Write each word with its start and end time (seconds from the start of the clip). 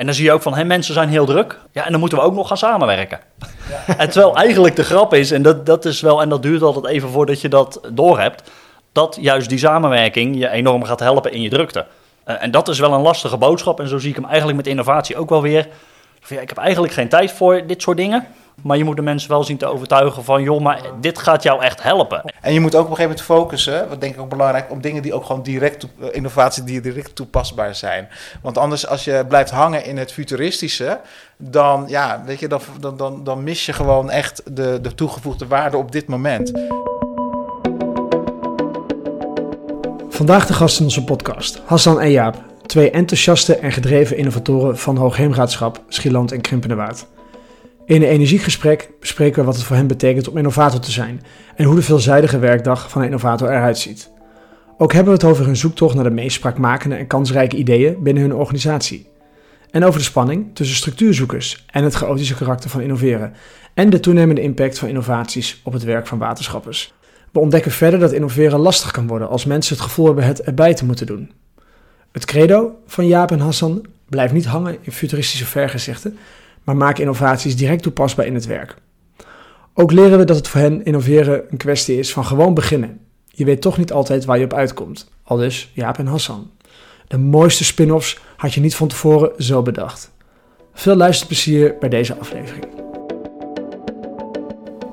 En 0.00 0.06
dan 0.06 0.14
zie 0.14 0.24
je 0.24 0.32
ook 0.32 0.42
van, 0.42 0.54
hé, 0.54 0.64
mensen 0.64 0.94
zijn 0.94 1.08
heel 1.08 1.26
druk. 1.26 1.58
Ja, 1.72 1.84
en 1.84 1.90
dan 1.90 2.00
moeten 2.00 2.18
we 2.18 2.24
ook 2.24 2.34
nog 2.34 2.48
gaan 2.48 2.56
samenwerken. 2.56 3.20
Ja. 3.68 3.96
En 3.96 4.10
terwijl 4.10 4.36
eigenlijk 4.36 4.76
de 4.76 4.84
grap 4.84 5.14
is, 5.14 5.30
en 5.30 5.42
dat, 5.42 5.66
dat 5.66 5.84
is 5.84 6.00
wel, 6.00 6.22
en 6.22 6.28
dat 6.28 6.42
duurt 6.42 6.62
altijd 6.62 6.86
even 6.86 7.08
voordat 7.08 7.40
je 7.40 7.48
dat 7.48 7.80
doorhebt, 7.92 8.50
dat 8.92 9.18
juist 9.20 9.48
die 9.48 9.58
samenwerking 9.58 10.38
je 10.38 10.48
enorm 10.48 10.84
gaat 10.84 11.00
helpen 11.00 11.32
in 11.32 11.42
je 11.42 11.48
drukte. 11.48 11.86
Uh, 12.26 12.42
en 12.42 12.50
dat 12.50 12.68
is 12.68 12.78
wel 12.78 12.92
een 12.92 13.00
lastige 13.00 13.36
boodschap. 13.36 13.80
En 13.80 13.88
zo 13.88 13.98
zie 13.98 14.10
ik 14.10 14.16
hem 14.16 14.24
eigenlijk 14.24 14.56
met 14.56 14.66
innovatie 14.66 15.16
ook 15.16 15.28
wel 15.28 15.42
weer. 15.42 15.68
Ja, 16.26 16.40
ik 16.40 16.48
heb 16.48 16.58
eigenlijk 16.58 16.92
geen 16.92 17.08
tijd 17.08 17.32
voor 17.32 17.66
dit 17.66 17.82
soort 17.82 17.96
dingen. 17.96 18.26
Maar 18.62 18.76
je 18.76 18.84
moet 18.84 18.96
de 18.96 19.02
mensen 19.02 19.30
wel 19.30 19.44
zien 19.44 19.56
te 19.56 19.66
overtuigen 19.66 20.24
van, 20.24 20.42
joh, 20.42 20.60
maar 20.60 20.80
dit 21.00 21.18
gaat 21.18 21.42
jou 21.42 21.62
echt 21.62 21.82
helpen. 21.82 22.22
En 22.40 22.52
je 22.52 22.60
moet 22.60 22.74
ook 22.74 22.84
op 22.84 22.90
een 22.90 22.96
gegeven 22.96 23.16
moment 23.26 23.40
focussen, 23.40 23.88
wat 23.88 24.00
denk 24.00 24.14
ik 24.14 24.20
ook 24.20 24.28
belangrijk, 24.28 24.70
op 24.70 24.82
dingen 24.82 25.02
die 25.02 25.14
ook 25.14 25.24
gewoon 25.24 25.42
direct, 25.42 25.86
eh, 26.00 26.08
innovatie 26.12 26.64
die 26.64 26.80
direct 26.80 27.14
toepasbaar 27.14 27.74
zijn. 27.74 28.08
Want 28.42 28.58
anders, 28.58 28.86
als 28.86 29.04
je 29.04 29.24
blijft 29.28 29.50
hangen 29.50 29.84
in 29.84 29.98
het 29.98 30.12
futuristische, 30.12 31.00
dan, 31.36 31.84
ja, 31.88 32.22
weet 32.26 32.40
je, 32.40 32.48
dan, 32.48 32.60
dan, 32.80 32.96
dan, 32.96 33.24
dan 33.24 33.44
mis 33.44 33.66
je 33.66 33.72
gewoon 33.72 34.10
echt 34.10 34.42
de, 34.56 34.78
de 34.82 34.94
toegevoegde 34.94 35.46
waarde 35.46 35.76
op 35.76 35.92
dit 35.92 36.06
moment. 36.06 36.52
Vandaag 40.08 40.46
de 40.46 40.52
gast 40.52 40.78
in 40.78 40.84
onze 40.84 41.04
podcast, 41.04 41.60
Hassan 41.64 42.00
en 42.00 42.10
Jaap, 42.10 42.36
twee 42.66 42.90
enthousiaste 42.90 43.56
en 43.56 43.72
gedreven 43.72 44.16
innovatoren 44.16 44.78
van 44.78 44.96
Hoogheemraadschap, 44.96 45.82
Schieland 45.88 46.32
en 46.32 46.40
Krimpenerwaard. 46.40 47.06
In 47.90 48.02
een 48.02 48.08
energiegesprek 48.08 48.90
bespreken 49.00 49.38
we 49.40 49.46
wat 49.46 49.54
het 49.56 49.64
voor 49.64 49.76
hen 49.76 49.86
betekent 49.86 50.28
om 50.28 50.36
innovator 50.36 50.80
te 50.80 50.90
zijn 50.90 51.22
en 51.56 51.64
hoe 51.64 51.74
de 51.74 51.82
veelzijdige 51.82 52.38
werkdag 52.38 52.90
van 52.90 53.00
een 53.00 53.06
innovator 53.06 53.48
eruit 53.48 53.78
ziet. 53.78 54.10
Ook 54.78 54.92
hebben 54.92 55.12
we 55.12 55.18
het 55.18 55.28
over 55.28 55.44
hun 55.44 55.56
zoektocht 55.56 55.94
naar 55.94 56.04
de 56.04 56.10
meest 56.10 56.36
spraakmakende 56.36 56.96
en 56.96 57.06
kansrijke 57.06 57.56
ideeën 57.56 58.02
binnen 58.02 58.22
hun 58.22 58.34
organisatie. 58.34 59.06
En 59.70 59.84
over 59.84 59.98
de 59.98 60.04
spanning 60.04 60.54
tussen 60.54 60.76
structuurzoekers 60.76 61.64
en 61.70 61.84
het 61.84 61.94
chaotische 61.94 62.34
karakter 62.34 62.70
van 62.70 62.80
innoveren 62.80 63.32
en 63.74 63.90
de 63.90 64.00
toenemende 64.00 64.42
impact 64.42 64.78
van 64.78 64.88
innovaties 64.88 65.60
op 65.64 65.72
het 65.72 65.84
werk 65.84 66.06
van 66.06 66.18
waterschappers. 66.18 66.94
We 67.32 67.40
ontdekken 67.40 67.72
verder 67.72 67.98
dat 67.98 68.12
innoveren 68.12 68.58
lastig 68.58 68.90
kan 68.90 69.06
worden 69.06 69.28
als 69.28 69.44
mensen 69.44 69.74
het 69.74 69.84
gevoel 69.84 70.06
hebben 70.06 70.24
het 70.24 70.42
erbij 70.42 70.74
te 70.74 70.84
moeten 70.84 71.06
doen. 71.06 71.30
Het 72.12 72.24
credo 72.24 72.78
van 72.86 73.06
Jaap 73.06 73.30
en 73.30 73.40
Hassan 73.40 73.86
blijft 74.08 74.32
niet 74.32 74.46
hangen 74.46 74.78
in 74.80 74.92
futuristische 74.92 75.46
vergezichten, 75.46 76.18
maar 76.64 76.76
maak 76.76 76.98
innovaties 76.98 77.56
direct 77.56 77.82
toepasbaar 77.82 78.26
in 78.26 78.34
het 78.34 78.46
werk. 78.46 78.76
Ook 79.74 79.92
leren 79.92 80.18
we 80.18 80.24
dat 80.24 80.36
het 80.36 80.48
voor 80.48 80.60
hen 80.60 80.84
innoveren 80.84 81.44
een 81.50 81.58
kwestie 81.58 81.98
is 81.98 82.12
van 82.12 82.24
gewoon 82.24 82.54
beginnen. 82.54 83.00
Je 83.26 83.44
weet 83.44 83.60
toch 83.60 83.78
niet 83.78 83.92
altijd 83.92 84.24
waar 84.24 84.38
je 84.38 84.44
op 84.44 84.54
uitkomt. 84.54 85.10
Al 85.22 85.36
dus 85.36 85.70
Jaap 85.74 85.98
en 85.98 86.06
Hassan. 86.06 86.50
De 87.06 87.18
mooiste 87.18 87.64
spin-offs 87.64 88.18
had 88.36 88.54
je 88.54 88.60
niet 88.60 88.74
van 88.74 88.88
tevoren 88.88 89.32
zo 89.38 89.62
bedacht. 89.62 90.12
Veel 90.72 90.96
luisterplezier 90.96 91.76
bij 91.80 91.88
deze 91.88 92.16
aflevering. 92.18 92.64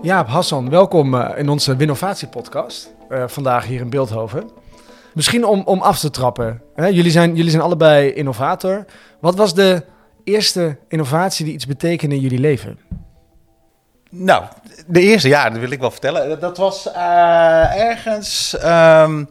Jaap, 0.01 0.27
Hassan, 0.27 0.69
welkom 0.69 1.15
eh, 1.15 1.39
in 1.39 1.49
onze 1.49 1.75
Winnovatie-podcast. 1.75 2.93
Uh, 3.09 3.23
vandaag 3.27 3.65
hier 3.65 3.81
in 3.81 3.89
Beeldhoven. 3.89 4.49
Misschien 5.13 5.45
om, 5.45 5.61
om 5.65 5.81
af 5.81 5.99
te 5.99 6.09
trappen. 6.09 6.61
Hè? 6.75 6.85
Jullie, 6.85 7.11
zijn, 7.11 7.35
jullie 7.35 7.51
zijn 7.51 7.63
allebei 7.63 8.13
innovator. 8.13 8.85
Wat 9.19 9.35
was 9.35 9.53
de 9.53 9.83
eerste 10.27 10.77
innovatie 10.87 11.45
die 11.45 11.53
iets 11.53 11.65
betekende 11.65 12.15
in 12.15 12.21
jullie 12.21 12.39
leven? 12.39 12.79
Nou, 14.09 14.43
de 14.87 15.01
eerste, 15.01 15.27
ja, 15.27 15.49
dat 15.49 15.59
wil 15.59 15.71
ik 15.71 15.79
wel 15.79 15.91
vertellen. 15.91 16.39
Dat 16.39 16.57
was 16.57 16.87
uh, 16.87 17.75
ergens. 17.75 18.57
Um, 18.63 19.29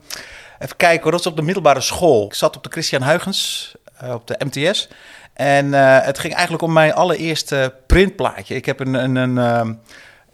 even 0.58 0.76
kijken 0.76 1.02
hoor, 1.02 1.10
dat 1.10 1.24
was 1.24 1.32
op 1.32 1.36
de 1.36 1.44
middelbare 1.44 1.80
school. 1.80 2.26
Ik 2.26 2.34
zat 2.34 2.56
op 2.56 2.62
de 2.62 2.70
Christian 2.70 3.02
Huygens, 3.02 3.74
uh, 4.02 4.14
op 4.14 4.26
de 4.26 4.36
MTS. 4.44 4.88
En 5.32 5.66
uh, 5.66 6.00
het 6.00 6.18
ging 6.18 6.32
eigenlijk 6.34 6.62
om 6.62 6.72
mijn 6.72 6.94
allereerste 6.94 7.74
printplaatje. 7.86 8.54
Ik 8.54 8.66
heb 8.66 8.80
een. 8.80 8.94
een, 8.94 9.16
een 9.16 9.58
um, 9.58 9.80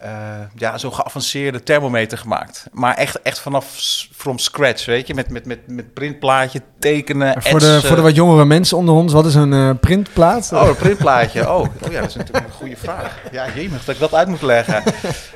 uh, 0.03 0.09
ja, 0.55 0.77
zo'n 0.77 0.93
geavanceerde 0.93 1.63
thermometer 1.63 2.17
gemaakt. 2.17 2.65
Maar 2.71 2.95
echt, 2.95 3.21
echt 3.21 3.39
vanaf 3.39 3.65
from 4.15 4.37
scratch, 4.37 4.85
weet 4.85 5.07
je. 5.07 5.13
Met, 5.13 5.29
met, 5.29 5.45
met, 5.45 5.59
met 5.67 5.93
printplaatje, 5.93 6.61
tekenen, 6.79 7.41
voor 7.41 7.59
de, 7.59 7.81
voor 7.83 7.95
de 7.95 8.01
wat 8.01 8.15
jongere 8.15 8.45
mensen 8.45 8.77
onder 8.77 8.95
ons, 8.95 9.13
wat 9.13 9.25
is 9.25 9.35
een 9.35 9.51
uh, 9.51 9.69
printplaat? 9.79 10.51
Oh, 10.53 10.67
een 10.67 10.75
printplaatje. 10.75 11.49
Oh, 11.49 11.59
oh 11.59 11.91
ja, 11.91 11.99
dat 11.99 12.09
is 12.09 12.15
natuurlijk 12.15 12.45
een 12.45 12.51
goede 12.51 12.77
vraag. 12.77 13.19
Ja, 13.31 13.45
jemig 13.55 13.85
dat 13.85 13.95
ik 13.95 14.01
dat 14.01 14.13
uit 14.13 14.27
moet 14.27 14.41
leggen. 14.41 14.83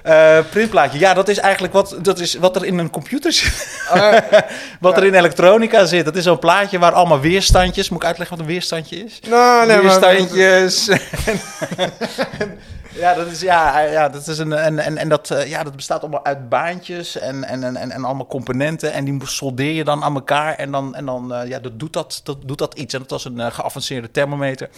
Uh, 0.06 0.40
printplaatje, 0.50 1.00
ja, 1.00 1.14
dat 1.14 1.28
is 1.28 1.38
eigenlijk 1.38 1.74
wat, 1.74 1.98
dat 2.02 2.20
is 2.20 2.36
wat 2.36 2.56
er 2.56 2.66
in 2.66 2.78
een 2.78 2.90
computer 2.90 3.34
zit. 3.34 3.86
Uh, 3.96 4.18
wat 4.80 4.98
er 4.98 5.06
in 5.06 5.14
elektronica 5.14 5.86
zit. 5.86 6.06
Dat 6.06 6.16
is 6.16 6.24
zo'n 6.24 6.40
plaatje 6.40 6.80
waar 6.80 6.92
allemaal 6.92 7.20
weerstandjes... 7.20 7.90
Moet 7.90 8.02
ik 8.02 8.08
uitleggen 8.08 8.38
wat 8.38 8.46
een 8.46 8.52
weerstandje 8.52 9.04
is? 9.04 9.20
Nou, 9.30 9.68
nee, 9.68 9.80
Weerstandjes. 9.80 10.88
Maar... 10.88 12.76
Ja, 12.98 13.14
dat 13.14 13.28
is, 13.28 13.42
ja, 13.42 13.80
ja, 13.80 14.10
dat 14.10 14.28
is 14.28 14.38
een, 14.38 14.54
en, 14.54 14.80
en, 14.80 14.98
en 14.98 15.10
dat, 15.10 15.44
ja, 15.46 15.64
dat 15.64 15.76
bestaat 15.76 16.02
allemaal 16.02 16.26
uit 16.26 16.50
baantjes 16.50 17.18
en, 17.18 17.44
en, 17.44 17.64
en, 17.64 17.92
en 17.92 18.04
allemaal 18.04 18.28
componenten. 18.28 18.94
En 18.94 19.06
die 19.06 19.28
soldeer 19.28 19.74
je 19.74 19.84
dan 19.84 20.04
aan 20.04 20.16
elkaar. 20.16 20.54
En 20.56 20.72
dan, 20.72 20.96
en 20.96 21.06
dan 21.06 21.34
uh, 21.34 21.48
ja, 21.48 21.60
dat 21.60 21.80
doet, 21.80 21.94
dat, 21.94 22.22
dat 22.24 22.48
doet 22.48 22.58
dat 22.58 22.74
iets. 22.74 22.94
En 22.94 23.00
dat 23.00 23.10
was 23.10 23.26
een 23.26 23.38
uh, 23.38 23.52
geavanceerde 23.52 24.12
thermometer. 24.12 24.70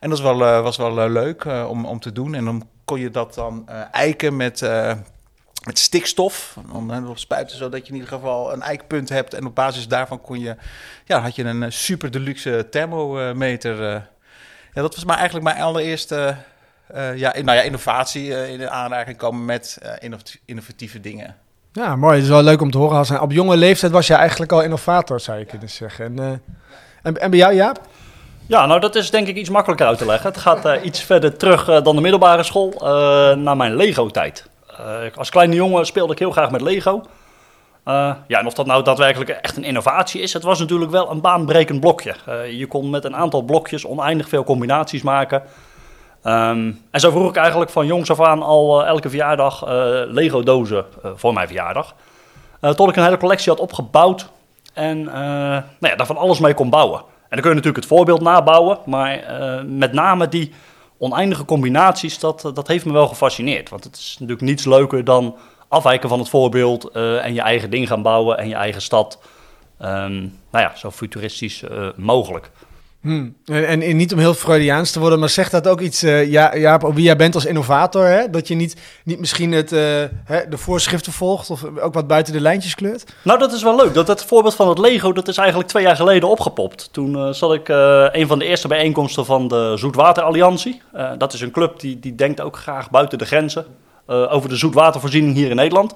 En 0.00 0.10
dat 0.10 0.20
was 0.20 0.36
wel, 0.36 0.62
was 0.62 0.76
wel 0.76 1.10
leuk 1.10 1.44
om, 1.44 1.84
om 1.84 2.00
te 2.00 2.12
doen. 2.12 2.34
En 2.34 2.44
dan 2.44 2.68
kon 2.84 3.00
je 3.00 3.10
dat 3.10 3.34
dan 3.34 3.68
eiken 3.92 4.36
met, 4.36 4.60
met 5.64 5.78
stikstof. 5.78 6.56
Dan 6.72 7.12
spuiten, 7.14 7.56
zodat 7.56 7.80
je 7.80 7.92
in 7.92 7.98
ieder 7.98 8.12
geval 8.12 8.52
een 8.52 8.62
eikpunt 8.62 9.08
hebt. 9.08 9.34
En 9.34 9.46
op 9.46 9.54
basis 9.54 9.88
daarvan 9.88 10.20
kon 10.20 10.40
je, 10.40 10.56
ja, 11.04 11.20
had 11.20 11.36
je 11.36 11.44
een 11.44 11.72
super 11.72 12.10
deluxe 12.10 12.66
thermometer. 12.70 13.82
ja, 14.72 14.82
dat 14.82 14.94
was 14.94 15.04
maar 15.04 15.16
eigenlijk 15.16 15.44
mijn 15.44 15.62
allereerste 15.62 16.36
uh, 16.94 17.16
ja, 17.16 17.32
nou 17.42 17.56
ja, 17.58 17.62
innovatie 17.62 18.26
uh, 18.26 18.50
in 18.50 18.58
de 18.58 18.70
aanraking 18.70 19.16
komen 19.16 19.44
met 19.44 19.78
uh, 19.82 20.10
innovatieve 20.44 21.00
dingen. 21.00 21.36
Ja, 21.72 21.96
mooi. 21.96 22.14
Het 22.14 22.22
is 22.22 22.28
wel 22.28 22.42
leuk 22.42 22.60
om 22.60 22.70
te 22.70 22.78
horen. 22.78 22.96
Als 22.96 23.10
op 23.10 23.32
jonge 23.32 23.56
leeftijd 23.56 23.92
was 23.92 24.06
je 24.06 24.14
eigenlijk 24.14 24.52
al 24.52 24.62
innovator, 24.62 25.20
zou 25.20 25.38
je 25.38 25.44
kunnen 25.44 25.68
zeggen. 25.68 26.04
En, 26.04 26.42
en, 27.02 27.16
en, 27.16 27.30
bij 27.30 27.38
jou, 27.38 27.54
Jaap? 27.54 27.80
Ja, 28.46 28.66
nou 28.66 28.80
dat 28.80 28.94
is 28.94 29.10
denk 29.10 29.26
ik 29.26 29.36
iets 29.36 29.50
makkelijker 29.50 29.86
uit 29.86 29.98
te 29.98 30.06
leggen. 30.06 30.30
Het 30.30 30.40
gaat 30.40 30.82
iets 30.82 31.02
verder 31.02 31.36
terug 31.36 31.82
dan 31.82 31.96
de 31.96 32.02
middelbare 32.02 32.42
school, 32.42 32.74
naar 33.36 33.56
mijn 33.56 33.76
Lego-tijd. 33.76 34.46
als 35.14 35.30
kleine 35.30 35.54
jongen 35.54 35.86
speelde 35.86 36.12
ik 36.12 36.18
heel 36.18 36.30
graag 36.30 36.50
met 36.50 36.60
Lego. 36.60 37.02
ja, 37.84 38.26
en 38.28 38.46
of 38.46 38.54
dat 38.54 38.66
nou 38.66 38.84
daadwerkelijk 38.84 39.30
echt 39.30 39.56
een 39.56 39.64
innovatie 39.64 40.20
is, 40.20 40.32
het 40.32 40.42
was 40.42 40.58
natuurlijk 40.58 40.90
wel 40.90 41.10
een 41.10 41.20
baanbrekend 41.20 41.80
blokje. 41.80 42.14
je 42.50 42.66
kon 42.66 42.90
met 42.90 43.04
een 43.04 43.16
aantal 43.16 43.42
blokjes 43.42 43.86
oneindig 43.86 44.28
veel 44.28 44.44
combinaties 44.44 45.02
maken... 45.02 45.42
Um, 46.24 46.82
en 46.90 47.00
zo 47.00 47.10
vroeg 47.10 47.28
ik 47.28 47.36
eigenlijk 47.36 47.70
van 47.70 47.86
jongs 47.86 48.10
af 48.10 48.20
aan 48.20 48.42
al 48.42 48.82
uh, 48.82 48.86
elke 48.86 49.08
verjaardag 49.08 49.64
uh, 49.64 49.70
Lego-dozen 50.06 50.84
uh, 51.04 51.10
voor 51.14 51.32
mijn 51.32 51.46
verjaardag. 51.46 51.94
tot 52.60 52.88
ik 52.88 52.96
een 52.96 53.04
hele 53.04 53.16
collectie 53.16 53.52
had 53.52 53.60
opgebouwd 53.60 54.28
en 54.74 55.02
nou 55.02 55.64
ja, 55.80 55.96
daar 55.96 56.06
van 56.06 56.16
alles 56.16 56.38
mee 56.38 56.54
kon 56.54 56.70
bouwen. 56.70 56.98
En 56.98 57.04
dan 57.28 57.40
kun 57.40 57.48
je 57.48 57.56
natuurlijk 57.56 57.84
het 57.84 57.86
voorbeeld 57.86 58.20
nabouwen, 58.20 58.78
maar 58.84 59.24
met 59.66 59.92
name 59.92 60.28
die 60.28 60.52
oneindige 60.98 61.44
combinaties, 61.44 62.18
dat, 62.18 62.50
dat 62.54 62.68
heeft 62.68 62.84
me 62.84 62.92
wel 62.92 63.08
gefascineerd. 63.08 63.68
Want 63.68 63.84
het 63.84 63.96
is 63.96 64.16
natuurlijk 64.18 64.48
niets 64.48 64.64
leuker 64.64 65.04
dan 65.04 65.36
afwijken 65.68 66.08
van 66.08 66.18
het 66.18 66.28
voorbeeld 66.28 66.90
en 66.90 67.34
je 67.34 67.40
eigen 67.40 67.70
ding 67.70 67.88
gaan 67.88 68.02
bouwen 68.02 68.38
en 68.38 68.48
je 68.48 68.54
eigen 68.54 68.82
stad. 68.82 69.18
Um, 69.82 70.38
nou 70.50 70.64
ja, 70.64 70.72
zo 70.76 70.90
futuristisch 70.90 71.64
mogelijk. 71.96 72.50
Hmm. 73.02 73.36
En, 73.44 73.82
en, 73.82 73.96
niet 73.96 74.12
om 74.12 74.18
heel 74.18 74.34
Freudiaans 74.34 74.90
te 74.90 75.00
worden, 75.00 75.18
maar 75.18 75.28
zegt 75.28 75.50
dat 75.50 75.68
ook 75.68 75.80
iets, 75.80 76.04
uh, 76.04 76.30
ja, 76.30 76.56
Jaap, 76.56 76.90
wie 76.94 77.04
jij 77.04 77.16
bent 77.16 77.34
als 77.34 77.44
innovator? 77.44 78.04
Hè? 78.04 78.30
Dat 78.30 78.48
je 78.48 78.54
niet, 78.54 78.76
niet 79.04 79.18
misschien 79.18 79.52
het, 79.52 79.72
uh, 79.72 79.80
hè, 80.24 80.48
de 80.48 80.58
voorschriften 80.58 81.12
volgt 81.12 81.50
of 81.50 81.64
ook 81.80 81.94
wat 81.94 82.06
buiten 82.06 82.32
de 82.32 82.40
lijntjes 82.40 82.74
kleurt? 82.74 83.14
Nou, 83.22 83.38
dat 83.38 83.52
is 83.52 83.62
wel 83.62 83.76
leuk. 83.76 83.94
Dat, 83.94 84.08
het 84.08 84.24
voorbeeld 84.24 84.54
van 84.54 84.68
het 84.68 84.78
Lego, 84.78 85.12
dat 85.12 85.28
is 85.28 85.36
eigenlijk 85.36 85.68
twee 85.68 85.82
jaar 85.82 85.96
geleden 85.96 86.28
opgepopt. 86.28 86.88
Toen 86.92 87.12
uh, 87.12 87.32
zat 87.32 87.54
ik 87.54 87.68
een 88.12 88.26
van 88.26 88.38
de 88.38 88.44
eerste 88.44 88.68
bijeenkomsten 88.68 89.24
van 89.24 89.48
de 89.48 89.72
Zoetwater 89.76 90.22
Alliantie. 90.22 90.82
dat 91.18 91.32
is 91.32 91.40
een 91.40 91.50
club 91.50 91.80
die, 91.80 91.98
die 91.98 92.14
denkt 92.14 92.40
ook 92.40 92.56
graag 92.56 92.90
buiten 92.90 93.18
de 93.18 93.24
grenzen 93.24 93.66
over 94.06 94.48
de 94.48 94.56
zoetwatervoorziening 94.56 95.34
hier 95.34 95.50
in 95.50 95.56
Nederland. 95.56 95.94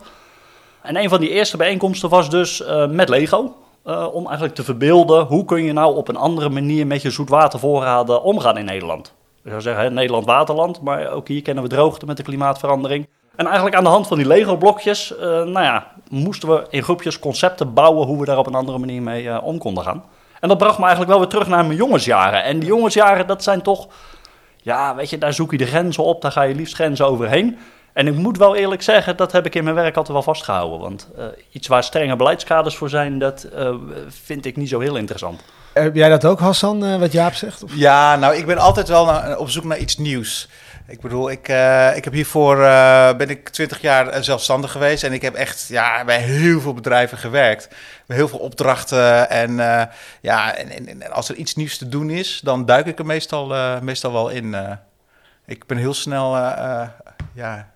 En 0.83 0.97
een 0.97 1.09
van 1.09 1.21
die 1.21 1.31
eerste 1.31 1.57
bijeenkomsten 1.57 2.09
was 2.09 2.31
dus 2.31 2.63
met 2.89 3.09
Lego. 3.09 3.57
Uh, 3.87 4.15
om 4.15 4.25
eigenlijk 4.25 4.55
te 4.55 4.65
verbeelden 4.65 5.25
hoe 5.25 5.45
kun 5.45 5.63
je 5.63 5.73
nou 5.73 5.97
op 5.97 6.09
een 6.09 6.17
andere 6.17 6.49
manier 6.49 6.87
met 6.87 7.03
je 7.03 7.11
zoetwatervoorraden 7.11 8.23
omgaan 8.23 8.59
in 8.59 8.65
Nederland. 8.65 9.15
Ik 9.45 9.51
zou 9.51 9.61
zeggen, 9.63 9.85
hè, 9.85 9.91
Nederland 9.91 10.25
waterland, 10.25 10.81
maar 10.81 11.11
ook 11.11 11.29
hier 11.29 11.43
kennen 11.43 11.63
we 11.63 11.69
droogte 11.69 12.07
met 12.07 12.17
de 12.17 12.23
klimaatverandering. 12.23 13.09
En 13.37 13.47
eigenlijk 13.47 13.77
aan 13.77 13.85
de 13.85 13.91
hand 13.91 14.07
van 14.07 14.17
die 14.17 14.27
Lego-blokjes, 14.27 15.13
uh, 15.13 15.19
nou 15.21 15.61
ja, 15.61 15.87
moesten 16.11 16.49
we 16.49 16.67
in 16.71 16.83
groepjes 16.83 17.19
concepten 17.19 17.75
bouwen 17.75 18.07
hoe 18.07 18.21
we 18.21 18.27
daar 18.27 18.39
op 18.39 18.47
een 18.47 18.55
andere 18.55 18.79
manier 18.79 19.03
mee 19.03 19.23
uh, 19.23 19.39
om 19.43 19.59
konden 19.59 19.85
gaan. 19.85 20.05
En 20.41 20.49
dat 20.49 20.59
bracht 20.59 20.79
me 20.79 20.83
eigenlijk 20.83 21.11
wel 21.11 21.21
weer 21.21 21.31
terug 21.31 21.49
naar 21.49 21.65
mijn 21.65 21.79
jongensjaren. 21.79 22.45
En 22.45 22.59
die 22.59 22.69
jongensjaren, 22.69 23.27
dat 23.27 23.43
zijn 23.43 23.63
toch, 23.63 23.89
ja, 24.57 24.95
weet 24.95 25.11
je, 25.11 25.19
daar 25.19 25.33
zoek 25.33 25.51
je 25.51 25.59
de 25.59 25.67
grenzen 25.67 26.05
op, 26.05 26.23
daar 26.23 26.33
ga 26.33 26.43
je 26.43 26.55
liefst 26.55 26.75
grenzen 26.75 27.07
overheen. 27.07 27.59
En 27.97 28.07
ik 28.07 28.15
moet 28.15 28.39
wel 28.39 28.57
eerlijk 28.57 28.83
zeggen, 28.83 29.17
dat 29.17 29.33
heb 29.33 29.47
ik 29.47 29.55
in 29.55 29.65
mijn 29.65 29.77
werk 29.77 29.97
altijd 29.97 30.13
wel 30.13 30.23
vastgehouden. 30.23 30.79
Want 30.81 31.09
uh, 31.19 31.25
iets 31.51 31.69
waar 31.69 31.83
strenge 31.83 32.17
beleidskaders 32.17 32.77
voor 32.77 32.89
zijn, 32.89 33.19
dat 33.19 33.47
uh, 33.55 33.75
vind 34.09 34.47
ik 34.47 34.57
niet 34.57 34.69
zo 34.69 34.81
heel 34.81 34.97
interessant. 34.97 35.41
Heb 35.73 35.95
jij 35.95 36.09
dat 36.09 36.25
ook, 36.25 36.39
Hassan, 36.41 36.85
eh, 36.85 36.99
wat 36.99 37.13
Jaap 37.13 37.35
zegt? 37.35 37.63
Of? 37.63 37.71
Ja, 37.75 38.17
nou, 38.17 38.35
ik 38.35 38.47
ben 38.47 38.59
altijd 38.59 38.89
wel 38.89 39.05
naar- 39.05 39.39
op 39.39 39.51
zoek 39.51 39.65
naar 39.65 39.79
iets 39.79 39.97
nieuws. 39.97 40.49
Ik 40.89 41.01
bedoel, 41.01 41.31
ik, 41.31 41.49
eh, 41.49 41.97
ik 41.97 42.05
heb 42.05 42.13
hiervoor 42.13 42.63
eh, 42.63 43.17
ben 43.17 43.29
ik 43.29 43.49
twintig 43.49 43.81
jaar 43.81 44.09
eh, 44.09 44.23
zelfstandig 44.23 44.73
geweest 44.73 45.05
en 45.05 45.13
ik 45.13 45.23
heb 45.23 45.35
echt 45.35 45.67
ja, 45.69 46.05
bij 46.05 46.21
heel 46.21 46.61
veel 46.61 46.75
bedrijven 46.75 47.19
gewerkt. 47.19 47.69
Bij 48.07 48.17
heel 48.17 48.29
veel 48.29 48.39
opdrachten 48.39 49.31
en 49.31 49.51
uh, 49.51 49.83
ja, 50.21 50.55
en, 50.55 50.69
en, 50.69 51.03
en, 51.03 51.13
als 51.13 51.29
er 51.29 51.35
iets 51.35 51.55
nieuws 51.55 51.79
te 51.79 51.89
doen 51.89 52.11
is, 52.11 52.41
dan 52.43 52.65
duik 52.65 52.87
ik 52.87 52.99
er 52.99 53.07
meestal, 53.07 53.55
uh, 53.55 53.81
meestal 53.81 54.13
wel 54.13 54.29
in. 54.29 54.45
Uh, 54.45 54.71
ik 55.47 55.67
ben 55.67 55.77
heel 55.77 55.95
snel, 55.95 56.37
ja, 57.35 57.69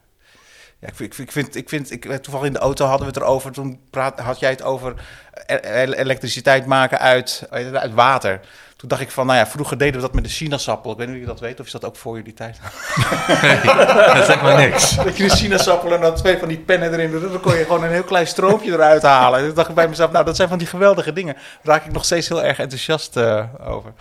ja, 0.81 0.89
ik, 0.89 0.99
ik, 0.99 1.19
ik, 1.19 1.33
vind, 1.33 1.57
ik 1.57 1.69
vind, 1.69 1.91
ik, 1.91 2.23
toevallig 2.23 2.47
in 2.47 2.53
de 2.53 2.59
auto 2.59 2.85
hadden 2.85 3.07
we 3.07 3.13
het 3.13 3.23
erover. 3.23 3.53
Toen 3.53 3.81
praat, 3.91 4.21
had 4.21 4.39
jij 4.39 4.51
het 4.51 4.63
over 4.63 4.95
elektriciteit 5.97 6.67
maken 6.67 6.99
uit, 6.99 7.47
uit 7.51 7.95
water. 7.95 8.41
Toen 8.77 8.89
dacht 8.89 9.01
ik 9.03 9.11
van, 9.11 9.27
nou 9.27 9.39
ja, 9.39 9.47
vroeger 9.47 9.79
deden 9.79 9.95
we 9.95 10.01
dat 10.01 10.15
met 10.15 10.25
de 10.25 10.31
sinaasappel. 10.31 10.91
Ik 10.93 10.97
weet 10.97 11.07
niet 11.07 11.17
of 11.17 11.23
je 11.23 11.29
dat 11.29 11.41
weet, 11.41 11.61
of 11.61 11.67
is 11.67 11.73
dat 11.73 11.85
ook 11.85 11.97
voor 11.97 12.17
jullie 12.17 12.33
tijd? 12.33 12.59
Nee, 13.43 13.61
dat 14.15 14.27
zegt 14.27 14.43
maar 14.43 14.57
niks. 14.57 14.97
Dat 15.05 15.17
je 15.17 15.23
de 15.23 15.37
sinaasappel 15.37 15.95
en 15.95 16.01
dan 16.01 16.15
twee 16.15 16.39
van 16.39 16.49
die 16.49 16.59
pennen 16.59 16.93
erin 16.93 17.11
doet. 17.11 17.33
Dan 17.33 17.41
kon 17.41 17.57
je 17.57 17.65
gewoon 17.65 17.85
een 17.85 17.91
heel 17.91 18.03
klein 18.03 18.27
stroompje 18.27 18.73
eruit 18.73 19.03
halen. 19.03 19.39
En 19.39 19.47
toen 19.47 19.55
dacht 19.55 19.69
ik 19.69 19.75
bij 19.75 19.89
mezelf, 19.89 20.11
nou, 20.11 20.25
dat 20.25 20.37
zijn 20.37 20.49
van 20.49 20.59
die 20.59 20.67
geweldige 20.67 21.13
dingen. 21.13 21.35
Daar 21.35 21.75
raak 21.77 21.87
ik 21.87 21.93
nog 21.93 22.05
steeds 22.05 22.29
heel 22.29 22.43
erg 22.43 22.59
enthousiast 22.59 23.17
uh, 23.17 23.45
over. 23.67 23.93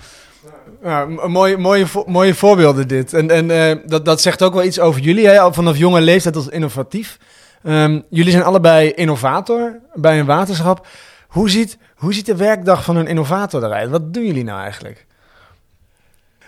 Mooie, 1.28 1.58
mooie, 1.58 1.86
mooie 2.06 2.36
voorbeelden 2.36 2.88
dit. 2.88 3.14
En, 3.14 3.30
en 3.32 3.50
uh, 3.50 3.84
dat, 3.86 4.06
dat 4.06 4.22
zegt 4.22 4.44
ook 4.44 4.54
wel 4.54 4.64
iets 4.64 4.80
over 4.80 5.02
jullie, 5.02 5.28
hè? 5.28 5.54
vanaf 5.54 5.78
jonge 5.78 6.02
leeftijd 6.02 6.36
als 6.36 6.48
innovatief. 6.48 7.18
Um, 7.64 8.04
jullie 8.10 8.32
zijn 8.32 8.44
allebei 8.44 8.92
innovator 8.92 9.80
bij 9.94 10.20
een 10.20 10.26
waterschap. 10.26 10.88
Hoe 11.28 11.50
ziet, 11.50 11.78
hoe 11.96 12.14
ziet 12.14 12.26
de 12.26 12.36
werkdag 12.36 12.84
van 12.84 12.96
een 12.96 13.08
innovator 13.08 13.64
eruit? 13.64 13.90
Wat 13.90 14.14
doen 14.14 14.26
jullie 14.26 14.44
nou 14.44 14.62
eigenlijk? 14.62 15.06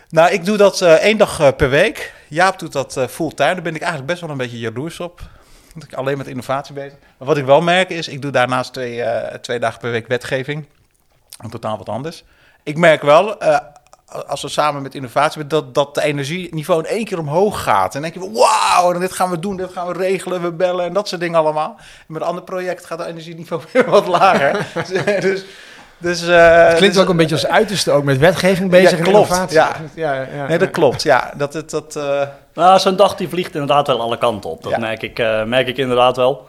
Nou, 0.10 0.32
ik 0.32 0.46
doe 0.46 0.58
dat 0.58 0.82
uh, 0.82 0.94
één 0.94 1.18
dag 1.18 1.40
uh, 1.40 1.48
per 1.58 1.70
week. 1.70 2.14
Jaap 2.28 2.60
doet 2.60 2.72
dat 2.72 2.98
uh, 2.98 3.08
fulltime. 3.08 3.54
Daar 3.54 3.62
ben 3.62 3.76
ik 3.76 3.82
eigenlijk 3.82 4.12
best 4.12 4.22
wel 4.22 4.30
een 4.30 4.38
beetje 4.38 4.60
jaloers 4.60 5.00
op. 5.00 5.22
Want 5.74 5.86
ik 5.86 5.94
alleen 5.94 6.18
met 6.18 6.28
innovatie 6.28 6.74
bezig. 6.74 6.98
Maar 7.18 7.28
wat 7.28 7.38
ik 7.38 7.46
wel 7.46 7.62
merk 7.62 7.90
is, 7.90 8.08
ik 8.08 8.22
doe 8.22 8.32
daarnaast 8.32 8.74
twee, 8.74 9.04
twee 9.42 9.60
dagen 9.60 9.80
per 9.80 9.92
week 9.92 10.08
wetgeving. 10.08 10.66
En 11.38 11.50
totaal 11.50 11.78
wat 11.78 11.90
anders. 11.90 12.24
Ik 12.64 12.78
merk 12.78 13.02
wel, 13.02 13.38
als 14.28 14.42
we 14.42 14.50
samen 14.50 14.81
met 14.81 14.96
innovatie, 14.96 15.48
dat, 15.48 15.74
dat 15.74 15.96
de 15.96 16.04
energieniveau 16.04 16.84
in 16.84 16.90
één 16.90 17.06
keer 17.06 17.19
omhoog 17.19 17.63
gaat. 17.63 17.96
En 17.96 18.02
dan 18.02 18.12
denk 18.12 18.25
je, 18.25 18.40
wauw, 18.40 19.00
dit 19.00 19.12
gaan 19.12 19.30
we 19.30 19.40
doen, 19.40 19.58
dit 19.58 19.72
gaan 19.72 19.88
we 19.88 19.94
regelen, 19.94 20.42
we 20.42 20.52
bellen 20.52 20.86
en 20.86 20.94
dat 20.94 21.08
soort 21.08 21.22
dingen 21.22 21.40
allemaal. 21.40 21.75
En 21.78 22.06
met 22.08 22.22
een 22.22 22.28
ander 22.28 22.44
project 22.44 22.86
gaat 22.86 23.00
het 23.00 23.08
energieniveau 23.08 23.62
weer 23.74 23.90
wat 23.90 24.08
lager. 24.08 24.68
dus... 25.22 25.44
Dus, 25.98 26.24
uh, 26.24 26.68
het 26.68 26.78
klinkt 26.78 26.96
dus, 26.96 27.04
ook 27.04 27.10
een 27.10 27.18
beetje 27.18 27.36
als 27.36 27.48
uiterste, 27.48 27.92
ook 27.92 28.04
met 28.04 28.18
wetgeving 28.18 28.69
bezig 28.69 28.92
ja, 28.92 28.98
en 28.98 29.04
klopt, 29.04 29.30
innovatie. 29.30 29.58
Ja. 29.58 29.75
Ja, 29.94 30.14
ja, 30.14 30.48
nee, 30.48 30.57
dat 30.57 30.69
klopt. 30.69 31.04
Ja, 31.04 31.34
dat, 31.38 31.52
dat, 31.54 31.69
dat, 31.69 31.96
uh... 31.96 32.22
nou, 32.54 32.80
Zo'n 32.80 32.96
dag 32.96 33.16
die 33.16 33.30
vliegt 33.30 33.54
inderdaad 33.54 33.88
wel 33.88 34.02
alle 34.02 34.18
kanten 34.18 34.50
op. 34.50 34.64
Dat 34.64 34.78
merk, 34.78 35.02
ik, 35.02 35.19
uh, 35.19 35.44
merk 35.44 35.68
ik 35.68 35.78
inderdaad 35.78 36.16
wel. 36.16 36.48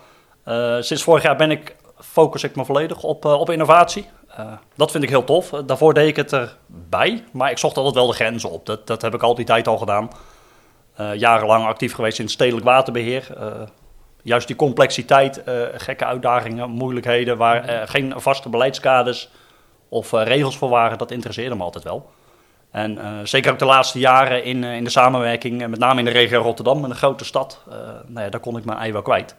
Uh, 0.48 0.76
sinds 0.80 1.02
vorig 1.02 1.22
jaar 1.22 1.36
ben 1.36 1.50
ik, 1.50 1.74
focus 2.00 2.42
ik 2.42 2.56
me 2.56 2.64
volledig 2.64 3.02
op, 3.02 3.24
op 3.24 3.50
innovatie. 3.50 4.06
Uh, 4.40 4.52
dat 4.76 4.90
vind 4.90 5.02
ik 5.02 5.08
heel 5.08 5.24
tof. 5.24 5.50
daarvoor 5.50 5.94
deed 5.94 6.08
ik 6.08 6.16
het 6.16 6.32
erbij, 6.32 7.24
maar 7.32 7.50
ik 7.50 7.58
zocht 7.58 7.76
altijd 7.76 7.94
wel 7.94 8.06
de 8.06 8.12
grenzen 8.12 8.50
op. 8.50 8.66
Dat, 8.66 8.86
dat 8.86 9.02
heb 9.02 9.14
ik 9.14 9.22
al 9.22 9.34
die 9.34 9.44
tijd 9.44 9.68
al 9.68 9.78
gedaan. 9.78 10.10
Uh, 11.00 11.14
jarenlang 11.14 11.66
actief 11.66 11.94
geweest 11.94 12.18
in 12.18 12.28
stedelijk 12.28 12.64
waterbeheer. 12.64 13.26
Juist 14.22 14.46
die 14.46 14.56
complexiteit, 14.56 15.42
gekke 15.74 16.04
uitdagingen, 16.04 16.70
moeilijkheden... 16.70 17.36
waar 17.36 17.88
geen 17.88 18.12
vaste 18.16 18.48
beleidskaders 18.48 19.28
of 19.88 20.12
regels 20.12 20.56
voor 20.56 20.68
waren, 20.68 20.98
dat 20.98 21.10
interesseerde 21.10 21.54
me 21.54 21.62
altijd 21.62 21.84
wel. 21.84 22.10
En 22.70 22.98
zeker 23.24 23.52
ook 23.52 23.58
de 23.58 23.64
laatste 23.64 23.98
jaren 23.98 24.44
in, 24.44 24.64
in 24.64 24.84
de 24.84 24.90
samenwerking, 24.90 25.68
met 25.68 25.78
name 25.78 25.98
in 25.98 26.04
de 26.04 26.10
regio 26.10 26.40
Rotterdam, 26.40 26.84
een 26.84 26.94
grote 26.94 27.24
stad... 27.24 27.62
nou 28.06 28.24
ja, 28.24 28.28
daar 28.28 28.40
kon 28.40 28.56
ik 28.56 28.64
mijn 28.64 28.78
ei 28.78 28.92
wel 28.92 29.02
kwijt. 29.02 29.36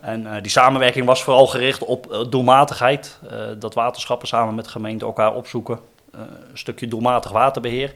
En 0.00 0.22
uh, 0.22 0.32
die 0.42 0.50
samenwerking 0.50 1.06
was 1.06 1.22
vooral 1.22 1.46
gericht 1.46 1.84
op 1.84 2.12
uh, 2.12 2.20
doelmatigheid. 2.30 3.18
Uh, 3.24 3.30
dat 3.58 3.74
waterschappen 3.74 4.28
samen 4.28 4.54
met 4.54 4.68
gemeenten 4.68 5.06
elkaar 5.06 5.34
opzoeken. 5.34 5.78
een 6.12 6.28
stukje 6.58 6.88
doelmatig 6.88 7.30
waterbeheer. 7.30 7.94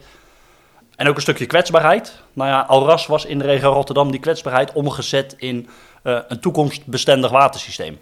En 0.96 1.08
ook 1.08 1.16
een 1.16 1.22
stukje 1.22 1.46
kwetsbaarheid. 1.46 2.22
Nou 2.32 2.50
ja, 2.50 2.60
alras 2.60 3.06
was 3.06 3.24
in 3.24 3.38
de 3.38 3.44
regio 3.44 3.72
Rotterdam 3.72 4.10
die 4.10 4.20
kwetsbaarheid 4.20 4.72
omgezet 4.72 5.34
in 5.38 5.68
een 6.02 6.40
toekomstbestendig 6.40 7.30
watersysteem. 7.30 7.98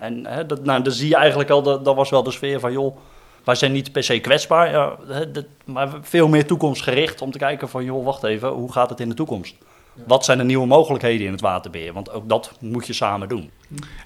en 0.00 0.26
dat, 0.46 0.64
nou, 0.64 0.82
dan 0.82 0.92
zie 0.92 1.08
je 1.08 1.16
eigenlijk 1.16 1.50
al, 1.50 1.62
dat, 1.62 1.84
dat 1.84 1.94
was 1.94 2.10
wel 2.10 2.22
de 2.22 2.30
sfeer 2.30 2.60
van 2.60 2.72
joh, 2.72 2.96
wij 3.44 3.54
zijn 3.54 3.72
niet 3.72 3.92
per 3.92 4.02
se 4.02 4.20
kwetsbaar. 4.20 4.70
Ja, 4.70 4.96
dat, 5.24 5.44
maar 5.64 5.88
veel 6.00 6.28
meer 6.28 6.46
toekomstgericht 6.46 7.22
om 7.22 7.30
te 7.30 7.38
kijken 7.38 7.68
van 7.68 7.84
joh, 7.84 8.04
wacht 8.04 8.22
even, 8.22 8.48
hoe 8.48 8.72
gaat 8.72 8.90
het 8.90 9.00
in 9.00 9.08
de 9.08 9.14
toekomst? 9.14 9.54
Wat 10.06 10.24
zijn 10.24 10.38
de 10.38 10.44
nieuwe 10.44 10.66
mogelijkheden 10.66 11.26
in 11.26 11.32
het 11.32 11.40
waterbeheer? 11.40 11.92
Want 11.92 12.12
ook 12.12 12.28
dat 12.28 12.52
moet 12.60 12.86
je 12.86 12.92
samen 12.92 13.28
doen. 13.28 13.50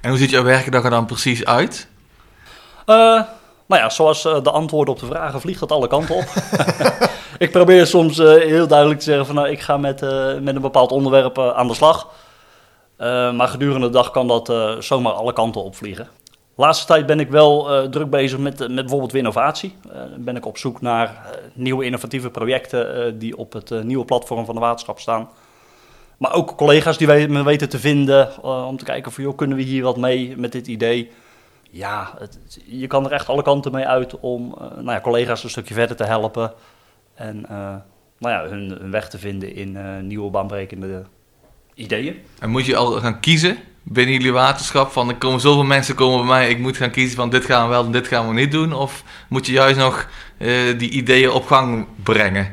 En 0.00 0.10
hoe 0.10 0.18
ziet 0.18 0.30
jouw 0.30 0.42
werkdag 0.42 0.84
er 0.84 0.90
dan 0.90 1.06
precies 1.06 1.44
uit? 1.44 1.88
Uh, 2.86 2.96
nou 3.66 3.82
ja, 3.82 3.90
zoals 3.90 4.24
uh, 4.24 4.42
de 4.42 4.50
antwoorden 4.50 4.94
op 4.94 5.00
de 5.00 5.06
vragen 5.06 5.40
vliegt 5.40 5.60
het 5.60 5.72
alle 5.72 5.86
kanten 5.86 6.14
op. 6.14 6.24
ik 7.38 7.50
probeer 7.50 7.86
soms 7.86 8.18
uh, 8.18 8.26
heel 8.26 8.66
duidelijk 8.66 8.98
te 8.98 9.04
zeggen 9.04 9.26
van 9.26 9.34
nou, 9.34 9.48
ik 9.48 9.60
ga 9.60 9.76
met, 9.76 10.00
met 10.40 10.54
een 10.54 10.60
bepaald 10.60 10.92
onderwerp 10.92 11.38
aan 11.38 11.68
de 11.68 11.74
slag. 11.74 12.08
maar 13.34 13.48
gedurende 13.48 13.86
de 13.86 13.92
dag 13.92 14.10
kan 14.10 14.28
dat 14.28 14.52
zomaar 14.78 15.12
alle 15.12 15.32
kanten 15.32 15.62
opvliegen. 15.62 16.08
Laatste 16.56 16.86
tijd 16.86 17.06
ben 17.06 17.20
ik 17.20 17.30
wel 17.30 17.88
druk 17.90 18.10
bezig 18.10 18.38
met, 18.38 18.58
met 18.58 18.74
bijvoorbeeld 18.74 19.14
innovatie. 19.14 19.76
ben 20.16 20.36
ik 20.36 20.46
op 20.46 20.58
zoek 20.58 20.80
naar 20.80 21.38
nieuwe 21.52 21.84
innovatieve 21.84 22.30
projecten 22.30 23.18
die 23.18 23.36
op 23.36 23.52
het 23.52 23.84
nieuwe 23.84 24.04
platform 24.04 24.44
van 24.44 24.54
de 24.54 24.60
waterschap 24.60 25.00
staan. 25.00 25.28
Maar 26.18 26.32
ook 26.32 26.56
collega's 26.56 26.98
die 26.98 27.28
me 27.28 27.44
weten 27.44 27.68
te 27.68 27.78
vinden 27.78 28.28
uh, 28.44 28.66
om 28.66 28.76
te 28.76 28.84
kijken 28.84 29.12
van, 29.12 29.24
joh, 29.24 29.36
kunnen 29.36 29.56
we 29.56 29.62
hier 29.62 29.82
wat 29.82 29.96
mee 29.96 30.34
met 30.36 30.52
dit 30.52 30.66
idee? 30.66 31.10
Ja, 31.70 32.18
je 32.64 32.86
kan 32.86 33.04
er 33.04 33.12
echt 33.12 33.28
alle 33.28 33.42
kanten 33.42 33.72
mee 33.72 33.86
uit 33.86 34.20
om 34.20 34.54
uh, 34.58 34.58
nou 34.58 34.90
ja, 34.90 35.00
collega's 35.00 35.44
een 35.44 35.50
stukje 35.50 35.74
verder 35.74 35.96
te 35.96 36.04
helpen. 36.04 36.52
En 37.14 37.36
uh, 37.50 37.74
nou 38.18 38.34
ja, 38.34 38.48
hun, 38.48 38.76
hun, 38.80 38.90
weg 38.90 39.08
te 39.08 39.18
vinden 39.18 39.54
in 39.54 40.06
nieuwe 40.06 40.30
baanbrekende 40.30 41.04
ideeën. 41.74 42.16
En 42.40 42.50
moet 42.50 42.66
je 42.66 42.76
al 42.76 42.92
gaan 42.92 43.20
kiezen 43.20 43.56
binnen 43.82 44.14
jullie 44.14 44.32
waterschap? 44.32 44.90
Van 44.90 45.08
er 45.08 45.16
komen 45.16 45.40
zoveel 45.40 45.64
mensen 45.64 45.94
komen 45.94 46.18
bij 46.18 46.28
mij, 46.28 46.48
ik 46.48 46.58
moet 46.58 46.76
gaan 46.76 46.90
kiezen 46.90 47.16
van 47.16 47.30
dit 47.30 47.44
gaan 47.44 47.64
we 47.64 47.70
wel 47.70 47.84
en 47.84 47.92
dit 47.92 48.08
gaan 48.08 48.28
we 48.28 48.34
niet 48.34 48.52
doen? 48.52 48.72
Of 48.72 49.04
moet 49.28 49.46
je 49.46 49.52
juist 49.52 49.78
nog 49.78 50.08
die 50.78 50.90
ideeën 50.90 51.30
op 51.30 51.46
gang 51.46 51.86
brengen? 52.02 52.52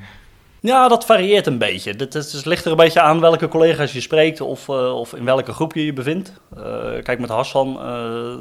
Ja, 0.64 0.88
dat 0.88 1.06
varieert 1.06 1.48
een 1.48 1.58
beetje. 1.58 1.94
Het, 1.98 2.14
het 2.14 2.46
ligt 2.46 2.66
er 2.66 2.72
een 2.72 2.78
beetje 2.78 3.02
aan 3.02 3.20
welke 3.20 3.48
collega's 3.48 3.94
je 3.94 4.02
spreekt 4.02 4.42
of, 4.42 4.68
uh, 4.68 5.00
of 5.00 5.14
in 5.14 5.26
welke 5.26 5.54
groep 5.54 5.74
je 5.74 5.86
je 5.86 5.94
bevindt. 5.94 6.34
Uh, 6.58 6.64
kijk, 7.04 7.20
met 7.20 7.30
Hassan, 7.30 7.68
uh, 7.68 7.84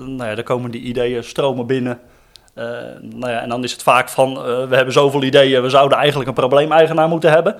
nou 0.06 0.24
ja, 0.24 0.34
daar 0.34 0.42
komen 0.42 0.70
die 0.70 0.80
ideeën 0.80 1.24
stromen 1.24 1.66
binnen. 1.66 2.00
nou 3.00 3.30
ja, 3.30 3.40
en 3.40 3.48
dan 3.48 3.64
is 3.64 3.72
het 3.72 3.82
vaak 3.82 4.08
van, 4.08 4.34
we 4.68 4.76
hebben 4.76 4.92
zoveel 4.92 5.22
ideeën, 5.22 5.62
we 5.62 5.70
zouden 5.70 5.98
eigenlijk 5.98 6.28
een 6.28 6.34
probleemeigenaar 6.34 7.08
moeten 7.08 7.30
hebben. 7.30 7.56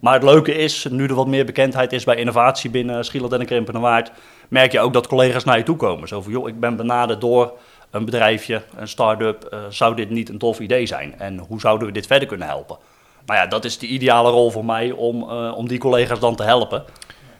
Maar 0.00 0.14
het 0.14 0.22
leuke 0.22 0.54
is, 0.54 0.86
nu 0.90 1.06
er 1.06 1.14
wat 1.14 1.26
meer 1.26 1.44
bekendheid 1.44 1.92
is 1.92 2.04
bij 2.04 2.16
innovatie 2.16 2.70
binnen 2.70 3.04
Schieland 3.04 3.32
en 3.32 3.46
Krimpen 3.46 3.74
en 3.74 3.80
Waard, 3.80 4.10
merk 4.48 4.72
je 4.72 4.80
ook 4.80 4.92
dat 4.92 5.06
collega's 5.06 5.44
naar 5.44 5.58
je 5.58 5.64
toe 5.64 5.76
komen. 5.76 6.08
Zo 6.08 6.20
van, 6.22 6.32
joh, 6.32 6.48
ik 6.48 6.60
ben 6.60 6.76
benaderd 6.76 7.20
door 7.20 7.52
een 7.90 8.04
bedrijfje, 8.04 8.62
een 8.76 8.88
start-up, 8.88 9.56
zou 9.68 9.94
dit 9.94 10.10
niet 10.10 10.28
een 10.28 10.38
tof 10.38 10.60
idee 10.60 10.86
zijn? 10.86 11.14
En 11.18 11.38
hoe 11.38 11.60
zouden 11.60 11.86
we 11.86 11.92
dit 11.92 12.06
verder 12.06 12.28
kunnen 12.28 12.46
helpen? 12.46 12.76
Nou 13.26 13.40
ja, 13.40 13.46
dat 13.46 13.64
is 13.64 13.78
de 13.78 13.86
ideale 13.86 14.30
rol 14.30 14.50
voor 14.50 14.64
mij 14.64 14.90
om, 14.90 15.22
uh, 15.22 15.52
om 15.56 15.68
die 15.68 15.78
collega's 15.78 16.20
dan 16.20 16.36
te 16.36 16.42
helpen. 16.42 16.84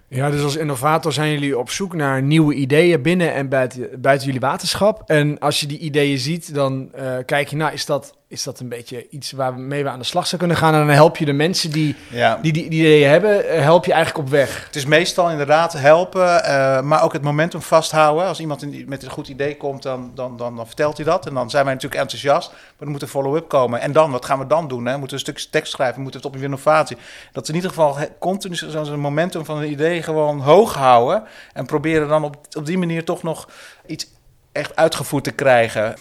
Ja, 0.08 0.30
dus 0.30 0.42
als 0.42 0.56
innovator 0.56 1.12
zijn 1.12 1.32
jullie 1.32 1.58
op 1.58 1.70
zoek 1.70 1.94
naar 1.94 2.22
nieuwe 2.22 2.54
ideeën 2.54 3.02
binnen 3.02 3.34
en 3.34 3.48
buiten, 3.48 4.00
buiten 4.00 4.26
jullie 4.26 4.40
waterschap. 4.40 5.02
En 5.06 5.38
als 5.38 5.60
je 5.60 5.66
die 5.66 5.78
ideeën 5.78 6.18
ziet, 6.18 6.54
dan 6.54 6.90
uh, 6.98 7.16
kijk 7.26 7.48
je, 7.48 7.56
nou, 7.56 7.72
is 7.72 7.86
dat, 7.86 8.16
is 8.32 8.42
dat 8.42 8.60
een 8.60 8.68
beetje 8.68 9.06
iets 9.10 9.32
waarmee 9.32 9.82
we 9.82 9.88
aan 9.88 9.98
de 9.98 10.04
slag 10.04 10.26
zouden 10.26 10.48
kunnen 10.48 10.56
gaan? 10.56 10.80
En 10.80 10.86
dan 10.86 10.96
help 10.96 11.16
je 11.16 11.24
de 11.24 11.32
mensen 11.32 11.70
die 11.70 11.96
ja. 12.10 12.38
die, 12.42 12.52
die, 12.52 12.70
die 12.70 12.80
ideeën 12.80 13.08
hebben, 13.08 13.44
uh, 13.44 13.60
help 13.60 13.84
je 13.84 13.92
eigenlijk 13.92 14.24
op 14.24 14.30
weg. 14.30 14.66
Het 14.66 14.76
is 14.76 14.84
meestal 14.84 15.30
inderdaad 15.30 15.72
helpen, 15.72 16.26
uh, 16.26 16.80
maar 16.80 17.02
ook 17.02 17.12
het 17.12 17.22
momentum 17.22 17.62
vasthouden. 17.62 18.26
Als 18.26 18.40
iemand 18.40 18.62
in, 18.62 18.84
met 18.88 19.02
een 19.02 19.10
goed 19.10 19.28
idee 19.28 19.56
komt, 19.56 19.82
dan, 19.82 20.10
dan, 20.14 20.36
dan, 20.36 20.56
dan, 20.56 20.66
vertelt 20.66 20.96
hij 20.96 21.06
dat. 21.06 21.26
En 21.26 21.34
dan 21.34 21.50
zijn 21.50 21.64
wij 21.64 21.74
natuurlijk 21.74 22.00
enthousiast, 22.00 22.50
maar 22.50 22.86
er 22.86 22.90
moet 22.90 23.02
een 23.02 23.08
follow-up 23.08 23.48
komen. 23.48 23.80
En 23.80 23.92
dan, 23.92 24.10
wat 24.10 24.24
gaan 24.24 24.38
we 24.38 24.46
dan 24.46 24.68
doen? 24.68 24.86
Hè? 24.86 24.92
We 24.92 24.98
moeten 24.98 25.16
een 25.16 25.22
stuk 25.22 25.46
tekst 25.50 25.72
schrijven, 25.72 25.96
we 25.96 26.02
moeten 26.02 26.20
het 26.20 26.28
op 26.28 26.36
een 26.36 26.42
innovatie. 26.42 26.96
Dat 27.32 27.48
in 27.48 27.54
ieder 27.54 27.70
geval 27.70 27.96
continu 28.18 28.54
zo'n 28.54 29.00
momentum 29.00 29.44
van 29.44 29.58
een 29.58 29.70
idee 29.70 30.02
gewoon 30.02 30.40
hoog 30.40 30.74
houden. 30.74 31.22
En 31.52 31.66
proberen 31.66 32.08
dan 32.08 32.24
op, 32.24 32.36
op 32.56 32.66
die 32.66 32.78
manier 32.78 33.04
toch 33.04 33.22
nog 33.22 33.48
iets 33.86 34.06
echt 34.52 34.76
uitgevoerd 34.76 35.24
te 35.24 35.30
krijgen. 35.30 35.94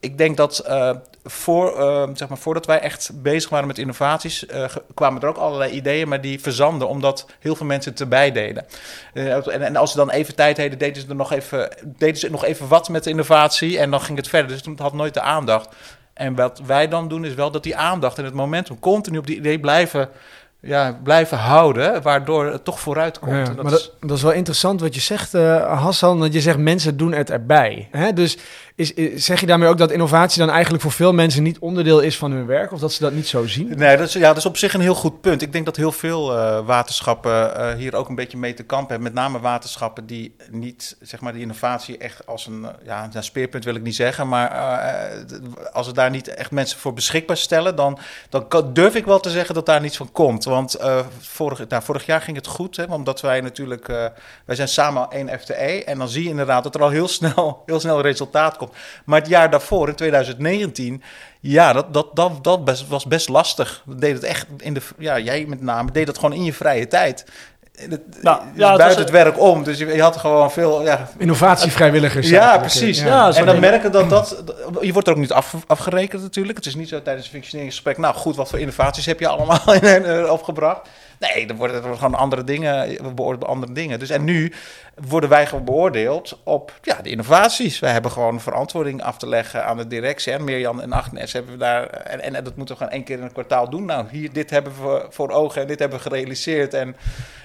Ik 0.00 0.18
denk 0.18 0.36
dat 0.36 0.64
uh, 0.68 0.90
voor, 1.24 1.78
uh, 1.78 2.08
zeg 2.14 2.28
maar, 2.28 2.38
voordat 2.38 2.66
wij 2.66 2.80
echt 2.80 3.10
bezig 3.14 3.50
waren 3.50 3.66
met 3.66 3.78
innovaties, 3.78 4.46
uh, 4.46 4.64
kwamen 4.94 5.22
er 5.22 5.28
ook 5.28 5.36
allerlei 5.36 5.72
ideeën, 5.72 6.08
maar 6.08 6.20
die 6.20 6.40
verzanden 6.40 6.88
omdat 6.88 7.26
heel 7.38 7.56
veel 7.56 7.66
mensen 7.66 7.96
erbij 7.96 8.32
deden. 8.32 8.66
En, 9.12 9.62
en, 9.62 9.76
als 9.76 9.90
ze 9.90 9.96
dan 9.96 10.10
even 10.10 10.34
tijd 10.34 10.58
hadden, 10.58 10.78
deden 10.78 11.02
ze 11.02 11.08
er 11.08 11.14
nog 11.14 11.32
even, 11.32 11.76
deden 11.84 12.16
ze 12.16 12.30
nog 12.30 12.44
even 12.44 12.68
wat 12.68 12.88
met 12.88 13.04
de 13.04 13.10
innovatie 13.10 13.78
en 13.78 13.90
dan 13.90 14.00
ging 14.00 14.18
het 14.18 14.28
verder. 14.28 14.48
Dus 14.48 14.64
het 14.64 14.78
had 14.78 14.92
nooit 14.92 15.14
de 15.14 15.20
aandacht. 15.20 15.68
En 16.14 16.34
wat 16.34 16.60
wij 16.66 16.88
dan 16.88 17.08
doen 17.08 17.24
is 17.24 17.34
wel 17.34 17.50
dat 17.50 17.62
die 17.62 17.76
aandacht 17.76 18.18
en 18.18 18.24
het 18.24 18.34
momentum 18.34 18.78
continu 18.78 19.18
op 19.18 19.26
die 19.26 19.36
idee 19.36 19.60
blijven, 19.60 20.08
ja, 20.62 21.00
blijven 21.02 21.38
houden, 21.38 22.02
waardoor 22.02 22.46
het 22.46 22.64
toch 22.64 22.80
vooruit 22.80 23.18
komt. 23.18 23.32
Ja, 23.32 23.44
dat 23.54 23.62
maar 23.62 23.72
is- 23.72 23.90
dat, 24.00 24.08
dat 24.08 24.16
is 24.16 24.22
wel 24.22 24.32
interessant 24.32 24.80
wat 24.80 24.94
je 24.94 25.00
zegt, 25.00 25.34
eh, 25.34 25.78
Hassan. 25.82 26.20
Dat 26.20 26.32
je 26.32 26.40
zegt 26.40 26.58
mensen 26.58 26.96
doen 26.96 27.12
het 27.12 27.30
erbij. 27.30 27.88
Hè? 27.90 28.12
Dus 28.12 28.38
zeg 29.14 29.40
je 29.40 29.46
daarmee 29.46 29.68
ook 29.68 29.78
dat 29.78 29.90
innovatie 29.90 30.38
dan 30.38 30.50
eigenlijk 30.50 30.82
voor 30.82 30.92
veel 30.92 31.12
mensen 31.12 31.42
niet 31.42 31.58
onderdeel 31.58 32.00
is 32.00 32.16
van 32.16 32.32
hun 32.32 32.46
werk? 32.46 32.72
Of 32.72 32.80
dat 32.80 32.92
ze 32.92 33.02
dat 33.02 33.12
niet 33.12 33.26
zo 33.26 33.46
zien? 33.46 33.72
Nee, 33.76 33.96
dat 33.96 34.06
is, 34.06 34.12
ja, 34.12 34.28
dat 34.28 34.36
is 34.36 34.46
op 34.46 34.56
zich 34.56 34.74
een 34.74 34.80
heel 34.80 34.94
goed 34.94 35.20
punt. 35.20 35.42
Ik 35.42 35.52
denk 35.52 35.64
dat 35.64 35.76
heel 35.76 35.92
veel 35.92 36.36
eh, 36.36 36.66
waterschappen 36.66 37.56
eh, 37.56 37.74
hier 37.74 37.94
ook 37.94 38.08
een 38.08 38.14
beetje 38.14 38.38
mee 38.38 38.54
te 38.54 38.62
kampen 38.62 38.88
hebben. 38.88 39.12
Met 39.12 39.22
name 39.22 39.40
waterschappen 39.40 40.06
die 40.06 40.36
niet, 40.50 40.96
zeg 41.00 41.20
maar, 41.20 41.32
die 41.32 41.42
innovatie 41.42 41.98
echt 41.98 42.26
als 42.26 42.46
een, 42.46 42.64
eh, 42.64 42.70
ja, 42.84 43.08
een 43.12 43.22
speerpunt 43.22 43.64
wil 43.64 43.74
ik 43.74 43.82
niet 43.82 43.94
zeggen. 43.94 44.28
Maar 44.28 44.50
als 45.72 45.86
we 45.86 45.92
daar 45.92 46.10
niet 46.10 46.28
echt 46.28 46.50
mensen 46.50 46.78
voor 46.78 46.92
beschikbaar 46.92 47.36
stellen, 47.36 47.76
dan, 47.76 47.98
dan 48.28 48.70
durf 48.72 48.94
ik 48.94 49.04
wel 49.04 49.20
te 49.20 49.30
zeggen 49.30 49.54
dat 49.54 49.66
daar 49.66 49.80
niets 49.80 49.96
van 49.96 50.12
komt. 50.12 50.44
Want 50.44 50.76
vorig, 51.20 51.68
nou, 51.68 51.82
vorig 51.82 52.06
jaar 52.06 52.20
ging 52.20 52.36
het 52.36 52.46
goed, 52.46 52.76
hè, 52.76 52.84
omdat 52.84 53.20
wij 53.20 53.40
natuurlijk, 53.40 53.86
wij 54.44 54.56
zijn 54.56 54.68
samen 54.68 55.10
één 55.10 55.40
FTE. 55.40 55.84
En 55.84 55.98
dan 55.98 56.08
zie 56.08 56.22
je 56.22 56.28
inderdaad 56.28 56.62
dat 56.62 56.74
er 56.74 56.82
al 56.82 56.88
heel 56.88 57.08
snel, 57.08 57.62
heel 57.66 57.80
snel 57.80 58.00
resultaat 58.00 58.56
komt. 58.56 58.61
Maar 59.04 59.20
het 59.20 59.28
jaar 59.28 59.50
daarvoor, 59.50 59.88
in 59.88 59.94
2019, 59.94 61.02
ja, 61.40 61.72
dat, 61.72 61.94
dat, 61.94 62.16
dat, 62.16 62.44
dat 62.44 62.86
was 62.88 63.06
best 63.06 63.28
lastig. 63.28 63.82
We 63.84 63.94
deden 63.94 64.16
het 64.16 64.24
echt 64.24 64.46
in 64.58 64.74
de, 64.74 64.80
ja, 64.98 65.18
jij 65.18 65.44
met 65.48 65.60
name 65.60 65.90
deed 65.90 66.06
dat 66.06 66.18
gewoon 66.18 66.32
in 66.32 66.44
je 66.44 66.52
vrije 66.52 66.86
tijd. 66.86 67.24
Het, 67.72 68.00
Nou, 68.22 68.40
ja, 68.54 68.68
het 68.68 68.78
buiten 68.78 68.86
was- 68.86 68.96
het 68.96 69.10
werk 69.10 69.40
om. 69.40 69.64
Dus 69.64 69.78
je, 69.78 69.86
je 69.86 70.02
had 70.02 70.16
gewoon 70.16 70.50
veel. 70.52 70.82
Ja, 70.82 71.08
Innovatievrijwilligers. 71.18 72.28
ja 72.28 72.58
precies. 72.58 73.00
Ja. 73.02 73.32
En 73.34 73.46
dan 73.46 73.60
merken 73.60 73.92
dat 73.92 74.10
dat. 74.10 74.42
Je 74.80 74.92
wordt 74.92 75.08
er 75.08 75.14
ook 75.14 75.20
niet 75.20 75.32
af, 75.32 75.54
afgerekend 75.66 76.22
natuurlijk. 76.22 76.56
Het 76.58 76.66
is 76.66 76.74
niet 76.74 76.88
zo 76.88 77.02
tijdens 77.02 77.26
een 77.26 77.32
functioneringsgesprek. 77.32 77.98
Nou 77.98 78.14
goed, 78.14 78.36
wat 78.36 78.48
voor 78.48 78.58
innovaties 78.58 79.06
heb 79.06 79.20
je 79.20 79.28
allemaal 79.28 79.74
in, 79.74 80.04
eh, 80.04 80.30
opgebracht? 80.32 80.88
Nee, 81.18 81.46
er 81.46 81.54
worden, 81.54 81.84
er 81.84 81.94
gewoon 81.94 82.14
andere 82.14 82.44
dingen. 82.44 82.88
We 82.88 83.12
beoordelen 83.14 83.48
andere 83.48 83.72
dingen. 83.72 83.98
Dus 83.98 84.10
en 84.10 84.24
nu 84.24 84.52
worden 85.08 85.30
wij 85.30 85.46
gewoon 85.46 85.64
beoordeeld 85.64 86.38
op 86.44 86.72
ja, 86.82 86.98
de 87.02 87.10
innovaties. 87.10 87.78
Wij 87.78 87.92
hebben 87.92 88.10
gewoon 88.10 88.40
verantwoording 88.40 89.02
af 89.02 89.16
te 89.16 89.28
leggen 89.28 89.64
aan 89.64 89.76
de 89.76 89.86
directie. 89.86 90.32
En 90.32 90.44
Mirjam 90.44 90.80
en 90.80 90.92
Agnes 90.92 91.32
hebben 91.32 91.52
we 91.52 91.58
daar. 91.58 91.86
En, 91.86 92.20
en, 92.22 92.34
en 92.34 92.44
dat 92.44 92.56
moeten 92.56 92.74
we 92.74 92.80
gewoon 92.82 92.96
één 92.96 93.04
keer 93.04 93.18
in 93.18 93.24
een 93.24 93.32
kwartaal 93.32 93.70
doen. 93.70 93.84
Nou, 93.84 94.06
hier, 94.10 94.32
dit 94.32 94.50
hebben 94.50 94.72
we 94.82 95.06
voor 95.10 95.30
ogen 95.30 95.60
en 95.62 95.66
dit 95.66 95.78
hebben 95.78 95.98
we 95.98 96.04
gerealiseerd. 96.04 96.74
En, 96.74 96.96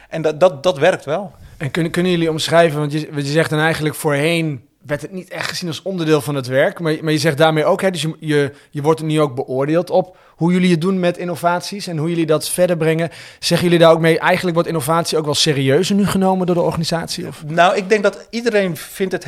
en 0.07 0.21
dat, 0.21 0.39
dat, 0.39 0.63
dat 0.63 0.77
werkt 0.77 1.05
wel. 1.05 1.31
En 1.57 1.71
kunnen, 1.71 1.91
kunnen 1.91 2.11
jullie 2.11 2.29
omschrijven, 2.29 2.79
want 2.79 2.91
je, 2.91 3.07
want 3.11 3.25
je 3.25 3.31
zegt 3.31 3.49
dan 3.49 3.59
eigenlijk 3.59 3.95
voorheen 3.95 4.67
werd 4.85 5.01
het 5.01 5.11
niet 5.11 5.29
echt 5.29 5.49
gezien 5.49 5.67
als 5.67 5.81
onderdeel 5.81 6.21
van 6.21 6.35
het 6.35 6.47
werk, 6.47 6.79
maar, 6.79 6.95
maar 7.01 7.11
je 7.11 7.17
zegt 7.17 7.37
daarmee 7.37 7.65
ook, 7.65 7.81
hè, 7.81 7.91
dus 7.91 8.01
je, 8.01 8.15
je, 8.19 8.51
je 8.69 8.81
wordt 8.81 9.01
nu 9.01 9.21
ook 9.21 9.35
beoordeeld 9.35 9.89
op 9.89 10.17
hoe 10.37 10.51
jullie 10.51 10.71
het 10.71 10.81
doen 10.81 10.99
met 10.99 11.17
innovaties 11.17 11.87
en 11.87 11.97
hoe 11.97 12.09
jullie 12.09 12.25
dat 12.25 12.49
verder 12.49 12.77
brengen. 12.77 13.09
Zeggen 13.39 13.67
jullie 13.67 13.83
daar 13.83 13.91
ook 13.91 13.99
mee, 13.99 14.19
eigenlijk 14.19 14.53
wordt 14.53 14.69
innovatie 14.69 15.17
ook 15.17 15.25
wel 15.25 15.33
serieuzer 15.33 15.95
nu 15.95 16.05
genomen 16.05 16.45
door 16.45 16.55
de 16.55 16.61
organisatie? 16.61 17.27
Of? 17.27 17.43
Nou, 17.45 17.75
ik 17.75 17.89
denk 17.89 18.03
dat 18.03 18.27
iedereen 18.29 18.77
vindt 18.77 19.13
het 19.13 19.25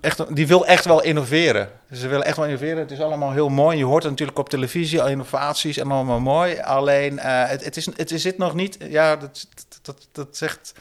echt, 0.00 0.34
die 0.34 0.46
wil 0.46 0.66
echt 0.66 0.84
wel 0.84 1.02
innoveren. 1.02 1.68
Ze 1.92 2.08
willen 2.08 2.26
echt 2.26 2.36
wel 2.36 2.46
innoveren. 2.46 2.78
Het 2.78 2.90
is 2.90 3.00
allemaal 3.00 3.32
heel 3.32 3.48
mooi. 3.48 3.78
Je 3.78 3.84
hoort 3.84 4.02
het 4.02 4.10
natuurlijk 4.10 4.38
op 4.38 4.48
televisie, 4.48 5.02
al 5.02 5.08
innovaties 5.08 5.76
en 5.76 5.90
allemaal 5.90 6.20
mooi. 6.20 6.58
Alleen, 6.58 7.18
eh, 7.18 7.48
het, 7.48 7.64
het, 7.64 7.76
is, 7.76 7.88
het 7.96 8.12
zit 8.14 8.38
nog 8.38 8.54
niet, 8.54 8.78
ja, 8.88 9.16
dat, 9.16 9.46
dat, 9.82 10.08
dat 10.12 10.36
zegt... 10.36 10.72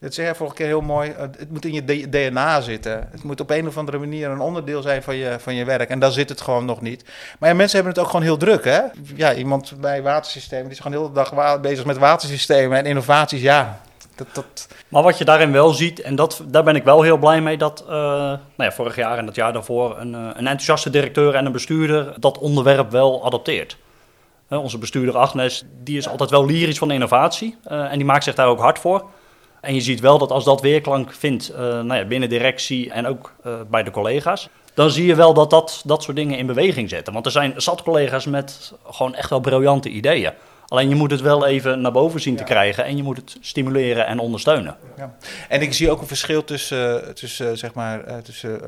Dat 0.00 0.14
zei 0.14 0.26
jij 0.26 0.36
vorige 0.36 0.54
keer 0.56 0.66
heel 0.66 0.80
mooi. 0.80 1.10
eh, 1.10 1.20
Het 1.20 1.50
moet 1.50 1.64
in 1.64 1.72
je 1.72 2.08
DNA 2.08 2.60
zitten. 2.60 3.08
Het 3.10 3.22
moet 3.22 3.40
op 3.40 3.50
een 3.50 3.66
of 3.66 3.78
andere 3.78 3.98
manier 3.98 4.30
een 4.30 4.40
onderdeel 4.40 4.82
zijn 4.82 5.02
van 5.02 5.16
je, 5.16 5.36
van 5.38 5.54
je 5.54 5.64
werk. 5.64 5.88
En 5.88 5.98
daar 5.98 6.10
zit 6.10 6.28
het 6.28 6.40
gewoon 6.40 6.64
nog 6.64 6.80
niet. 6.80 7.04
Maar 7.38 7.56
mensen 7.56 7.76
hebben 7.76 7.94
het 7.94 8.02
ook 8.02 8.10
gewoon 8.10 8.24
heel 8.24 8.36
druk, 8.36 8.64
hè? 8.64 8.80
Ja, 9.14 9.34
iemand 9.34 9.72
bij 9.80 10.02
watersystemen 10.02 10.64
die 10.64 10.72
is 10.72 10.80
gewoon 10.80 10.98
heel 10.98 11.08
de 11.08 11.14
dag 11.14 11.60
bezig 11.60 11.84
met 11.84 11.98
watersystemen 11.98 12.78
en 12.78 12.86
innovaties. 12.86 13.40
Ja, 13.40 13.80
dat, 14.14 14.26
dat, 14.32 14.68
Maar 14.88 15.02
wat 15.02 15.18
je 15.18 15.24
daarin 15.24 15.52
wel 15.52 15.70
ziet, 15.72 16.00
en 16.00 16.16
dat, 16.16 16.42
daar 16.46 16.64
ben 16.64 16.76
ik 16.76 16.84
wel 16.84 17.02
heel 17.02 17.16
blij 17.18 17.40
mee, 17.40 17.58
dat 17.58 17.80
eh, 17.80 17.88
nou 17.88 18.40
ja, 18.56 18.72
vorig 18.72 18.96
jaar 18.96 19.18
en 19.18 19.26
het 19.26 19.34
jaar 19.34 19.52
daarvoor 19.52 19.98
een, 19.98 20.14
eh, 20.14 20.20
een 20.20 20.34
enthousiaste 20.34 20.90
directeur 20.90 21.34
en 21.34 21.46
een 21.46 21.52
bestuurder 21.52 22.14
dat 22.20 22.38
onderwerp 22.38 22.90
wel 22.90 23.24
adopteert. 23.26 23.76
Onze 24.48 24.78
bestuurder 24.78 25.16
Agnes, 25.16 25.64
die 25.82 25.96
is 25.96 26.08
altijd 26.08 26.30
wel 26.30 26.46
lyrisch 26.46 26.78
van 26.78 26.90
innovatie 26.90 27.56
en 27.64 27.96
die 27.96 28.04
maakt 28.04 28.24
zich 28.24 28.34
daar 28.34 28.46
ook 28.46 28.60
hard 28.60 28.78
voor. 28.78 29.04
En 29.60 29.74
je 29.74 29.80
ziet 29.80 30.00
wel 30.00 30.18
dat 30.18 30.30
als 30.30 30.44
dat 30.44 30.60
weerklank 30.60 31.12
vindt 31.12 31.48
eh, 31.48 31.58
nou 31.60 31.94
ja, 31.94 32.04
binnen 32.04 32.28
directie 32.28 32.90
en 32.90 33.06
ook 33.06 33.32
eh, 33.42 33.52
bij 33.70 33.82
de 33.82 33.90
collega's, 33.90 34.48
dan 34.74 34.90
zie 34.90 35.06
je 35.06 35.14
wel 35.14 35.34
dat, 35.34 35.50
dat 35.50 35.82
dat 35.84 36.02
soort 36.02 36.16
dingen 36.16 36.38
in 36.38 36.46
beweging 36.46 36.88
zetten. 36.88 37.12
Want 37.12 37.26
er 37.26 37.32
zijn 37.32 37.52
zat 37.56 37.82
collega's 37.82 38.26
met 38.26 38.72
gewoon 38.90 39.14
echt 39.14 39.30
wel 39.30 39.40
briljante 39.40 39.88
ideeën. 39.88 40.32
Alleen 40.68 40.88
je 40.88 40.94
moet 40.94 41.10
het 41.10 41.20
wel 41.20 41.46
even 41.46 41.80
naar 41.80 41.92
boven 41.92 42.20
zien 42.20 42.36
te 42.36 42.44
krijgen 42.44 42.84
en 42.84 42.96
je 42.96 43.02
moet 43.02 43.16
het 43.16 43.36
stimuleren 43.40 44.06
en 44.06 44.18
ondersteunen. 44.18 44.76
Ja. 44.96 45.14
En 45.48 45.60
ik 45.60 45.72
zie 45.72 45.90
ook 45.90 46.00
een 46.00 46.06
verschil 46.06 46.44
tussen, 46.44 47.06
eh, 47.06 47.12
tussen, 47.12 47.58
zeg 47.58 47.74
maar, 47.74 48.22
tussen 48.22 48.60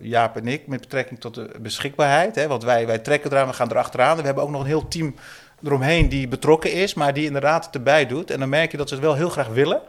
Jaap 0.00 0.36
en 0.36 0.48
ik 0.48 0.66
met 0.66 0.80
betrekking 0.80 1.20
tot 1.20 1.34
de 1.34 1.50
beschikbaarheid. 1.60 2.34
Hè? 2.34 2.46
Want 2.46 2.64
wij, 2.64 2.86
wij 2.86 2.98
trekken 2.98 3.32
eraan, 3.32 3.46
we 3.46 3.52
gaan 3.52 3.70
erachteraan. 3.70 4.16
We 4.16 4.22
hebben 4.22 4.42
ook 4.42 4.50
nog 4.50 4.60
een 4.60 4.66
heel 4.66 4.88
team 4.88 5.14
eromheen 5.64 6.08
die 6.08 6.28
betrokken 6.28 6.72
is, 6.72 6.94
maar 6.94 7.14
die 7.14 7.24
inderdaad 7.24 7.64
het 7.64 7.74
erbij 7.74 8.06
doet. 8.06 8.30
En 8.30 8.38
dan 8.38 8.48
merk 8.48 8.70
je 8.70 8.76
dat 8.76 8.88
ze 8.88 8.94
het 8.94 9.04
wel 9.04 9.14
heel 9.14 9.28
graag 9.28 9.48
willen. 9.48 9.80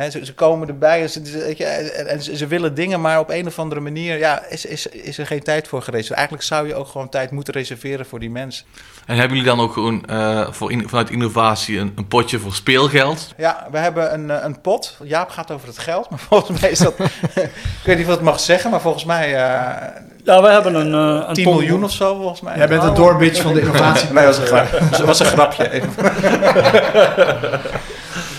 Hè, 0.00 0.10
ze, 0.10 0.24
ze 0.24 0.34
komen 0.34 0.68
erbij 0.68 1.02
en 1.02 1.10
ze, 1.10 1.54
je, 1.56 1.64
en, 1.64 2.22
ze, 2.22 2.46
willen 2.46 2.74
dingen, 2.74 3.00
maar 3.00 3.18
op 3.18 3.30
een 3.30 3.46
of 3.46 3.58
andere 3.58 3.80
manier 3.80 4.18
ja, 4.18 4.42
is, 4.48 4.64
is, 4.64 4.86
is 4.86 5.18
er 5.18 5.26
geen 5.26 5.42
tijd 5.42 5.68
voor 5.68 5.82
gereserveerd. 5.82 6.18
Eigenlijk 6.18 6.48
zou 6.48 6.66
je 6.66 6.74
ook 6.74 6.86
gewoon 6.86 7.08
tijd 7.08 7.30
moeten 7.30 7.54
reserveren 7.54 8.06
voor 8.06 8.18
die 8.18 8.30
mensen. 8.30 8.64
En 9.06 9.16
hebben 9.16 9.36
jullie 9.36 9.52
dan 9.52 9.60
ook 9.64 9.72
gewoon 9.72 10.04
eh, 10.06 10.46
voor 10.52 10.72
in- 10.72 10.88
vanuit 10.88 11.10
innovatie 11.10 11.78
een, 11.78 11.92
een 11.96 12.06
potje 12.08 12.38
voor 12.38 12.52
speelgeld? 12.54 13.34
Ja, 13.36 13.66
we 13.70 13.78
hebben 13.78 14.12
een, 14.14 14.30
eh, 14.30 14.44
een 14.44 14.60
pot. 14.60 14.96
Jaap 15.02 15.28
gaat 15.30 15.50
over 15.50 15.68
het 15.68 15.78
geld, 15.78 16.10
maar 16.10 16.18
volgens 16.28 16.60
mij 16.60 16.70
is 16.70 16.78
dat... 16.78 16.94
ik 17.34 17.50
weet 17.84 17.96
niet 17.96 18.06
wat 18.06 18.16
ik 18.18 18.24
mag 18.24 18.40
zeggen, 18.40 18.70
maar 18.70 18.80
volgens 18.80 19.04
mij 19.04 19.26
eh 19.26 19.88
Ja, 20.24 20.42
we 20.42 20.48
hebben 20.48 20.74
een, 20.74 21.20
eh, 21.20 21.28
een 21.28 21.34
10 21.34 21.44
ton- 21.44 21.54
miljoen 21.56 21.84
of 21.84 21.92
zo, 21.92 22.16
volgens 22.16 22.40
mij. 22.40 22.56
Jij 22.56 22.68
bent 22.68 22.82
de 22.82 22.92
doorbitch 22.92 23.40
van 23.42 23.54
de 23.54 23.60
innovatie. 23.60 24.08
Nee, 24.12 24.24
dat 24.24 24.38
was 24.38 24.50
een, 24.50 24.56
grap. 24.56 25.06
was 25.06 25.20
een 25.20 25.26
grapje. 25.26 25.70
Even. 25.70 25.90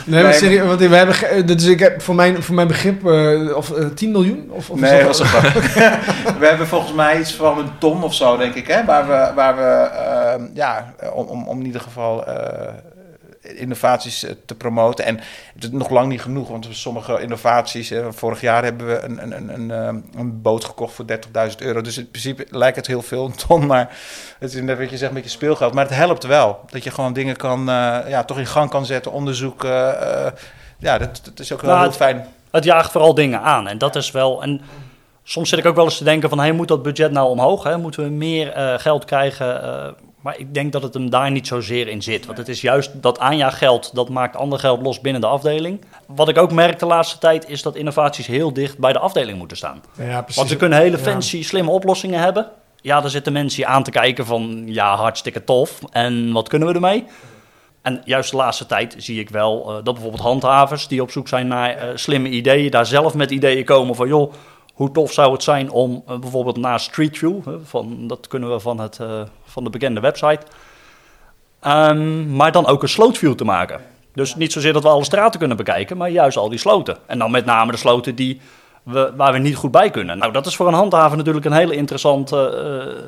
Nee, 0.06 0.24
maar 0.24 0.34
serieus, 0.34 0.68
want 0.68 0.80
we 0.80 0.96
hebben, 0.96 1.16
ge- 1.16 1.44
dus 1.46 1.66
ik 1.66 1.80
heb 1.80 2.02
voor 2.02 2.16
mijn, 2.16 2.44
voor 2.44 2.56
mijn 2.56 2.68
begrip, 2.68 3.06
eh, 3.08 3.56
of 3.56 3.72
eh, 3.72 3.86
10 3.86 4.12
miljoen? 4.12 4.50
Of, 4.52 4.70
of 4.70 4.80
Nee, 4.80 4.98
dat 4.98 5.08
was 5.08 5.20
een 5.20 5.26
grap. 5.26 5.54
we 6.40 6.46
hebben 6.48 6.68
volgens 6.68 6.94
mij 6.94 7.20
iets 7.20 7.34
van 7.36 7.58
een 7.60 7.70
ton 7.80 8.04
of 8.04 8.14
zo, 8.14 8.38
denk 8.38 8.54
ik, 8.54 8.68
hè, 8.68 8.86
waar 8.86 9.08
we, 9.08 9.32
waar 9.36 9.56
we 9.56 9.62
eh, 9.98 10.42
ja, 10.54 10.94
om, 11.14 11.26
om, 11.26 11.48
om 11.48 11.60
in 11.60 11.66
ieder 11.66 11.82
geval 11.82 12.26
eh, 12.28 12.68
innovaties 13.42 14.24
eh, 14.24 14.32
te 14.46 14.56
promoten. 14.56 15.06
En 15.06 15.20
het 15.54 15.64
is 15.64 15.70
nog 15.72 15.90
lang 15.90 16.08
niet 16.08 16.22
genoeg, 16.22 16.48
want 16.50 16.68
sommige 16.70 17.22
innovaties, 17.22 17.94
vorig 18.10 18.42
jaar 18.42 18.64
hebben 18.64 18.88
we 18.88 19.00
een, 19.00 19.22
een, 19.24 19.32
een, 19.38 19.54
een, 19.54 19.72
eh, 19.72 20.20
een 20.20 20.42
boot 20.42 20.66
gekocht 20.66 20.94
voor 20.94 21.06
30.000 21.50 21.56
euro. 21.58 21.82
Dus 21.82 21.98
in 21.98 22.10
principe 22.10 22.46
lijkt 22.50 22.76
het 22.76 22.88
heel 22.88 23.02
veel, 23.02 23.26
een 23.26 23.36
ton, 23.48 23.66
maar 23.66 23.98
het 24.40 24.54
is 24.54 24.62
net 24.62 24.78
wat 24.78 24.90
je 24.90 24.98
zegt, 24.98 25.10
een 25.12 25.16
beetje 25.16 25.30
speelgeld. 25.38 25.74
Maar 25.74 25.86
het 25.86 25.96
helpt 25.96 26.24
wel, 26.24 26.60
dat 26.70 26.84
je 26.84 26.92
gewoon 26.92 27.14
dingen 27.14 27.36
kan, 27.36 27.60
eh, 27.70 27.98
ja, 28.08 28.24
toch 28.24 28.38
in 28.38 28.46
gang 28.48 28.70
kan 28.70 28.86
zetten, 28.86 29.12
onderzoeken. 29.12 30.02
eh, 30.26 30.32
ja, 30.80 30.98
dat, 30.98 31.22
dat 31.24 31.40
is 31.40 31.52
ook 31.54 31.62
wel 31.62 31.70
Nou, 31.70 31.82
heel 31.82 31.90
het- 31.92 32.00
fijn. 32.00 32.28
Het 32.52 32.64
jaagt 32.64 32.92
vooral 32.92 33.14
dingen 33.14 33.42
aan. 33.42 33.68
En 33.68 33.78
dat 33.78 33.96
is 33.96 34.12
wel. 34.12 34.44
En 34.44 34.62
soms 35.24 35.50
zit 35.50 35.60
ik 35.60 35.66
ook 35.66 35.76
wel 35.76 35.84
eens 35.86 35.98
te 35.98 36.04
denken: 36.04 36.30
van 36.30 36.40
hey, 36.40 36.52
moet 36.52 36.68
dat 36.68 36.84
budget 36.84 37.12
nou 37.12 37.30
omhoog? 37.30 37.64
Hè? 37.64 37.78
Moeten 37.78 38.04
we 38.04 38.10
meer 38.10 38.80
geld 38.80 39.06
krijgen? 39.06 39.96
Maar 40.22 40.38
ik 40.38 40.54
denk 40.54 40.72
dat 40.72 40.84
het 40.84 40.94
hem 40.94 41.10
daar 41.10 41.32
niet 41.32 41.48
zozeer 41.48 41.88
in 41.88 42.02
zit. 42.02 42.26
Want 42.26 42.38
het 42.38 42.48
is 42.48 42.62
juist 42.62 43.02
dat 43.02 43.20
aanjaargeld, 43.20 43.96
dat 43.96 44.10
maakt 44.10 44.36
ander 44.36 44.60
geld 44.60 44.82
los 44.82 45.02
binnen 45.02 45.22
de 45.22 45.28
afdeling. 45.28 45.86
Wat 46.08 46.30
ik 46.30 46.38
ook 46.38 46.52
merk 46.52 46.80
de 46.80 46.86
laatste 46.86 47.18
tijd, 47.18 47.50
is 47.50 47.62
dat 47.62 47.76
innovaties 47.76 48.28
heel 48.28 48.54
dicht 48.54 48.78
bij 48.78 48.94
de 48.94 49.00
afdeling 49.00 49.38
moeten 49.38 49.58
staan. 49.58 49.82
Ja, 49.98 50.20
precies. 50.22 50.36
Want 50.36 50.50
ze 50.50 50.56
kunnen 50.56 50.80
hele 50.80 50.98
Ja. 50.98 51.04
fancy, 51.04 51.44
slimme 51.44 51.72
oplossingen 51.72 52.20
hebben. 52.20 52.48
Ja, 52.82 53.02
daar 53.02 53.10
zitten 53.10 53.34
mensen 53.34 53.68
aan 53.68 53.84
te 53.84 53.92
kijken 53.92 54.26
van, 54.26 54.64
ja, 54.66 54.96
hartstikke 54.96 55.44
tof. 55.44 55.80
En 55.92 56.32
wat 56.32 56.50
kunnen 56.50 56.68
we 56.68 56.74
ermee? 56.74 57.06
En 57.82 58.02
juist 58.06 58.32
de 58.32 58.38
laatste 58.38 58.66
tijd 58.66 58.96
zie 58.98 59.20
ik 59.20 59.30
wel 59.30 59.70
eh, 59.70 59.74
dat 59.74 59.94
bijvoorbeeld 59.94 60.24
handhavers 60.24 60.88
die 60.88 61.02
op 61.02 61.12
zoek 61.12 61.28
zijn 61.28 61.48
naar 61.48 61.70
eh, 61.76 61.88
slimme 61.96 62.30
ideeën, 62.30 62.72
daar 62.72 62.86
zelf 62.86 63.14
met 63.14 63.32
ideeën 63.32 63.66
komen 63.66 63.96
van, 63.96 64.08
joh, 64.08 64.34
hoe 64.74 64.92
tof 64.92 65.12
zou 65.14 65.32
het 65.34 65.44
zijn 65.44 65.70
om 65.72 66.04
eh, 66.08 66.18
bijvoorbeeld 66.20 66.58
naar 66.58 66.80
Street 66.80 67.18
View, 67.18 67.46
hè, 67.46 67.52
van, 67.64 68.08
dat 68.08 68.28
kunnen 68.28 68.52
we 68.52 68.60
van, 68.60 68.80
het, 68.80 69.00
eh, 69.00 69.22
van 69.46 69.64
de 69.64 69.70
bekende 69.70 70.00
website, 70.00 70.40
Ehm, 71.60 72.36
maar 72.36 72.52
dan 72.52 72.68
ook 72.68 72.82
een 72.84 72.90
slootview 72.90 73.34
te 73.34 73.44
maken. 73.44 73.82
Dus 74.14 74.36
niet 74.36 74.52
zozeer 74.52 74.74
dat 74.74 74.84
we 74.84 74.90
alle 74.90 75.04
straten 75.04 75.40
kunnen 75.40 75.58
bekijken, 75.58 75.98
maar 75.98 76.10
juist 76.10 76.38
al 76.38 76.50
die 76.50 76.60
sloten. 76.60 76.98
En 77.06 77.20
dan 77.20 77.32
met 77.32 77.46
name 77.46 77.72
de 77.72 77.78
sloten 77.78 78.16
die 78.16 78.42
we, 78.84 79.12
waar 79.16 79.34
we 79.34 79.40
niet 79.40 79.56
goed 79.56 79.72
bij 79.72 79.90
kunnen. 79.90 80.18
Nou, 80.18 80.32
dat 80.32 80.46
is 80.46 80.56
voor 80.56 80.68
een 80.68 80.74
handhaver 80.74 81.18
natuurlijk 81.18 81.46
een 81.46 81.52
hele 81.52 81.76
interessante 81.76 82.38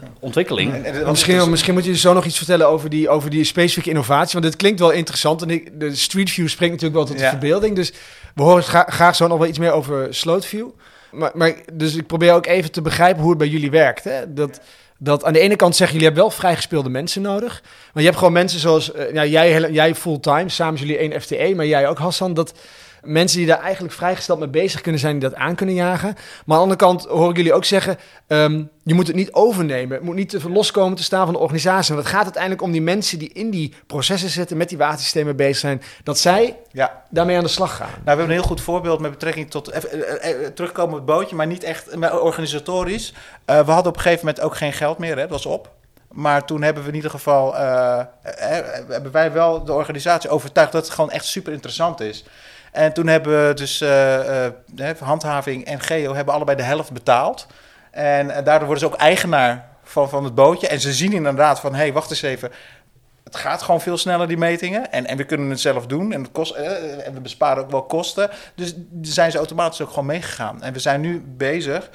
eh, 0.01 0.07
ontwikkeling. 0.19 0.73
En- 0.73 0.83
Misschien, 1.09 1.49
misschien 1.49 1.73
moet 1.73 1.85
je 1.85 1.97
zo 1.97 2.13
nog 2.13 2.25
iets 2.25 2.37
vertellen 2.37 2.67
over 2.67 2.89
die, 2.89 3.09
over 3.09 3.29
die 3.29 3.43
specifieke 3.43 3.89
innovatie. 3.89 4.31
Want 4.39 4.43
dit 4.51 4.55
klinkt 4.55 4.79
wel 4.79 4.91
interessant. 4.91 5.41
En 5.41 5.49
ik, 5.49 5.79
de 5.79 5.95
Street 5.95 6.29
View 6.31 6.47
springt 6.47 6.73
natuurlijk 6.73 6.99
wel 6.99 7.09
tot 7.09 7.17
de 7.17 7.23
verbeelding. 7.39 7.75
Dus 7.75 7.93
we 8.35 8.43
horen 8.43 8.63
gra- 8.63 8.87
graag 8.89 9.15
zo 9.15 9.27
nog 9.27 9.37
wel 9.37 9.47
iets 9.47 9.59
meer 9.59 9.71
over 9.71 10.13
Slootview. 10.13 10.67
Maar, 11.13 11.31
maar, 11.33 11.55
dus 11.73 11.95
ik 11.95 12.07
probeer 12.07 12.33
ook 12.33 12.45
even 12.45 12.71
te 12.71 12.81
begrijpen 12.81 13.21
hoe 13.21 13.29
het 13.29 13.39
bij 13.39 13.47
jullie 13.47 13.71
werkt. 13.71 14.03
Hè? 14.03 14.33
Dat, 14.33 14.59
dat 14.97 15.23
aan 15.23 15.33
de 15.33 15.39
ene 15.39 15.55
kant 15.55 15.75
zeggen 15.75 15.97
jullie 15.97 16.11
hebben 16.11 16.29
wel 16.29 16.39
vrijgespeelde 16.39 16.89
mensen 16.89 17.21
nodig. 17.21 17.61
Maar 17.63 18.03
je 18.03 18.07
hebt 18.07 18.17
gewoon 18.17 18.33
mensen 18.33 18.59
zoals 18.59 18.93
uh, 18.95 19.13
ja, 19.13 19.25
jij, 19.25 19.71
jij 19.71 19.95
fulltime, 19.95 20.49
samen 20.49 20.79
jullie 20.79 20.97
één 20.97 21.21
FTE, 21.21 21.53
maar 21.55 21.65
jij 21.65 21.87
ook 21.87 21.97
Hassan. 21.97 22.33
Dat 22.33 22.53
mensen 23.03 23.37
die 23.37 23.47
daar 23.47 23.59
eigenlijk 23.59 23.93
vrijgesteld 23.93 24.39
mee 24.39 24.47
bezig 24.47 24.81
kunnen 24.81 25.01
zijn, 25.01 25.19
die 25.19 25.29
dat 25.29 25.39
aan 25.39 25.55
kunnen 25.55 25.75
jagen. 25.75 26.13
Maar 26.45 26.57
aan 26.57 26.67
de 26.67 26.75
andere 26.75 26.79
kant 26.79 27.05
hoor 27.05 27.29
ik 27.29 27.35
jullie 27.35 27.53
ook 27.53 27.65
zeggen, 27.65 27.97
um, 28.27 28.69
je 28.83 28.93
moet 28.93 29.07
het 29.07 29.15
niet 29.15 29.33
overnemen. 29.33 29.95
Het 29.95 30.05
moet 30.05 30.15
niet 30.15 30.43
loskomen 30.43 30.97
te 30.97 31.03
staan 31.03 31.25
van 31.25 31.33
de 31.33 31.39
organisatie. 31.39 31.93
Want 31.93 32.05
het 32.05 32.15
gaat 32.15 32.23
uiteindelijk 32.23 32.63
om 32.63 32.71
die 32.71 32.81
mensen 32.81 33.19
die 33.19 33.33
in 33.33 33.49
die 33.49 33.73
processen 33.87 34.29
zitten, 34.29 34.57
met 34.57 34.69
die 34.69 34.77
watersystemen 34.77 35.35
bezig 35.35 35.57
zijn, 35.57 35.81
dat 36.03 36.19
zij 36.19 36.57
ja. 36.71 37.03
daarmee 37.09 37.37
aan 37.37 37.43
de 37.43 37.49
slag 37.49 37.75
gaan. 37.75 37.87
Nou, 37.87 38.01
we 38.03 38.09
hebben 38.09 38.25
een 38.25 38.31
heel 38.31 38.43
goed 38.43 38.61
voorbeeld 38.61 38.99
met 38.99 39.11
betrekking 39.11 39.51
tot, 39.51 39.71
even, 39.71 40.21
eh, 40.21 40.45
eh, 40.45 40.53
terugkomen 40.53 40.91
op 40.91 41.07
het 41.07 41.15
bootje, 41.15 41.35
maar 41.35 41.47
niet 41.47 41.63
echt 41.63 41.95
organisatorisch. 41.99 43.13
Uh, 43.13 43.65
we 43.65 43.71
hadden 43.71 43.91
op 43.91 43.95
een 43.95 44.01
gegeven 44.01 44.25
moment 44.25 44.43
ook 44.43 44.55
geen 44.55 44.73
geld 44.73 44.97
meer, 44.97 45.15
hè, 45.15 45.21
dat 45.21 45.29
was 45.29 45.45
op. 45.45 45.71
Maar 46.13 46.45
toen 46.45 46.61
hebben 46.61 46.83
we 46.83 46.89
in 46.89 46.95
ieder 46.95 47.09
geval, 47.11 47.53
uh, 47.53 48.01
hebben 48.87 49.11
wij 49.11 49.31
wel 49.31 49.63
de 49.63 49.73
organisatie 49.73 50.29
overtuigd 50.29 50.71
dat 50.71 50.85
het 50.85 50.93
gewoon 50.93 51.11
echt 51.11 51.25
super 51.25 51.53
interessant 51.53 51.99
is. 51.99 52.25
En 52.73 52.93
toen 52.93 53.07
hebben 53.07 53.47
we 53.47 53.53
dus 53.53 53.81
uh, 53.81 54.89
handhaving 54.99 55.65
en 55.65 55.79
geo 55.79 56.13
hebben 56.13 56.33
allebei 56.33 56.57
de 56.57 56.63
helft 56.63 56.91
betaald. 56.91 57.47
En 57.91 58.27
daardoor 58.27 58.67
worden 58.67 58.79
ze 58.79 58.85
ook 58.85 58.99
eigenaar 58.99 59.69
van, 59.83 60.09
van 60.09 60.23
het 60.23 60.35
bootje. 60.35 60.67
En 60.67 60.79
ze 60.79 60.93
zien 60.93 61.13
inderdaad 61.13 61.59
van, 61.59 61.71
hé, 61.71 61.77
hey, 61.77 61.93
wacht 61.93 62.09
eens 62.09 62.21
even. 62.21 62.51
Het 63.23 63.35
gaat 63.35 63.61
gewoon 63.61 63.81
veel 63.81 63.97
sneller, 63.97 64.27
die 64.27 64.37
metingen. 64.37 64.91
En, 64.91 65.05
en 65.05 65.17
we 65.17 65.23
kunnen 65.23 65.49
het 65.49 65.59
zelf 65.59 65.87
doen. 65.87 66.13
En, 66.13 66.21
het 66.21 66.31
kost, 66.31 66.51
en 66.51 67.13
we 67.13 67.21
besparen 67.21 67.63
ook 67.63 67.71
wel 67.71 67.83
kosten. 67.83 68.29
Dus 68.55 68.75
zijn 69.01 69.31
ze 69.31 69.37
automatisch 69.37 69.81
ook 69.81 69.89
gewoon 69.89 70.05
meegegaan. 70.05 70.63
En 70.63 70.73
we 70.73 70.79
zijn 70.79 71.01
nu 71.01 71.23
bezig. 71.27 71.89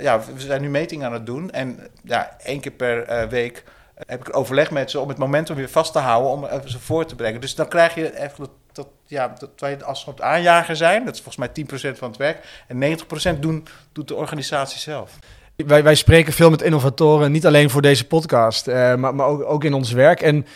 ja, 0.00 0.20
we 0.34 0.40
zijn 0.40 0.60
nu 0.60 0.70
metingen 0.70 1.06
aan 1.06 1.12
het 1.12 1.26
doen. 1.26 1.50
En 1.50 1.88
ja, 2.04 2.36
één 2.42 2.60
keer 2.60 2.72
per 2.72 3.28
week 3.28 3.64
heb 4.06 4.28
ik 4.28 4.36
overleg 4.36 4.70
met 4.70 4.90
ze 4.90 5.00
om 5.00 5.08
het 5.08 5.18
momentum 5.18 5.56
weer 5.56 5.68
vast 5.68 5.92
te 5.92 5.98
houden. 5.98 6.30
Om 6.30 6.68
ze 6.68 6.78
voor 6.78 7.06
te 7.06 7.14
brengen. 7.14 7.40
Dus 7.40 7.54
dan 7.54 7.68
krijg 7.68 7.94
je 7.94 8.20
even 8.20 8.48
dat, 8.72 8.86
ja, 9.06 9.34
dat 9.38 9.50
wij 9.56 9.84
als 9.84 10.04
op 10.04 10.16
het 10.16 10.24
aanjager 10.24 10.76
zijn, 10.76 11.04
dat 11.04 11.14
is 11.14 11.20
volgens 11.20 11.54
mij 11.54 11.66
10% 11.94 11.98
van 11.98 12.08
het 12.08 12.18
werk. 12.18 12.64
En 12.68 12.98
90% 13.36 13.38
doen, 13.40 13.66
doet 13.92 14.08
de 14.08 14.14
organisatie 14.14 14.78
zelf. 14.78 15.18
Wij, 15.56 15.82
wij 15.82 15.94
spreken 15.94 16.32
veel 16.32 16.50
met 16.50 16.62
innovatoren, 16.62 17.32
niet 17.32 17.46
alleen 17.46 17.70
voor 17.70 17.82
deze 17.82 18.06
podcast, 18.06 18.68
uh, 18.68 18.94
maar, 18.94 19.14
maar 19.14 19.26
ook, 19.26 19.44
ook 19.44 19.64
in 19.64 19.74
ons 19.74 19.92
werk. 19.92 20.20
En 20.20 20.46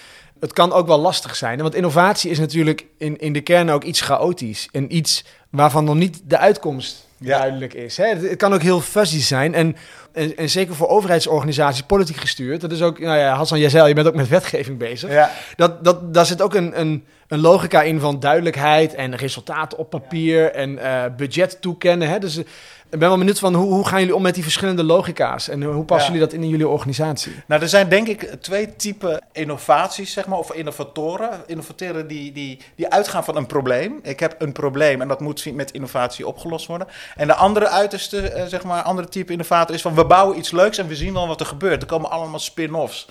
het 0.41 0.53
kan 0.53 0.73
ook 0.73 0.87
wel 0.87 0.99
lastig 0.99 1.37
zijn. 1.37 1.63
Want 1.63 1.75
innovatie 1.75 2.31
is 2.31 2.39
natuurlijk 2.39 2.87
in, 2.99 3.17
in 3.17 3.33
de 3.33 3.41
kern 3.41 3.71
ook 3.71 3.85
iets 3.85 4.01
chaotisch. 4.01 4.69
En 4.73 4.97
iets 4.97 5.25
waarvan 5.51 5.85
nog 5.85 5.95
niet 5.95 6.21
de 6.25 6.39
uitkomst 6.39 7.09
duidelijk 7.19 7.75
is. 7.75 7.97
Hè? 7.97 8.07
Het, 8.07 8.37
kan 8.37 8.55
ook 8.55 8.63
heel 8.63 8.81
fuzzy 8.81 9.21
zijn. 9.21 9.55
En, 9.55 9.77
en, 10.17 10.37
en, 10.37 10.51
zeker 10.51 10.75
voor 10.75 10.89
overheidsorganisaties, 10.89 11.83
politiek 11.83 12.17
gestuurd. 12.17 12.61
Dat 12.61 12.73
is 12.73 12.83
ook, 12.83 12.99
nou 12.99 13.19
ja, 13.19 13.35
Hassan, 13.35 13.59
jij 13.59 13.69
zei 13.69 13.89
je 13.89 13.95
bent 13.95 14.07
ook 14.07 14.15
met 14.15 14.29
wetgeving 14.29 14.79
bezig. 14.79 15.11
Ja. 15.11 15.31
Dat, 15.57 15.85
dat, 15.85 16.15
daar 16.15 16.27
zit 16.27 16.43
ook 16.43 16.55
een, 16.55 16.81
een, 16.81 17.05
een 17.29 17.41
logica 17.41 17.83
in 17.83 18.01
van 18.01 18.21
duidelijkheid 18.21 18.95
en 18.95 19.17
resultaten 19.17 19.79
op 19.79 19.91
papier 19.91 20.53
en 20.53 20.71
uh, 20.71 21.03
budget 21.17 21.61
toekennen. 21.61 22.09
Hè? 22.09 22.19
Dus 22.19 22.43
ik 22.91 22.99
ben 22.99 23.09
wel 23.09 23.19
benieuwd 23.19 23.39
van 23.39 23.55
hoe, 23.55 23.73
hoe 23.73 23.87
gaan 23.87 23.99
jullie 23.99 24.15
om 24.15 24.23
met 24.23 24.35
die 24.35 24.43
verschillende 24.43 24.85
logica's 24.85 25.49
en 25.49 25.63
hoe 25.63 25.85
passen 25.85 26.13
jullie 26.13 26.27
dat 26.27 26.37
in, 26.37 26.43
in 26.43 26.49
jullie 26.49 26.69
organisatie? 26.69 27.33
Nou, 27.47 27.63
er 27.63 27.69
zijn 27.69 27.89
denk 27.89 28.09
ik 28.09 28.35
twee 28.41 28.77
typen 28.77 29.23
innovaties, 29.33 30.13
zeg 30.13 30.27
maar, 30.27 30.39
of 30.39 30.53
innovatoren. 30.53 31.31
Innovatoren 31.47 32.07
die, 32.07 32.33
die, 32.33 32.61
die 32.75 32.89
uitgaan 32.89 33.25
van 33.25 33.37
een 33.37 33.47
probleem. 33.47 33.99
Ik 34.03 34.21
heb 34.21 34.35
een 34.39 34.53
probleem 34.53 35.01
en 35.01 35.09
dat 35.09 35.21
moet 35.21 35.55
met 35.55 35.71
innovatie 35.71 36.27
opgelost 36.27 36.67
worden. 36.67 36.87
En 37.17 37.27
de 37.27 37.35
andere 37.35 37.69
uiterste, 37.69 38.33
uh, 38.37 38.43
zeg 38.45 38.65
maar, 38.65 38.83
andere 38.83 39.09
type 39.09 39.33
innovator 39.33 39.75
is 39.75 39.83
van 39.83 39.95
we 39.95 40.06
bouwen 40.07 40.39
iets 40.39 40.51
leuks 40.51 40.79
en 40.79 40.87
we 40.87 40.97
zien 40.97 41.13
wel 41.13 41.29
wat 41.29 41.41
er 41.41 41.47
gebeurt. 41.47 41.83
Er 41.83 41.89
komen 41.89 42.11
allemaal 42.11 42.39
spin-offs. 42.39 43.07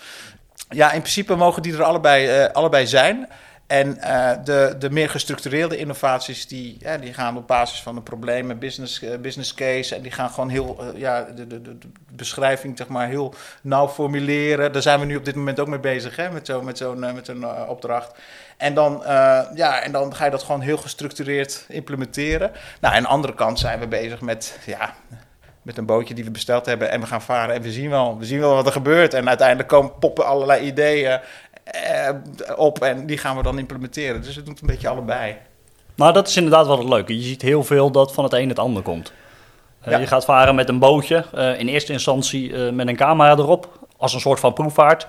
Ja, 0.70 0.92
in 0.92 1.00
principe 1.00 1.36
mogen 1.36 1.62
die 1.62 1.74
er 1.74 1.84
allebei, 1.84 2.44
uh, 2.44 2.52
allebei 2.52 2.88
zijn. 2.88 3.28
En 3.68 3.98
uh, 3.98 4.32
de, 4.44 4.76
de 4.80 4.90
meer 4.90 5.10
gestructureerde 5.10 5.78
innovaties, 5.78 6.48
die, 6.48 6.78
ja, 6.80 6.98
die 6.98 7.14
gaan 7.14 7.38
op 7.38 7.48
basis 7.48 7.82
van 7.82 7.96
een 7.96 8.04
probleem, 8.04 8.50
een 8.50 8.60
business, 8.60 9.02
uh, 9.02 9.18
business 9.18 9.54
case. 9.54 9.96
En 9.96 10.02
die 10.02 10.12
gaan 10.12 10.30
gewoon 10.30 10.50
heel, 10.50 10.84
ja, 10.96 11.22
de, 11.22 11.48
de, 11.48 11.62
de, 11.62 11.78
beschrijving 12.12 12.78
zeg 12.78 12.88
maar 12.88 13.08
heel 13.08 13.34
nauw 13.62 13.88
formuleren. 13.88 14.72
Daar 14.72 14.82
zijn 14.82 15.00
we 15.00 15.06
nu 15.06 15.16
op 15.16 15.26
dit 15.26 15.36
moment 15.36 15.60
ook 15.60 15.68
mee 15.68 15.80
bezig, 15.80 16.16
hè, 16.16 16.32
met 16.32 16.46
zo'n 16.46 16.66
met 16.66 16.78
zo'n 16.78 17.00
met 17.00 17.26
zo'n 17.26 17.68
opdracht. 17.68 18.12
En 18.58 18.74
dan, 18.74 19.02
ja, 19.56 19.82
en 19.82 19.92
dan 19.92 20.16
ga 20.16 20.26
je 20.26 20.32
dat 20.32 20.44
gewoon 20.44 20.62
heel 20.62 20.78
gestructureerd 20.78 21.66
implementeren. 21.68 22.52
Nou, 22.82 22.96
aan 22.96 23.02
de 23.02 23.08
andere 23.08 23.34
kant 23.34 23.60
zijn 23.60 23.80
we 23.80 23.88
bezig 23.88 24.22
met, 24.22 24.60
ja, 24.66 24.94
met 25.66 25.78
een 25.78 25.86
bootje 25.86 26.14
die 26.14 26.24
we 26.24 26.32
besteld 26.32 26.66
hebben 26.66 26.92
en 26.92 27.00
we 27.00 27.06
gaan 27.06 27.22
varen 27.22 27.56
en 27.56 27.62
we 27.62 27.72
zien 27.72 27.90
wel, 27.90 28.18
we 28.18 28.26
zien 28.26 28.40
wel 28.40 28.54
wat 28.54 28.66
er 28.66 28.72
gebeurt. 28.72 29.14
En 29.14 29.28
uiteindelijk 29.28 29.68
komen 29.68 29.92
poppen 30.00 30.26
allerlei 30.26 30.66
ideeën 30.66 31.20
eh, 31.64 32.10
op 32.56 32.80
en 32.80 33.06
die 33.06 33.18
gaan 33.18 33.38
we 33.38 33.44
dan 33.44 33.60
implementeren. 33.60 34.22
Dus 34.22 34.36
het 34.36 34.46
doet 34.46 34.62
een 34.62 34.68
beetje 34.68 34.88
allebei. 34.88 35.38
Nou, 35.96 36.14
dat 36.14 36.28
is 36.28 36.38
inderdaad 36.38 36.68
wel 36.68 36.78
het 36.78 36.88
leuke. 36.88 37.18
Je 37.18 37.24
ziet 37.24 37.42
heel 37.42 37.64
veel 37.64 37.92
dat 37.92 38.14
van 38.14 38.24
het 38.24 38.34
een 38.34 38.50
het 38.50 38.60
ander 38.60 38.84
komt. 38.84 39.14
Uh, 39.88 40.00
Je 40.00 40.08
gaat 40.08 40.26
varen 40.26 40.56
met 40.56 40.70
een 40.70 40.80
bootje, 40.80 41.26
uh, 41.36 41.60
in 41.60 41.68
eerste 41.68 41.92
instantie 41.92 42.50
uh, 42.50 42.72
met 42.72 42.88
een 42.88 42.96
camera 42.96 43.32
erop, 43.32 43.88
als 43.98 44.14
een 44.14 44.20
soort 44.20 44.40
van 44.40 44.54
proefvaart. 44.54 45.08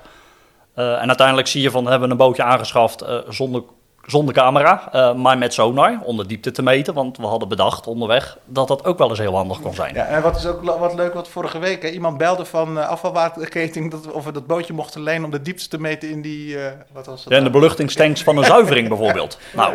en 0.74 1.06
uiteindelijk 1.08 1.48
zie 1.48 1.62
je 1.62 1.70
van, 1.70 1.86
hebben 1.86 2.08
we 2.08 2.10
een 2.10 2.20
bootje 2.20 2.42
aangeschaft 2.42 3.04
zonder 3.28 3.62
zonder 4.06 4.34
camera, 4.34 4.88
uh, 4.94 5.14
maar 5.14 5.38
met 5.38 5.54
sonar 5.54 5.98
om 6.02 6.16
de 6.16 6.26
diepte 6.26 6.50
te 6.50 6.62
meten. 6.62 6.94
Want 6.94 7.16
we 7.16 7.26
hadden 7.26 7.48
bedacht 7.48 7.86
onderweg 7.86 8.38
dat 8.44 8.68
dat 8.68 8.84
ook 8.84 8.98
wel 8.98 9.08
eens 9.08 9.18
heel 9.18 9.34
handig 9.34 9.60
kon 9.60 9.74
zijn. 9.74 9.94
Ja, 9.94 10.04
en 10.04 10.22
wat 10.22 10.36
is 10.36 10.46
ook 10.46 10.78
wat 10.78 10.94
leuk, 10.94 11.14
wat 11.14 11.28
vorige 11.28 11.58
week 11.58 11.82
hè, 11.82 11.88
iemand 11.88 12.18
belde 12.18 12.44
van 12.44 12.78
uh, 12.78 12.88
afvalwaterketing 12.88 13.90
dat, 13.90 14.12
of 14.12 14.24
we 14.24 14.32
dat 14.32 14.46
bootje 14.46 14.72
mochten 14.72 15.02
lenen 15.02 15.24
om 15.24 15.30
de 15.30 15.42
diepte 15.42 15.68
te 15.68 15.80
meten 15.80 16.10
in 16.10 16.22
die... 16.22 16.54
Uh, 16.54 16.66
wat 16.92 17.06
was 17.06 17.22
dat 17.22 17.32
ja, 17.32 17.38
in 17.38 17.44
de 17.44 17.50
beluchtingstanks 17.50 18.22
van 18.22 18.36
een 18.36 18.44
zuivering 18.44 18.88
bijvoorbeeld. 18.88 19.38
Nou, 19.54 19.74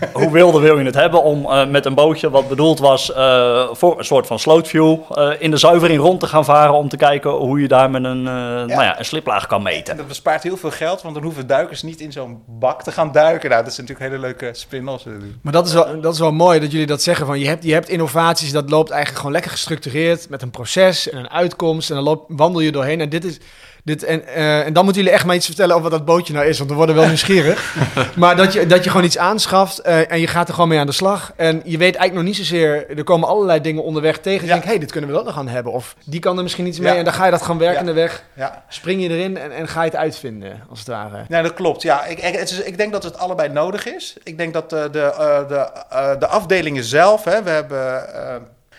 hoe 0.12 0.30
wilde 0.30 0.60
wil 0.60 0.78
je 0.78 0.84
het 0.84 0.94
hebben 0.94 1.22
om 1.22 1.44
uh, 1.44 1.66
met 1.66 1.86
een 1.86 1.94
bootje 1.94 2.30
wat 2.30 2.48
bedoeld 2.48 2.78
was 2.78 3.10
uh, 3.10 3.68
voor 3.72 3.98
een 3.98 4.04
soort 4.04 4.26
van 4.26 4.38
slootview 4.38 4.98
uh, 5.14 5.30
in 5.38 5.50
de 5.50 5.56
zuivering 5.56 6.00
rond 6.00 6.20
te 6.20 6.26
gaan 6.26 6.44
varen 6.44 6.74
om 6.74 6.88
te 6.88 6.96
kijken 6.96 7.30
hoe 7.30 7.60
je 7.60 7.68
daar 7.68 7.90
met 7.90 8.04
een, 8.04 8.22
ja. 8.22 8.64
nou 8.64 8.82
ja, 8.82 8.98
een 8.98 9.04
sliplaag 9.04 9.46
kan 9.46 9.62
meten. 9.62 9.92
En 9.92 9.96
dat 9.96 10.08
bespaart 10.08 10.42
heel 10.42 10.56
veel 10.56 10.70
geld, 10.70 11.02
want 11.02 11.14
dan 11.14 11.24
hoeven 11.24 11.46
duikers 11.46 11.82
niet 11.82 12.00
in 12.00 12.12
zo'n 12.12 12.42
bak 12.46 12.82
te 12.82 12.92
gaan 12.92 13.12
duiken. 13.12 13.50
Nou, 13.50 13.62
dat 13.62 13.72
is 13.72 13.78
natuurlijk 13.78 14.10
hele 14.10 14.20
leuke 14.20 14.48
spin-offs. 14.52 15.04
Maar 15.42 15.52
dat 15.52 15.66
is, 15.66 15.72
wel, 15.72 16.00
dat 16.00 16.12
is 16.12 16.20
wel 16.20 16.32
mooi 16.32 16.60
dat 16.60 16.70
jullie 16.70 16.86
dat 16.86 17.02
zeggen. 17.02 17.26
Van 17.26 17.38
je, 17.38 17.46
hebt, 17.46 17.64
je 17.64 17.72
hebt 17.72 17.88
innovaties, 17.88 18.52
dat 18.52 18.70
loopt 18.70 18.90
eigenlijk 18.90 19.18
gewoon 19.18 19.32
lekker 19.32 19.50
gestructureerd 19.50 20.28
met 20.28 20.42
een 20.42 20.50
proces 20.50 21.10
en 21.10 21.18
een 21.18 21.30
uitkomst. 21.30 21.90
En 21.90 21.96
dan 21.96 22.04
loop, 22.04 22.24
wandel 22.28 22.60
je 22.60 22.72
doorheen. 22.72 23.00
En 23.00 23.08
dit 23.08 23.24
is 23.24 23.38
dit, 23.84 24.02
en, 24.02 24.22
uh, 24.22 24.66
en 24.66 24.72
dan 24.72 24.84
moeten 24.84 25.02
jullie 25.02 25.16
echt 25.16 25.26
maar 25.26 25.36
iets 25.36 25.46
vertellen 25.46 25.74
over 25.76 25.90
wat 25.90 25.98
dat 25.98 26.06
bootje 26.06 26.32
nou 26.32 26.46
is, 26.46 26.58
want 26.58 26.70
we 26.70 26.76
worden 26.76 26.94
wel 26.94 27.06
nieuwsgierig. 27.14 27.76
maar 28.16 28.36
dat 28.36 28.52
je, 28.52 28.66
dat 28.66 28.84
je 28.84 28.90
gewoon 28.90 29.06
iets 29.06 29.18
aanschaft 29.18 29.86
uh, 29.86 30.12
en 30.12 30.20
je 30.20 30.26
gaat 30.26 30.48
er 30.48 30.54
gewoon 30.54 30.68
mee 30.68 30.78
aan 30.78 30.86
de 30.86 30.92
slag. 30.92 31.32
En 31.36 31.62
je 31.64 31.78
weet 31.78 31.96
eigenlijk 31.96 32.14
nog 32.14 32.24
niet 32.24 32.36
zozeer, 32.36 32.98
er 32.98 33.04
komen 33.04 33.28
allerlei 33.28 33.60
dingen 33.60 33.82
onderweg 33.82 34.18
tegen. 34.18 34.40
Ja. 34.40 34.42
Je 34.42 34.48
denkt, 34.48 34.64
hé, 34.64 34.70
hey, 34.70 34.78
dit 34.78 34.90
kunnen 34.90 35.10
we 35.10 35.18
ook 35.18 35.24
nog 35.24 35.34
gaan 35.34 35.48
hebben. 35.48 35.72
Of 35.72 35.96
die 36.04 36.20
kan 36.20 36.36
er 36.36 36.42
misschien 36.42 36.66
iets 36.66 36.78
mee. 36.78 36.92
Ja. 36.92 36.98
En 36.98 37.04
dan 37.04 37.12
ga 37.12 37.24
je 37.24 37.30
dat 37.30 37.42
gaan 37.42 37.58
werkende 37.58 37.90
ja. 37.90 37.96
weg. 37.96 38.24
Spring 38.68 39.02
je 39.02 39.08
erin 39.08 39.36
en, 39.36 39.52
en 39.52 39.68
ga 39.68 39.80
je 39.80 39.90
het 39.90 39.98
uitvinden, 39.98 40.62
als 40.70 40.78
het 40.78 40.88
ware. 40.88 41.24
Ja, 41.28 41.42
dat 41.42 41.54
klopt. 41.54 41.82
Ja, 41.82 42.04
ik, 42.04 42.18
ik, 42.18 42.36
het 42.38 42.50
is, 42.50 42.62
ik 42.62 42.76
denk 42.76 42.92
dat 42.92 43.02
het 43.02 43.18
allebei 43.18 43.48
nodig 43.48 43.86
is. 43.86 44.16
Ik 44.22 44.38
denk 44.38 44.52
dat 44.52 44.70
de, 44.70 44.88
de, 44.92 45.14
uh, 45.18 45.48
de, 45.48 46.16
de 46.18 46.26
afdelingen 46.26 46.84
zelf, 46.84 47.24
hè, 47.24 47.42
we 47.42 47.50
hebben 47.50 48.04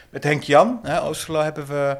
met 0.09 0.23
Henk 0.23 0.43
Jan, 0.43 0.79
hè, 0.83 1.01
Oostelo, 1.01 1.41
hebben 1.41 1.65
we 1.65 1.97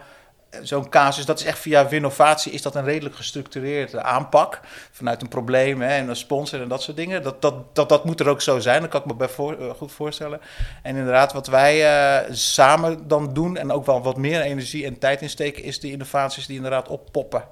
zo'n 0.62 0.90
casus, 0.90 1.26
dat 1.26 1.40
is 1.40 1.46
echt 1.46 1.60
via 1.60 1.88
Winnovatie, 1.88 2.52
is 2.52 2.62
dat 2.62 2.76
een 2.76 2.84
redelijk 2.84 3.16
gestructureerde 3.16 4.04
aanpak. 4.04 4.60
Vanuit 4.92 5.22
een 5.22 5.28
probleem 5.28 5.82
hè, 5.82 5.88
en 5.88 6.10
een 6.10 6.16
sponsor 6.16 6.62
en 6.62 6.68
dat 6.68 6.82
soort 6.82 6.98
dingen. 6.98 7.24
Dat, 7.24 7.42
dat, 7.42 7.76
dat, 7.76 7.90
dat 7.90 8.06
moet 8.06 8.20
er 8.20 8.28
ook 8.28 8.42
zo 8.42 8.60
zijn, 8.60 8.82
dat 8.82 8.90
kan 8.90 9.00
ik 9.00 9.06
me 9.06 9.16
bij 9.16 9.30
voor, 9.30 9.58
uh, 9.60 9.70
goed 9.70 9.92
voorstellen. 9.92 10.42
En 10.82 10.96
inderdaad, 10.96 11.34
wat 11.34 11.48
wij 11.48 11.82
uh, 11.82 12.30
samen 12.32 13.08
dan 13.08 13.34
doen 13.34 13.58
en 13.58 13.72
ook 13.72 13.86
wel 13.86 14.02
wat 14.02 14.18
meer 14.18 14.42
energie 14.42 14.86
en 14.86 15.00
tijd 15.00 15.22
insteken, 15.22 15.64
is 15.64 15.80
de 15.80 15.92
innovaties 15.92 16.48
die 16.48 16.56
inderdaad 16.56 16.88
oppoppen. 16.88 17.44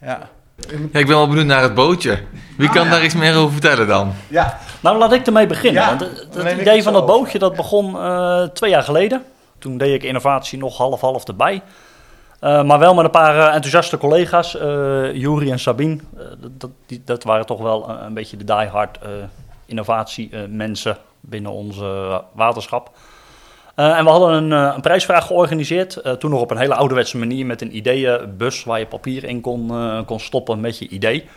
Ja. 0.00 0.28
Ja, 0.66 0.98
ik 0.98 1.06
ben 1.06 1.16
wel 1.16 1.28
benieuwd 1.28 1.46
naar 1.46 1.62
het 1.62 1.74
bootje. 1.74 2.18
Wie 2.56 2.68
ah, 2.68 2.74
kan 2.74 2.84
ja. 2.84 2.90
daar 2.90 3.04
iets 3.04 3.14
meer 3.14 3.36
over 3.36 3.52
vertellen 3.52 3.86
dan? 3.86 4.12
Ja. 4.28 4.58
Nou, 4.80 4.98
laat 4.98 5.12
ik 5.12 5.26
ermee 5.26 5.46
beginnen. 5.46 5.82
Ja, 5.82 5.88
want 5.88 6.00
het, 6.00 6.44
het 6.44 6.60
idee 6.60 6.82
van 6.82 6.92
dat 6.92 7.06
bootje 7.06 7.38
dat 7.38 7.56
begon 7.56 7.94
uh, 7.94 8.42
twee 8.42 8.70
jaar 8.70 8.82
geleden. 8.82 9.24
Toen 9.58 9.78
deed 9.78 9.94
ik 9.94 10.02
innovatie 10.02 10.58
nog 10.58 10.76
half-half 10.76 11.24
erbij. 11.24 11.62
Uh, 12.44 12.62
maar 12.62 12.78
wel 12.78 12.94
met 12.94 13.04
een 13.04 13.10
paar 13.10 13.36
uh, 13.36 13.44
enthousiaste 13.44 13.98
collega's, 13.98 14.54
uh, 14.54 15.14
Juri 15.14 15.50
en 15.50 15.58
Sabine. 15.58 15.98
dat, 16.38 16.70
die, 16.86 17.02
dat 17.04 17.24
waren 17.24 17.46
toch 17.46 17.60
wel 17.60 17.88
een, 17.88 18.04
een 18.04 18.14
beetje 18.14 18.36
de 18.36 18.44
diehard 18.44 18.98
innovatiemensen 19.66 20.96
binnen 21.20 21.52
onze 21.52 22.22
waterschap. 22.32 22.90
en 23.74 24.04
we 24.04 24.10
hadden 24.10 24.32
een, 24.32 24.50
een 24.50 24.80
prijsvraag 24.80 25.26
georganiseerd. 25.26 26.02
toen 26.18 26.30
nog 26.30 26.40
op 26.40 26.50
een 26.50 26.56
hele 26.56 26.74
ouderwetse 26.74 27.18
manier 27.18 27.46
met 27.46 27.62
een 27.62 27.76
ideeënbus 27.76 28.64
waar 28.64 28.78
je 28.78 28.86
papier 28.86 29.24
in 29.24 29.40
kon, 29.40 29.72
kon 30.06 30.20
stoppen 30.20 30.60
met 30.60 30.78
je 30.78 30.88
idee. 30.88 31.28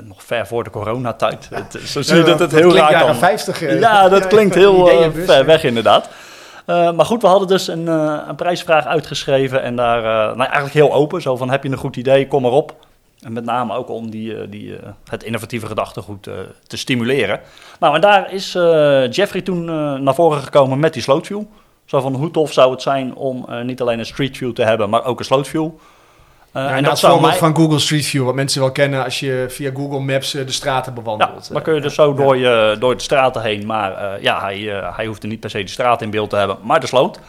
nog 0.00 0.22
ver 0.22 0.46
voor 0.46 0.64
de 0.64 0.70
coronatijd. 0.70 1.48
Ja. 1.50 1.56
Het, 1.56 1.80
zo 1.84 2.02
zie 2.02 2.16
je 2.16 2.20
ja, 2.20 2.26
dat 2.26 2.38
het 2.38 2.52
heel 2.52 2.76
raar 2.76 3.04
kan. 3.04 3.16
50, 3.16 3.78
ja, 3.78 4.08
dat 4.08 4.26
klinkt 4.26 4.54
heel 4.54 4.86
ver 5.12 5.44
weg 5.44 5.64
inderdaad. 5.64 6.08
Eh, 6.70 6.92
maar 6.92 7.06
goed, 7.06 7.22
we 7.22 7.28
hadden 7.28 7.48
dus 7.48 7.68
een, 7.68 7.88
eh, 7.88 8.18
een 8.28 8.34
prijsvraag 8.34 8.86
uitgeschreven 8.86 9.62
en 9.62 9.76
daar 9.76 9.98
eh, 9.98 10.36
nou, 10.36 10.42
eigenlijk 10.42 10.74
heel 10.74 10.92
open. 10.92 11.22
Zo 11.22 11.36
van, 11.36 11.50
heb 11.50 11.62
je 11.62 11.70
een 11.70 11.76
goed 11.76 11.96
idee, 11.96 12.26
kom 12.26 12.44
erop. 12.44 12.86
En 13.20 13.32
met 13.32 13.44
name 13.44 13.74
ook 13.74 13.88
om 13.88 14.10
die, 14.10 14.48
die, 14.48 14.76
het 15.08 15.22
innovatieve 15.22 15.66
gedachtegoed 15.66 16.22
te 16.66 16.76
stimuleren. 16.76 17.40
Nou, 17.80 17.94
en 17.94 18.00
daar 18.00 18.32
is 18.32 18.52
Jeffrey 19.10 19.42
toen 19.42 19.64
naar 20.02 20.14
voren 20.14 20.42
gekomen 20.42 20.78
met 20.78 20.92
die 20.92 21.02
slootview. 21.02 21.42
Zo 21.84 22.00
van, 22.00 22.14
hoe 22.14 22.30
tof 22.30 22.52
zou 22.52 22.70
het 22.70 22.82
zijn 22.82 23.14
om 23.14 23.46
niet 23.64 23.80
alleen 23.80 23.98
een 23.98 24.06
street 24.06 24.36
view 24.36 24.52
te 24.52 24.62
hebben, 24.62 24.90
maar 24.90 25.04
ook 25.04 25.18
een 25.18 25.24
slootview. 25.24 25.70
Eh, 26.52 26.62
Ja, 26.62 26.76
en 26.76 26.82
dat 26.82 27.00
voorbeeld 27.00 27.20
mij... 27.20 27.36
van 27.36 27.56
Google 27.56 27.78
Street 27.78 28.06
View, 28.06 28.24
wat 28.24 28.34
mensen 28.34 28.60
wel 28.60 28.72
kennen 28.72 29.04
als 29.04 29.20
je 29.20 29.46
via 29.48 29.70
Google 29.74 30.00
Maps 30.00 30.34
eh, 30.34 30.46
de 30.46 30.52
straten 30.52 30.94
Ja, 30.94 31.00
bewandelt. 31.02 31.52
dan 31.52 31.62
kun 31.62 31.74
je 31.74 31.80
dus 31.80 31.94
zo 31.94 32.14
door, 32.14 32.36
je, 32.36 32.76
door 32.78 32.96
de 32.96 33.02
straten 33.02 33.42
heen. 33.42 33.66
Maar 33.66 33.92
eh, 33.96 34.22
ja, 34.22 34.40
hij, 34.40 34.78
eh, 34.78 34.96
hij 34.96 35.06
hoeft 35.06 35.22
er 35.22 35.28
niet 35.28 35.40
per 35.40 35.50
se 35.50 35.62
de 35.62 35.68
straat 35.68 36.02
in 36.02 36.10
beeld 36.10 36.30
te 36.30 36.36
hebben, 36.36 36.56
maar 36.62 36.80
de 36.80 36.86
sloot. 36.86 37.20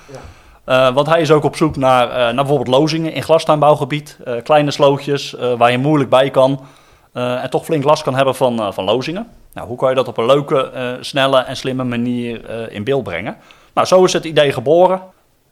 Eh, 0.63 0.93
want 0.93 1.07
hij 1.07 1.21
is 1.21 1.31
ook 1.31 1.43
op 1.43 1.55
zoek 1.55 1.75
naar, 1.75 2.07
naar 2.07 2.35
bijvoorbeeld 2.35 2.67
lozingen 2.79 3.13
in 3.13 3.23
glastuinbouwgebied. 3.23 4.17
kleine 4.43 4.71
slootjes 4.71 5.35
waar 5.57 5.71
je 5.71 5.77
moeilijk 5.77 6.09
bij 6.09 6.29
kan. 6.29 6.65
en 7.13 7.49
toch 7.49 7.65
flink 7.65 7.83
last 7.83 8.03
kan 8.03 8.15
hebben 8.15 8.35
van, 8.35 8.73
van 8.73 8.83
lozingen. 8.83 9.27
Nou, 9.53 9.67
hoe 9.67 9.77
kan 9.77 9.89
je 9.89 9.95
dat 9.95 10.07
op 10.07 10.17
een 10.17 10.25
leuke, 10.25 10.71
snelle 11.01 11.39
en 11.39 11.55
slimme 11.57 11.83
manier 11.83 12.49
in 12.71 12.83
beeld 12.83 13.03
brengen? 13.03 13.37
Nou, 13.73 13.87
zo 13.87 14.03
is 14.03 14.13
het 14.13 14.23
idee 14.25 14.51
geboren. 14.51 15.01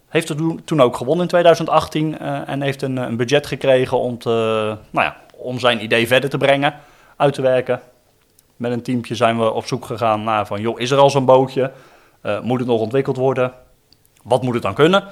Heeft 0.09 0.29
het 0.29 0.37
toen- 0.65 0.81
ook 0.81 0.95
gewonnen 0.95 1.23
in 1.23 1.29
2018 1.29 2.19
eh, 2.19 2.49
en 2.49 2.61
heeft 2.61 2.81
een, 2.81 2.97
een 2.97 3.17
budget 3.17 3.47
gekregen 3.47 3.99
om, 3.99 4.17
te, 4.17 4.29
nou 4.89 5.05
ja, 5.05 5.15
om 5.35 5.59
zijn 5.59 5.83
idee 5.83 6.07
verder 6.07 6.29
te 6.29 6.37
brengen, 6.37 6.73
uit 7.15 7.33
te 7.33 7.41
werken. 7.41 7.79
Met 8.55 8.71
een 8.71 8.81
teampje 8.81 9.15
zijn 9.15 9.39
we 9.39 9.51
op 9.51 9.65
zoek 9.65 9.85
gegaan 9.85 10.23
naar 10.23 10.45
van, 10.47 10.61
joh, 10.61 10.79
is 10.79 10.91
er 10.91 10.97
al 10.97 11.09
zo'n 11.09 11.25
bootje? 11.25 11.71
Eh, 12.21 12.39
moet 12.39 12.59
het 12.59 12.67
nog 12.67 12.81
ontwikkeld 12.81 13.17
worden? 13.17 13.53
Wat 14.23 14.43
moet 14.43 14.53
het 14.53 14.63
dan 14.63 14.73
kunnen? 14.73 15.03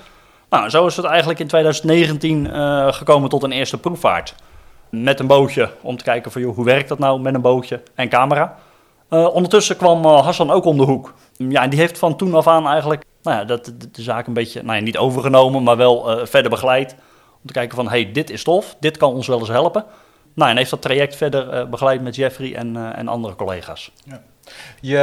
Nou, 0.49 0.69
zo 0.69 0.85
is 0.85 0.95
het 0.95 1.05
eigenlijk 1.05 1.39
in 1.39 1.47
2019 1.47 2.51
eh, 2.51 2.93
gekomen 2.93 3.29
tot 3.29 3.43
een 3.43 3.51
eerste 3.51 3.77
proefvaart. 3.77 4.35
Met 4.89 5.19
een 5.19 5.27
bootje, 5.27 5.69
om 5.81 5.97
te 5.97 6.03
kijken 6.03 6.31
van, 6.31 6.41
joh, 6.41 6.55
hoe 6.55 6.65
werkt 6.65 6.89
dat 6.89 6.99
nou 6.99 7.19
met 7.21 7.33
een 7.33 7.41
bootje 7.41 7.81
en 7.95 8.09
camera? 8.09 8.55
Eh, 9.09 9.33
ondertussen 9.33 9.77
kwam 9.77 10.05
eh, 10.05 10.23
Hassan 10.23 10.51
ook 10.51 10.65
om 10.65 10.77
de 10.77 10.83
hoek. 10.83 11.13
Ja, 11.37 11.61
en 11.63 11.69
die 11.69 11.79
heeft 11.79 11.97
van 11.97 12.15
toen 12.15 12.35
af 12.35 12.47
aan 12.47 12.67
eigenlijk 12.67 13.03
nou 13.27 13.39
ja, 13.39 13.45
dat, 13.45 13.65
de, 13.65 14.01
zaak 14.01 14.27
een 14.27 14.33
beetje, 14.33 14.63
nou 14.63 14.77
ja, 14.77 14.83
niet 14.83 14.97
overgenomen, 14.97 15.63
maar 15.63 15.77
wel 15.77 16.11
eh, 16.11 16.25
verder 16.25 16.51
begeleid. 16.51 16.95
Om 17.41 17.45
te 17.45 17.53
kijken 17.53 17.75
van, 17.75 17.89
hey, 17.89 18.11
dit 18.11 18.29
is 18.29 18.43
tof, 18.43 18.75
dit 18.79 18.97
kan 18.97 19.13
ons 19.13 19.27
wel 19.27 19.39
eens 19.39 19.47
helpen. 19.47 19.85
Nou, 20.37 20.49
en 20.49 20.57
heeft 20.57 20.69
dat 20.69 20.81
traject 20.81 21.15
verder 21.15 21.49
eh, 21.49 21.65
begeleid 21.69 22.01
met 22.01 22.15
Jeffrey 22.15 22.55
en, 22.55 22.75
eh, 22.75 22.97
en 22.97 23.07
andere 23.07 23.35
collega's. 23.35 23.91
Je, 24.81 24.97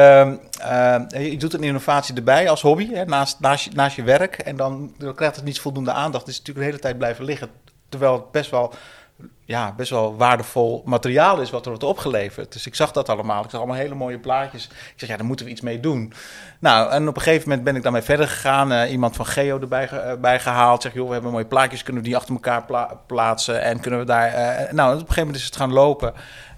eh, 0.61 1.31
je 1.31 1.37
doet 1.37 1.55
een 1.55 1.63
innovatie 1.63 2.15
erbij 2.15 2.51
als 2.51 2.63
hobby, 2.63 2.93
hè, 2.93 3.05
naast, 3.05 3.41
naast, 3.41 3.65
je, 3.65 3.93
je 3.97 4.03
werk. 4.03 4.39
En 4.39 4.57
dan, 4.57 4.95
dan 4.99 5.15
krijgt 5.15 5.37
het 5.37 5.45
niet 5.45 5.61
voldoende 5.61 5.93
aandacht. 5.93 6.27
Het 6.27 6.33
is 6.33 6.39
natuurlijk 6.39 6.67
de 6.67 6.71
hele 6.71 6.83
tijd 6.83 6.99
blijven 6.99 7.25
liggen. 7.25 7.49
Terwijl 7.89 8.13
het 8.13 8.31
best 8.31 8.51
wel, 8.51 8.73
ja, 9.45 9.73
best 9.77 9.91
wel 9.91 10.17
waardevol 10.17 10.83
materiaal 10.85 11.41
is 11.41 11.51
wat 11.51 11.63
er 11.63 11.69
wordt 11.69 11.85
opgeleverd. 11.85 12.53
Dus 12.53 12.67
ik 12.67 12.75
zag 12.75 12.93
dat 12.93 13.09
allemaal. 13.09 13.45
Ik 13.45 13.51
zag 13.51 13.61
allemaal 13.61 13.79
hele 13.79 13.95
mooie 13.95 14.19
plaatjes. 14.19 14.65
Ik 14.65 14.95
zeg, 14.97 15.09
ja, 15.09 15.17
daar 15.17 15.27
moeten 15.27 15.47
we 15.47 15.53
iets 15.53 15.61
mee 15.61 15.81
doen. 15.81 16.13
Nou, 16.59 16.91
en 16.91 17.09
op 17.09 17.17
een 17.17 17.23
gegeven 17.23 17.49
moment 17.49 17.65
ben 17.65 17.77
ik 17.77 17.83
daarmee 17.83 18.03
verder 18.03 18.29
gegaan. 18.29 18.73
Eh, 18.73 18.91
iemand 18.91 19.17
van 19.17 19.27
Geo 19.27 19.61
erbij 19.61 19.89
eh, 19.89 20.15
bij 20.21 20.41
gehaald. 20.41 20.83
Zeg, 20.83 20.95
joh, 20.95 21.07
we 21.07 21.13
hebben 21.13 21.31
mooie 21.33 21.45
plaatjes. 21.45 21.83
Kunnen 21.83 22.03
we 22.03 22.09
die 22.09 22.17
achter 22.17 22.35
elkaar 22.35 22.65
pla- 22.65 23.01
plaatsen? 23.07 23.63
En 23.63 23.81
kunnen 23.81 24.01
we 24.01 24.07
daar... 24.07 24.29
eh, 24.29 24.73
nou, 24.73 24.89
op 24.89 24.95
een 24.95 24.99
gegeven 25.01 25.17
moment 25.25 25.37
is 25.37 25.45
het 25.45 25.57
gaan 25.57 25.73
lopen. 25.73 26.13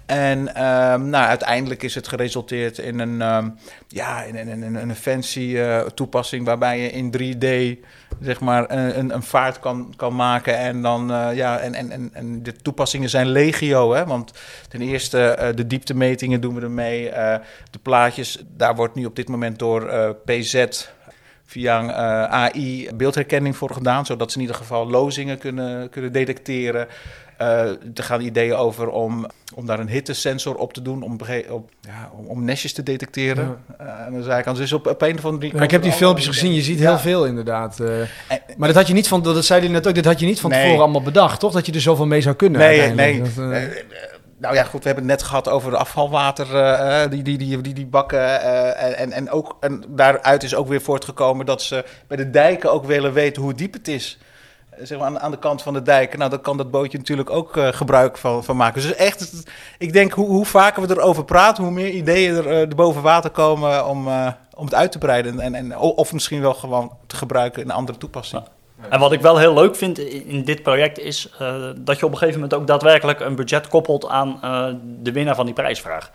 En 0.07 0.55
ehm, 0.55 1.09
nou, 1.09 1.25
uiteindelijk 1.27 1.83
is 1.83 1.95
het 1.95 2.07
geresulteerd 2.07 2.77
in 2.77 2.99
een, 2.99 3.21
ehm, 3.21 3.49
ja, 3.87 4.23
in, 4.23 4.35
in, 4.35 4.63
in, 4.63 4.75
een 4.75 4.95
fancy 4.95 5.57
eh, 5.57 5.79
toepassing 5.79 6.45
waarbij 6.45 6.79
je 6.79 6.91
in 6.91 7.13
3D 7.17 7.79
zeg 8.21 8.39
maar, 8.39 8.71
een, 8.71 9.13
een- 9.13 9.23
vaart 9.23 9.59
kan, 9.59 9.93
kan 9.95 10.15
maken. 10.15 10.57
En, 10.57 10.81
dan, 10.81 11.11
eh, 11.11 11.35
ja, 11.35 11.59
en, 11.59 11.73
en, 11.73 12.09
en, 12.13 12.43
de 12.43 12.53
toepassingen 12.53 13.09
zijn 13.09 13.27
legio. 13.27 13.93
Hè? 13.93 14.05
Want 14.05 14.31
ten 14.69 14.81
eerste 14.81 15.19
eh, 15.19 15.55
de 15.55 15.67
dieptemetingen 15.67 16.41
doen 16.41 16.55
we 16.55 16.61
ermee. 16.61 17.09
de 17.71 17.79
plaatjes, 17.81 18.43
daar 18.55 18.75
wordt 18.75 18.95
nu 18.95 19.05
op 19.05 19.15
dit 19.15 19.27
moment 19.29 19.59
door 19.59 20.15
PZ 20.25 20.65
via 21.45 21.91
AI 22.27 22.89
beeldherkenning 22.95 23.57
voor 23.57 23.71
gedaan, 23.73 24.05
zodat 24.05 24.29
ze 24.31 24.35
in 24.37 24.41
ieder 24.41 24.57
geval 24.57 24.89
lozingen 24.89 25.37
kunnen, 25.37 25.89
kunnen 25.89 26.11
detecteren. 26.11 26.87
Eh, 27.37 27.59
er 27.69 28.03
gaan 28.03 28.21
ideeën 28.21 28.55
over 28.55 28.89
om, 28.89 29.25
om 29.55 29.65
daar 29.65 29.79
een 29.79 29.89
hittesensor 29.89 30.55
op 30.55 30.73
te 30.73 30.81
doen, 30.81 31.01
om, 31.03 31.17
op, 31.49 31.69
ja, 31.81 32.11
om, 32.17 32.25
om 32.25 32.43
nestjes 32.45 32.73
te 32.73 32.83
detecteren. 32.83 33.57
Eh, 33.77 34.05
aan 34.05 34.13
de 34.13 34.23
zijkant. 34.23 34.57
Dus 34.57 34.73
op, 34.73 34.87
op 34.87 35.01
een 35.01 35.17
of 35.17 35.25
andere 35.25 35.31
manier. 35.43 35.55
Ja, 35.55 35.61
ik 35.63 35.71
heb 35.71 35.81
die 35.81 35.91
filmpjes 35.91 36.27
gezien, 36.27 36.53
je 36.53 36.61
ziet 36.61 36.79
heel 36.79 36.91
Ja. 36.91 36.99
veel 36.99 37.25
inderdaad. 37.25 37.79
eh. 37.79 37.99
En- 38.01 38.07
maar 38.57 38.67
dat 38.67 38.77
had 38.77 38.87
je 38.87 38.93
niet 38.93 39.07
van, 39.07 39.21
dat 39.23 39.45
zei 39.45 39.59
hij 39.61 39.69
net 39.69 39.87
ook, 39.87 39.95
dit 39.95 40.05
had 40.05 40.19
je 40.19 40.25
niet 40.25 40.39
van 40.39 40.49
Nee. 40.49 40.61
tevoren 40.61 40.81
allemaal 40.83 41.01
bedacht, 41.01 41.39
toch? 41.39 41.51
Dat 41.53 41.65
je 41.65 41.71
er 41.71 41.81
zoveel 41.81 42.05
mee 42.05 42.21
zou 42.21 42.35
kunnen 42.35 42.59
Nee, 42.59 42.91
nee. 42.93 43.21
Dat, 43.21 43.29
nou 44.39 44.55
ja, 44.55 44.63
goed, 44.63 44.83
we 44.83 44.87
hebben 44.89 45.09
het 45.09 45.19
net 45.19 45.23
gehad 45.27 45.49
over 45.49 45.71
de 45.71 45.77
afvalwater, 45.77 46.47
die, 47.09 47.21
die, 47.23 47.37
die, 47.37 47.61
die, 47.61 47.73
die 47.73 47.85
bakken. 47.85 48.41
eh, 48.41 48.99
en, 49.01 49.11
en, 49.11 49.29
ook, 49.31 49.57
en 49.59 49.83
daaruit 49.87 50.43
is 50.43 50.55
ook 50.55 50.67
weer 50.67 50.81
voortgekomen 50.81 51.45
dat 51.45 51.61
ze 51.61 51.85
bij 52.07 52.17
de 52.17 52.29
dijken 52.29 52.71
ook 52.71 52.85
willen 52.85 53.13
weten 53.13 53.41
hoe 53.41 53.53
diep 53.53 53.73
het 53.73 53.87
is. 53.87 54.17
Zeg 54.81 54.97
maar 54.97 55.07
aan, 55.07 55.19
aan 55.19 55.31
de 55.31 55.39
kant 55.39 55.61
van 55.61 55.73
de 55.73 55.81
dijken. 55.81 56.19
Nou, 56.19 56.31
dan 56.31 56.41
kan 56.41 56.57
dat 56.57 56.71
bootje 56.71 56.97
natuurlijk 56.97 57.29
ook 57.29 57.57
eh, 57.57 57.67
gebruik 57.67 58.17
van, 58.17 58.43
van 58.43 58.55
maken. 58.55 58.81
Dus 58.81 58.95
echt, 58.95 59.43
ik 59.77 59.93
denk 59.93 60.11
hoe, 60.11 60.27
hoe 60.27 60.45
vaker 60.45 60.87
we 60.87 60.93
erover 60.93 61.25
praten, 61.25 61.63
hoe 61.63 61.73
meer 61.73 61.89
ideeën 61.89 62.35
er, 62.35 62.61
eh, 62.61 62.67
boven 62.67 63.01
water 63.01 63.29
komen 63.29 63.87
om, 63.87 64.07
eh, 64.07 64.27
om 64.55 64.65
het 64.65 64.73
uit 64.73 64.91
te 64.91 64.97
breiden. 64.97 65.39
En, 65.39 65.55
en, 65.55 65.77
of 65.77 66.13
misschien 66.13 66.41
wel 66.41 66.53
gewoon 66.53 66.91
te 67.07 67.15
gebruiken 67.15 67.61
in 67.61 67.69
een 67.69 67.75
andere 67.75 67.97
toepassing. 67.97 68.43
En 68.89 68.99
wat 68.99 69.11
ik 69.11 69.21
wel 69.21 69.37
heel 69.37 69.53
leuk 69.53 69.75
vind 69.75 69.99
in, 69.99 70.43
dit 70.43 70.63
project 70.63 70.99
is 70.99 71.33
dat 71.75 71.99
je 71.99 72.05
op 72.05 72.11
een 72.11 72.17
gegeven 72.17 72.39
moment 72.41 72.59
ook 72.59 72.67
daadwerkelijk 72.67 73.19
een 73.19 73.35
budget 73.35 73.67
koppelt 73.67 74.07
aan 74.07 74.39
de 75.01 75.11
winnaar 75.11 75.35
van 75.35 75.45
die 75.45 75.53
prijsvraag. 75.53 76.11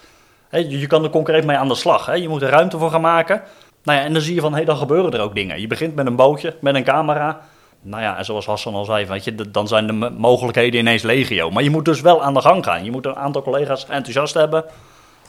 Je, 0.51 0.87
kan 0.87 1.05
er 1.05 1.11
concreet 1.11 1.45
mee 1.45 1.57
aan 1.57 1.69
de 1.69 1.75
slag. 1.75 2.17
Je 2.17 2.29
moet 2.29 2.43
er 2.43 2.49
ruimte 2.49 2.79
voor 2.79 2.91
gaan 2.91 3.01
maken. 3.01 3.43
Nou 3.83 3.99
ja, 3.99 4.05
en 4.05 4.13
dan 4.13 4.23
zie 4.23 4.35
je 4.35 4.41
van, 4.41 4.51
hé, 4.51 4.57
hey, 4.57 4.65
dan 4.65 4.77
gebeuren 4.77 5.13
er 5.13 5.21
ook 5.21 5.35
dingen. 5.35 5.61
Je 5.61 5.67
begint 5.67 5.95
met 5.95 6.07
een 6.07 6.17
bootje, 6.17 6.57
met 6.61 6.75
een 6.75 6.85
camera. 6.85 7.41
Nou 7.83 8.03
ja, 8.03 8.19
en 8.19 8.25
zoals 8.25 8.47
Hassan 8.47 8.75
al 8.75 8.85
zei, 8.85 9.07
weet 9.07 9.25
je, 9.25 9.51
dan 9.51 9.69
zijn 9.69 9.87
de 9.87 10.11
mogelijkheden 10.19 10.81
ineens 10.81 11.03
legio. 11.03 11.51
Maar 11.51 11.63
je 11.63 11.71
moet 11.71 11.85
dus 11.85 12.01
wel 12.01 12.23
aan 12.23 12.35
de 12.35 12.41
gang 12.41 12.65
gaan. 12.65 12.85
Je 12.85 12.91
moet 12.91 13.07
een 13.07 13.17
aantal 13.17 13.43
collega's 13.43 13.87
enthousiast 13.87 14.35
hebben. 14.35 14.65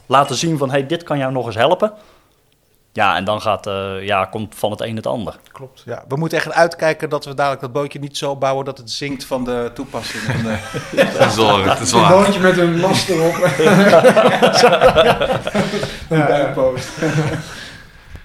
Laten 0.06 0.36
zien 0.36 0.58
van, 0.58 0.70
hé, 0.70 0.78
hey, 0.78 0.88
dit 0.88 1.04
kan 1.04 1.18
jou 1.18 1.32
nog 1.32 1.46
eens 1.46 1.56
helpen. 1.56 1.94
Ja, 2.94 3.16
en 3.16 3.24
dan 3.24 3.42
gaat, 3.42 3.68
eh, 3.68 4.06
ja, 4.06 4.26
komt 4.26 4.56
van 4.56 4.72
het 4.72 4.82
een 4.82 4.96
het 4.96 5.08
ander. 5.08 5.36
Klopt. 5.52 5.82
Ja, 5.86 6.04
we 6.08 6.16
moeten 6.16 6.38
echt 6.38 6.52
uitkijken 6.52 7.10
dat 7.10 7.26
we 7.26 7.34
dadelijk 7.34 7.62
dat 7.62 7.72
bootje 7.72 8.00
niet 8.00 8.18
zo 8.18 8.36
bouwen 8.36 8.66
dat 8.66 8.78
het 8.78 8.92
zinkt 8.92 9.26
van 9.26 9.44
de 9.44 9.72
toepassing. 9.74 10.24
En, 10.24 10.52
eh, 10.52 10.58
Dat 11.20 11.28
is 11.28 11.36
waar, 11.36 11.64
dat 11.64 11.80
is 11.80 11.92
Een 11.92 12.08
bootje 12.08 12.40
met 12.40 12.58
een 12.58 12.80
mast 12.80 13.10
erop. 13.10 13.36
ja, 16.10 16.54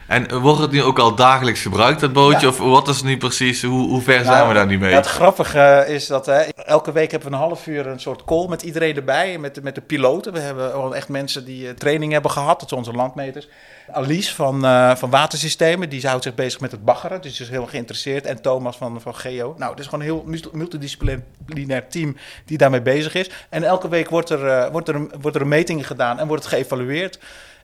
En 0.09 0.38
wordt 0.40 0.61
het 0.61 0.71
nu 0.71 0.83
ook 0.83 0.99
al 0.99 1.14
dagelijks 1.14 1.61
gebruikt, 1.62 2.01
dat 2.01 2.12
bootje? 2.12 2.49
Of 2.49 2.59
wat 2.59 2.88
is 2.88 3.03
nu 3.03 3.16
precies, 3.16 3.62
hoe, 3.62 3.88
hoe 3.88 4.01
ver 4.03 4.25
zijn 4.25 4.37
Nou, 4.37 4.49
we 4.49 4.55
daar 4.55 4.66
nu 4.66 4.79
mee? 4.79 4.90
Ja, 4.90 4.97
het 4.97 5.07
grappige 5.07 5.85
is 5.88 6.07
dat 6.07 6.27
hè, 6.27 6.40
elke 6.64 6.92
week 6.92 7.11
hebben 7.11 7.29
we 7.31 7.35
een 7.35 7.42
half 7.42 7.66
uur 7.66 7.87
een 7.87 8.01
soort 8.01 8.25
call 8.25 8.47
met 8.49 8.62
iedereen 8.62 8.97
erbij. 8.97 9.38
Met, 9.38 9.55
de- 9.55 9.62
met 9.62 9.75
de 9.75 9.81
piloten. 9.81 10.33
We 10.33 10.38
hebben 10.38 10.92
echt 10.94 11.09
mensen 11.09 11.44
die 11.44 11.68
eh, 11.68 11.75
training 11.75 12.12
hebben 12.12 12.31
gehad. 12.31 12.61
Dat 12.61 12.68
zijn 12.68 12.81
onze 12.81 12.92
landmeters. 12.92 13.49
Alice 13.92 14.35
van, 14.35 14.64
eh, 14.64 14.94
van 14.97 15.11
Watersystemen, 15.11 15.88
die 15.88 16.07
houdt 16.07 16.23
zich 16.23 16.35
bezig 16.35 16.61
met 16.61 16.71
het 16.71 16.85
baggeren. 16.85 17.21
Dus 17.23 17.40
is 17.40 17.49
heel 17.49 17.66
geïnteresseerd. 17.66 18.27
En 18.27 18.42
Thomas 18.42 18.77
van, 18.77 19.01
van 19.01 19.14
Geo. 19.14 19.55
Nou, 19.59 19.71
het 19.71 19.81
is 19.81 19.85
gewoon 19.87 20.01
een 20.01 20.07
heel 20.12 20.23
multi- 20.27 20.49
multidisciplinair 20.53 21.88
team 21.88 22.16
die 22.44 22.59
daarmee 22.59 22.83
bezig 22.83 23.14
is. 23.14 23.31
En 23.49 23.62
elke 23.62 23.88
week 23.88 24.11
wordt 24.11 24.31
er, 24.31 24.47
eh, 24.49 24.71
wordt 24.71 24.88
er, 24.88 24.94
een, 24.94 25.12
wordt 25.21 25.37
er 25.37 25.42
een 25.42 25.49
meting 25.49 25.87
gedaan 25.87 26.18
en 26.18 26.27
wordt 26.27 26.44
het 26.44 26.53
geëvalueerd. 26.53 27.18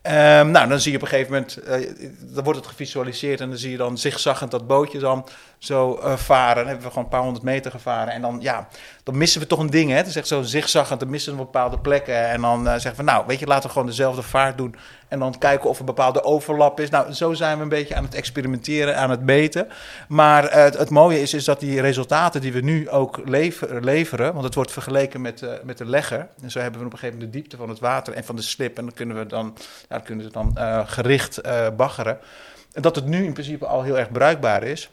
Ehm, 0.05 0.51
nou, 0.51 0.69
dan 0.69 0.81
zie 0.81 0.91
je 0.91 0.97
op 0.97 1.03
een 1.03 1.09
gegeven 1.09 1.33
moment, 1.33 1.57
eh, 1.57 1.91
dan 2.21 2.45
wordt 2.45 2.59
het 2.59 2.69
gevisualiseerd 2.69 3.41
en 3.41 3.49
dan 3.49 3.59
zie 3.59 3.71
je 3.71 3.77
dan 3.77 3.99
zigzaggend 3.99 4.51
dat 4.51 4.67
bootje 4.67 4.99
dan 4.99 5.27
zo 5.59 5.97
eh, 5.97 6.17
varen. 6.17 6.57
Dan 6.57 6.67
hebben 6.67 6.83
we 6.85 6.89
gewoon 6.89 7.05
een 7.05 7.11
paar 7.11 7.23
honderd 7.23 7.45
meter 7.45 7.71
gevaren 7.71 8.13
en 8.13 8.21
dan, 8.21 8.39
ja, 8.41 8.69
dan 9.05 9.17
missen 9.17 9.41
we 9.41 9.47
toch 9.47 9.59
een 9.59 9.71
ding, 9.71 9.91
hè. 9.91 9.97
Het 9.97 10.07
is 10.07 10.17
echt 10.17 10.27
zo 10.27 10.43
zigzaggend, 10.43 11.01
dan 11.01 11.11
missen 11.11 11.33
we 11.33 11.39
bepaalde 11.39 11.79
plekken. 11.79 12.29
En 12.29 12.41
dan 12.41 12.69
eh, 12.69 12.73
zeggen 12.73 12.97
we, 12.97 13.11
nou, 13.11 13.25
weet 13.27 13.39
je, 13.39 13.47
laten 13.47 13.67
we 13.67 13.73
gewoon 13.73 13.87
dezelfde 13.89 14.23
vaart 14.23 14.57
doen 14.57 14.75
en 15.09 15.19
dan 15.19 15.39
kijken 15.39 15.69
of 15.69 15.79
er 15.79 15.85
bepaalde 15.85 16.23
overlap 16.25 16.81
is. 16.81 16.91
Nou, 16.91 17.13
zo 17.13 17.33
zijn 17.33 17.57
we 17.57 17.63
een 17.63 17.69
beetje 17.69 17.95
aan 17.95 18.05
het 18.05 18.15
experimenteren, 18.15 18.97
aan 18.97 19.11
het 19.11 19.21
meten. 19.21 19.69
Maar 20.09 20.45
eh, 20.45 20.79
het, 20.79 20.91
mooie 20.91 21.21
is, 21.21 21.35
is 21.35 21.45
dat 21.45 21.61
die 21.61 21.81
resultaten 21.81 22.41
die 22.41 22.53
we 22.53 22.61
nu 22.61 22.91
ook 22.91 23.21
lever- 23.25 23.85
leveren, 23.85 24.33
want 24.33 24.45
het 24.45 24.55
wordt 24.55 24.73
vergeleken 24.73 25.21
met, 25.21 25.43
eh, 25.43 25.51
met 25.63 25.79
de 25.79 25.87
legger. 25.87 26.29
En 26.43 26.51
zo 26.51 26.59
hebben 26.59 26.81
we 26.81 26.87
op 26.87 26.93
een 26.93 26.99
gegeven 26.99 27.19
moment 27.19 27.35
de 27.35 27.39
diepte 27.41 27.57
van 27.57 27.69
het 27.69 27.79
water 27.79 28.15
en 28.15 28.25
van 28.25 28.37
de 28.37 28.43
slip. 28.43 28.79
En 28.79 28.85
dan 28.85 28.95
kunnen 28.95 29.17
we 29.17 29.27
dan, 29.27 29.57
dan, 29.89 30.03
kunnen 30.03 30.25
we 30.25 30.33
dan 30.33 30.57
gericht 30.87 31.41
baggeren. 31.77 32.19
En 32.73 32.83
dat 32.83 32.97
het 32.97 33.07
nu 33.07 33.25
in 33.25 33.33
principe 33.33 33.67
al 33.67 33.83
heel 33.83 33.99
erg 33.99 34.13
bruikbaar 34.13 34.63
is. 34.63 34.91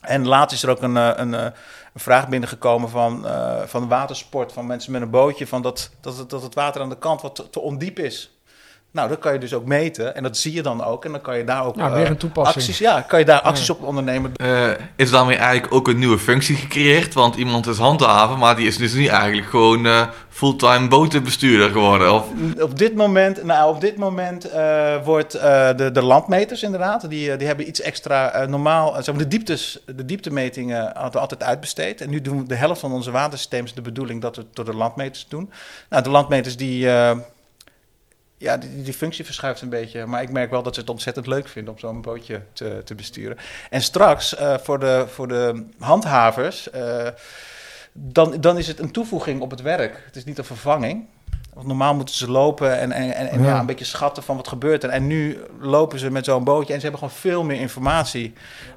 En 0.00 0.26
laatst 0.26 0.56
is 0.56 0.62
er 0.62 0.70
ook 0.70 0.82
een, 0.82 0.96
een 0.96 1.52
vraag 2.00 2.28
binnengekomen 2.28 2.88
van, 2.88 3.26
eh, 3.26 3.62
van 3.62 3.88
watersport, 3.88 4.52
van 4.52 4.66
mensen 4.66 4.92
met 4.92 5.02
een 5.02 5.10
bootje, 5.10 5.46
van 5.46 5.62
dat, 5.62 5.90
dat, 6.00 6.16
het, 6.16 6.30
dat 6.30 6.42
het 6.42 6.54
water 6.54 6.82
aan 6.82 6.88
de 6.88 6.98
kant 6.98 7.22
wat 7.22 7.48
te 7.50 7.60
ondiep 7.60 7.98
is. 7.98 8.39
Nou, 8.92 9.08
dat 9.08 9.18
kan 9.18 9.32
je 9.32 9.38
dus 9.38 9.54
ook 9.54 9.64
meten 9.64 10.14
en 10.16 10.22
dat 10.22 10.36
zie 10.36 10.52
je 10.54 10.62
dan 10.62 10.84
ook. 10.84 11.04
En 11.04 11.10
dan 11.12 11.20
kan 11.20 11.36
je 11.38 11.44
daar 11.44 11.64
ook 11.64 11.76
Ja, 11.76 11.86
eh, 11.86 11.92
weer 11.94 12.06
een 12.10 12.16
toepassing. 12.16 12.56
acties, 12.56 12.78
ja, 12.78 13.00
kan 13.00 13.18
je 13.18 13.24
daar 13.24 13.40
acties 13.40 13.70
op 13.70 13.82
ondernemen. 13.82 14.32
Eh, 14.36 14.70
is 14.96 15.10
daarmee 15.10 15.36
eigenlijk 15.36 15.74
ook 15.74 15.88
een 15.88 15.98
nieuwe 15.98 16.18
functie 16.18 16.56
gecreëerd? 16.56 17.14
Want 17.14 17.36
iemand 17.36 17.66
is 17.66 17.78
handhaven, 17.78 18.38
maar 18.38 18.56
die 18.56 18.66
is 18.66 18.76
dus 18.76 18.92
nu 18.92 19.06
eigenlijk 19.06 19.48
gewoon 19.48 19.86
eh, 19.86 20.06
fulltime 20.28 20.88
botenbestuurder 20.88 21.70
geworden. 21.70 22.12
Of, 22.14 22.24
Op 22.60 22.78
dit 22.78 22.94
moment, 22.94 23.44
nou, 23.44 23.74
op 23.74 23.80
dit 23.80 23.96
moment 23.96 24.44
eh, 24.50 25.04
wordt 25.04 25.34
eh, 25.34 25.68
de, 25.76 25.90
de 25.90 26.02
landmeters 26.02 26.62
inderdaad, 26.62 27.10
die, 27.10 27.36
die 27.36 27.46
hebben 27.46 27.68
iets 27.68 27.80
extra 27.80 28.30
eh, 28.30 28.48
normaal. 28.48 28.94
zeg 28.94 29.06
maar, 29.14 29.22
de, 29.22 29.28
dieptes, 29.28 29.78
de 29.96 30.04
dieptemetingen 30.04 30.84
hadden 30.94 31.12
we 31.12 31.18
altijd 31.18 31.42
uitbesteed. 31.42 32.00
En 32.00 32.10
nu 32.10 32.20
doen 32.20 32.38
we 32.38 32.46
de 32.48 32.54
helft 32.54 32.80
van 32.80 32.92
onze 32.92 33.10
watersysteem 33.10 33.64
is 33.64 33.74
de 33.74 33.82
bedoeling 33.82 34.20
dat 34.20 34.36
we 34.36 34.42
het 34.42 34.56
door 34.56 34.64
de 34.64 34.74
landmeters 34.74 35.26
doen. 35.28 35.50
Nou, 35.88 36.02
de 36.02 36.10
landmeters 36.10 36.56
die. 36.56 36.88
Eh, 38.40 38.46
ja, 38.46 38.56
die, 38.56 38.82
die 38.82 38.92
functie 38.92 39.24
verschuift 39.24 39.60
een 39.62 39.68
beetje. 39.68 40.06
Maar 40.06 40.22
ik 40.22 40.30
merk 40.32 40.50
wel 40.50 40.62
dat 40.62 40.74
ze 40.74 40.80
het 40.80 40.90
ontzettend 40.90 41.26
leuk 41.26 41.48
vinden 41.48 41.72
om 41.72 41.78
zo'n 41.78 42.00
bootje 42.02 42.40
te, 42.52 42.80
te 42.84 42.94
besturen. 42.94 43.36
En 43.70 43.82
straks, 43.82 44.36
eh, 44.36 44.54
voor, 44.62 44.78
de, 44.78 45.04
voor 45.08 45.28
de 45.28 45.64
handhavers, 45.78 46.70
eh, 46.70 47.06
dan, 47.92 48.36
dan 48.40 48.58
is 48.58 48.66
het 48.66 48.78
een 48.78 48.90
toevoeging 48.92 49.40
op 49.40 49.50
het 49.50 49.62
werk. 49.62 50.02
Het 50.06 50.16
is 50.16 50.24
niet 50.24 50.38
een 50.38 50.44
vervanging. 50.44 51.04
Want 51.54 51.66
normaal 51.66 51.94
moeten 51.94 52.14
ze 52.14 52.30
lopen 52.30 52.78
en, 52.78 52.92
en, 52.92 53.14
en, 53.14 53.28
en 53.30 53.42
Ja. 53.42 53.46
ja. 53.48 53.60
een 53.60 53.66
beetje 53.66 53.84
schatten 53.84 54.22
van 54.22 54.36
wat 54.36 54.48
gebeurt 54.48 54.84
er. 54.84 54.90
En 54.90 55.06
nu 55.06 55.38
lopen 55.60 55.98
ze 55.98 56.10
met 56.10 56.24
zo'n 56.24 56.44
bootje 56.44 56.72
en 56.72 56.80
ze 56.80 56.86
hebben 56.86 57.00
gewoon 57.08 57.20
veel 57.20 57.44
meer 57.44 57.60
informatie. 57.60 58.32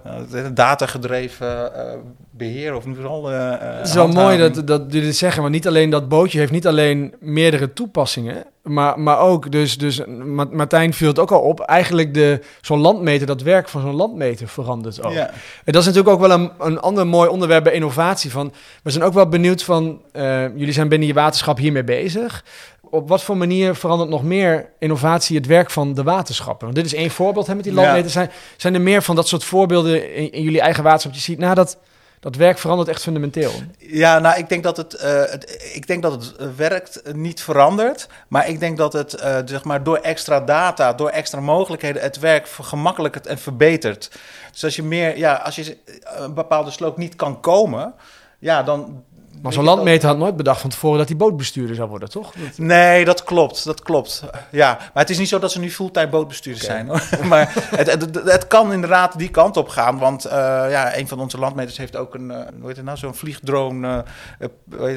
Uh, 0.06 0.13
datagedreven 0.54 1.76
eh, 1.76 1.97
beheer 2.32 2.76
of 2.76 2.86
nu 2.86 2.95
vooral. 2.95 3.32
eh, 3.32 3.78
Het 3.78 3.88
is 3.88 3.93
wel 3.93 4.08
mooi 4.08 4.38
dat, 4.38 4.67
dat 4.67 4.82
jullie 4.89 5.12
zeggen, 5.12 5.41
maar 5.41 5.52
niet 5.52 5.67
alleen 5.67 5.89
dat 5.89 6.10
bootje 6.10 6.39
heeft 6.39 6.52
niet 6.52 6.67
alleen 6.67 7.13
meerdere 7.19 7.73
toepassingen, 7.73 8.45
maar, 8.63 8.99
maar 8.99 9.19
ook, 9.19 9.52
dus, 9.52 9.78
dus 9.78 10.02
Ma- 10.06 10.47
Martijn 10.52 10.93
viel 10.93 11.08
het 11.08 11.19
ook 11.19 11.32
al 11.32 11.39
op, 11.39 11.60
eigenlijk 11.60 12.13
de, 12.13 12.39
zo'n 12.62 12.80
landmeter, 12.80 13.28
dat 13.28 13.41
werk 13.41 13.69
van 13.69 13.82
zo'n 13.82 13.95
landmeter 13.95 14.47
verandert 14.47 15.04
ook. 15.04 15.13
Ja. 15.13 15.30
En 15.63 15.73
dat 15.73 15.82
is 15.82 15.86
natuurlijk 15.88 16.13
ook 16.15 16.28
wel 16.28 16.32
een, 16.32 16.52
een 16.60 16.80
ander 16.80 17.08
mooi 17.08 17.30
onderwerp 17.30 17.63
bij 17.63 17.73
innovatie. 17.73 18.32
Van, 18.32 18.54
we 18.84 18.91
zijn 18.91 19.04
ook 19.04 19.13
wel 19.13 19.28
benieuwd 19.28 19.63
van, 19.63 20.02
eh, 20.12 20.41
jullie 20.56 20.73
zijn 20.73 20.88
binnen 20.88 21.08
je 21.08 21.13
waterschap 21.13 21.58
hiermee 21.58 21.84
bezig. 21.84 22.43
Op 22.82 23.10
wat 23.10 23.23
voor 23.23 23.38
manier 23.38 23.76
verandert 23.76 24.10
nog 24.10 24.23
meer 24.23 24.69
innovatie 24.80 25.38
het 25.38 25.45
werk 25.45 25.69
van 25.69 25.93
de 25.93 26.04
waterschappen? 26.04 26.65
Want 26.65 26.76
dit 26.76 26.86
is 26.86 26.93
één 26.93 27.10
voorbeeld 27.12 27.47
hè, 27.47 27.56
met 27.56 27.63
die 27.63 27.73
Ja. 27.73 27.80
landmeters. 27.82 28.13
Zijn, 28.13 28.32
zijn 28.58 28.73
er 28.73 28.82
meer 28.82 29.02
van 29.02 29.15
dat 29.15 29.28
soort 29.28 29.43
voorbeelden 29.43 30.15
in, 30.15 30.32
in 30.32 30.41
jullie 30.43 30.62
eigen 30.62 30.84
waterschap? 30.84 31.13
Je 31.13 31.19
ziet, 31.19 31.38
nou, 31.39 31.56
dat, 31.56 31.78
dat 32.23 32.36
werk 32.36 32.57
verandert 32.57 32.89
echt 32.89 33.01
fundamenteel. 33.01 33.51
Ja, 33.77 34.19
nou, 34.19 34.38
ik 34.38 34.49
denk 34.49 34.63
dat 34.63 34.77
het, 34.77 34.93
eh, 34.93 35.33
ik 35.73 35.88
denk 35.88 36.01
dat 36.01 36.12
het 36.12 36.55
werkt 36.55 37.13
niet 37.13 37.41
verandert. 37.41 38.07
Maar 38.27 38.47
ik 38.47 38.59
denk 38.59 38.77
dat 38.77 38.93
het, 38.93 39.13
eh, 39.13 39.38
zeg 39.45 39.63
maar, 39.63 39.83
door 39.83 39.97
extra 39.97 40.39
data, 40.39 40.93
door 40.93 41.09
extra 41.09 41.39
mogelijkheden, 41.39 42.01
het 42.01 42.19
werk 42.19 42.47
vergemakkelijkt 42.47 43.27
en 43.27 43.38
verbetert. 43.38 44.12
Dus 44.51 44.63
als 44.63 44.75
je 44.75 44.83
meer, 44.83 45.17
ja, 45.17 45.33
als 45.33 45.55
je 45.55 45.77
eh, 45.86 45.93
een 46.15 46.33
bepaalde 46.33 46.71
sloop 46.71 46.97
niet 46.97 47.15
kan 47.15 47.39
komen, 47.39 47.93
ja, 48.39 48.63
dan. 48.63 49.03
Maar 49.43 49.53
zo'n 49.53 49.63
landmeter 49.63 50.08
had 50.08 50.17
nooit 50.17 50.36
bedacht 50.36 50.62
van 50.62 50.69
tevoren 50.69 50.97
dat 50.97 51.08
hij 51.08 51.17
bootbestuurder 51.17 51.75
zou 51.75 51.89
worden, 51.89 52.10
toch? 52.10 52.34
Dat- 52.34 52.58
Nee, 52.58 53.06
dat 53.06 53.23
klopt, 53.23 53.65
dat 53.65 53.82
klopt. 53.82 54.23
Ja, 54.51 54.77
maar 54.77 55.03
het 55.03 55.10
is 55.10 55.17
niet 55.17 55.27
zo 55.27 55.39
dat 55.39 55.51
ze 55.51 55.60
nu 55.60 55.71
fulltime 55.71 56.10
bootbestuurders 56.10 56.65
zijn. 56.65 56.88
Hoor. 56.88 57.01
maar 57.27 57.53
het, 57.75 57.91
het, 57.91 58.21
het 58.23 58.47
kan 58.47 58.73
inderdaad 58.73 59.17
die 59.17 59.29
kant 59.29 59.58
op 59.58 59.67
gaan. 59.67 59.97
Want 59.97 60.25
eh, 60.25 60.32
ja, 60.69 60.97
een 60.97 61.08
van 61.08 61.19
onze 61.19 61.38
landmeters 61.38 61.77
heeft 61.77 61.95
ook 61.95 62.13
een, 62.13 62.32
eh, 62.32 62.38
hoe 62.60 62.67
heet 62.67 62.75
het 62.75 62.86
nou, 62.86 62.97
zo'n 62.97 63.15
vliegdrone 63.15 64.03
eh, 64.39 64.47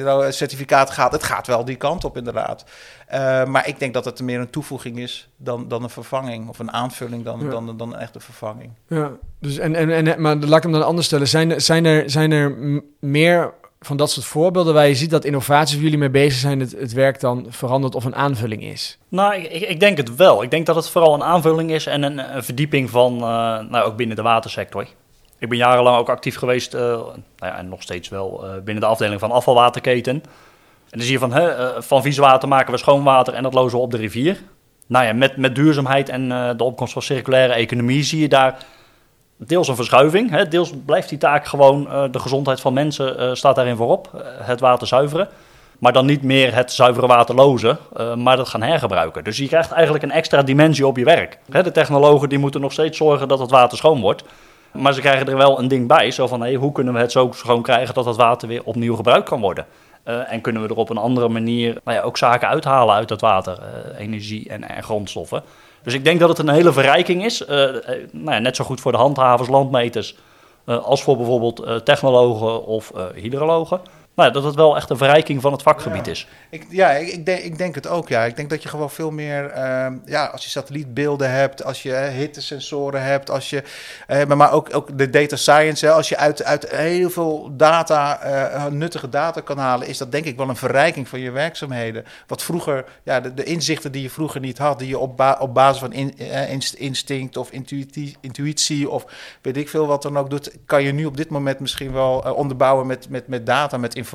nou, 0.03 0.31
certificaat 0.31 0.89
gehad. 0.89 1.11
Het 1.11 1.23
gaat 1.23 1.47
wel 1.47 1.65
die 1.65 1.75
kant 1.75 2.03
op 2.03 2.17
inderdaad. 2.17 2.63
Maar 3.47 3.67
ik 3.67 3.79
denk 3.79 3.93
dat 3.93 4.05
het 4.05 4.21
meer 4.21 4.39
een 4.39 4.49
toevoeging 4.49 4.99
is 4.99 5.29
dan, 5.37 5.67
dan 5.67 5.83
een 5.83 5.89
vervanging. 5.89 6.49
Of 6.49 6.59
een 6.59 6.71
aanvulling 6.71 7.23
dan, 7.23 7.39
Ja. 7.43 7.49
dan, 7.49 7.77
dan 7.77 7.93
een 7.93 7.99
echte 7.99 8.19
vervanging. 8.19 8.71
Ja, 8.87 9.11
dus 9.39 9.57
en, 9.57 9.75
en, 9.75 9.89
en, 10.07 10.21
maar 10.21 10.35
laat 10.35 10.57
ik 10.57 10.63
hem 10.63 10.71
dan 10.71 10.85
anders 10.85 11.07
stellen. 11.07 11.27
Zijn, 11.27 11.51
er- 11.51 11.61
zijn, 11.61 11.85
er, 11.85 12.09
zijn 12.09 12.31
er 12.31 12.55
meer 12.99 13.53
van 13.79 13.97
dat 13.97 14.11
soort 14.11 14.25
voorbeelden 14.25 14.73
waar 14.73 14.87
je 14.87 14.95
ziet 14.95 15.09
dat 15.09 15.25
innovaties 15.25 15.73
waar 15.73 15.83
jullie 15.83 15.97
mee 15.97 16.09
bezig 16.09 16.39
zijn, 16.39 16.59
het, 16.59 16.71
het 16.71 16.93
werk 16.93 17.19
dan 17.19 17.45
verandert 17.49 17.95
of 17.95 18.05
een 18.05 18.15
aanvulling 18.15 18.63
is? 18.63 18.97
Nou, 19.09 19.35
ik, 19.35 19.61
ik, 19.61 19.79
denk 19.79 19.97
het 19.97 20.15
wel. 20.15 20.43
Ik 20.43 20.51
denk 20.51 20.65
dat 20.65 20.75
het 20.75 20.89
vooral 20.89 21.13
een 21.13 21.23
aanvulling 21.23 21.71
is 21.71 21.85
en 21.85 22.03
een, 22.03 22.43
verdieping 22.43 22.89
van, 22.89 23.13
eh, 23.13 23.19
nou, 23.69 23.81
ook 23.81 23.95
binnen 23.95 24.15
de 24.15 24.21
watersector. 24.21 24.87
Ik 25.39 25.49
ben 25.49 25.57
jarenlang 25.57 25.97
ook 25.97 26.09
actief 26.09 26.35
geweest, 26.35 26.73
eh, 26.73 26.81
nou 26.81 27.21
ja, 27.39 27.57
en 27.57 27.69
nog 27.69 27.81
steeds 27.81 28.09
wel, 28.09 28.45
eh, 28.45 28.51
binnen 28.51 28.83
de 28.83 28.89
afdeling 28.89 29.19
van 29.19 29.31
afvalwaterketen. 29.31 30.13
En 30.89 30.97
dan 30.97 31.01
zie 31.01 31.11
je 31.11 31.19
van, 31.19 31.33
hè, 31.33 31.81
van 31.83 32.01
vies 32.01 32.17
water 32.17 32.47
maken 32.47 32.71
we 32.71 32.79
schoon 32.79 33.03
water 33.03 33.33
en 33.33 33.43
dat 33.43 33.53
lozen 33.53 33.77
we 33.77 33.83
op 33.83 33.91
de 33.91 33.97
rivier. 33.97 34.41
Nou 34.87 35.05
ja, 35.05 35.13
met, 35.13 35.37
met 35.37 35.55
duurzaamheid 35.55 36.09
en 36.09 36.29
de 36.57 36.63
opkomst 36.63 36.93
van 36.93 37.01
circulaire 37.01 37.53
economie 37.53 38.03
zie 38.03 38.19
je 38.19 38.27
daar 38.27 38.65
deels 39.37 39.67
een 39.67 39.75
verschuiving. 39.75 40.29
Hè. 40.29 40.47
Deels 40.47 40.71
blijft 40.85 41.09
die 41.09 41.17
taak 41.17 41.45
gewoon, 41.45 41.89
eh, 41.89 42.03
de 42.11 42.19
gezondheid 42.19 42.61
van 42.61 42.73
mensen 42.73 43.17
eh, 43.17 43.33
staat 43.33 43.55
daarin 43.55 43.75
voorop, 43.75 44.09
eh, 44.13 44.21
het 44.47 44.59
water 44.59 44.87
zuiveren. 44.87 45.27
Maar 45.79 45.93
dan 45.93 46.05
niet 46.05 46.23
meer 46.23 46.55
het 46.55 46.71
zuivere 46.71 47.07
water 47.07 47.35
lozen, 47.35 47.77
maar 48.15 48.37
dat 48.37 48.47
gaan 48.47 48.61
hergebruiken. 48.61 49.23
Dus 49.23 49.37
je 49.37 49.47
krijgt 49.47 49.71
eigenlijk 49.71 50.03
een 50.03 50.11
extra 50.11 50.41
dimensie 50.41 50.87
op 50.87 50.97
je 50.97 51.03
werk. 51.03 51.37
Hè, 51.51 51.63
de 51.63 51.71
technologen 51.71 52.29
die 52.29 52.37
moeten 52.37 52.61
nog 52.61 52.71
steeds 52.71 52.97
zorgen 52.97 53.27
dat 53.27 53.39
het 53.39 53.51
water 53.51 53.77
schoon 53.77 54.01
wordt. 54.01 54.23
Maar 54.71 54.93
ze 54.93 55.01
krijgen 55.01 55.27
er 55.27 55.37
wel 55.37 55.59
een 55.59 55.67
ding 55.67 55.87
bij, 55.87 56.11
zo 56.11 56.27
van 56.27 56.41
hey, 56.41 56.53
hoe 56.55 56.71
kunnen 56.71 56.93
we 56.93 56.99
het 56.99 57.11
zo 57.11 57.29
schoon 57.33 57.61
krijgen 57.61 57.93
dat 57.93 58.05
het 58.05 58.15
water 58.15 58.47
weer 58.47 58.63
opnieuw 58.63 58.95
gebruikt 58.95 59.29
kan 59.29 59.41
worden. 59.41 59.65
En 60.03 60.41
kunnen 60.41 60.61
we 60.61 60.67
er 60.67 60.75
op 60.75 60.89
een 60.89 60.97
andere 60.97 61.29
manier 61.29 61.77
nou 61.83 61.97
ja, 61.97 62.03
ook 62.03 62.17
zaken 62.17 62.47
uithalen 62.47 62.95
uit 62.95 63.07
dat 63.07 63.21
water, 63.21 63.57
energie 63.97 64.49
en, 64.49 64.69
en 64.69 64.83
grondstoffen. 64.83 65.43
Dus 65.87 65.95
ik 65.95 66.03
denk 66.03 66.19
dat 66.19 66.29
het 66.29 66.39
een 66.39 66.49
hele 66.49 66.73
verrijking 66.73 67.25
is. 67.25 67.45
Eh, 67.45 67.63
eh, 67.63 68.07
nou 68.11 68.31
ja, 68.31 68.39
net 68.39 68.55
zo 68.55 68.63
goed 68.63 68.81
voor 68.81 68.91
de 68.91 68.97
handhavers, 68.97 69.49
landmeters, 69.49 70.15
eh, 70.65 70.83
als 70.83 71.03
voor 71.03 71.17
bijvoorbeeld 71.17 71.85
technologen 71.85 72.65
of 72.65 72.91
hydrologen. 73.15 73.81
Nou, 74.17 74.31
dat 74.31 74.43
het 74.43 74.55
wel 74.55 74.75
echt 74.75 74.89
een 74.89 74.97
verrijking 74.97 75.41
van 75.41 75.51
het 75.51 75.61
vakgebied 75.61 76.07
is. 76.07 76.27
Ik, 76.49 76.65
ja, 76.69 76.89
ik, 76.91 77.07
ik, 77.07 77.25
denk, 77.25 77.39
ik 77.43 77.57
denk 77.57 77.75
het 77.75 77.87
ook. 77.87 78.09
Ja. 78.09 78.23
Ik 78.25 78.35
denk 78.35 78.49
dat 78.49 78.63
je 78.63 78.69
gewoon 78.69 78.89
veel 78.89 79.11
meer, 79.11 79.49
ehm, 79.49 79.93
ja, 80.05 80.25
als 80.25 80.43
je 80.43 80.49
satellietbeelden 80.49 81.31
hebt, 81.31 81.63
als 81.63 81.83
je 81.83 81.93
eh, 81.93 82.13
hittesensoren 82.15 83.03
hebt, 83.03 83.29
als 83.29 83.49
je, 83.49 83.63
eh, 84.07 84.25
maar- 84.25 84.37
maar 84.37 84.51
ook, 84.51 84.75
ook 84.75 84.97
de 84.97 85.09
data 85.09 85.35
science, 85.35 85.85
hè, 85.85 85.91
als 85.91 86.09
je 86.09 86.17
uit, 86.17 86.43
uit 86.43 86.69
heel 86.75 87.09
veel 87.09 87.49
data, 87.57 88.19
eh, 88.21 88.65
nuttige 88.65 89.09
data 89.09 89.41
kan 89.41 89.57
halen, 89.57 89.87
is 89.87 89.97
dat 89.97 90.11
denk 90.11 90.25
ik 90.25 90.37
wel 90.37 90.49
een 90.49 90.55
verrijking 90.55 91.07
van 91.07 91.19
je 91.19 91.31
werkzaamheden. 91.31 92.05
Wat 92.27 92.43
vroeger, 92.43 92.85
ja, 93.03 93.19
de, 93.19 93.33
de 93.33 93.43
inzichten 93.43 93.91
die 93.91 94.01
je 94.01 94.09
vroeger 94.09 94.39
niet 94.41 94.57
had, 94.57 94.79
die 94.79 94.87
je 94.87 94.97
op, 94.99 95.17
ba- 95.17 95.37
op 95.39 95.53
basis 95.53 95.79
van 95.79 95.93
in, 95.93 96.17
eh, 96.17 96.51
inst- 96.51 96.73
instinct 96.73 97.37
of 97.37 97.51
intuïtie, 97.51 98.15
intuïtie 98.21 98.89
of 98.89 99.05
weet 99.41 99.57
ik 99.57 99.69
veel 99.69 99.87
wat 99.87 100.01
dan 100.01 100.17
ook 100.17 100.29
doet, 100.29 100.51
kan 100.65 100.83
je 100.83 100.91
nu 100.91 101.05
op 101.05 101.17
dit 101.17 101.29
moment 101.29 101.59
misschien 101.59 101.91
wel 101.93 102.23
eh, 102.25 102.31
onderbouwen 102.35 102.87
met, 102.87 103.09
met, 103.09 103.27
met 103.27 103.45
data, 103.45 103.77
met 103.77 103.85
informatie. 103.87 104.05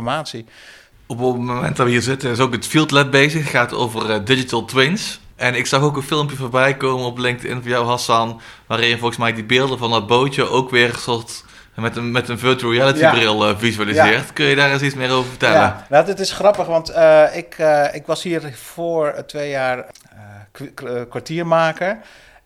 Op 1.07 1.19
het 1.19 1.37
moment 1.37 1.77
dat 1.77 1.87
we 1.87 1.93
hier 1.93 2.03
zitten 2.03 2.31
is 2.31 2.39
ook 2.41 2.53
het 2.53 2.67
Fieldlab 2.67 3.11
bezig. 3.11 3.41
Het 3.41 3.51
gaat 3.51 3.73
over 3.75 4.11
eh, 4.11 4.25
digital 4.25 4.65
twins. 4.65 5.21
En 5.37 5.55
ik 5.55 5.67
zag 5.67 5.83
ook 5.83 5.97
een 5.97 6.03
filmpje 6.03 6.37
voorbij 6.37 6.77
komen 6.77 7.07
op 7.07 7.19
LinkedIn 7.19 7.63
van 7.63 7.71
jou, 7.71 7.87
Hassan. 7.87 8.41
Waarin 8.67 8.99
volgens 8.99 9.19
mij 9.19 9.33
die 9.33 9.45
beelden 9.45 9.79
van 9.79 9.91
dat 9.91 10.07
bootje 10.07 10.49
ook 10.49 10.71
weer 10.71 10.89
een 10.89 10.99
soort 10.99 11.45
met 11.75 11.97
een, 11.97 12.11
met 12.11 12.29
een 12.29 12.39
virtual 12.39 12.73
reality 12.73 12.99
Ja. 12.99 13.11
bril 13.11 13.49
eh, 13.49 13.57
visualiseert. 13.59 14.33
Kun 14.33 14.47
je 14.47 14.55
daar 14.57 14.73
eens 14.73 14.83
iets 14.83 14.95
meer 14.95 15.11
over 15.11 15.29
vertellen? 15.29 15.57
Ja, 15.61 15.87
nou, 15.89 16.05
dit 16.05 16.21
is 16.21 16.33
grappig, 16.33 16.67
want 16.67 16.89
eh, 16.89 17.37
ik, 17.37 17.57
ik 17.93 18.07
was 18.07 18.23
hier 18.23 18.53
voor 18.55 19.25
twee 19.27 19.51
jaar 19.51 19.87
kwartiermaker. 21.09 21.99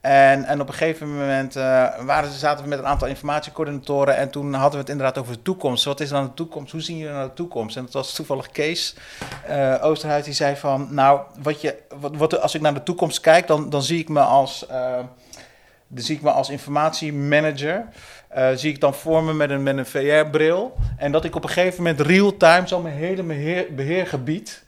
En, 0.07 0.45
en 0.45 0.61
op 0.61 0.69
een 0.69 0.75
gegeven 0.75 1.17
moment 1.17 1.57
eh, 1.57 1.87
waren, 2.01 2.31
zaten 2.31 2.63
we 2.65 2.69
met 2.69 2.79
een 2.79 2.87
aantal 2.87 3.09
informatiecoördinatoren 3.09 4.17
en 4.17 4.31
toen 4.31 4.53
hadden 4.53 4.73
we 4.73 4.79
het 4.79 4.89
inderdaad 4.89 5.19
over 5.19 5.33
de 5.33 5.43
toekomst. 5.43 5.85
Wat 5.85 6.01
is 6.01 6.09
dan 6.09 6.25
de 6.25 6.35
toekomst? 6.35 6.73
Hoe 6.73 6.81
zien 6.81 6.97
jullie 6.97 7.13
naar 7.13 7.27
de 7.27 7.35
toekomst? 7.35 7.77
En 7.77 7.83
dat 7.83 7.93
was 7.93 8.15
toevallig 8.15 8.51
Kees 8.51 8.97
eh, 9.47 9.75
Oosterhuis 9.81 10.25
die 10.25 10.35
zei 10.35 10.57
van, 10.57 10.89
nou, 10.91 11.21
wat 11.43 11.61
je, 11.61 11.77
wat, 12.01 12.41
als 12.41 12.55
ik 12.55 12.61
naar 12.61 12.75
de 12.75 12.83
toekomst 12.83 13.21
kijk, 13.21 13.47
dan, 13.47 13.71
dan 13.71 13.83
zie 13.83 13.99
ik 13.99 14.09
me 14.09 14.21
als, 14.21 14.67
eh, 14.67 14.99
dan 15.89 16.05
zie 16.05 16.17
ik 16.17 16.23
me 16.23 16.31
als 16.31 16.51
informatiemanager. 16.51 17.85
Zie 18.55 18.73
ik 18.73 18.81
dan 18.81 18.95
voor 18.95 19.25
me 19.25 19.35
met 19.35 19.51
een, 19.51 19.63
met 19.63 19.77
een 19.77 19.87
VR-bril. 19.87 20.77
En 20.97 21.13
dat 21.13 21.25
ik 21.25 21.35
op 21.35 21.43
een 21.43 21.51
gegeven 21.51 21.83
moment 21.83 22.01
real-time 22.01 22.69
zo 22.69 22.81
mijn 22.81 22.95
hele 22.95 23.23
beheer, 23.23 23.75
beheergebied 23.75 24.66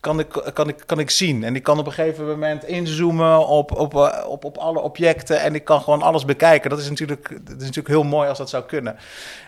kan 0.00 0.18
ik, 0.18 0.28
kan, 0.54 0.68
ik, 0.68 0.82
kan 0.86 0.98
ik 0.98 1.10
zien. 1.10 1.44
En 1.44 1.56
ik 1.56 1.62
kan 1.62 1.78
op 1.78 1.86
een 1.86 1.92
gegeven 1.92 2.26
moment 2.26 2.64
inzoomen 2.64 3.46
op, 3.46 3.78
op, 3.78 3.94
eh, 3.94 4.28
op, 4.28 4.44
op 4.44 4.56
alle 4.56 4.80
objecten. 4.80 5.40
En 5.40 5.54
ik 5.54 5.64
kan 5.64 5.80
gewoon 5.80 6.02
alles 6.02 6.24
bekijken. 6.24 6.70
Dat 6.70 6.78
is 6.78 6.88
natuurlijk, 6.88 7.28
dat 7.28 7.56
is 7.56 7.66
natuurlijk 7.66 7.88
heel 7.88 8.02
mooi 8.02 8.28
als 8.28 8.38
dat 8.38 8.48
zou 8.48 8.64
kunnen. 8.64 8.96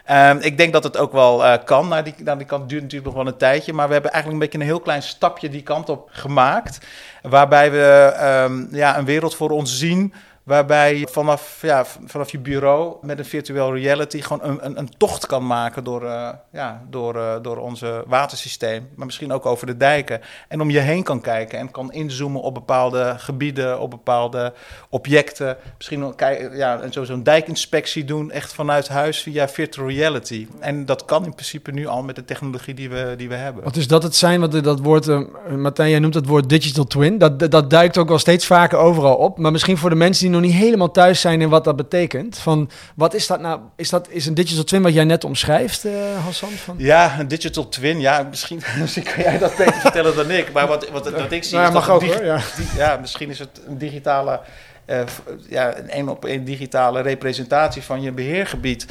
Ehm, 0.05 0.39
ik 0.41 0.57
denk 0.57 0.73
dat 0.73 0.85
het 0.85 0.97
ook 0.97 1.13
wel 1.13 1.45
eh, 1.45 1.65
kan. 1.65 1.89
Naar 1.89 2.05
die, 2.05 2.15
naar 2.19 2.39
die 2.39 2.47
kant 2.47 2.69
duurt 2.69 2.83
natuurlijk 2.83 3.15
nog 3.15 3.23
wel 3.23 3.33
een 3.33 3.39
tijdje. 3.39 3.73
Maar 3.73 3.87
we 3.87 3.93
hebben 3.93 4.13
eigenlijk 4.13 4.43
een 4.43 4.49
beetje 4.51 4.65
een 4.65 4.73
heel 4.75 4.85
klein 4.85 5.03
stapje 5.03 5.49
die 5.49 5.63
kant 5.63 5.89
op 5.89 6.09
gemaakt. 6.13 6.79
Waarbij 7.23 7.71
we 7.71 8.13
ehm, 8.17 8.75
ja, 8.75 8.99
een 8.99 9.05
wereld 9.05 9.35
voor 9.35 9.51
ons 9.51 9.79
zien 9.79 10.15
Waarbij 10.43 11.07
vanaf, 11.11 11.59
ja, 11.63 11.85
vanaf 12.05 12.31
je 12.31 12.39
bureau 12.39 12.97
met 13.03 13.19
een 13.19 13.25
virtual 13.25 13.77
reality 13.77 14.21
gewoon 14.21 14.49
een, 14.49 14.67
een, 14.67 14.79
een 14.79 14.89
tocht 14.97 15.27
kan 15.27 15.47
maken 15.47 15.85
door, 15.85 16.05
eh, 16.05 16.29
ja, 16.53 16.83
door, 16.91 17.17
eh, 17.17 17.35
door 17.43 17.57
onze 17.57 18.05
watersysteem. 18.07 18.89
Maar 18.95 19.07
misschien 19.07 19.33
ook 19.33 19.47
over 19.47 19.67
de 19.67 19.77
dijken. 19.77 20.21
En 20.49 20.61
om 20.61 20.71
je 20.71 20.79
heen 20.79 21.03
kan 21.03 21.21
kijken 21.21 21.59
en 21.59 21.71
kan 21.71 21.93
inzoomen 21.93 22.41
op 22.41 22.55
bepaalde 22.55 23.15
gebieden, 23.19 23.81
op 23.81 23.91
bepaalde 23.91 24.53
objecten. 24.89 25.57
Misschien 25.77 26.15
ja, 26.53 26.81
zo'n 26.91 27.23
dijkinspectie 27.23 28.05
doen, 28.05 28.31
echt 28.31 28.53
vanuit 28.53 28.89
huis 28.89 29.23
via 29.23 29.49
virtual 29.49 29.89
reality. 29.89 30.49
En 30.61 30.87
dat 30.87 31.05
kan 31.05 31.25
in 31.25 31.35
principe 31.35 31.71
nu 31.71 31.87
al 31.87 32.03
met 32.03 32.17
de 32.17 32.25
technologie 32.25 32.75
die 32.75 32.91
we, 32.91 33.15
die 33.17 33.29
we 33.29 33.35
hebben. 33.35 33.65
Wat 33.65 33.77
is 33.77 33.89
dat 33.89 34.03
het 34.03 34.17
zijn? 34.17 34.41
Want 34.41 34.65
dat 34.65 34.81
woord, 34.81 35.09
eh, 35.09 35.21
Martijn, 35.57 35.91
jij 35.91 35.99
noemt 35.99 36.15
het 36.15 36.27
woord 36.27 36.49
digital 36.49 36.85
twin. 36.85 37.19
Dat, 37.19 37.39
dat, 37.39 37.51
dat 37.51 37.71
duikt 37.71 37.99
ook 37.99 38.09
wel 38.09 38.19
steeds 38.19 38.47
vaker 38.47 38.79
overal 38.79 39.17
op. 39.17 39.39
Maar 39.39 39.53
misschien 39.53 39.77
voor 39.79 39.91
de 39.91 39.97
mensen 39.97 40.23
die 40.23 40.33
nog 40.33 40.40
niet 40.41 40.53
helemaal 40.55 40.91
thuis 40.91 41.21
zijn 41.21 41.41
in 41.41 41.49
wat 41.49 41.65
dat 41.65 41.77
betekent. 41.77 42.39
Van, 42.39 42.71
wat 42.95 43.15
is 43.15 43.27
dat 43.27 43.41
nou? 43.41 43.61
Is 43.77 43.91
dat 43.91 44.09
is 44.11 44.27
een 44.27 44.35
digital 44.35 44.65
twin 44.65 44.83
wat 44.83 44.95
jij 44.95 45.05
net 45.05 45.25
omschrijft, 45.25 45.85
eh, 45.85 45.93
Hassan? 46.25 46.49
Van... 46.49 46.75
Ja, 46.79 47.19
een 47.19 47.29
digital 47.29 47.69
twin. 47.69 48.01
Ja, 48.01 48.27
misschien, 48.31 48.63
misschien 48.81 49.03
kan 49.03 49.23
jij 49.23 49.39
dat 49.39 49.57
beter 49.57 49.81
vertellen 49.81 50.17
dan 50.17 50.31
ik. 50.31 50.53
Maar 50.53 50.67
wat, 50.67 50.89
wat, 50.91 51.11
wat 51.11 51.33
ik 51.33 51.45
zie 51.45 51.53
Nou 51.59 51.63
ja, 51.63 51.69
is 51.69 51.75
mag 51.75 51.87
dat 51.87 51.95
ook 51.95 52.03
een 52.03 52.27
hoor. 52.27 52.41
Ja. 52.77 52.97
misschien 53.01 53.31
is 53.31 53.39
het 53.39 53.61
een 53.67 53.79
digitale, 53.79 54.41
eh, 54.85 55.01
ja, 55.49 55.79
een 55.79 55.91
één 55.91 56.09
op 56.09 56.25
één 56.25 56.45
digitale 56.45 57.01
representatie 57.01 57.83
van 57.83 58.03
je 58.03 58.13
beheergebied. 58.13 58.87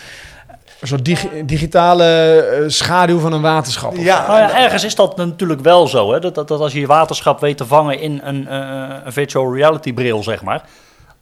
Een 0.80 0.88
soort 0.88 1.06
dig- 1.06 1.28
digitale 1.46 2.06
eh, 2.42 2.64
schaduw 2.68 3.20
van 3.20 3.34
een 3.34 3.42
waterschap. 3.42 3.96
Ja, 3.96 4.28
Nou 4.28 4.40
ja, 4.40 4.58
ergens 4.58 4.84
is 4.84 4.96
dat 4.96 5.18
natuurlijk 5.18 5.62
wel 5.62 5.88
zo. 5.88 6.14
Hè? 6.14 6.20
Dat, 6.20 6.36
dat, 6.36 6.48
dat 6.48 6.60
als 6.60 6.74
je 6.74 6.80
je 6.80 6.88
waterschap 6.88 7.40
weet 7.40 7.58
te 7.58 7.66
vangen 7.66 8.00
in 8.00 8.22
een, 8.24 8.48
eh, 8.48 8.96
een 9.04 9.14
virtual 9.14 9.56
reality 9.56 9.94
bril, 9.94 10.24
zeg 10.24 10.42
maar. 10.42 10.64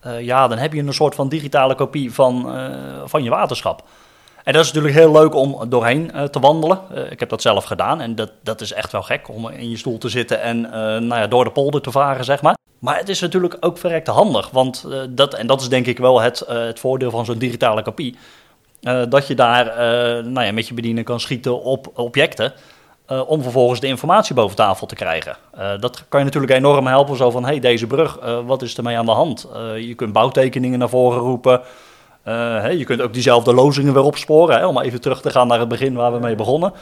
Eh, 0.07 0.21
ja, 0.21 0.47
dan 0.47 0.57
heb 0.57 0.73
je 0.73 0.81
een 0.81 0.93
soort 0.93 1.15
van 1.15 1.29
digitale 1.29 1.75
kopie 1.75 2.13
van, 2.13 2.55
eh, 2.55 2.65
van 3.05 3.23
je 3.23 3.29
waterschap. 3.29 3.83
En 4.43 4.53
dat 4.53 4.61
is 4.65 4.71
natuurlijk 4.71 4.95
heel 4.95 5.11
leuk 5.11 5.35
om 5.35 5.69
doorheen 5.69 6.11
eh, 6.11 6.23
te 6.23 6.39
wandelen. 6.39 6.79
Ik 7.09 7.19
heb 7.19 7.29
dat 7.29 7.41
zelf 7.41 7.63
gedaan 7.63 8.01
en 8.01 8.15
dat, 8.15 8.31
dat 8.43 8.61
is 8.61 8.73
echt 8.73 8.91
wel 8.91 9.03
gek 9.03 9.29
om 9.29 9.49
in 9.49 9.69
je 9.69 9.77
stoel 9.77 9.97
te 9.97 10.09
zitten 10.09 10.41
en 10.41 10.61
nou 11.07 11.15
ja, 11.15 11.27
door 11.27 11.43
de 11.43 11.51
polder 11.51 11.81
te 11.81 11.91
varen, 11.91 12.25
zeg 12.25 12.41
maar. 12.41 12.55
Maar 12.79 12.97
het 12.97 13.09
is 13.09 13.19
natuurlijk 13.19 13.57
ook 13.59 13.77
verrekte 13.77 14.11
handig, 14.11 14.49
want 14.49 14.85
dat, 15.09 15.33
en 15.33 15.47
dat 15.47 15.61
is 15.61 15.69
denk 15.69 15.85
ik 15.85 15.97
wel 15.97 16.21
het, 16.21 16.39
het 16.47 16.79
voordeel 16.79 17.11
van 17.11 17.25
zo'n 17.25 17.37
digitale 17.37 17.81
kopie. 17.81 18.17
Dat 19.09 19.27
je 19.27 19.35
daar 19.35 19.65
nou 20.23 20.45
ja, 20.45 20.51
met 20.51 20.67
je 20.67 20.73
bediening 20.73 21.05
kan 21.05 21.19
schieten 21.19 21.63
op 21.63 21.91
objecten. 21.93 22.53
Eh, 23.07 23.29
om 23.29 23.41
vervolgens 23.41 23.79
de 23.79 23.87
informatie 23.87 24.35
boven 24.35 24.55
tafel 24.55 24.87
te 24.87 24.95
krijgen. 24.95 25.35
Eh, 25.51 25.79
dat 25.79 26.03
kan 26.09 26.19
je 26.19 26.25
natuurlijk 26.25 26.53
enorm 26.53 26.87
helpen. 26.87 27.15
Zo 27.15 27.31
van: 27.31 27.45
hey, 27.45 27.59
deze 27.59 27.87
brug, 27.87 28.17
eh, 28.17 28.39
wat 28.45 28.61
is 28.61 28.77
ermee 28.77 28.97
aan 28.97 29.05
de 29.05 29.11
hand? 29.11 29.47
Je 29.77 29.93
kunt 29.95 30.13
bouwtekeningen 30.13 30.79
naar 30.79 30.89
voren 30.89 31.19
roepen. 31.19 31.61
Je 32.77 32.83
kunt 32.85 33.01
ook 33.01 33.13
diezelfde 33.13 33.53
lozingen 33.53 33.93
weer 33.93 34.03
opsporen. 34.03 34.57
Hè, 34.57 34.65
om 34.65 34.79
even 34.79 35.01
terug 35.01 35.21
te 35.21 35.29
gaan 35.29 35.47
naar 35.47 35.59
het 35.59 35.67
begin 35.67 35.93
waar 35.93 36.13
we 36.13 36.19
mee 36.19 36.35
begonnen. 36.35 36.73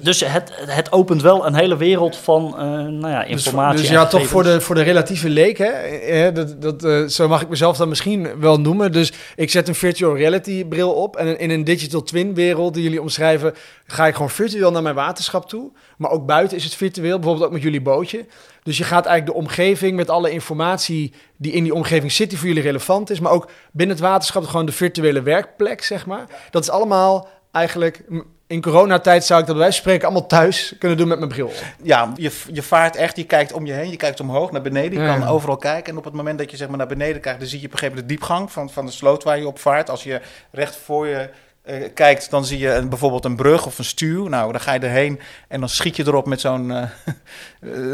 Dus 0.00 0.20
het, 0.20 0.52
het 0.66 0.92
opent 0.92 1.22
wel 1.22 1.46
een 1.46 1.54
hele 1.54 1.76
wereld 1.76 2.16
van 2.16 2.46
eh, 2.58 2.64
nou 2.64 3.08
ja, 3.08 3.20
Dus, 3.20 3.30
informatie. 3.30 3.80
dus 3.80 3.88
en 3.88 3.94
ja, 3.94 4.06
toch 4.06 4.26
voor 4.26 4.42
de, 4.42 4.60
voor 4.60 4.74
de 4.74 4.82
relatieve 4.82 5.28
leek, 5.28 5.58
hè? 5.58 5.66
Eh, 5.66 6.34
dat, 6.34 6.62
dat, 6.62 6.84
eh, 6.84 7.04
zo 7.04 7.28
mag 7.28 7.42
ik 7.42 7.48
mezelf 7.48 7.76
dan 7.76 7.88
misschien 7.88 8.40
wel 8.40 8.60
noemen. 8.60 8.92
Dus 8.92 9.12
ik 9.36 9.50
zet 9.50 9.68
een 9.68 9.74
virtual 9.74 10.16
reality 10.16 10.64
bril 10.64 10.92
op. 10.92 11.16
En 11.16 11.38
in 11.38 11.50
een 11.50 11.64
digital 11.64 12.02
twin 12.02 12.34
wereld 12.34 12.74
die 12.74 12.82
jullie 12.82 13.00
omschrijven, 13.00 13.54
ga 13.86 14.06
ik 14.06 14.14
gewoon 14.14 14.30
virtueel 14.30 14.70
naar 14.70 14.82
mijn 14.82 14.94
waterschap 14.94 15.48
toe. 15.48 15.70
Maar 15.96 16.10
ook 16.10 16.26
buiten 16.26 16.56
is 16.56 16.64
het 16.64 16.74
virtueel, 16.74 17.16
bijvoorbeeld 17.16 17.46
ook 17.46 17.52
met 17.52 17.62
jullie 17.62 17.82
bootje. 17.82 18.26
Dus 18.62 18.78
je 18.78 18.84
gaat 18.84 19.06
eigenlijk 19.06 19.38
de 19.38 19.44
omgeving 19.46 19.96
met 19.96 20.10
alle 20.10 20.30
informatie 20.30 21.12
die 21.36 21.52
in 21.52 21.62
die 21.62 21.74
omgeving 21.74 22.12
zit, 22.12 22.28
die 22.28 22.38
voor 22.38 22.48
jullie 22.48 22.62
relevant 22.62 23.10
is. 23.10 23.20
Maar 23.20 23.32
ook 23.32 23.50
binnen 23.72 23.96
het 23.96 24.04
waterschap 24.04 24.46
gewoon 24.46 24.66
de 24.66 24.72
virtuele 24.72 25.22
werkplek, 25.22 25.82
zeg 25.82 26.06
maar. 26.06 26.26
Dat 26.50 26.62
is 26.62 26.70
allemaal 26.70 27.28
eigenlijk... 27.52 28.04
In 28.52 28.60
coronatijd 28.62 29.24
zou 29.24 29.40
ik 29.40 29.46
dat 29.46 29.54
bij 29.54 29.64
wijze 29.64 29.82
van 29.82 29.90
spreken 29.90 30.08
allemaal 30.08 30.28
thuis 30.28 30.74
kunnen 30.78 30.98
doen 30.98 31.08
met 31.08 31.18
mijn 31.18 31.30
bril. 31.30 31.52
Ja, 31.82 32.12
je, 32.16 32.30
je 32.52 32.62
vaart 32.62 32.96
echt, 32.96 33.16
je 33.16 33.24
kijkt 33.24 33.52
om 33.52 33.66
je 33.66 33.72
heen, 33.72 33.90
je 33.90 33.96
kijkt 33.96 34.20
omhoog, 34.20 34.50
naar 34.50 34.62
beneden, 34.62 34.98
je 35.00 35.04
Ja. 35.06 35.18
kan 35.18 35.28
overal 35.28 35.56
kijken. 35.56 35.92
En 35.92 35.98
op 35.98 36.04
het 36.04 36.12
moment 36.14 36.38
dat 36.38 36.50
je 36.50 36.56
zeg 36.56 36.68
maar, 36.68 36.78
naar 36.78 36.86
beneden 36.86 37.20
kijkt, 37.20 37.38
dan 37.40 37.48
zie 37.48 37.60
je 37.60 37.66
op 37.66 37.72
een 37.72 37.78
gegeven 37.78 38.00
moment 38.02 38.18
de 38.18 38.24
diepgang 38.26 38.52
van, 38.52 38.70
van 38.70 38.86
de 38.86 38.92
sloot 38.92 39.24
waar 39.24 39.38
je 39.38 39.46
op 39.46 39.58
vaart. 39.58 39.90
Als 39.90 40.02
je 40.02 40.20
recht 40.50 40.76
voor 40.84 41.06
je 41.06 41.28
eh, 41.62 41.76
kijkt, 41.94 42.30
dan 42.30 42.44
zie 42.44 42.58
je 42.58 42.74
een, 42.74 42.88
bijvoorbeeld 42.88 43.24
een 43.24 43.36
brug 43.36 43.66
of 43.66 43.78
een 43.78 43.84
stuw. 43.84 44.28
Nou, 44.28 44.52
dan 44.52 44.60
ga 44.60 44.72
je 44.72 44.80
erheen 44.80 45.20
en 45.48 45.60
dan 45.60 45.68
schiet 45.68 45.96
je 45.96 46.06
erop 46.06 46.26
met 46.26 46.40
zo'n, 46.40 46.70
eh, 46.72 46.82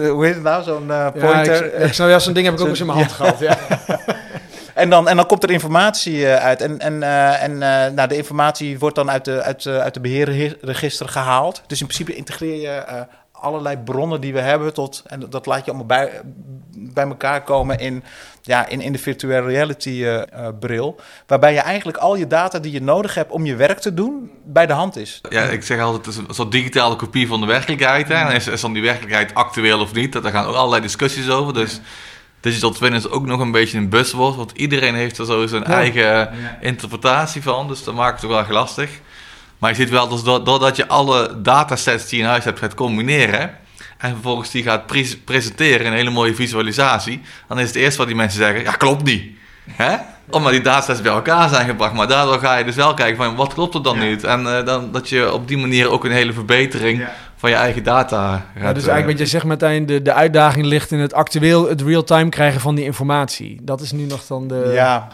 eh, 0.05 0.11
hoe 0.11 0.25
heet 0.25 0.35
het 0.35 0.43
nou, 0.43 0.63
zo'n 0.63 0.91
eh, 0.91 0.97
Ja, 0.97 1.11
pointer. 1.11 1.75
ik, 1.75 1.85
ik 1.87 1.93
snap, 1.93 2.09
ja, 2.09 2.19
zo'n 2.19 2.33
ding 2.33 2.47
heb 2.47 2.55
ik 2.55 2.61
ook 2.61 2.69
eens 2.69 2.81
in 2.81 2.87
mijn 2.87 2.99
hand 2.99 3.13
gehad. 3.19 3.39
Ja. 3.39 3.59
En 4.79 4.91
dan, 4.91 5.09
en 5.09 5.17
dan 5.17 5.27
komt 5.27 5.43
er 5.43 5.51
informatie 5.51 6.27
eh, 6.27 6.45
uit. 6.45 6.61
En, 6.61 6.79
en, 6.79 7.03
eh, 7.03 7.43
en 7.43 7.53
eh, 7.53 7.93
nou, 7.93 8.09
de 8.09 8.17
informatie 8.17 8.79
wordt 8.79 8.95
dan 8.95 9.11
uit 9.11 9.25
de, 9.25 9.43
uit, 9.43 9.67
uit 9.67 9.95
de 9.95 10.01
beheerregister 10.01 11.09
gehaald. 11.09 11.63
Dus 11.67 11.81
in 11.81 11.87
principe 11.87 12.15
integreer 12.15 12.61
je 12.61 13.07
allerlei 13.33 13.77
bronnen 13.77 14.21
die 14.21 14.33
we 14.33 14.41
hebben 14.41 14.75
tot. 14.75 15.03
En 15.07 15.31
dat 15.31 15.47
laat 15.47 15.65
je 15.65 15.71
allemaal 15.71 15.87
bij, 15.87 16.21
bij 16.77 17.07
elkaar 17.07 17.43
komen 17.43 17.79
in, 17.79 18.05
ja, 18.43 18.69
in, 18.69 18.81
in 18.81 18.93
de 18.93 18.99
virtual 18.99 19.47
reality 19.47 20.07
bril. 20.61 21.01
Waarbij 21.27 21.53
je 21.53 21.61
eigenlijk 21.61 21.99
al 21.99 22.17
je 22.17 22.27
data 22.27 22.59
die 22.59 22.73
je 22.73 22.83
nodig 22.83 23.15
hebt 23.15 23.33
om 23.33 23.47
je 23.47 23.57
werk 23.57 23.79
te 23.79 23.95
doen, 23.95 24.31
bij 24.45 24.67
de 24.67 24.73
hand 24.73 24.97
is. 24.97 25.21
Ja, 25.29 25.43
ik 25.43 25.63
zeg 25.63 25.81
altijd, 25.81 26.07
het 26.07 26.15
is 26.15 26.21
een 26.29 26.35
soort 26.35 26.53
digitale 26.53 26.97
kopie 26.97 27.27
van 27.27 27.41
de 27.41 27.47
werkelijkheid. 27.47 28.09
Hè? 28.09 28.15
En 28.15 28.35
is, 28.35 28.47
is 28.47 28.61
dan 28.61 28.73
die 28.73 28.83
werkelijkheid 28.83 29.35
actueel 29.35 29.81
of 29.81 29.95
niet? 29.95 30.13
Daar 30.13 30.33
gaan 30.33 30.47
ook 30.47 30.55
allerlei 30.55 30.83
discussies 30.83 31.29
over. 31.29 31.55
Dus 31.55 31.81
digital 32.49 32.71
twin 32.71 32.93
is 32.93 33.09
ook 33.09 33.27
nog 33.27 33.41
een 33.41 33.51
beetje 33.51 33.79
een 33.79 33.89
buzzword. 33.89 34.37
Want 34.37 34.53
iedereen 34.55 34.95
heeft 34.95 35.19
er 35.19 35.27
zo 35.27 35.47
zijn 35.47 35.63
Ja. 35.67 35.69
eigen 35.69 36.31
interpretatie 36.61 37.43
van. 37.43 37.69
Dus 37.69 37.85
dat 37.85 37.95
maakt 37.95 38.21
het 38.21 38.31
wel 38.31 38.39
erg 38.39 38.49
lastig. 38.49 38.91
Maar 39.59 39.71
je 39.71 39.77
ziet 39.77 39.91
wel, 39.91 40.09
dus 40.09 40.23
door- 40.23 40.45
doordat 40.45 40.77
je 40.77 40.89
alle 40.89 41.41
datasets 41.43 42.09
die 42.09 42.19
je 42.19 42.25
in 42.25 42.31
huis 42.31 42.45
hebt 42.45 42.59
gaat 42.59 42.75
combineren... 42.75 43.57
en 43.99 44.11
vervolgens 44.13 44.51
die 44.51 44.63
gaat 44.63 44.87
pres- 44.87 45.19
presenteren 45.19 45.81
in 45.81 45.87
een 45.93 45.99
hele 45.99 46.11
mooie 46.11 46.35
visualisatie... 46.35 47.21
dan 47.49 47.59
is 47.59 47.67
het 47.67 47.77
eerste 47.77 47.99
wat 47.99 48.07
die 48.07 48.17
mensen 48.17 48.39
zeggen, 48.39 48.63
ja, 48.63 48.73
klopt 48.73 49.05
niet. 49.05 49.25
Hè? 49.71 49.97
Omdat 50.31 50.53
die 50.53 50.61
datasets 50.61 51.03
bij 51.03 51.13
elkaar 51.13 51.49
zijn 51.49 51.67
gebracht. 51.67 51.93
Maar 51.95 52.09
daardoor 52.09 52.39
ga 52.39 52.57
je 52.57 52.65
dus 52.65 52.75
wel 52.75 52.95
kijken 52.95 53.17
van, 53.17 53.35
wat 53.35 53.55
klopt 53.55 53.75
er 53.75 53.83
dan 53.83 53.99
niet? 53.99 54.25
En 54.25 54.57
eh, 54.59 54.65
dan, 54.67 54.93
dat 54.93 55.09
je 55.09 55.33
op 55.33 55.49
die 55.49 55.57
manier 55.59 55.91
ook 55.91 56.05
een 56.05 56.11
hele 56.11 56.33
verbetering 56.33 57.07
van 57.39 57.51
je 57.51 57.57
eigen 57.57 57.83
data 57.83 58.33
gaat... 58.33 58.63
Ja, 58.63 58.73
dus 58.73 58.83
eh, 58.83 58.89
eigenlijk 58.89 59.19
wat 59.19 59.19
je 59.19 59.27
zegt, 59.27 59.45
Martijn, 59.45 59.87
de, 59.87 60.03
de 60.03 60.13
uitdaging 60.13 60.67
ligt 60.67 60.91
in 60.91 60.99
het 60.99 61.15
actueel, 61.15 61.69
het 61.69 61.81
real-time 61.83 62.29
krijgen 62.29 62.61
van 62.61 62.75
die 62.75 62.85
informatie. 62.85 63.59
Dat 63.63 63.81
is 63.81 63.93
nu 63.93 64.05
nog 64.05 64.27
dan 64.27 64.49
de... 64.49 64.71
ja, 64.75 65.09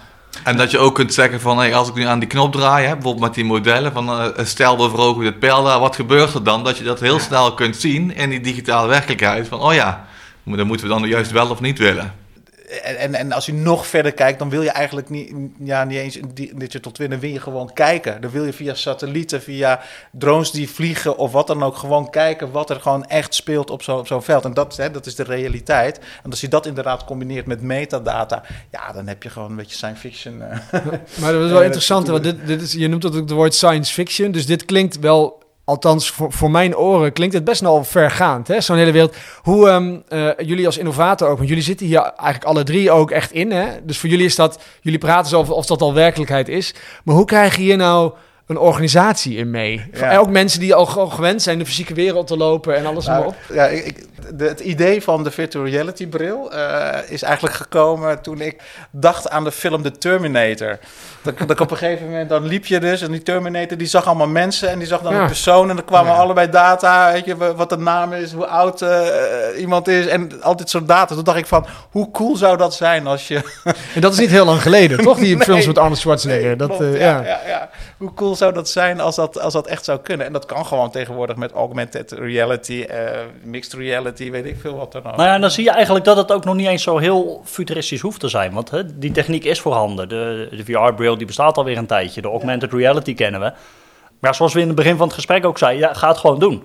En 0.44 0.56
dat 0.56 0.70
je 0.70 0.78
ook 0.78 0.94
kunt 0.94 1.14
zeggen 1.14 1.40
van, 1.40 1.58
hey, 1.58 1.74
als 1.74 1.88
ik 1.88 1.94
nu 1.94 2.04
aan 2.04 2.18
die 2.18 2.28
knop 2.28 2.52
draai, 2.52 2.86
hè, 2.86 2.92
bijvoorbeeld 2.92 3.24
met 3.24 3.34
die 3.34 3.44
modellen, 3.44 3.92
van 3.92 4.08
eh, 4.10 4.44
stel 4.44 4.76
we 4.82 4.88
verhogen 4.88 5.22
dit 5.22 5.38
pijl 5.38 5.64
daar, 5.64 5.80
wat 5.80 5.96
gebeurt 5.96 6.34
er 6.34 6.44
dan? 6.44 6.64
Dat 6.64 6.78
je 6.78 6.84
dat 6.84 7.00
heel 7.00 7.18
snel 7.18 7.54
kunt 7.54 7.76
zien 7.76 8.14
in 8.16 8.30
die 8.30 8.40
digitale 8.40 8.88
werkelijkheid. 8.88 9.48
Van, 9.48 9.60
oh 9.60 9.74
ja, 9.74 10.06
maar 10.42 10.56
dan 10.56 10.66
moeten 10.66 10.88
we 10.88 10.92
dan 10.92 11.08
juist 11.08 11.30
wel 11.30 11.50
of 11.50 11.60
niet 11.60 11.78
willen. 11.78 12.12
En, 12.82 13.14
en, 13.14 13.32
als 13.32 13.46
je 13.46 13.52
nog 13.52 13.86
verder 13.86 14.12
kijkt, 14.12 14.38
dan 14.38 14.50
wil 14.50 14.62
je 14.62 14.70
eigenlijk 14.70 15.10
niet, 15.10 15.34
ja, 15.58 15.84
niet 15.84 15.98
eens 15.98 16.14
een 16.14 16.30
di- 16.34 16.52
digital 16.54 16.92
twin, 16.92 17.10
dan 17.10 17.18
wil 17.20 17.30
je 17.30 17.40
gewoon 17.40 17.72
kijken. 17.72 18.20
Dan 18.20 18.30
wil 18.30 18.44
je 18.44 18.52
via 18.52 18.74
satellieten, 18.74 19.42
via 19.42 19.80
drones 20.12 20.50
die 20.50 20.70
vliegen 20.70 21.16
of 21.16 21.32
wat 21.32 21.46
dan 21.46 21.62
ook, 21.62 21.76
gewoon 21.76 22.10
kijken 22.10 22.50
wat 22.50 22.70
er 22.70 22.80
gewoon 22.80 23.04
echt 23.04 23.34
speelt 23.34 23.70
op 23.70 23.82
zo'n 23.82 23.98
op 23.98 24.06
zo'n 24.06 24.22
veld. 24.22 24.44
En 24.44 24.54
dat, 24.54 24.76
hè, 24.76 24.90
dat 24.90 25.06
is 25.06 25.14
de 25.14 25.22
realiteit. 25.22 26.00
En 26.22 26.30
als 26.30 26.40
je 26.40 26.48
dat 26.48 26.66
inderdaad 26.66 27.04
combineert 27.04 27.46
met 27.46 27.60
metadata, 27.62 28.42
ja, 28.70 28.92
dan 28.92 29.06
heb 29.06 29.22
je 29.22 29.30
gewoon 29.30 29.50
een 29.50 29.56
beetje 29.56 29.76
science 29.76 30.00
fiction. 30.00 30.42
eh. 30.42 30.58
Maar 31.20 31.32
dat 31.32 31.42
is 31.44 31.50
wel 31.50 31.58
Eh, 31.64 31.64
interessant, 31.64 32.08
want 32.08 32.22
dit, 32.22 32.46
dit 32.46 32.62
is, 32.62 32.72
je 32.72 32.88
noemt 32.88 33.02
dat 33.02 33.14
ook 33.14 33.20
het 33.20 33.30
woord 33.30 33.54
science 33.54 33.92
fiction, 33.92 34.30
dus 34.32 34.46
dit 34.46 34.64
klinkt 34.64 34.98
wel... 34.98 35.42
Althans, 35.64 36.10
voor, 36.10 36.32
voor 36.32 36.50
mijn 36.50 36.76
oren 36.76 37.12
klinkt 37.12 37.34
het 37.34 37.44
best 37.44 37.60
wel 37.60 37.84
vergaand, 37.84 38.48
hè? 38.48 38.60
zo'n 38.60 38.76
hele 38.76 38.92
wereld. 38.92 39.16
Hoe 39.42 39.68
ehm, 39.68 39.96
eh, 40.08 40.46
jullie 40.46 40.66
als 40.66 40.78
innovator 40.78 41.28
ook, 41.28 41.36
want 41.36 41.48
jullie 41.48 41.64
zitten 41.64 41.86
hier 41.86 42.00
eigenlijk 42.00 42.44
alle 42.44 42.62
drie 42.62 42.90
ook 42.90 43.10
echt 43.10 43.32
in. 43.32 43.50
Hè? 43.50 43.66
Dus 43.82 43.98
voor 43.98 44.08
jullie 44.08 44.24
is 44.24 44.36
dat, 44.36 44.58
jullie 44.80 44.98
praten 44.98 45.30
zo 45.30 45.38
over 45.38 45.54
of 45.54 45.66
dat 45.66 45.80
al 45.80 45.94
werkelijkheid 45.94 46.48
is. 46.48 46.74
Maar 47.04 47.14
hoe 47.14 47.24
krijg 47.24 47.56
je 47.56 47.62
hier 47.62 47.76
nou 47.76 48.12
een 48.46 48.58
organisatie 48.58 49.36
in 49.36 49.50
mee? 49.50 49.84
Ja. 49.92 50.16
Ook 50.16 50.28
mensen 50.30 50.60
die 50.60 50.74
al 50.74 50.86
gewend 50.86 51.42
zijn 51.42 51.58
de 51.58 51.66
fysieke 51.66 51.94
wereld 51.94 52.26
te 52.26 52.36
lopen 52.36 52.76
en 52.76 52.86
alles 52.86 53.06
maar 53.06 53.16
Nou, 53.18 53.28
op. 53.28 53.34
ja, 53.52 53.66
ik, 53.66 54.04
de- 54.36 54.44
het 54.44 54.60
idee 54.60 55.02
van 55.02 55.24
de 55.24 55.30
virtual 55.30 55.64
reality 55.66 56.06
bril 56.06 56.52
eh, 56.52 56.98
is 57.08 57.22
eigenlijk 57.22 57.54
gekomen 57.54 58.22
toen 58.22 58.40
ik 58.40 58.62
dacht 58.90 59.30
aan 59.30 59.44
de 59.44 59.52
film 59.52 59.82
The 59.82 59.90
Terminator. 59.98 60.78
Dat, 61.22 61.38
dat 61.38 61.50
ik 61.50 61.60
op 61.60 61.70
een 61.70 61.76
gegeven 61.76 62.06
moment, 62.06 62.28
dan 62.28 62.46
liep 62.46 62.66
je 62.66 62.80
dus 62.80 63.00
en 63.02 63.10
die 63.10 63.22
Terminator 63.22 63.76
die 63.78 63.86
zag 63.86 64.06
allemaal 64.06 64.26
mensen 64.28 64.68
en 64.68 64.78
die 64.78 64.86
zag 64.88 65.00
dan 65.02 65.14
Ja. 65.14 65.20
een 65.20 65.26
persoon 65.26 65.70
en 65.70 65.76
er 65.76 65.84
kwamen 65.84 66.12
Ja. 66.12 66.18
allebei 66.18 66.50
data, 66.50 67.12
weet 67.12 67.24
je, 67.24 67.36
wa- 67.36 67.54
wat 67.54 67.68
de 67.68 67.76
naam 67.78 68.12
is, 68.12 68.32
hoe 68.32 68.46
oud 68.46 68.82
eh, 68.82 69.00
iemand 69.58 69.88
is 69.88 70.06
en 70.06 70.42
al 70.42 70.56
dit 70.56 70.70
soort 70.70 70.88
data. 70.88 71.14
Toen 71.14 71.24
dacht 71.24 71.38
ik 71.38 71.46
van, 71.46 71.66
hoe 71.90 72.10
cool 72.10 72.36
zou 72.36 72.56
dat 72.56 72.74
zijn 72.74 73.06
als 73.06 73.28
je... 73.28 73.40
En 73.94 74.00
dat 74.00 74.12
is 74.12 74.18
niet 74.18 74.30
heel 74.30 74.44
lang 74.44 74.62
geleden, 74.62 74.98
toch? 75.04 75.18
Die 75.18 75.36
Nee. 75.36 75.44
films 75.44 75.66
met 75.66 75.78
Arnold 75.78 75.98
Schwarzenegger. 75.98 76.56
dat, 76.56 76.68
klopt, 76.68 76.82
eh, 76.82 77.00
ja, 77.00 77.06
ja. 77.06 77.22
ja. 77.22 77.40
Ja, 77.46 77.70
Hoe 77.98 78.14
cool 78.14 78.33
cool 78.38 78.50
zou 78.50 78.52
dat 78.52 78.68
zijn 78.68 79.00
als 79.00 79.16
dat, 79.16 79.40
als 79.40 79.52
dat 79.52 79.66
echt 79.66 79.84
zou 79.84 79.98
kunnen? 79.98 80.26
En 80.26 80.32
dat 80.32 80.46
kan 80.46 80.66
gewoon 80.66 80.90
tegenwoordig 80.90 81.36
met 81.36 81.52
augmented 81.52 82.12
reality, 82.12 82.82
eh, 82.82 83.20
mixed 83.42 83.72
reality, 83.72 84.30
weet 84.30 84.44
ik 84.44 84.56
veel 84.60 84.76
wat 84.76 84.92
dan 84.92 85.04
ook. 85.06 85.16
Nou 85.16 85.28
ja, 85.28 85.38
dan 85.38 85.50
zie 85.50 85.64
je 85.64 85.70
eigenlijk 85.70 86.04
dat 86.04 86.16
het 86.16 86.32
ook 86.32 86.44
nog 86.44 86.54
niet 86.54 86.66
eens 86.66 86.82
zo 86.82 86.98
heel 86.98 87.42
futuristisch 87.44 88.00
hoeft 88.00 88.20
te 88.20 88.28
zijn. 88.28 88.52
Want 88.52 88.70
hè, 88.70 88.98
die 88.98 89.12
techniek 89.12 89.44
is 89.44 89.60
voorhanden. 89.60 90.08
De, 90.08 90.48
de 90.50 90.64
VR-bril 90.64 91.16
die 91.16 91.26
bestaat 91.26 91.56
alweer 91.56 91.78
een 91.78 91.86
tijdje. 91.86 92.20
De 92.20 92.28
augmented 92.28 92.72
reality 92.72 93.14
kennen 93.14 93.40
we. 93.40 93.52
Maar 94.18 94.34
zoals 94.34 94.52
we 94.52 94.60
in 94.60 94.66
het 94.66 94.76
begin 94.76 94.96
van 94.96 95.06
het 95.06 95.14
gesprek 95.14 95.44
ook 95.44 95.58
zeiden, 95.58 95.88
ja, 95.88 95.94
ga 95.94 96.08
het 96.08 96.18
gewoon 96.18 96.38
doen. 96.38 96.62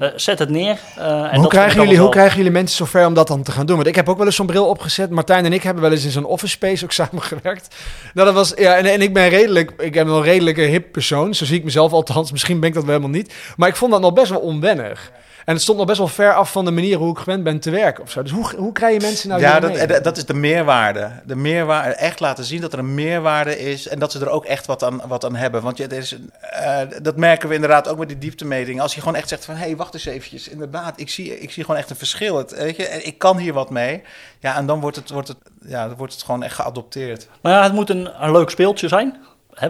Uh, 0.00 0.08
zet 0.16 0.38
het 0.38 0.48
neer. 0.48 0.78
Uh, 0.98 1.04
en 1.04 1.30
hoe, 1.32 1.42
dat 1.42 1.50
krijgen 1.50 1.82
jullie, 1.82 1.98
hoe 1.98 2.08
krijgen 2.08 2.36
jullie 2.36 2.52
mensen 2.52 2.76
zover 2.76 3.06
om 3.06 3.14
dat 3.14 3.26
dan 3.26 3.42
te 3.42 3.52
gaan 3.52 3.66
doen? 3.66 3.76
Want 3.76 3.88
ik 3.88 3.94
heb 3.94 4.08
ook 4.08 4.16
wel 4.16 4.26
eens 4.26 4.36
zo'n 4.36 4.46
bril 4.46 4.68
opgezet. 4.68 5.10
Martijn 5.10 5.44
en 5.44 5.52
ik 5.52 5.62
hebben 5.62 5.82
wel 5.82 5.92
eens 5.92 6.04
in 6.04 6.10
zo'n 6.10 6.24
office 6.24 6.52
space 6.52 6.84
ook 6.84 6.92
samengewerkt. 7.02 7.74
Nou, 8.14 8.26
dat 8.26 8.36
was, 8.36 8.52
ja, 8.56 8.76
en, 8.76 8.86
en 8.86 9.02
ik 9.02 9.14
ben 9.14 9.28
redelijk, 9.28 9.72
ik 9.78 9.92
ben 9.92 10.06
wel 10.06 10.16
een 10.16 10.22
redelijke 10.22 10.60
hip 10.60 10.92
persoon. 10.92 11.34
Zo 11.34 11.44
zie 11.44 11.58
ik 11.58 11.64
mezelf 11.64 11.92
althans. 11.92 12.32
Misschien 12.32 12.60
ben 12.60 12.68
ik 12.68 12.74
dat 12.74 12.84
wel 12.84 12.94
helemaal 12.94 13.16
niet. 13.16 13.34
Maar 13.56 13.68
ik 13.68 13.76
vond 13.76 13.92
dat 13.92 14.00
nog 14.00 14.12
best 14.12 14.30
wel 14.30 14.40
onwennig. 14.40 15.12
En 15.44 15.52
het 15.52 15.62
stond 15.62 15.78
nog 15.78 15.86
best 15.86 15.98
wel 15.98 16.08
ver 16.08 16.34
af 16.34 16.52
van 16.52 16.64
de 16.64 16.70
manier 16.70 16.98
hoe 16.98 17.10
ik 17.10 17.18
gewend 17.18 17.44
ben 17.44 17.60
te 17.60 17.70
werken 17.70 18.02
of 18.02 18.10
zo. 18.10 18.22
Dus 18.22 18.32
hoe, 18.32 18.56
hoe 18.56 18.72
krijg 18.72 18.94
je 18.94 19.00
mensen 19.00 19.28
nou 19.28 19.40
ja, 19.40 19.60
hiermee? 19.60 19.86
dat, 19.86 19.96
eh, 19.96 20.02
dat 20.02 20.16
is 20.16 20.24
de 20.24 20.34
meerwaarde. 20.34 21.10
De 21.24 21.36
meerwaarde. 21.36 21.94
Echt 21.94 22.20
laten 22.20 22.44
zien 22.44 22.60
dat 22.60 22.72
er 22.72 22.78
een 22.78 22.94
meerwaarde 22.94 23.58
is. 23.58 23.88
En 23.88 23.98
dat 23.98 24.12
ze 24.12 24.20
er 24.20 24.28
ook 24.28 24.44
echt 24.44 24.66
wat 24.66 24.82
aan, 24.82 25.02
wat 25.06 25.24
aan 25.24 25.36
hebben. 25.36 25.62
Want 25.62 25.76
je, 25.76 25.86
is, 25.86 26.16
eh, 26.40 26.78
dat 27.02 27.16
merken 27.16 27.48
we 27.48 27.54
inderdaad 27.54 27.88
ook 27.88 27.98
met 27.98 28.08
die 28.08 28.18
dieptemeting. 28.18 28.80
Als 28.80 28.94
je 28.94 29.00
gewoon 29.00 29.16
echt 29.16 29.28
zegt 29.28 29.44
van... 29.44 29.54
hé, 29.54 29.64
hey, 29.64 29.76
wacht 29.76 29.94
eens 29.94 30.04
eventjes. 30.04 30.48
Inderdaad, 30.48 31.00
ik 31.00 31.10
zie, 31.10 31.40
ik 31.40 31.50
zie 31.50 31.64
gewoon 31.64 31.80
echt 31.80 31.90
een 31.90 31.96
verschil. 31.96 32.36
Het, 32.36 32.56
weet 32.56 32.76
je, 32.76 32.86
en 32.86 33.06
ik 33.06 33.18
kan 33.18 33.38
hier 33.38 33.52
wat 33.52 33.70
mee. 33.70 34.02
Ja, 34.40 34.56
en 34.56 34.66
dan 34.66 34.80
wordt 34.80 34.96
het, 34.96 35.10
wordt 35.10 35.28
het, 35.28 35.36
ja, 35.66 35.88
dan 35.88 35.96
wordt 35.96 36.12
het 36.12 36.22
gewoon 36.22 36.42
echt 36.42 36.54
geadopteerd. 36.54 37.28
Nou 37.42 37.56
ja, 37.56 37.62
het 37.62 37.72
moet 37.72 37.90
een, 37.90 38.24
een 38.24 38.32
leuk 38.32 38.50
speeltje 38.50 38.88
zijn. 38.88 39.16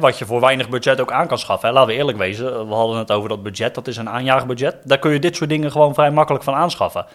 Wat 0.00 0.18
je 0.18 0.26
voor 0.26 0.40
weinig 0.40 0.68
budget 0.68 1.00
ook 1.00 1.12
aan 1.12 1.26
kan 1.26 1.38
schaffen. 1.38 1.72
Laten 1.72 1.88
we 1.88 1.94
eerlijk 1.94 2.18
wezen. 2.18 2.68
We 2.68 2.74
hadden 2.74 2.98
het 2.98 3.12
over 3.12 3.28
dat 3.28 3.42
budget. 3.42 3.74
Dat 3.74 3.86
is 3.86 3.96
een 3.96 4.08
aanjaarbudget. 4.08 4.76
Daar 4.84 4.98
kun 4.98 5.12
je 5.12 5.18
dit 5.18 5.36
soort 5.36 5.50
dingen 5.50 5.70
gewoon 5.70 5.94
vrij 5.94 6.10
makkelijk 6.10 6.44
van 6.44 6.54
aanschaffen. 6.54 7.06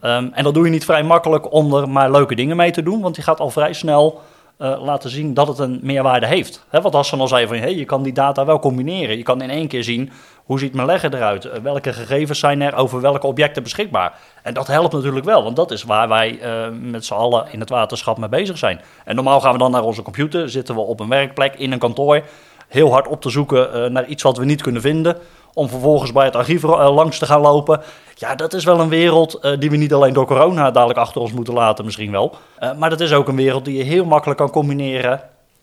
Ehm, 0.00 0.28
en 0.32 0.44
dat 0.44 0.54
doe 0.54 0.64
je 0.64 0.70
niet 0.70 0.84
vrij 0.84 1.02
makkelijk 1.02 1.52
om 1.52 1.74
er 1.74 1.88
maar 1.88 2.10
leuke 2.10 2.34
dingen 2.34 2.56
mee 2.56 2.70
te 2.70 2.82
doen. 2.82 3.00
Want 3.00 3.16
je 3.16 3.22
gaat 3.22 3.40
al 3.40 3.50
vrij 3.50 3.72
snel 3.72 4.20
eh, 4.58 4.82
laten 4.82 5.10
zien 5.10 5.34
dat 5.34 5.48
het 5.48 5.58
een 5.58 5.78
meerwaarde 5.82 6.26
heeft. 6.26 6.64
Hè, 6.68 6.80
wat 6.80 6.92
Hassan 6.92 7.20
al 7.20 7.28
zei 7.28 7.46
van 7.46 7.56
hey, 7.56 7.74
je 7.74 7.84
kan 7.84 8.02
die 8.02 8.12
data 8.12 8.44
wel 8.44 8.58
combineren. 8.58 9.16
Je 9.16 9.22
kan 9.22 9.42
in 9.42 9.50
één 9.50 9.68
keer 9.68 9.84
zien 9.84 10.10
hoe 10.44 10.58
ziet 10.58 10.74
mijn 10.74 10.86
legger 10.86 11.14
eruit. 11.14 11.44
Eh, 11.44 11.60
welke 11.60 11.92
gegevens 11.92 12.38
zijn 12.38 12.60
er 12.60 12.74
over 12.74 13.00
welke 13.00 13.26
objecten 13.26 13.62
beschikbaar. 13.62 14.18
En 14.42 14.54
dat 14.54 14.66
helpt 14.66 14.92
natuurlijk 14.92 15.24
wel. 15.24 15.42
Want 15.42 15.56
dat 15.56 15.70
is 15.70 15.82
waar 15.82 16.08
wij 16.08 16.40
eh, 16.40 16.68
met 16.80 17.04
z'n 17.04 17.14
allen 17.14 17.46
in 17.52 17.60
het 17.60 17.68
waterschap 17.68 18.18
mee 18.18 18.28
bezig 18.28 18.58
zijn. 18.58 18.80
En 19.04 19.14
normaal 19.14 19.40
gaan 19.40 19.52
we 19.52 19.58
dan 19.58 19.70
naar 19.70 19.84
onze 19.84 20.02
computer. 20.02 20.50
Zitten 20.50 20.74
we 20.74 20.80
op 20.80 21.00
een 21.00 21.08
werkplek 21.08 21.54
in 21.54 21.72
een 21.72 21.78
kantoor. 21.78 22.22
Heel 22.68 22.92
hard 22.92 23.08
op 23.08 23.20
te 23.20 23.30
zoeken 23.30 23.92
naar 23.92 24.06
iets 24.06 24.22
wat 24.22 24.36
we 24.36 24.44
niet 24.44 24.62
kunnen 24.62 24.82
vinden. 24.82 25.16
Om 25.54 25.68
vervolgens 25.68 26.12
bij 26.12 26.24
het 26.24 26.36
archief 26.36 26.64
eh, 26.64 26.94
langs 26.94 27.18
te 27.18 27.26
gaan 27.26 27.40
lopen. 27.40 27.82
Ja, 28.18 28.34
dat 28.34 28.54
is 28.54 28.64
wel 28.64 28.80
een 28.80 28.88
wereld 28.88 29.34
eh, 29.34 29.58
die 29.58 29.70
we 29.70 29.76
niet 29.76 29.92
alleen 29.92 30.12
door 30.12 30.26
corona 30.26 30.70
dadelijk 30.70 30.98
achter 30.98 31.20
ons 31.20 31.32
moeten 31.32 31.54
laten, 31.54 31.84
misschien 31.84 32.10
wel. 32.10 32.36
Eh, 32.58 32.74
maar 32.74 32.90
dat 32.90 33.00
is 33.00 33.12
ook 33.12 33.28
een 33.28 33.36
wereld 33.36 33.64
die 33.64 33.76
je 33.76 33.82
heel 33.82 34.04
makkelijk 34.04 34.38
kan 34.38 34.50
combineren 34.50 35.20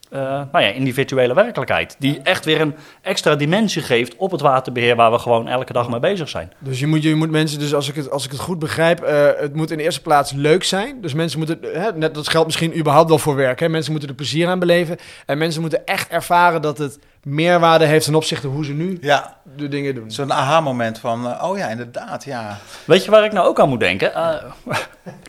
eh, 0.10 0.22
nou 0.22 0.64
ja, 0.64 0.70
in 0.70 0.84
die 0.84 0.94
virtuele 0.94 1.34
werkelijkheid. 1.34 1.96
Die 2.00 2.20
echt 2.24 2.46
weer 2.46 2.62
een 2.62 2.76
extra 3.02 3.36
dimensie 3.36 3.82
geeft 3.82 4.16
op 4.16 4.32
het 4.32 4.42
waterbeheer 4.42 4.96
waar 4.96 5.12
we 5.12 5.20
gewoon 5.20 5.48
elke 5.48 5.74
dag 5.74 5.90
mee 5.90 6.00
bezig 6.00 6.30
zijn. 6.30 6.52
Dus 6.60 6.80
je 6.80 6.88
moet, 6.88 7.04
je 7.04 7.16
moet 7.16 7.32
mensen, 7.32 7.60
dus 7.60 7.74
als 7.74 7.90
ik 7.90 7.96
het, 7.96 8.12
als 8.12 8.26
ik 8.26 8.32
het 8.32 8.40
goed 8.40 8.60
begrijp, 8.60 9.06
het 9.40 9.56
moet 9.56 9.72
in 9.72 9.78
de 9.78 9.84
eerste 9.84 10.02
plaats 10.02 10.32
leuk 10.32 10.64
zijn. 10.64 11.02
Dus 11.02 11.14
mensen 11.14 11.38
moeten, 11.38 11.60
hè, 11.62 11.92
net, 11.92 12.14
dat 12.14 12.30
geldt 12.30 12.46
misschien 12.46 12.78
überhaupt 12.78 13.10
wel 13.10 13.20
voor 13.20 13.36
werk. 13.36 13.60
Hè? 13.60 13.70
Mensen 13.70 13.92
moeten 13.92 14.10
er 14.10 14.16
plezier 14.16 14.48
aan 14.48 14.60
beleven. 14.60 14.98
En 15.26 15.38
mensen 15.38 15.62
moeten 15.62 15.86
echt 15.86 16.10
ervaren 16.10 16.62
dat 16.62 16.78
het 16.78 17.00
meerwaarde 17.26 17.86
heeft 17.86 18.06
ten 18.06 18.16
opzichte 18.16 18.48
hoe 18.48 18.66
ze 18.66 18.74
nu 18.74 18.98
Ja, 19.02 19.38
de 19.56 19.68
dingen 19.68 19.96
doen. 19.96 20.12
zo'n 20.12 20.34
aha-moment 20.34 21.00
van... 21.00 21.28
eh, 21.32 21.50
oh 21.50 21.58
ja, 21.58 21.68
inderdaad, 21.68 22.24
ja. 22.24 22.58
Weet 22.86 23.04
je 23.06 23.12
waar 23.12 23.24
ik 23.26 23.32
nou 23.32 23.48
ook 23.48 23.60
aan 23.60 23.70
moet 23.70 23.80
denken? 23.80 24.14
Eh, 24.14 24.34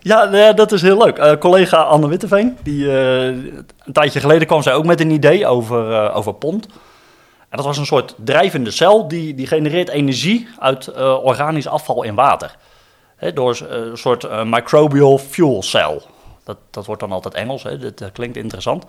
ja, 0.01 0.29
ja, 0.33 0.53
dat 0.53 0.73
is 0.73 0.83
heel 0.83 0.99
leuk. 1.05 1.19
Eh, 1.19 1.37
collega 1.39 1.77
Anne 1.83 2.09
Witteveen, 2.09 2.57
die, 2.63 2.91
eh, 2.99 3.27
een 3.27 3.93
tijdje 3.93 4.21
geleden 4.21 4.47
kwam 4.47 4.63
zij 4.63 4.75
ook 4.75 4.85
met 4.85 5.01
een 5.01 5.11
idee 5.11 5.47
over, 5.47 5.93
eh, 5.93 6.17
over 6.17 6.35
pond. 6.35 6.67
En 7.49 7.57
dat 7.57 7.65
was 7.65 7.79
een 7.79 7.87
soort 7.87 8.15
drijvende 8.25 8.71
cel 8.71 9.09
die, 9.09 9.35
die 9.35 9.47
genereert 9.47 9.89
energie 9.89 10.49
uit 10.59 10.87
eh, 10.87 11.25
organisch 11.25 11.69
afval 11.69 12.03
in 12.03 12.15
water. 12.15 12.57
Hè, 13.17 13.33
door 13.33 13.59
een 13.69 13.97
soort 13.99 14.25
eh, 14.25 14.43
microbial 14.45 15.19
fuel 15.19 15.63
cell. 15.63 16.01
Dat, 16.45 16.57
dat 16.71 16.87
wordt 16.87 17.01
dan 17.01 17.13
altijd 17.13 17.35
Engels, 17.35 17.63
hè? 17.63 17.79
Dat, 17.79 18.13
klinkt 18.13 18.37
interessant. 18.37 18.85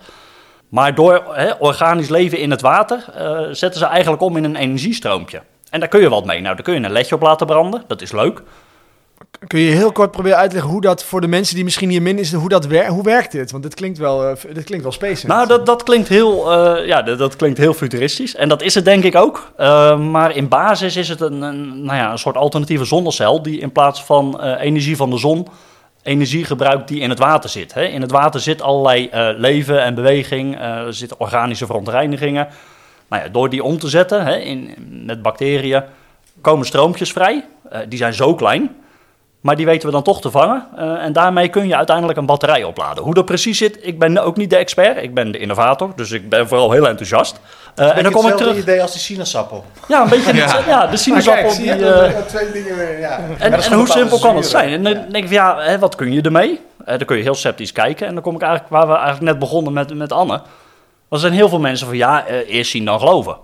Maar 0.68 0.94
door 0.94 1.22
organisch 1.58 2.08
leven 2.08 2.38
in 2.38 2.50
het 2.50 2.60
water 2.60 3.04
eh, 3.14 3.40
zetten 3.50 3.80
ze 3.80 3.86
eigenlijk 3.86 4.22
om 4.22 4.36
in 4.36 4.44
een 4.44 4.56
energiestroompje. 4.56 5.42
En 5.70 5.80
daar 5.80 5.88
kun 5.88 6.00
je 6.00 6.08
wat 6.08 6.24
mee. 6.24 6.40
Nou, 6.40 6.54
daar 6.54 6.64
kun 6.64 6.74
je 6.74 6.80
een 6.80 6.92
ledje 6.92 7.14
op 7.14 7.22
laten 7.22 7.46
branden. 7.46 7.84
Dat 7.86 8.02
is 8.02 8.12
leuk. 8.12 8.42
Kun 9.46 9.60
je 9.60 9.70
heel 9.70 9.92
kort 9.92 10.10
proberen 10.10 10.38
uit 10.38 10.48
te 10.48 10.54
leggen 10.54 10.72
hoe 10.72 10.80
dat 10.80 11.04
voor 11.04 11.20
de 11.20 11.26
mensen 11.26 11.54
die 11.54 11.64
misschien 11.64 11.88
hier 11.88 12.02
min 12.02 12.18
is, 12.18 12.32
hoe 12.32 12.48
dat 12.48 12.66
werkt? 12.66 12.90
Hoe 12.90 13.02
werkt 13.02 13.32
dit? 13.32 13.50
Want 13.50 13.62
dit 13.62 13.74
klinkt 13.74 13.98
wel, 13.98 14.28
eh, 14.28 14.54
dit 14.54 14.64
klinkt 14.64 14.84
wel 14.84 14.92
space. 14.92 15.26
Nou, 15.26 15.46
dat, 15.46 15.66
dat, 15.66 15.82
klinkt 15.82 16.08
heel, 16.08 16.52
eh, 16.52 16.86
ja, 16.86 17.02
dat, 17.02 17.18
dat 17.18 17.36
klinkt 17.36 17.58
heel 17.58 17.74
futuristisch. 17.74 18.34
En 18.34 18.48
dat 18.48 18.62
is 18.62 18.74
het 18.74 18.84
denk 18.84 19.04
ik 19.04 19.14
ook. 19.14 19.52
Maar 19.98 20.36
in 20.36 20.48
basis 20.48 20.96
is 20.96 21.08
het 21.08 21.20
een, 21.20 21.42
een, 21.42 21.84
nou 21.84 21.98
ja, 21.98 22.10
een 22.10 22.18
soort 22.18 22.36
alternatieve 22.36 22.84
zonnecel... 22.84 23.42
die 23.42 23.60
in 23.60 23.72
plaats 23.72 24.04
van 24.04 24.40
energie 24.40 24.96
van 24.96 25.10
de 25.10 25.18
zon... 25.18 25.46
energie 26.08 26.44
gebruikt 26.44 26.88
die 26.88 27.00
in 27.00 27.10
het 27.10 27.18
water 27.18 27.50
zit. 27.50 27.74
Hè. 27.74 27.84
In 27.84 28.00
het 28.00 28.10
water 28.10 28.40
zit 28.40 28.62
allerlei 28.62 29.08
eh, 29.08 29.28
leven 29.36 29.82
en 29.82 29.94
beweging. 29.94 30.56
eh, 30.56 30.86
er 30.86 30.94
zitten 30.94 31.20
organische 31.20 31.66
verontreinigingen. 31.66 32.48
Nou 33.08 33.22
ja, 33.22 33.28
door 33.28 33.48
die 33.48 33.62
om 33.62 33.78
te 33.78 33.88
zetten 33.88 34.24
hè, 34.24 34.36
in, 34.36 34.74
met 35.06 35.22
bacteriën... 35.22 35.82
komen 36.40 36.66
stroompjes 36.66 37.12
vrij. 37.12 37.44
Eh, 37.70 37.80
die 37.88 37.98
zijn 37.98 38.14
zo 38.14 38.34
klein... 38.34 38.76
Maar 39.40 39.56
die 39.56 39.66
weten 39.66 39.86
we 39.86 39.94
dan 39.94 40.02
toch 40.02 40.20
te 40.20 40.30
vangen. 40.30 40.66
Eh, 40.76 41.04
en 41.04 41.12
daarmee 41.12 41.48
kun 41.48 41.68
je 41.68 41.76
uiteindelijk 41.76 42.18
een 42.18 42.26
batterij 42.26 42.64
opladen. 42.64 43.04
Hoe 43.04 43.14
dat 43.14 43.24
precies 43.24 43.58
zit, 43.58 43.78
ik 43.80 43.98
ben 43.98 44.18
ook 44.18 44.36
niet 44.36 44.50
de 44.50 44.56
expert. 44.56 45.02
Ik 45.02 45.14
ben 45.14 45.32
de 45.32 45.38
innovator, 45.38 45.92
dus 45.96 46.10
ik 46.10 46.28
ben 46.28 46.48
vooral 46.48 46.70
heel 46.70 46.88
enthousiast. 46.88 47.40
Eh, 47.74 47.96
en 47.96 48.02
dan 48.02 48.12
kom 48.12 48.26
ik 48.26 48.36
terug. 48.36 48.56
idee 48.56 48.82
als 48.82 48.92
die 48.92 49.00
sinaasappel. 49.00 49.64
Ja, 49.88 50.02
een 50.02 50.08
beetje. 50.08 50.34
Ja, 50.48 50.58
ja 50.66 50.86
de 50.86 50.96
sinaasappel. 50.96 51.56
die, 51.56 51.72
eh, 51.72 52.22
twee 52.26 52.52
dingen 52.52 52.76
weer, 52.76 52.98
ja. 52.98 53.20
en, 53.38 53.52
en 53.52 53.72
hoe 53.72 53.88
simpel 53.88 54.18
kan 54.18 54.36
het 54.36 54.46
zijn? 54.46 54.72
En 54.72 54.82
dan 54.82 54.92
denk 54.92 55.14
ik 55.14 55.24
van 55.24 55.32
ja, 55.32 55.60
hè, 55.60 55.78
wat 55.78 55.94
kun 55.94 56.12
je 56.12 56.22
ermee? 56.22 56.60
Dan 56.84 57.04
kun 57.04 57.16
je 57.16 57.22
heel 57.22 57.34
sceptisch 57.34 57.72
kijken. 57.72 58.06
En 58.06 58.14
dan 58.14 58.22
kom 58.22 58.34
ik 58.34 58.42
eigenlijk 58.42 58.72
waar 58.72 58.86
we 58.86 58.94
eigenlijk 58.94 59.24
net 59.24 59.38
begonnen 59.38 59.72
met, 59.72 59.94
met 59.94 60.12
Anne. 60.12 60.42
Er 61.10 61.18
zijn 61.18 61.32
heel 61.32 61.48
veel 61.48 61.60
mensen 61.60 61.86
van 61.86 61.96
ja, 61.96 62.26
eh, 62.26 62.54
eerst 62.54 62.70
zien 62.70 62.84
dan 62.84 62.98
geloven. 62.98 63.36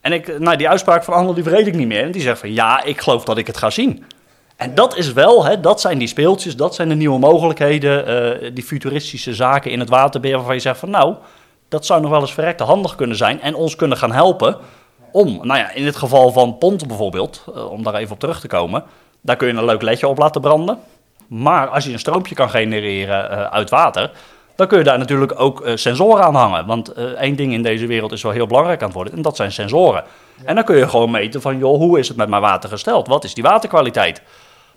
En 0.00 0.12
ik, 0.12 0.38
nou, 0.38 0.56
die 0.56 0.68
uitspraak 0.68 1.04
van 1.04 1.14
Anne 1.14 1.34
die 1.34 1.42
vergeet 1.42 1.66
ik 1.66 1.74
niet 1.74 1.86
meer. 1.86 2.02
En 2.02 2.10
die 2.10 2.22
zegt 2.22 2.38
van 2.40 2.52
ja, 2.52 2.82
ik 2.84 3.00
geloof 3.00 3.24
dat 3.24 3.38
ik 3.38 3.46
het 3.46 3.56
ga 3.56 3.70
zien. 3.70 4.04
En 4.58 4.74
dat 4.74 4.96
is 4.96 5.12
wel, 5.12 5.44
hè, 5.44 5.60
dat 5.60 5.80
zijn 5.80 5.98
die 5.98 6.08
speeltjes, 6.08 6.56
dat 6.56 6.74
zijn 6.74 6.88
de 6.88 6.94
nieuwe 6.94 7.18
mogelijkheden, 7.18 8.06
eh, 8.06 8.50
die 8.54 8.64
futuristische 8.64 9.34
zaken 9.34 9.70
in 9.70 9.80
het 9.80 9.88
waterbeheer 9.88 10.36
waarvan 10.36 10.54
je 10.54 10.60
zegt 10.60 10.78
van 10.78 10.90
nou, 10.90 11.14
dat 11.68 11.86
zou 11.86 12.00
nog 12.00 12.10
wel 12.10 12.20
eens 12.20 12.32
verrekte 12.32 12.64
handig 12.64 12.94
kunnen 12.94 13.16
zijn 13.16 13.40
en 13.40 13.54
ons 13.54 13.76
kunnen 13.76 13.98
gaan 13.98 14.12
helpen 14.12 14.56
om, 15.12 15.28
nou 15.42 15.58
ja, 15.58 15.72
in 15.72 15.86
het 15.86 15.96
geval 15.96 16.32
van 16.32 16.58
ponten 16.58 16.88
bijvoorbeeld, 16.88 17.44
eh, 17.54 17.70
om 17.70 17.82
daar 17.82 17.94
even 17.94 18.12
op 18.12 18.18
terug 18.20 18.40
te 18.40 18.46
komen, 18.46 18.84
daar 19.20 19.36
kun 19.36 19.48
je 19.48 19.54
een 19.54 19.64
leuk 19.64 19.82
ledje 19.82 20.08
op 20.08 20.18
laten 20.18 20.40
branden. 20.40 20.78
Maar 21.26 21.68
als 21.68 21.84
je 21.84 21.92
een 21.92 21.98
stroompje 21.98 22.34
kan 22.34 22.50
genereren 22.50 23.30
eh, 23.30 23.42
uit 23.42 23.70
water, 23.70 24.10
dan 24.56 24.66
kun 24.66 24.78
je 24.78 24.84
daar 24.84 24.98
natuurlijk 24.98 25.40
ook 25.40 25.70
sensoren 25.74 26.24
aan 26.24 26.34
hangen. 26.34 26.66
Want 26.66 26.92
één 26.92 27.36
ding 27.36 27.52
in 27.52 27.62
deze 27.62 27.86
wereld 27.86 28.12
is 28.12 28.22
wel 28.22 28.32
heel 28.32 28.46
belangrijk 28.46 28.80
aan 28.80 28.86
het 28.86 28.96
worden, 28.96 29.14
en 29.14 29.22
dat 29.22 29.36
zijn 29.36 29.52
sensoren. 29.52 30.04
En 30.44 30.54
dan 30.54 30.64
kun 30.64 30.76
je 30.76 30.88
gewoon 30.88 31.10
meten 31.10 31.42
van, 31.42 31.58
joh, 31.58 31.76
hoe 31.76 31.98
is 31.98 32.08
het 32.08 32.16
met 32.16 32.28
mijn 32.28 32.42
water 32.42 32.68
gesteld? 32.68 33.06
Wat 33.06 33.24
is 33.24 33.34
die 33.34 33.42
waterkwaliteit? 33.42 34.22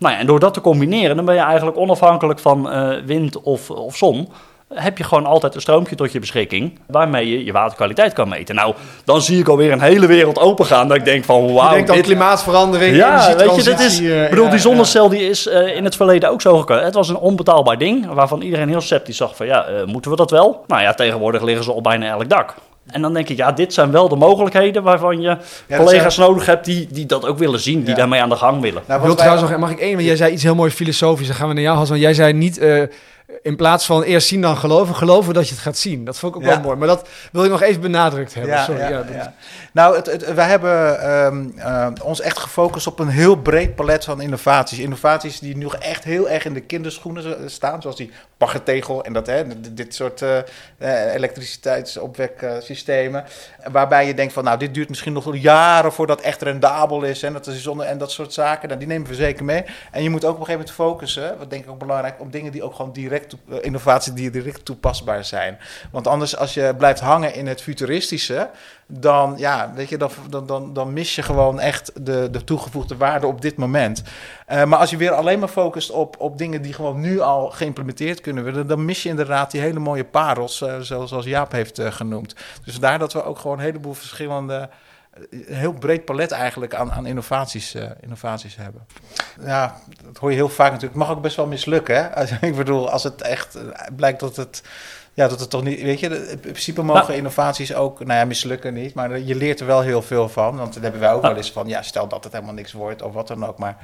Nou 0.01 0.13
ja, 0.13 0.19
en 0.19 0.25
door 0.25 0.39
dat 0.39 0.53
te 0.53 0.61
combineren, 0.61 1.15
dan 1.15 1.25
ben 1.25 1.35
je 1.35 1.41
eigenlijk 1.41 1.77
onafhankelijk 1.77 2.39
van 2.39 2.71
eh, 2.71 2.89
wind 3.05 3.41
of, 3.41 3.69
of 3.69 3.95
zon. 3.97 4.29
Heb 4.73 4.97
je 4.97 5.03
gewoon 5.03 5.25
altijd 5.25 5.55
een 5.55 5.61
stroompje 5.61 5.95
tot 5.95 6.11
je 6.11 6.19
beschikking, 6.19 6.79
waarmee 6.87 7.29
je 7.29 7.45
je 7.45 7.51
waterkwaliteit 7.51 8.13
kan 8.13 8.29
meten. 8.29 8.55
Nou, 8.55 8.73
dan 9.05 9.21
zie 9.21 9.39
ik 9.39 9.47
alweer 9.47 9.71
een 9.71 9.81
hele 9.81 10.05
wereld 10.07 10.39
opengaan, 10.39 10.87
dat 10.87 10.97
ik 10.97 11.05
denk 11.05 11.23
van, 11.25 11.45
je 11.47 11.53
wauw, 11.53 11.69
denkt 11.69 11.89
aan 11.89 11.95
dit, 11.95 12.05
klimaatverandering, 12.05 12.95
ja, 12.95 13.35
weet 13.35 13.55
je, 13.55 13.63
dit 13.63 13.79
is. 13.79 13.99
eh, 13.99 14.23
Ik 14.23 14.29
bedoel, 14.29 14.49
die 14.49 14.59
zonnecel 14.59 15.09
die 15.09 15.29
is 15.29 15.47
eh, 15.47 15.75
in 15.75 15.83
het 15.83 15.95
verleden 15.95 16.29
ook 16.29 16.41
zo 16.41 16.57
gekomen. 16.57 16.83
Het 16.83 16.93
was 16.93 17.09
een 17.09 17.17
onbetaalbaar 17.17 17.77
ding 17.77 18.13
waarvan 18.13 18.41
iedereen 18.41 18.69
heel 18.69 18.81
sceptisch 18.81 19.17
zag 19.17 19.35
van 19.35 19.45
ja, 19.45 19.65
moeten 19.85 20.11
we 20.11 20.17
dat 20.17 20.31
wel? 20.31 20.63
Nou 20.67 20.81
ja, 20.81 20.93
tegenwoordig 20.93 21.41
liggen 21.41 21.63
ze 21.63 21.71
op 21.71 21.83
bijna 21.83 22.07
elk 22.07 22.29
dak. 22.29 22.55
En 22.87 23.01
dan 23.01 23.13
denk 23.13 23.29
ik, 23.29 23.37
ja, 23.37 23.51
dit 23.51 23.73
zijn 23.73 23.91
wel 23.91 24.09
de 24.09 24.15
mogelijkheden 24.15 24.83
waarvan 24.83 25.21
je 25.21 25.37
collega's 25.75 26.17
nodig 26.17 26.45
hebt 26.45 26.65
die, 26.65 26.87
die 26.91 27.05
dat 27.05 27.25
ook 27.25 27.37
willen 27.37 27.59
zien, 27.59 27.79
die 27.79 27.89
Ja. 27.89 27.95
daarmee 27.95 28.21
aan 28.21 28.29
de 28.29 28.35
gang 28.35 28.61
willen. 28.61 28.83
Nou, 28.87 29.01
wil 29.01 29.15
trouwens 29.15 29.49
nog, 29.49 29.59
mag 29.59 29.71
ik 29.71 29.79
één, 29.79 29.93
want 29.93 30.05
jij 30.05 30.15
zei 30.15 30.31
iets 30.33 30.43
heel 30.43 30.55
mooi 30.55 30.71
filosofisch, 30.71 31.27
dan 31.27 31.35
gaan 31.35 31.47
we 31.47 31.53
naar 31.53 31.63
jou, 31.63 31.75
Hans, 31.77 31.89
want 31.89 32.01
jij 32.01 32.13
zei 32.13 32.33
niet, 32.33 32.57
eh, 32.57 32.81
In 33.43 33.55
plaats 33.55 33.85
van 33.85 34.03
eerst 34.03 34.27
zien 34.27 34.41
dan 34.41 34.57
geloven, 34.57 34.95
geloven 34.95 35.33
dat 35.33 35.47
je 35.47 35.53
het 35.53 35.63
gaat 35.63 35.77
zien. 35.77 36.05
Dat 36.05 36.17
vond 36.19 36.35
ik 36.35 36.41
ook 36.41 36.47
Ja. 36.47 36.53
wel 36.53 36.63
mooi. 36.63 36.75
Maar 36.77 36.87
dat 36.87 37.07
wil 37.31 37.43
ik 37.43 37.49
nog 37.49 37.61
even 37.61 37.81
benadrukt 37.81 38.33
hebben. 38.33 38.51
Ja, 38.53 38.63
Sorry, 38.63 38.79
ja, 38.81 38.89
ja, 38.89 38.97
dat- 38.97 39.13
ja. 39.13 39.33
Nou, 39.73 39.95
het, 39.95 40.05
het, 40.05 40.33
wij 40.33 40.47
hebben 40.47 41.01
ehm, 41.01 41.45
eh, 41.57 41.87
ons 42.03 42.21
echt 42.21 42.39
gefocust 42.39 42.87
op 42.87 42.99
een 42.99 43.07
heel 43.07 43.35
breed 43.35 43.75
palet 43.75 44.03
van 44.03 44.21
innovaties. 44.21 44.79
Innovaties 44.79 45.39
die 45.39 45.57
nog 45.57 45.75
echt 45.75 46.03
heel 46.03 46.29
erg 46.29 46.45
in 46.45 46.53
de 46.53 46.59
kinderschoenen 46.61 47.49
staan, 47.51 47.81
zoals 47.81 47.97
die 47.97 48.11
baggertegel 48.41 49.03
en 49.03 49.13
dat, 49.13 49.27
hè, 49.27 49.43
dit 49.73 49.95
soort 49.95 50.21
eh, 50.21 50.39
elektriciteitsopweksystemen. 51.13 53.23
waarbij 53.71 54.07
je 54.07 54.13
denkt 54.13 54.33
van, 54.33 54.43
nou, 54.43 54.57
dit 54.57 54.73
duurt 54.73 54.89
misschien 54.89 55.13
nog 55.13 55.35
jaren 55.35 55.93
voordat 55.93 56.21
echt 56.21 56.41
rendabel 56.41 57.03
is 57.03 57.23
en 57.23 57.33
dat, 57.33 57.47
is 57.47 57.63
zonder, 57.63 57.85
en 57.85 57.97
dat 57.97 58.11
soort 58.11 58.33
zaken. 58.33 58.67
Nou, 58.67 58.79
die 58.79 58.87
nemen 58.87 59.07
we 59.07 59.15
zeker 59.15 59.45
mee. 59.45 59.63
En 59.91 60.03
je 60.03 60.09
moet 60.09 60.25
ook 60.25 60.33
op 60.33 60.39
een 60.39 60.45
gegeven 60.45 60.75
moment 60.75 60.75
focussen, 60.75 61.37
wat 61.37 61.49
denk 61.49 61.63
ik 61.63 61.69
ook 61.69 61.79
belangrijk, 61.79 62.19
op 62.19 62.31
dingen 62.31 62.51
die 62.51 62.63
ook 62.63 62.75
gewoon 62.75 62.93
direct, 62.93 63.35
eh, 63.49 63.57
innovaties 63.61 64.13
die 64.13 64.29
direct 64.29 64.65
toepasbaar 64.65 65.25
zijn. 65.25 65.57
Want 65.91 66.07
anders, 66.07 66.37
als 66.37 66.53
je 66.53 66.73
blijft 66.77 66.99
hangen 66.99 67.33
in 67.33 67.47
het 67.47 67.61
futuristische, 67.61 68.49
dan, 68.99 69.33
ja, 69.37 69.71
weet 69.75 69.89
je, 69.89 69.97
dan, 69.97 70.09
dan, 70.29 70.45
dan, 70.45 70.73
dan 70.73 70.93
mis 70.93 71.15
je 71.15 71.21
gewoon 71.21 71.59
echt 71.59 72.05
de, 72.05 72.27
de 72.31 72.43
toegevoegde 72.43 72.97
waarde 72.97 73.27
op 73.27 73.41
dit 73.41 73.57
moment. 73.57 74.03
Eh, 74.45 74.63
maar 74.63 74.79
als 74.79 74.89
je 74.89 74.97
weer 74.97 75.11
alleen 75.11 75.39
maar 75.39 75.47
focust 75.47 75.91
op, 75.91 76.15
op 76.19 76.37
dingen 76.37 76.61
die 76.61 76.73
gewoon 76.73 76.99
nu 76.99 77.19
al 77.19 77.49
geïmplementeerd 77.49 78.21
kunnen 78.21 78.43
worden, 78.43 78.67
dan 78.67 78.85
mis 78.85 79.03
je 79.03 79.09
inderdaad 79.09 79.51
die 79.51 79.61
hele 79.61 79.79
mooie 79.79 80.05
parels, 80.05 80.61
eh, 80.61 80.79
zoals, 80.79 81.25
Jaap 81.25 81.51
heeft 81.51 81.79
eh, 81.79 81.91
genoemd. 81.91 82.35
Dus 82.63 82.79
daar 82.79 82.99
dat 82.99 83.13
we 83.13 83.23
ook 83.23 83.39
gewoon 83.39 83.57
een 83.57 83.63
heleboel 83.63 83.93
verschillende, 83.93 84.69
een 85.29 85.45
heel 85.47 85.73
breed 85.73 86.05
palet 86.05 86.31
eigenlijk 86.31 86.75
aan, 86.75 86.91
aan 86.91 87.05
innovaties, 87.05 87.75
innovaties 87.99 88.55
hebben. 88.55 88.85
Ja, 89.45 89.75
dat 90.05 90.17
hoor 90.17 90.29
je 90.29 90.35
heel 90.35 90.49
vaak 90.49 90.71
natuurlijk. 90.71 90.99
Het 90.99 91.07
mag 91.07 91.15
ook 91.15 91.23
best 91.23 91.35
wel 91.35 91.47
mislukken, 91.47 91.95
hè? 91.95 92.23
Ik 92.47 92.55
bedoel, 92.55 92.89
als 92.89 93.03
het 93.03 93.21
echt 93.21 93.57
blijkt 93.95 94.19
dat 94.19 94.35
het... 94.35 94.63
Ja, 95.13 95.27
dat 95.27 95.39
het 95.39 95.49
toch 95.49 95.63
niet, 95.63 95.81
weet 95.81 95.99
je, 95.99 96.29
in 96.31 96.39
principe 96.39 96.81
mogen 96.81 97.03
Nou. 97.03 97.17
innovaties 97.17 97.73
ook, 97.73 98.05
nou 98.05 98.19
ja, 98.19 98.25
mislukken 98.25 98.73
niet, 98.73 98.93
maar 98.93 99.19
je 99.19 99.35
leert 99.35 99.59
er 99.59 99.65
wel 99.65 99.81
heel 99.81 100.01
veel 100.01 100.29
van. 100.29 100.57
Want 100.57 100.73
dat 100.73 100.83
hebben 100.83 101.01
wij 101.01 101.11
ook 101.11 101.21
wel 101.21 101.35
eens 101.35 101.51
van, 101.51 101.67
ja, 101.67 101.81
stel 101.81 102.07
dat 102.07 102.23
het 102.23 102.33
helemaal 102.33 102.53
niks 102.53 102.71
wordt 102.71 103.01
of 103.01 103.13
wat 103.13 103.27
dan 103.27 103.45
ook, 103.45 103.57
maar 103.57 103.77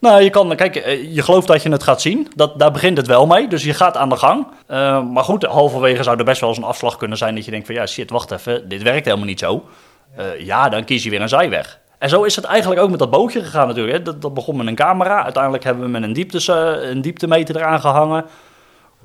Nou, 0.00 0.22
je 0.22 0.30
kan, 0.30 0.56
kijk, 0.56 0.76
eh, 0.76 1.14
je 1.14 1.22
gelooft 1.22 1.46
dat 1.46 1.62
je 1.62 1.70
het 1.70 1.82
gaat 1.82 2.00
zien. 2.00 2.28
Dat, 2.34 2.58
daar 2.58 2.70
begint 2.72 2.96
het 2.96 3.06
wel 3.06 3.26
mee. 3.26 3.48
Dus 3.48 3.64
je 3.64 3.74
gaat 3.74 3.96
aan 3.96 4.08
de 4.08 4.16
gang. 4.16 4.46
Eh, 4.66 5.02
maar 5.02 5.24
goed, 5.24 5.44
halverwege 5.44 6.02
zou 6.02 6.18
er 6.18 6.24
best 6.24 6.40
wel 6.40 6.48
eens 6.48 6.58
een 6.58 6.64
afslag 6.64 6.96
kunnen 6.96 7.18
zijn 7.18 7.34
dat 7.34 7.44
je 7.44 7.50
denkt 7.50 7.66
van 7.66 7.74
ja, 7.74 7.86
shit, 7.86 8.10
wacht 8.10 8.30
even, 8.30 8.68
dit 8.68 8.82
werkt 8.82 9.04
helemaal 9.04 9.26
niet 9.26 9.38
zo. 9.38 9.64
Eh, 10.16 10.40
ja, 10.40 10.68
dan 10.68 10.84
kies 10.84 11.04
je 11.04 11.10
weer 11.10 11.20
een 11.20 11.28
zijweg. 11.28 11.78
En 11.98 12.08
zo 12.08 12.22
is 12.22 12.36
het 12.36 12.44
eigenlijk 12.44 12.80
ook 12.80 12.90
met 12.90 12.98
dat 12.98 13.10
bootje 13.10 13.42
gegaan 13.42 13.66
natuurlijk. 13.66 13.96
Hè. 13.96 14.02
Dat, 14.02 14.22
dat 14.22 14.34
begon 14.34 14.56
met 14.56 14.66
een 14.66 14.74
camera. 14.74 15.24
Uiteindelijk 15.24 15.64
hebben 15.64 15.84
we 15.84 15.90
met 15.90 16.02
een, 16.02 16.12
dieptes, 16.12 16.46
een 16.46 17.00
dieptemeter 17.00 17.56
eraan 17.56 17.80
gehangen. 17.80 18.24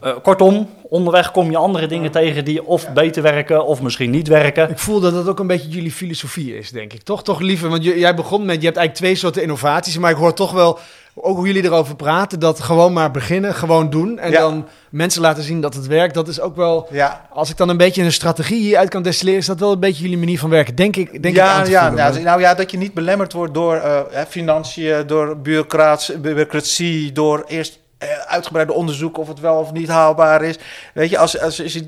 Eh, 0.03 0.11
kortom, 0.23 0.69
onderweg 0.89 1.31
kom 1.31 1.51
je 1.51 1.57
andere 1.57 1.87
dingen 1.87 2.11
tegen 2.11 2.45
die 2.45 2.65
of 2.65 2.93
beter 2.93 3.21
werken 3.23 3.65
of 3.65 3.81
misschien 3.81 4.09
niet 4.09 4.27
werken. 4.27 4.69
Ik 4.69 4.79
voel 4.79 4.99
dat 4.99 5.13
dat 5.13 5.27
ook 5.27 5.39
een 5.39 5.47
beetje 5.47 5.69
jullie 5.69 5.91
filosofie 5.91 6.57
is, 6.57 6.69
denk 6.71 6.93
ik. 6.93 7.01
Toch, 7.01 7.23
toch 7.23 7.39
liever, 7.39 7.69
want 7.69 7.83
je- 7.83 7.99
jij 7.99 8.15
begon 8.15 8.45
met, 8.45 8.59
je 8.59 8.65
hebt 8.65 8.77
eigenlijk 8.77 8.95
twee 8.95 9.15
soorten 9.15 9.41
innovaties, 9.41 9.97
maar 9.97 10.11
ik 10.11 10.17
hoor 10.17 10.33
toch 10.33 10.51
wel, 10.51 10.79
ook 11.15 11.35
hoe 11.37 11.45
jullie 11.47 11.63
erover 11.63 11.95
praten, 11.95 12.39
dat 12.39 12.59
gewoon 12.59 12.93
maar 12.93 13.11
beginnen, 13.11 13.53
gewoon 13.55 13.89
doen 13.89 14.19
en 14.19 14.31
Ja. 14.31 14.39
dan 14.39 14.67
mensen 14.89 15.21
laten 15.21 15.43
zien 15.43 15.61
dat 15.61 15.73
het 15.73 15.87
werkt. 15.87 16.13
Dat 16.13 16.27
is 16.27 16.39
ook 16.39 16.55
wel, 16.55 16.87
ja, 16.91 17.27
als 17.33 17.49
ik 17.49 17.57
dan 17.57 17.69
een 17.69 17.77
beetje 17.77 18.03
een 18.03 18.11
strategie 18.11 18.61
hieruit 18.61 18.89
kan 18.89 19.01
destilleren, 19.03 19.39
is 19.39 19.45
dat 19.45 19.59
wel 19.59 19.71
een 19.71 19.79
beetje 19.79 20.01
jullie 20.03 20.17
manier 20.17 20.39
van 20.39 20.49
werken, 20.49 20.75
denk 20.75 20.95
ik. 20.95 21.11
Denk 21.11 21.25
ik 21.25 21.35
ja, 21.35 21.53
aan 21.53 21.63
te 21.63 21.69
ja, 21.69 21.87
voelen. 21.87 22.05
nou, 22.11 22.23
nou 22.23 22.41
ja, 22.41 22.53
dat 22.53 22.71
je 22.71 22.77
niet 22.77 22.93
belemmerd 22.93 23.33
wordt 23.33 23.53
door 23.53 23.75
eh, 23.75 23.99
hè, 24.09 24.25
financiën, 24.25 25.07
door 25.07 25.37
bureaucratie, 25.37 27.11
door 27.11 27.43
eerst 27.47 27.79
uitgebreide 28.27 28.73
onderzoek 28.73 29.17
of 29.17 29.27
het 29.27 29.39
wel 29.39 29.59
of 29.59 29.71
niet 29.71 29.87
haalbaar 29.87 30.43
is. 30.43 30.57
Weet 30.93 31.09
je, 31.09 31.17
als, 31.17 31.39
als, 31.39 31.61
als, 31.61 31.73
je, 31.73 31.87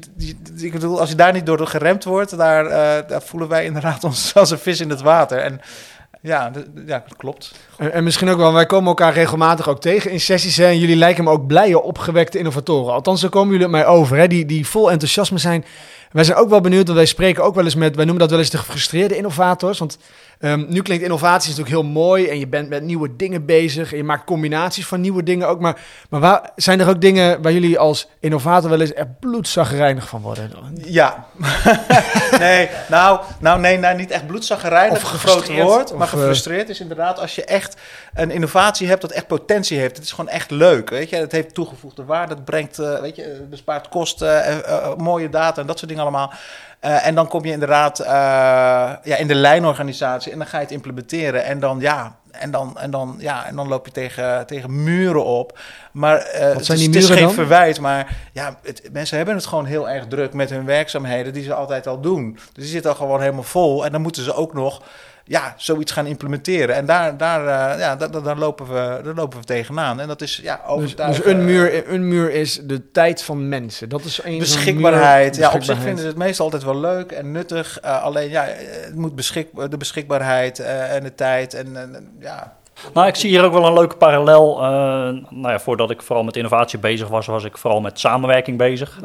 ik 0.57 0.71
bedoel, 0.71 0.99
als 0.99 1.09
je 1.09 1.15
daar 1.15 1.33
niet 1.33 1.45
door 1.45 1.67
geremd 1.67 2.03
wordt, 2.03 2.37
daar, 2.37 2.65
eh, 2.65 3.09
daar 3.09 3.21
voelen 3.21 3.49
wij 3.49 3.65
inderdaad 3.65 4.03
ons 4.09 4.33
als 4.33 4.51
een 4.51 4.57
vis 4.57 4.79
in 4.79 4.89
het 4.89 5.01
water. 5.01 5.37
En 5.37 5.61
ja, 6.25 6.51
ja 6.85 7.03
dat 7.07 7.17
klopt. 7.17 7.51
En, 7.77 7.93
en 7.93 8.03
misschien 8.03 8.29
ook 8.29 8.37
wel, 8.37 8.53
wij 8.53 8.65
komen 8.65 8.87
elkaar 8.87 9.13
regelmatig 9.13 9.69
ook 9.69 9.81
tegen 9.81 10.11
in 10.11 10.19
sessies. 10.19 10.57
En 10.57 10.79
jullie 10.79 10.95
lijken 10.95 11.23
me 11.23 11.29
ook 11.29 11.47
blije, 11.47 11.81
opgewekte 11.81 12.37
innovatoren. 12.37 12.93
Althans, 12.93 13.21
zo 13.21 13.29
komen 13.29 13.53
jullie 13.53 13.67
mij 13.67 13.85
over. 13.85 14.17
Hè, 14.17 14.27
die, 14.27 14.45
die 14.45 14.67
vol 14.67 14.91
enthousiasme 14.91 15.37
zijn. 15.37 15.65
Wij 16.11 16.23
zijn 16.23 16.37
ook 16.37 16.49
wel 16.49 16.61
benieuwd, 16.61 16.85
want 16.85 16.97
wij 16.97 17.07
spreken 17.07 17.43
ook 17.43 17.55
wel 17.55 17.63
eens 17.63 17.75
met, 17.75 17.95
wij 17.95 18.05
noemen 18.05 18.21
dat 18.21 18.29
wel 18.29 18.39
eens 18.39 18.49
de 18.49 18.57
gefrustreerde 18.57 19.17
innovators. 19.17 19.79
Want 19.79 19.97
ehm, 20.39 20.65
nu 20.67 20.81
klinkt 20.81 21.03
innovatie 21.03 21.49
natuurlijk 21.49 21.75
heel 21.75 21.91
mooi 21.91 22.27
en 22.27 22.39
je 22.39 22.47
bent 22.47 22.69
met 22.69 22.83
nieuwe 22.83 23.15
dingen 23.15 23.45
bezig. 23.45 23.91
En 23.91 23.97
je 23.97 24.03
maakt 24.03 24.25
combinaties 24.25 24.85
van 24.85 25.01
nieuwe 25.01 25.23
dingen 25.23 25.47
ook. 25.47 25.59
Maar, 25.59 25.81
maar 26.09 26.19
waar, 26.19 26.51
zijn 26.55 26.79
er 26.79 26.89
ook 26.89 27.01
dingen 27.01 27.41
waar 27.41 27.51
jullie 27.51 27.79
als 27.79 28.07
innovator 28.19 28.69
wel 28.69 28.81
eens 28.81 28.93
echt 28.93 29.19
bloedzaggerijnig 29.19 30.07
van 30.07 30.21
worden? 30.21 30.51
Ja. 30.85 31.25
nee, 32.39 32.69
nou, 32.89 33.19
nou, 33.39 33.59
nee, 33.59 33.77
nou, 33.77 33.95
niet 33.95 34.11
echt 34.11 34.27
bloedzaggerijnig, 34.27 34.97
Of 34.97 35.13
een 35.13 35.19
groot 35.19 35.21
gefrustreerd, 35.21 35.67
woord. 35.67 35.91
of, 35.91 35.97
maar 35.97 36.07
eh, 36.07 36.13
gefrustreerd 36.13 36.69
is 36.69 36.79
inderdaad 36.79 37.19
als 37.19 37.35
je 37.35 37.45
echt 37.45 37.75
een 38.13 38.31
innovatie 38.31 38.87
hebt 38.87 39.01
dat 39.01 39.11
echt 39.11 39.27
potentie 39.27 39.79
heeft. 39.79 39.95
Het 39.95 40.05
is 40.05 40.11
gewoon 40.11 40.29
echt 40.29 40.51
leuk, 40.51 40.89
weet 40.89 41.09
je. 41.09 41.15
Het 41.15 41.31
heeft 41.31 41.53
toegevoegde 41.53 42.05
waarde, 42.05 42.33
het 42.33 42.45
brengt, 42.45 42.79
eh, 42.79 42.99
weet 42.99 43.15
je, 43.15 43.45
bespaart 43.49 43.89
kosten, 43.89 44.63
eh, 44.65 44.95
mooie 44.95 45.29
data 45.29 45.61
en 45.61 45.67
dat 45.67 45.77
soort 45.77 45.89
dingen 45.89 46.03
allemaal. 46.03 46.33
En 46.79 47.15
dan 47.15 47.27
kom 47.27 47.45
je 47.45 47.51
inderdaad 47.51 47.97
ja, 49.03 49.15
in 49.17 49.27
de 49.27 49.35
lijnorganisatie 49.35 50.24
en 50.31 50.37
dan 50.37 50.47
ga 50.47 50.57
je 50.57 50.63
het 50.63 50.73
implementeren. 50.73 51.43
En 51.43 51.59
dan, 51.59 51.79
ja, 51.79 52.19
en 52.31 52.51
dan, 52.51 52.77
en 52.77 52.91
dan, 52.91 53.15
ja, 53.19 53.45
en 53.45 53.55
dan 53.55 53.67
loop 53.67 53.85
je 53.85 53.91
tegen, 53.91 54.45
tegen 54.45 54.83
muren 54.83 55.25
op. 55.25 55.59
Maar 55.91 56.17
eh, 56.17 56.53
het, 56.53 56.69
is, 56.69 56.85
het 56.85 57.05
geen 57.05 57.23
dan? 57.23 57.33
verwijt, 57.33 57.79
maar 57.79 58.17
ja, 58.33 58.59
het, 58.63 58.89
mensen 58.91 59.17
hebben 59.17 59.35
het 59.35 59.45
gewoon 59.45 59.65
heel 59.65 59.89
erg 59.89 60.07
druk 60.07 60.33
met 60.33 60.49
hun 60.49 60.65
werkzaamheden 60.65 61.33
die 61.33 61.43
ze 61.43 61.53
altijd 61.53 61.87
al 61.87 62.01
doen. 62.01 62.33
Dus 62.33 62.63
die 62.63 62.65
zitten 62.65 62.91
al 62.91 62.97
gewoon 62.97 63.19
helemaal 63.21 63.43
vol. 63.43 63.85
En 63.85 63.91
dan 63.91 64.01
moeten 64.01 64.23
ze 64.23 64.33
ook 64.33 64.53
nog 64.53 64.81
ja, 65.27 65.53
zoiets 65.57 65.91
gaan 65.91 66.05
implementeren. 66.05 66.75
En 66.75 66.85
daar, 66.85 67.17
daar, 67.17 67.39
eh, 67.73 67.79
ja, 67.79 67.95
daar, 67.95 68.37
lopen 68.37 68.67
we, 68.67 69.01
daar 69.03 69.13
lopen 69.15 69.39
we 69.39 69.45
tegenaan. 69.45 69.99
En 69.99 70.07
dat 70.07 70.21
is 70.21 70.39
ja, 70.43 70.55
Dus, 70.55 70.65
overtuigend. 70.67 71.23
dus 71.23 71.33
een, 71.33 71.45
muur, 71.45 71.89
een 71.93 72.07
muur 72.07 72.31
is 72.31 72.59
de 72.63 72.91
tijd 72.91 73.23
van 73.23 73.49
mensen. 73.49 73.89
Dat 73.89 74.03
is 74.03 74.19
een 74.23 74.37
Beschikbaarheid. 74.39 75.33
muur- 75.37 75.41
Ja, 75.47 75.51
op 75.53 75.63
zich 75.63 75.77
vinden 75.79 75.99
ze 76.01 76.07
het 76.07 76.17
meestal 76.17 76.45
altijd 76.45 76.63
wel 76.63 76.79
leuk 76.79 77.11
en 77.11 77.31
nuttig. 77.31 77.79
Eh, 77.79 78.03
alleen 78.03 78.29
ja, 78.29 78.43
het 78.85 78.95
moet 78.95 79.15
beschik, 79.15 79.47
de 79.69 79.77
beschikbaarheid 79.77 80.59
eh, 80.59 80.95
en 80.95 81.03
de 81.03 81.15
tijd. 81.15 81.53
En, 81.53 81.77
en- 81.77 81.95
en, 81.95 82.11
ja, 82.19 82.53
Nou, 82.93 83.07
ik 83.07 83.15
zie 83.15 83.29
hier 83.29 83.43
ook 83.43 83.53
wel 83.53 83.65
een 83.67 83.73
leuke 83.73 83.95
parallel. 83.95 84.57
Eh, 84.57 84.63
nou 85.29 85.49
ja, 85.49 85.59
voordat 85.59 85.89
ik 85.91 86.01
vooral 86.01 86.23
met 86.23 86.35
innovatie 86.35 86.79
bezig 86.79 87.07
was, 87.07 87.25
was 87.25 87.43
ik 87.43 87.57
vooral 87.57 87.81
met 87.81 87.99
samenwerking 87.99 88.57
bezig. 88.57 88.99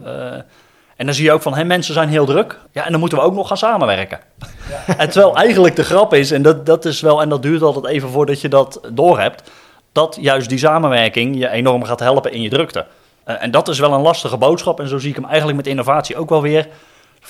En 1.00 1.06
dan 1.06 1.14
zie 1.14 1.24
je 1.24 1.32
ook 1.32 1.42
van, 1.42 1.54
hé, 1.54 1.64
mensen 1.64 1.94
zijn 1.94 2.08
heel 2.08 2.26
druk. 2.26 2.58
Ja, 2.72 2.84
en 2.84 2.90
dan 2.90 3.00
moeten 3.00 3.18
we 3.18 3.24
ook 3.24 3.34
nog 3.34 3.48
gaan 3.48 3.56
samenwerken. 3.56 4.20
En 4.96 5.10
terwijl 5.10 5.36
eigenlijk 5.36 5.76
de 5.76 5.84
grap 5.84 6.14
is, 6.14 6.30
en 6.30 6.42
dat, 6.42 6.66
dat 6.66 6.84
is 6.84 7.00
wel, 7.00 7.22
en 7.22 7.28
dat 7.28 7.42
duurt 7.42 7.62
altijd 7.62 7.86
even 7.86 8.08
voordat 8.08 8.40
je 8.40 8.48
dat 8.48 8.80
doorhebt, 8.92 9.50
dat 9.92 10.18
juist 10.20 10.48
die 10.48 10.58
samenwerking 10.58 11.38
je 11.38 11.48
enorm 11.48 11.84
gaat 11.84 12.00
helpen 12.00 12.32
in 12.32 12.42
je 12.42 12.48
drukte. 12.48 12.86
Eh, 13.24 13.42
en 13.42 13.50
dat 13.50 13.68
is 13.68 13.78
wel 13.78 13.92
een 13.92 14.00
lastige 14.00 14.36
boodschap. 14.36 14.80
En 14.80 14.88
zo 14.88 14.98
zie 14.98 15.08
ik 15.08 15.16
hem 15.16 15.24
eigenlijk 15.24 15.56
met 15.56 15.66
innovatie 15.66 16.16
ook 16.16 16.28
wel 16.28 16.42
weer. 16.42 16.68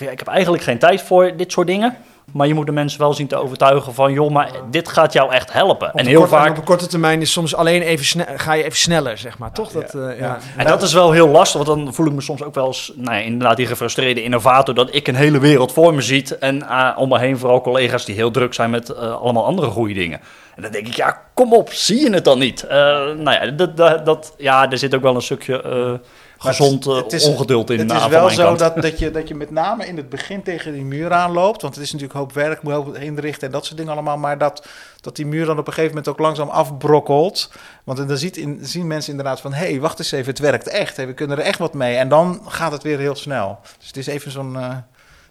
Van, 0.00 0.06
ja, 0.06 0.12
ik 0.12 0.18
heb 0.18 0.28
eigenlijk 0.28 0.62
geen 0.62 0.78
tijd 0.78 1.02
voor 1.02 1.36
dit 1.36 1.52
soort 1.52 1.66
dingen. 1.66 1.96
Maar 2.32 2.46
je 2.46 2.54
moet 2.54 2.66
de 2.66 2.72
mensen 2.72 3.00
wel 3.00 3.14
zien 3.14 3.26
te 3.26 3.36
overtuigen 3.36 3.94
van, 3.94 4.12
joh, 4.12 4.30
maar 4.30 4.50
dit 4.70 4.88
gaat 4.88 5.12
jou 5.12 5.32
echt 5.32 5.52
helpen. 5.52 5.92
En 5.94 6.06
heel 6.06 6.18
korte- 6.20 6.34
vaak 6.34 6.50
op 6.50 6.56
een 6.56 6.64
korte 6.64 6.86
termijn 6.86 7.20
is 7.20 7.32
soms 7.32 7.54
alleen 7.54 7.82
even 7.82 8.04
sne- 8.04 8.26
ga 8.36 8.52
je 8.52 8.62
even 8.64 8.78
sneller, 8.78 9.18
zeg 9.18 9.38
maar. 9.38 9.52
Toch? 9.52 9.70
Dat, 9.72 9.94
eh, 9.94 10.00
ja. 10.00 10.12
Ja. 10.18 10.38
En 10.56 10.66
dat 10.66 10.82
is 10.82 10.92
wel 10.92 11.12
heel 11.12 11.28
lastig, 11.28 11.64
want 11.64 11.84
dan 11.84 11.94
voel 11.94 12.06
ik 12.06 12.12
me 12.12 12.20
soms 12.20 12.42
ook 12.42 12.54
wel 12.54 12.66
eens, 12.66 12.92
nou 12.96 13.16
ja, 13.16 13.22
inderdaad, 13.22 13.56
die 13.56 13.66
gefrustreerde 13.66 14.22
innovator, 14.22 14.74
dat 14.74 14.94
ik 14.94 15.08
een 15.08 15.14
hele 15.14 15.38
wereld 15.38 15.72
voor 15.72 15.94
me 15.94 16.00
ziet. 16.02 16.38
En 16.38 16.62
eh, 16.68 16.90
om 16.96 17.08
me 17.08 17.18
heen 17.18 17.38
vooral 17.38 17.60
collega's 17.60 18.04
die 18.04 18.14
heel 18.14 18.30
druk 18.30 18.54
zijn 18.54 18.70
met 18.70 18.88
eh, 18.90 19.20
allemaal 19.20 19.44
andere 19.44 19.68
goede 19.70 19.94
dingen. 19.94 20.20
En 20.56 20.62
dan 20.62 20.72
denk 20.72 20.86
ik, 20.86 20.94
ja, 20.94 21.20
kom 21.34 21.52
op, 21.52 21.72
zie 21.72 22.00
je 22.00 22.10
het 22.14 22.24
dan 22.24 22.38
niet? 22.38 22.64
Nou 22.68 23.30
ja, 23.30 23.46
dat, 23.46 23.76
dat, 23.76 24.04
dat, 24.06 24.34
ja, 24.38 24.70
er 24.70 24.78
zit 24.78 24.94
ook 24.94 25.02
wel 25.02 25.14
een 25.14 25.22
stukje 25.22 26.00
gezond 26.42 26.86
eh, 26.86 26.96
het 26.96 27.12
is- 27.12 27.24
ongeduld 27.24 27.70
in 27.70 27.78
Het 27.78 27.90
eh, 27.90 27.96
is 27.96 28.06
wel 28.06 28.30
zo 28.30 28.56
dat, 28.56 28.82
dat, 28.82 28.98
je, 28.98 29.10
dat 29.10 29.28
je 29.28 29.34
met 29.34 29.50
name 29.50 29.86
in 29.86 29.96
het 29.96 30.08
begin 30.08 30.42
tegen 30.42 30.72
die 30.72 30.84
muur 30.84 31.12
aanloopt. 31.12 31.62
Want 31.62 31.74
het 31.74 31.84
is 31.84 31.92
natuurlijk 31.92 32.18
hoop 32.18 32.32
werk, 32.32 32.62
moet 32.62 32.72
hoop 32.72 32.96
inrichten 32.96 33.46
en 33.46 33.52
dat 33.52 33.64
soort 33.64 33.76
dingen 33.76 33.92
allemaal. 33.92 34.18
Maar 34.18 34.38
dat, 34.38 34.66
dat 35.00 35.16
die 35.16 35.26
muur 35.26 35.46
dan 35.46 35.58
op 35.58 35.66
een 35.66 35.72
gegeven 35.72 35.96
moment 35.96 36.08
ook 36.08 36.18
langzaam 36.18 36.48
afbrokkelt. 36.48 37.50
Want 37.84 38.08
dan 38.08 38.18
ziet 38.18 38.36
in, 38.36 38.58
zien 38.62 38.86
mensen 38.86 39.10
inderdaad 39.10 39.40
van... 39.40 39.52
hé, 39.52 39.70
hey, 39.70 39.80
wacht 39.80 39.98
eens 39.98 40.12
even, 40.12 40.26
het 40.30 40.38
werkt 40.38 40.68
echt. 40.68 40.96
Hey, 40.96 41.06
we 41.06 41.14
kunnen 41.14 41.38
er 41.38 41.44
echt 41.44 41.58
wat 41.58 41.74
mee. 41.74 41.96
En 41.96 42.08
dan 42.08 42.40
gaat 42.46 42.72
het 42.72 42.82
weer 42.82 42.98
heel 42.98 43.16
snel. 43.16 43.58
Dus 43.78 43.86
het 43.86 43.96
is 43.96 44.06
even 44.06 44.30
zo'n 44.30 44.56
eh, 44.56 44.76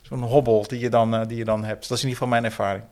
zo'n 0.02 0.24
hobbel 0.24 0.66
die 0.68 0.80
je, 0.80 0.90
dan, 0.90 1.16
eh, 1.16 1.28
die 1.28 1.38
je 1.38 1.46
dan 1.46 1.64
hebt. 1.64 1.88
Dat 1.88 1.98
is 1.98 2.04
in 2.04 2.10
ieder 2.10 2.24
geval 2.24 2.28
mijn 2.28 2.46
ervaring. 2.46 2.84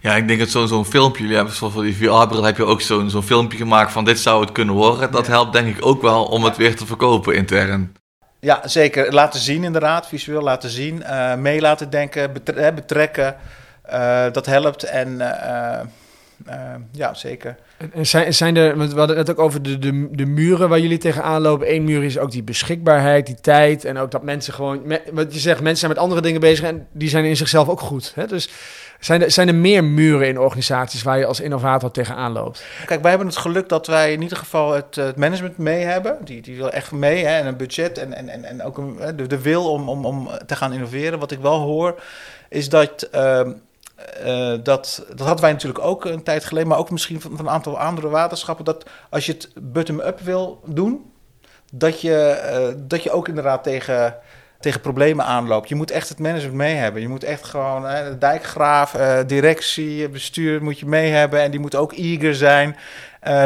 Ja, 0.00 0.16
ik 0.16 0.26
denk 0.28 0.38
dat 0.38 0.48
zo'n 0.48 0.68
zo'n 0.68 0.84
filmpje, 0.84 1.20
jullie 1.22 1.36
hebben 1.36 1.54
zoals 1.54 1.72
voor 1.72 1.82
die 1.82 1.96
VR-bril 1.96 2.42
heb 2.42 2.56
je 2.56 2.64
ook 2.64 2.80
zo'n 2.80 3.10
zo'n 3.10 3.22
filmpje 3.22 3.58
gemaakt 3.58 3.92
van 3.92 4.04
dit 4.04 4.18
zou 4.18 4.40
het 4.40 4.52
kunnen 4.52 4.74
worden. 4.74 5.10
Dat 5.10 5.26
helpt 5.26 5.52
denk 5.52 5.76
ik 5.76 5.86
ook 5.86 6.02
wel 6.02 6.24
om 6.24 6.44
het 6.44 6.56
weer 6.56 6.76
te 6.76 6.86
verkopen 6.86 7.34
intern. 7.34 7.94
Ja, 8.40 8.60
zeker. 8.64 9.12
Laten 9.12 9.40
zien 9.40 9.64
inderdaad, 9.64 10.08
visueel 10.08 10.42
laten 10.42 10.70
zien. 10.70 11.02
eh 11.02 11.34
mee 11.34 11.60
laten 11.60 11.90
denken, 11.90 12.32
betre- 12.32 12.72
betrekken. 12.72 13.36
Eh, 13.82 14.24
dat 14.32 14.46
helpt. 14.46 14.82
En 14.84 15.20
eh, 15.20 15.80
Uh, 16.48 16.74
ja, 16.90 17.14
zeker. 17.14 17.56
En 17.92 18.06
zijn, 18.06 18.34
zijn 18.34 18.56
er, 18.56 18.78
we 18.78 18.98
hadden 18.98 19.16
het 19.16 19.30
ook 19.30 19.38
over 19.38 19.62
de, 19.62 19.78
de, 19.78 20.08
de 20.10 20.26
muren 20.26 20.68
waar 20.68 20.80
jullie 20.80 20.98
tegenaan 20.98 21.42
lopen. 21.42 21.74
Eén 21.74 21.84
muur 21.84 22.04
is 22.04 22.18
ook 22.18 22.30
die 22.30 22.42
beschikbaarheid, 22.42 23.26
die 23.26 23.40
tijd. 23.40 23.84
En 23.84 23.98
ook 23.98 24.10
dat 24.10 24.22
mensen 24.22 24.54
gewoon, 24.54 24.82
wat 25.12 25.34
je 25.34 25.40
zegt, 25.40 25.60
mensen 25.60 25.78
zijn 25.78 25.90
met 25.90 26.00
andere 26.00 26.20
dingen 26.20 26.40
bezig 26.40 26.64
en 26.64 26.86
die 26.92 27.08
zijn 27.08 27.24
in 27.24 27.36
zichzelf 27.36 27.68
ook 27.68 27.80
goed. 27.80 28.12
Hè? 28.14 28.26
Dus 28.26 28.50
zijn 29.00 29.22
er, 29.22 29.30
zijn 29.30 29.48
er 29.48 29.54
meer 29.54 29.84
muren 29.84 30.28
in 30.28 30.38
organisaties 30.38 31.02
waar 31.02 31.18
je 31.18 31.26
als 31.26 31.40
innovator 31.40 31.90
tegenaan 31.90 32.32
loopt? 32.32 32.64
Kijk, 32.86 33.00
wij 33.00 33.10
hebben 33.10 33.28
het 33.28 33.36
geluk 33.36 33.68
dat 33.68 33.86
wij 33.86 34.12
in 34.12 34.22
ieder 34.22 34.38
geval 34.38 34.72
het, 34.72 34.94
het 34.94 35.16
management 35.16 35.58
mee 35.58 35.84
hebben. 35.84 36.18
Die, 36.24 36.42
die 36.42 36.56
wil 36.56 36.70
echt 36.70 36.92
mee 36.92 37.24
hè, 37.24 37.38
en 37.38 37.46
een 37.46 37.56
budget 37.56 37.98
en, 37.98 38.12
en, 38.12 38.28
en, 38.28 38.44
en 38.44 38.62
ook 38.62 38.78
een, 38.78 38.96
de, 39.16 39.26
de 39.26 39.40
wil 39.40 39.70
om, 39.70 39.88
om, 39.88 40.04
om 40.04 40.28
te 40.46 40.56
gaan 40.56 40.72
innoveren. 40.72 41.18
Wat 41.18 41.30
ik 41.30 41.38
wel 41.38 41.58
hoor, 41.58 42.02
is 42.48 42.68
dat. 42.68 43.08
Uh, 43.14 43.40
uh, 44.26 44.54
dat, 44.62 45.04
dat 45.08 45.18
hadden 45.18 45.40
wij 45.40 45.52
natuurlijk 45.52 45.84
ook 45.84 46.04
een 46.04 46.22
tijd 46.22 46.44
geleden, 46.44 46.68
maar 46.68 46.78
ook 46.78 46.90
misschien 46.90 47.20
van, 47.20 47.36
van 47.36 47.46
een 47.46 47.52
aantal 47.52 47.78
andere 47.78 48.08
waterschappen. 48.08 48.64
Dat 48.64 48.84
als 49.10 49.26
je 49.26 49.32
het 49.32 49.50
bottom-up 49.60 50.20
wil 50.20 50.60
doen, 50.64 51.12
dat 51.72 52.00
je, 52.00 52.42
uh, 52.52 52.82
dat 52.88 53.02
je 53.02 53.10
ook 53.10 53.28
inderdaad 53.28 53.62
tegen, 53.62 54.16
tegen 54.60 54.80
problemen 54.80 55.24
aanloopt. 55.24 55.68
Je 55.68 55.74
moet 55.74 55.90
echt 55.90 56.08
het 56.08 56.18
management 56.18 56.54
mee 56.54 56.74
hebben. 56.74 57.02
Je 57.02 57.08
moet 57.08 57.24
echt 57.24 57.44
gewoon 57.44 57.84
uh, 57.84 58.04
de 58.04 58.18
dijkgraaf, 58.18 58.96
directie, 59.26 60.08
bestuur 60.08 60.62
moet 60.62 60.78
je 60.78 60.86
mee 60.86 61.10
hebben. 61.10 61.40
En 61.40 61.50
die 61.50 61.60
moet 61.60 61.74
ook 61.74 61.92
eager 61.92 62.34
zijn. 62.34 62.76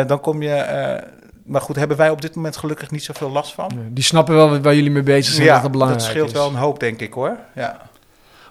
dan 0.06 0.20
kom 0.20 0.42
je. 0.42 1.00
maar 1.44 1.60
goed, 1.60 1.76
hebben 1.76 1.96
wij 1.96 2.10
op 2.10 2.20
dit 2.20 2.34
moment 2.34 2.56
gelukkig 2.56 2.90
niet 2.90 3.04
zoveel 3.04 3.30
last 3.30 3.54
van. 3.54 3.70
Die 3.88 4.04
snappen 4.04 4.34
wel 4.34 4.60
waar 4.60 4.74
jullie 4.74 4.90
mee 4.90 5.02
bezig 5.02 5.34
zijn. 5.34 5.46
Ja, 5.46 5.60
dat, 5.60 5.70
belangrijk 5.70 6.02
dat 6.02 6.10
scheelt 6.10 6.28
is. 6.28 6.34
wel 6.34 6.48
een 6.48 6.54
hoop, 6.54 6.80
denk 6.80 7.00
ik 7.00 7.12
hoor. 7.12 7.36
Ja. 7.54 7.88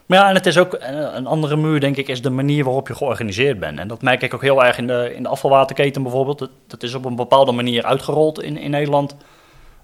Maar 0.06 0.18
ja, 0.18 0.30
en 0.30 0.36
het 0.36 0.46
is 0.46 0.58
ook 0.58 0.78
een 0.80 1.28
andere 1.28 1.56
muur, 1.56 1.80
denk 1.80 1.98
ik, 1.98 2.08
is 2.08 2.22
de 2.22 2.30
manier 2.30 2.64
waarop 2.64 2.88
je 2.88 2.96
georganiseerd 2.96 3.60
bent. 3.60 3.80
En 3.80 3.88
dat 3.88 4.02
merk 4.02 4.22
ik 4.22 4.34
ook 4.34 4.42
heel 4.42 4.64
erg 4.64 4.78
in 4.78 4.88
de, 4.88 5.12
in 5.16 5.24
de 5.24 5.30
afvalwaterketen 5.30 6.04
bijvoorbeeld. 6.04 6.40
Dat, 6.40 6.50
dat 6.68 6.84
is 6.84 6.94
op 6.94 7.06
een 7.06 7.16
bepaalde 7.16 7.52
manier 7.52 7.84
uitgerold 7.84 8.42
in, 8.42 8.58
in 8.58 8.72
Nederland. 8.72 9.16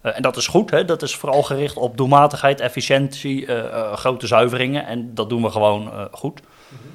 Uh, 0.04 0.16
en 0.16 0.22
dat 0.22 0.38
is 0.38 0.48
goed, 0.48 0.72
hè? 0.72 0.86
dat 0.86 1.02
is 1.02 1.16
vooral 1.16 1.44
gericht 1.44 1.78
op 1.78 1.98
doelmatigheid, 1.98 2.60
efficiëntie, 2.60 3.46
uh, 3.46 3.56
uh, 3.56 3.94
grote 3.94 4.28
zuiveringen. 4.28 4.86
En 4.86 5.12
dat 5.14 5.30
doen 5.30 5.42
we 5.42 5.50
gewoon 5.50 6.10
goed. 6.12 6.42
Mm 6.42 6.78
-hmm. 6.82 6.90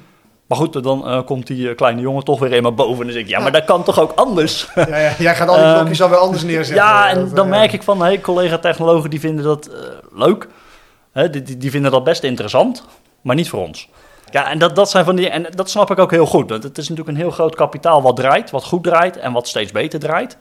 Maar 0.47 0.57
goed, 0.57 0.83
dan 0.83 1.23
komt 1.25 1.47
die 1.47 1.75
kleine 1.75 2.01
jongen 2.01 2.23
toch 2.23 2.39
weer 2.39 2.61
me 2.61 2.71
boven. 2.71 2.99
En 2.99 3.03
dan 3.03 3.11
zeg 3.11 3.21
ik, 3.21 3.29
ja, 3.29 3.39
maar 3.39 3.51
dat 3.51 3.65
kan 3.65 3.83
toch 3.83 3.99
ook 3.99 4.11
anders? 4.11 4.67
Ja, 4.75 4.97
ja, 4.97 5.13
jij 5.17 5.35
gaat 5.35 5.47
al 5.47 5.55
die 5.55 5.73
blokjes 5.73 6.01
alweer 6.01 6.17
anders 6.17 6.43
neerzetten. 6.43 6.85
Ja, 6.85 7.09
en 7.09 7.29
dan 7.33 7.49
merk 7.49 7.73
ik 7.73 7.83
van, 7.83 8.01
hey, 8.01 8.19
collega-technologen 8.19 9.09
die 9.09 9.19
vinden 9.19 9.43
dat 9.43 9.69
leuk. 10.11 10.47
Hè, 11.11 11.29
die, 11.29 11.41
die, 11.41 11.57
die 11.57 11.71
vinden 11.71 11.91
dat 11.91 12.03
best 12.03 12.23
interessant 12.23 12.83
maar 13.21 13.35
niet 13.35 13.49
voor 13.49 13.61
ons. 13.61 13.89
Ja, 14.31 14.49
en 14.49 14.59
dat, 14.59 14.75
dat 14.75 14.89
zijn 14.89 15.05
van 15.05 15.15
die. 15.15 15.29
En 15.29 15.45
dat 15.55 15.69
snap 15.69 15.91
ik 15.91 15.99
ook 15.99 16.11
heel 16.11 16.25
goed. 16.25 16.49
Want 16.49 16.63
het 16.63 16.77
is 16.77 16.89
natuurlijk 16.89 17.17
een 17.17 17.23
heel 17.23 17.31
groot 17.31 17.55
kapitaal 17.55 18.01
wat 18.01 18.15
draait, 18.15 18.51
wat 18.51 18.63
goed 18.63 18.83
draait 18.83 19.17
en 19.17 19.33
wat 19.33 19.47
steeds 19.47 19.71
beter 19.71 19.99
draait. 19.99 20.37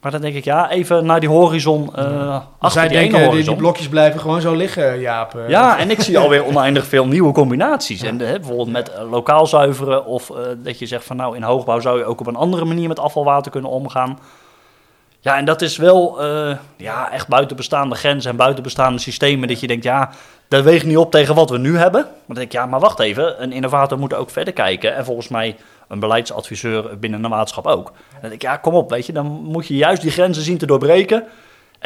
Maar 0.00 0.14
dan 0.14 0.20
denk 0.20 0.34
ik, 0.34 0.44
ja, 0.44 0.70
even 0.70 1.06
naar 1.06 1.20
die 1.20 1.28
horizon. 1.28 1.90
Uh, 1.98 2.40
achter 2.58 2.80
Zij 2.80 2.88
die 2.88 2.98
denken, 2.98 3.30
die, 3.30 3.44
die 3.44 3.56
blokjes 3.56 3.88
blijven 3.88 4.20
gewoon 4.20 4.40
zo 4.40 4.54
liggen, 4.54 5.00
Jaap. 5.00 5.34
Uh, 5.34 5.48
Ja, 5.48 5.78
en 5.78 5.90
ik 5.90 6.00
zie 6.00 6.18
alweer 6.18 6.44
oneindig 6.44 6.86
veel 6.86 7.06
nieuwe 7.06 7.32
combinaties. 7.32 8.02
En 8.02 8.20
uh, 8.20 8.30
bijvoorbeeld 8.30 8.70
met 8.70 8.90
uh, 8.90 9.10
lokaal 9.10 9.46
zuiveren. 9.46 10.04
Of 10.04 10.30
uh, 10.30 10.36
dat 10.56 10.78
je 10.78 10.86
zegt 10.86 11.04
van 11.04 11.16
nou, 11.16 11.36
in 11.36 11.42
hoogbouw 11.42 11.80
zou 11.80 11.98
je 11.98 12.04
ook 12.04 12.20
op 12.20 12.26
een 12.26 12.36
andere 12.36 12.64
manier 12.64 12.88
met 12.88 12.98
afvalwater 12.98 13.50
kunnen 13.50 13.70
omgaan. 13.70 14.18
Ja, 15.26 15.36
en 15.36 15.44
dat 15.44 15.62
is 15.62 15.76
wel 15.76 16.24
uh, 16.24 16.56
ja, 16.76 17.12
echt 17.12 17.28
buiten 17.28 17.56
bestaande 17.56 17.94
grenzen 17.94 18.30
en 18.30 18.36
buiten 18.36 18.62
bestaande 18.62 18.98
systemen. 18.98 19.48
Dat 19.48 19.60
je 19.60 19.66
denkt, 19.66 19.84
ja, 19.84 20.10
dat 20.48 20.64
weegt 20.64 20.84
niet 20.84 20.96
op 20.96 21.10
tegen 21.10 21.34
wat 21.34 21.50
we 21.50 21.58
nu 21.58 21.76
hebben. 21.76 22.02
Maar 22.02 22.12
dan 22.26 22.36
denk 22.36 22.46
ik, 22.46 22.52
ja, 22.52 22.66
maar 22.66 22.80
wacht 22.80 22.98
even. 22.98 23.42
Een 23.42 23.52
innovator 23.52 23.98
moet 23.98 24.14
ook 24.14 24.30
verder 24.30 24.52
kijken. 24.52 24.94
En 24.94 25.04
volgens 25.04 25.28
mij 25.28 25.56
een 25.88 25.98
beleidsadviseur 25.98 26.98
binnen 26.98 27.24
een 27.24 27.30
waterschap 27.30 27.66
ook. 27.66 27.92
Dan 28.10 28.20
denk 28.20 28.32
ik, 28.32 28.42
ja, 28.42 28.56
kom 28.56 28.74
op, 28.74 28.90
weet 28.90 29.06
je. 29.06 29.12
Dan 29.12 29.26
moet 29.26 29.66
je 29.66 29.76
juist 29.76 30.02
die 30.02 30.10
grenzen 30.10 30.42
zien 30.42 30.58
te 30.58 30.66
doorbreken. 30.66 31.24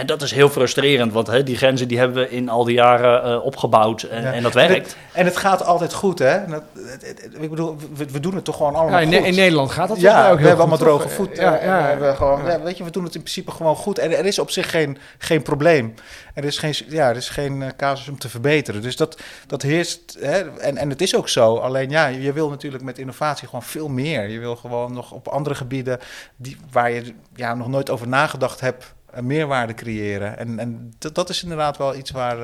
En 0.01 0.07
dat 0.07 0.22
is 0.22 0.32
heel 0.32 0.48
frustrerend, 0.48 1.12
want 1.12 1.26
hè, 1.26 1.42
die 1.42 1.57
grenzen 1.57 1.88
die 1.88 1.98
hebben 1.98 2.16
we 2.16 2.30
in 2.30 2.48
al 2.48 2.64
die 2.64 2.74
jaren 2.74 3.30
uh, 3.30 3.44
opgebouwd 3.44 4.03
en, 4.03 4.22
ja. 4.22 4.32
en 4.32 4.42
dat 4.42 4.55
werkt. 4.55 4.72
En 4.72 4.82
het, 4.82 4.96
en 5.12 5.24
het, 5.24 5.36
gaat 5.36 5.64
altijd 5.64 5.92
goed, 5.92 6.18
hè? 6.18 6.46
Dat, 6.46 6.62
het, 6.74 7.03
het, 7.03 7.28
ik 7.40 7.51
bedoel, 7.51 7.76
we, 7.94 8.05
we, 8.11 8.20
doen 8.20 8.34
het 8.34 8.44
toch 8.44 8.57
gewoon 8.57 8.74
allemaal 8.74 9.01
ja, 9.01 9.07
in, 9.07 9.14
goed. 9.14 9.26
in 9.26 9.34
Nederland 9.34 9.70
gaat 9.70 9.88
dat 9.88 10.01
ja, 10.01 10.30
ook 10.30 10.38
we 10.38 10.46
hebben 10.46 10.59
allemaal 10.59 10.78
droge 10.78 11.03
toch? 11.03 11.12
voeten. 11.12 11.42
Ja, 11.42 11.59
en 11.59 11.68
ja, 11.68 11.98
we 11.98 12.14
gewoon, 12.16 12.44
ja. 12.44 12.61
weet 12.61 12.76
je, 12.76 12.84
we 12.84 12.90
doen 12.90 13.05
het 13.05 13.14
in 13.14 13.20
principe 13.20 13.51
gewoon 13.51 13.76
goed. 13.76 13.98
En 13.98 14.16
er 14.16 14.26
is 14.26 14.38
op 14.38 14.51
zich 14.51 14.70
geen, 14.70 14.98
geen 15.18 15.42
probleem. 15.42 15.94
Er 16.34 16.44
is 16.44 16.59
geen, 16.59 16.74
ja, 16.88 17.09
er 17.09 17.16
is 17.16 17.28
geen 17.28 17.61
uh, 17.61 17.68
casus 17.76 18.09
om 18.09 18.18
te 18.18 18.28
verbeteren. 18.28 18.82
Dus 18.82 18.96
dat, 18.96 19.20
dat 19.46 19.62
heerst, 19.62 20.16
hè? 20.20 20.59
En, 20.59 20.76
en 20.76 20.90
het 20.90 21.01
is 21.01 21.16
ook 21.16 21.28
zo. 21.28 21.57
Alleen 21.57 21.90
ja, 21.90 22.07
je 22.07 22.32
wil 22.32 22.48
natuurlijk 22.48 22.82
met 22.82 22.98
innovatie 22.98 23.46
gewoon 23.46 23.62
veel 23.62 23.88
meer. 23.88 24.28
Je 24.28 24.38
wil 24.38 24.57
gewoon 24.57 24.92
nog 24.92 25.12
op 25.12 25.28
andere 25.28 25.55
gebieden 25.55 25.98
die, 26.36 26.57
waar 26.70 26.90
je 26.90 27.14
ja, 27.34 27.55
nog 27.55 27.68
nooit 27.68 27.90
over 27.90 28.09
nagedacht 28.09 28.61
hebt 28.61 28.94
een 29.12 29.26
meerwaarde 29.26 29.74
creëren. 29.74 30.38
En, 30.38 30.58
en 30.58 30.92
dat, 30.98 31.14
dat 31.14 31.28
is 31.28 31.42
inderdaad 31.42 31.76
wel 31.76 31.96
iets 31.96 32.11
waar, 32.11 32.36
uh, 32.36 32.42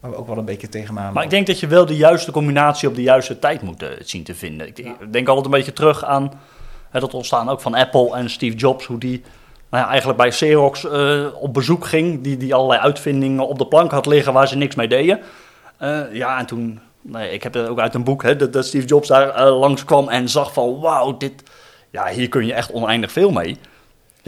waar 0.00 0.10
we 0.10 0.16
ook 0.16 0.26
wel 0.26 0.38
een 0.38 0.44
beetje 0.44 0.68
tegenaan 0.68 1.12
Maar 1.12 1.24
ik 1.24 1.30
denk 1.30 1.46
dat 1.46 1.60
je 1.60 1.66
wel 1.66 1.86
de 1.86 1.96
juiste 1.96 2.30
combinatie 2.30 2.88
op 2.88 2.94
de 2.94 3.02
juiste 3.02 3.38
tijd 3.38 3.62
moet 3.62 3.82
uh, 3.82 3.88
zien 4.00 4.24
te 4.24 4.34
vinden. 4.34 4.66
Ik 4.66 4.76
denk, 4.76 4.96
ja. 5.00 5.06
denk 5.06 5.28
altijd 5.28 5.46
een 5.46 5.52
beetje 5.52 5.72
terug 5.72 6.04
aan 6.04 6.32
hè, 6.90 7.00
dat 7.00 7.14
ontstaan 7.14 7.48
ook 7.48 7.60
van 7.60 7.74
Apple 7.74 8.14
en 8.14 8.30
Steve 8.30 8.56
Jobs, 8.56 8.86
hoe 8.86 8.98
die 8.98 9.22
nou 9.70 9.84
ja, 9.84 9.88
eigenlijk 9.88 10.18
bij 10.18 10.28
Xerox 10.28 10.84
uh, 10.84 11.26
op 11.34 11.54
bezoek 11.54 11.86
ging, 11.86 12.22
die, 12.22 12.36
die 12.36 12.54
allerlei 12.54 12.80
uitvindingen 12.80 13.46
op 13.46 13.58
de 13.58 13.66
plank 13.66 13.90
had 13.90 14.06
liggen 14.06 14.32
waar 14.32 14.48
ze 14.48 14.56
niks 14.56 14.74
mee 14.74 14.88
deden. 14.88 15.20
ja, 16.12 16.38
en 16.38 16.46
toen, 16.46 16.80
nee, 17.00 17.32
ik 17.32 17.42
heb 17.42 17.54
het 17.54 17.68
ook 17.68 17.78
uit 17.78 17.94
een 17.94 18.04
boek, 18.04 18.22
hè, 18.22 18.36
dat, 18.36 18.52
dat 18.52 18.66
Steve 18.66 18.86
Jobs 18.86 19.08
daar 19.08 19.50
langskwam 19.50 20.08
en 20.08 20.28
zag 20.28 20.52
van 20.52 20.80
wauw, 20.80 21.16
dit, 21.16 21.42
ja, 21.90 22.06
hier 22.06 22.28
kun 22.28 22.46
je 22.46 22.52
echt 22.52 22.72
oneindig 22.72 23.12
veel 23.12 23.30
mee. 23.30 23.58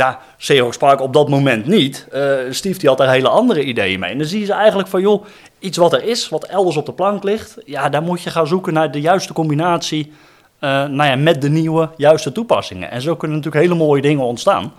Ja, 0.01 0.19
Xerox 0.37 0.75
sprak 0.75 1.01
op 1.01 1.13
dat 1.13 1.29
moment 1.29 1.67
niet. 1.67 2.07
Uh, 2.13 2.33
Steve 2.51 2.79
die 2.79 2.89
had 2.89 2.99
daar 2.99 3.11
hele 3.11 3.29
andere 3.29 3.65
ideeën 3.65 4.01
mee. 4.01 4.11
En 4.11 4.19
dan 4.19 4.27
zie 4.27 4.41
je 4.41 4.47
ze 4.47 4.53
eigenlijk 4.53 4.89
van, 4.89 5.01
joh, 5.01 5.25
iets 5.59 5.77
wat 5.77 5.93
er 5.93 6.03
is, 6.03 6.29
wat 6.29 6.45
elders 6.45 6.77
op 6.77 6.87
de 6.87 6.93
plank 6.93 7.23
ligt. 7.23 7.57
Ja, 7.65 7.89
daar 7.89 8.03
moet 8.03 8.23
je 8.23 8.31
gaan 8.31 8.47
zoeken 8.47 8.73
naar 8.73 8.91
de 8.91 9.01
juiste 9.01 9.33
combinatie 9.33 10.13
uh, 10.61 10.71
nou 10.71 11.05
ja, 11.11 11.17
met 11.17 11.43
de 11.43 11.49
nieuwe, 11.49 11.89
juiste 11.97 12.33
toepassingen. 12.33 12.91
En 12.91 13.01
zo 13.01 13.17
kunnen 13.17 13.37
natuurlijk 13.37 13.65
hele 13.65 13.79
mooie 13.79 14.03
dingen 14.03 14.25
ontstaan. 14.25 14.73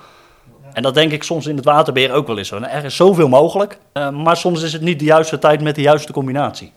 En 0.73 0.83
dat 0.83 0.93
denk 0.93 1.11
ik 1.11 1.23
soms 1.23 1.47
in 1.47 1.55
het 1.55 1.65
waterbeheer 1.65 2.11
ook 2.11 2.27
wel 2.27 2.37
eens. 2.37 2.51
Er 2.51 2.85
is 2.85 2.95
zoveel 2.95 3.27
mogelijk, 3.27 3.77
uh, 3.93 4.09
maar 4.09 4.37
soms 4.37 4.63
is 4.63 4.73
het 4.73 4.81
niet 4.81 4.99
de 4.99 5.05
juiste 5.05 5.39
tijd 5.39 5.61
met 5.61 5.75
de 5.75 5.81
juiste 5.81 6.13
combinatie. 6.13 6.71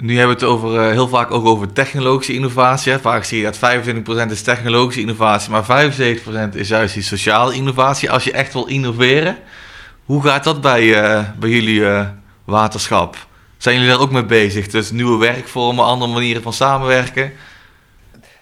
Nu 0.00 0.18
hebben 0.18 0.38
we 0.38 0.44
het 0.44 0.52
over, 0.52 0.74
uh, 0.74 0.90
heel 0.90 1.08
vaak 1.08 1.30
ook 1.30 1.44
over 1.44 1.72
technologische 1.72 2.34
innovatie. 2.34 2.98
Vaak 2.98 3.24
zie 3.24 3.38
je 3.38 3.44
dat 3.44 3.58
25% 4.28 4.30
is 4.30 4.42
technologische 4.42 5.00
innovatie, 5.00 5.50
maar 5.50 5.64
75% 5.64 6.54
is 6.54 6.68
juist 6.68 6.94
die 6.94 7.02
sociale 7.02 7.54
innovatie. 7.54 8.10
Als 8.10 8.24
je 8.24 8.32
echt 8.32 8.52
wil 8.52 8.66
innoveren, 8.66 9.36
hoe 10.04 10.22
gaat 10.22 10.44
dat 10.44 10.60
bij, 10.60 10.82
uh, 10.82 11.24
bij 11.38 11.50
jullie 11.50 11.80
uh, 11.80 12.06
waterschap? 12.44 13.26
Zijn 13.56 13.74
jullie 13.74 13.90
daar 13.90 14.00
ook 14.00 14.10
mee 14.10 14.24
bezig? 14.24 14.68
Dus 14.68 14.90
nieuwe 14.90 15.18
werkvormen, 15.18 15.84
andere 15.84 16.12
manieren 16.12 16.42
van 16.42 16.52
samenwerken? 16.52 17.32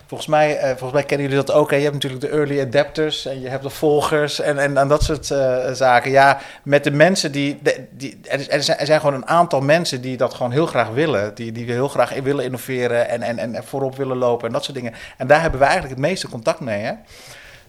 Volgens 0.07 0.29
mij, 0.29 0.57
uh, 0.57 0.69
volgens 0.69 0.93
mij 0.93 1.03
kennen 1.03 1.29
jullie 1.29 1.45
dat 1.45 1.55
ook. 1.55 1.71
Hè? 1.71 1.77
Je 1.77 1.83
hebt 1.83 1.95
natuurlijk 1.95 2.23
de 2.23 2.29
early 2.29 2.61
adapters 2.61 3.27
en 3.27 3.41
je 3.41 3.49
hebt 3.49 3.63
de 3.63 3.71
volgers 3.71 4.41
en, 4.41 4.59
en, 4.59 4.77
en 4.77 4.89
dat 4.89 5.03
soort 5.03 5.31
uh, 5.31 5.73
zaken. 5.73 6.11
Ja, 6.11 6.41
met 6.63 6.85
de 6.85 6.91
mensen 6.91 7.33
die. 7.33 7.59
De, 7.63 7.87
die 7.91 8.19
er, 8.23 8.41
is, 8.41 8.49
er, 8.51 8.63
zijn, 8.63 8.79
er 8.79 8.87
zijn 8.87 9.01
gewoon 9.01 9.15
een 9.15 9.27
aantal 9.27 9.61
mensen 9.61 10.01
die 10.01 10.17
dat 10.17 10.35
gewoon 10.35 10.53
heel 10.53 10.67
graag 10.67 10.89
willen. 10.89 11.35
Die, 11.35 11.53
die 11.53 11.65
heel 11.65 11.89
graag 11.89 12.15
willen 12.21 12.45
innoveren 12.45 13.09
en, 13.09 13.23
en, 13.23 13.55
en 13.55 13.65
voorop 13.65 13.97
willen 13.97 14.17
lopen 14.17 14.47
en 14.47 14.53
dat 14.53 14.65
soort 14.65 14.77
dingen. 14.77 14.95
En 15.17 15.27
daar 15.27 15.41
hebben 15.41 15.61
we 15.61 15.67
eigenlijk 15.67 15.95
het 15.95 16.05
meeste 16.05 16.29
contact 16.29 16.61
mee. 16.61 16.83
Hè? 16.83 16.93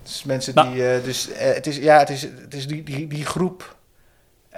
Dus 0.03 0.23
mensen 0.23 0.55
die. 0.55 0.63
Nou. 0.63 0.77
Uh, 0.77 1.03
dus 1.03 1.29
het 1.33 1.67
is, 1.67 1.77
ja, 1.77 1.99
het 1.99 2.09
is, 2.09 2.21
het 2.21 2.53
is 2.53 2.67
die, 2.67 2.83
die, 2.83 3.07
die 3.07 3.25
groep. 3.25 3.75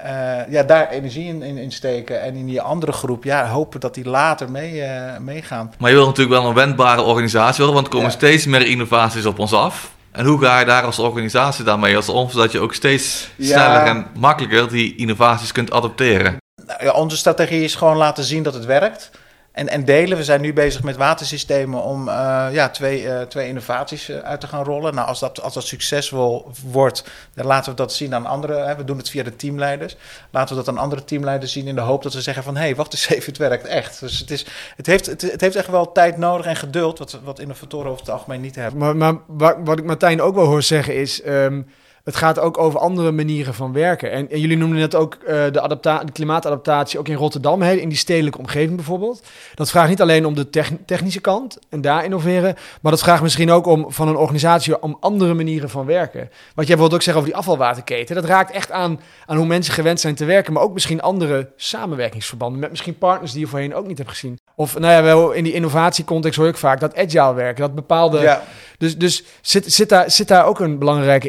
Uh, 0.06 0.52
ja, 0.52 0.64
daar 0.64 0.89
energie 0.89 1.28
in, 1.28 1.41
in, 1.41 1.58
in, 1.58 1.72
steken. 1.72 2.22
En 2.22 2.36
in 2.36 2.45
die 2.45 2.62
andere 2.62 2.91
groep, 2.91 3.24
ja, 3.24 3.47
hopen 3.47 3.80
dat 3.80 3.93
die 3.93 4.10
later 4.10 4.52
mee, 4.52 4.74
uh, 4.74 5.18
meegaan. 5.18 5.74
Maar 5.78 5.89
je 5.89 5.95
wil 5.95 6.06
natuurlijk 6.06 6.41
wel 6.41 6.50
een 6.50 6.56
wendbare 6.56 7.02
organisatie 7.02 7.64
worden, 7.64 7.74
want 7.74 7.86
er 7.86 7.91
komen 7.91 8.10
ja. 8.10 8.16
steeds 8.16 8.45
meer 8.45 8.68
innovaties 8.68 9.26
op 9.26 9.39
ons 9.39 9.54
af. 9.54 9.91
En 10.12 10.26
hoe 10.26 10.39
ga 10.41 10.60
je 10.60 10.66
daar 10.66 10.84
als 10.84 11.00
organisatie 11.00 11.64
daarmee 11.64 11.95
als 11.95 12.10
om, 12.10 12.30
zodat 12.30 12.52
je 12.52 12.60
ook 12.60 12.74
steeds 12.74 13.30
ja. 13.36 13.45
sneller 13.45 13.82
en 13.82 14.06
makkelijker 14.16 14.70
die 14.70 14.95
innovaties 14.95 15.52
kunt 15.52 15.72
adopteren? 15.72 16.38
Nou, 16.66 16.84
ja, 16.84 16.91
onze 16.91 17.18
strategie 17.18 17.64
is 17.64 17.76
gewoon 17.76 17.97
laten 17.97 18.24
zien 18.24 18.43
dat 18.43 18.54
het 18.54 18.66
werkt. 18.66 19.12
En, 19.52 19.70
en 19.70 19.86
delen. 19.86 20.18
We 20.18 20.24
zijn 20.24 20.41
nu 20.41 20.54
bezig 20.54 20.84
met 20.84 20.97
watersystemen 20.97 21.84
om 21.84 22.08
uh, 22.08 22.47
ja, 22.52 22.70
twee, 22.70 23.04
uh, 23.04 23.22
twee 23.22 23.47
innovaties 23.47 24.10
uh, 24.10 24.18
uit 24.18 24.41
te 24.41 24.47
gaan 24.47 24.64
rollen. 24.64 24.95
Nou, 24.95 25.08
als 25.08 25.20
dat, 25.20 25.41
als 25.41 25.54
dat 25.54 25.64
succesvol 25.64 26.52
wordt, 26.66 27.04
dan 27.34 27.45
laten 27.45 27.72
we 27.72 27.78
dat 27.78 27.93
zien 27.93 28.16
aan 28.16 28.26
andere. 28.26 28.54
Hè, 28.54 28.76
we 28.76 28.84
doen 28.84 28.97
het 28.97 29.10
via 29.10 29.24
de 29.24 29.36
teamleiders. 29.36 29.95
Laten 30.30 30.56
we 30.56 30.64
dat 30.64 30.76
aan 30.76 30.82
andere 30.82 31.04
teamleiders 31.04 31.52
zien 31.52 31.68
in 31.68 31.76
de 31.76 31.82
hoop 31.82 32.04
dat 32.04 32.12
ze 32.12 32.22
zeggen 32.22 32.43
van... 32.43 32.56
hé, 32.56 32.62
hey, 32.62 32.76
wacht 32.76 32.93
eens 32.93 33.10
even, 33.16 33.26
het 33.26 33.38
werkt 33.38 33.66
echt. 33.66 34.00
Dus 34.00 34.20
het, 34.20 34.32
is, 34.32 34.45
het, 34.76 34.86
heeft, 34.86 35.06
het, 35.06 35.41
heeft 35.41 35.56
echt 35.56 35.68
wel 35.68 35.91
tijd 35.91 36.18
nodig 36.18 36.45
en 36.45 36.56
geduld... 36.56 37.00
wat, 37.00 37.20
wat 37.24 37.39
innovatoren 37.39 37.91
over 37.91 38.02
het 38.06 38.14
algemeen 38.14 38.41
niet 38.41 38.56
hebben. 38.56 38.80
Maar, 38.80 38.95
maar 38.95 39.18
wat, 39.28 39.58
wat 39.64 39.78
ik 39.78 39.86
Martijn 39.86 40.22
ook 40.22 40.36
wel 40.36 40.45
hoor 40.45 40.64
zeggen 40.64 40.95
is... 40.95 41.26
Um, 41.26 41.68
het 42.10 42.18
gaat 42.18 42.39
ook 42.39 42.57
over 42.57 42.80
andere 42.80 43.12
manieren 43.12 43.53
van 43.53 43.74
werken. 43.74 44.12
En, 44.12 44.30
en 44.30 44.39
jullie 44.39 44.57
noemden 44.57 44.80
net 44.80 44.95
ook 44.95 45.14
eh, 45.14 45.28
de, 45.28 45.78
de 45.82 46.12
klimaatadaptatie 46.12 46.99
ook 46.99 47.07
in 47.07 47.16
Rotterdam, 47.16 47.62
hè, 47.62 47.74
in 47.74 47.89
die 47.89 47.97
stedelijke 47.97 48.38
omgeving 48.38 48.76
bijvoorbeeld. 48.76 49.24
Dat 49.55 49.70
vraagt 49.70 49.89
niet 49.89 50.01
alleen 50.01 50.26
om 50.26 50.36
de 50.36 50.49
techn- 50.49 50.84
technische 50.86 51.22
kant 51.22 51.57
en 51.70 51.82
daar 51.82 52.03
innoveren, 52.03 52.55
maar 52.82 52.91
dat 52.91 53.01
vraagt 53.01 53.22
misschien 53.22 53.51
ook 53.51 53.66
om 53.66 53.86
van 53.91 54.07
een 54.07 54.16
organisatie 54.16 54.82
om 54.82 54.97
andere 54.99 55.34
manieren 55.34 55.70
van 55.70 55.86
werken. 55.86 56.20
Wat 56.20 56.30
jij 56.55 56.55
bijvoorbeeld 56.55 56.93
ook 56.93 57.01
zegt 57.01 57.18
over 57.18 57.30
die 57.30 57.38
afvalwaterketen, 57.38 58.16
dat 58.16 58.26
raakt 58.26 58.51
echt 58.51 58.72
aan, 58.72 58.99
aan 59.26 59.38
hoe 59.38 59.45
mensen 59.45 59.74
gewend 59.74 59.99
zijn 59.99 60.16
te 60.16 60.26
werken, 60.26 60.53
maar 60.53 60.64
ook 60.64 60.74
misschien 60.74 61.01
andere 61.01 61.51
samenwerkingsverbanden 61.55 62.60
met 62.60 62.70
misschien 62.70 62.97
partners 62.97 63.32
die 63.32 63.41
je 63.41 63.47
voorheen 63.47 63.76
ook 63.76 63.88
niet 63.88 63.97
hebt 63.97 64.10
gezien. 64.10 64.39
Of 64.55 64.80
nou 64.80 64.93
ja, 64.93 65.03
wel 65.03 65.32
in 65.32 65.43
die 65.43 65.53
innovatiecontext 65.53 66.39
hoor 66.39 66.47
ik 66.47 66.57
vaak 66.57 66.80
dat 66.80 66.95
agile 66.95 67.34
werken, 67.34 67.62
dat 67.62 67.76
bepaalde... 67.76 68.20
Ja. 68.20 68.43
Dus, 68.78 68.97
dus 68.97 69.24
zit, 69.41 69.74
zit, 69.74 69.89
daar, 69.89 70.12
zit 70.12 70.28
daar 70.28 70.45
ook 70.45 70.60
een 70.60 70.78
belangrijke 70.78 71.28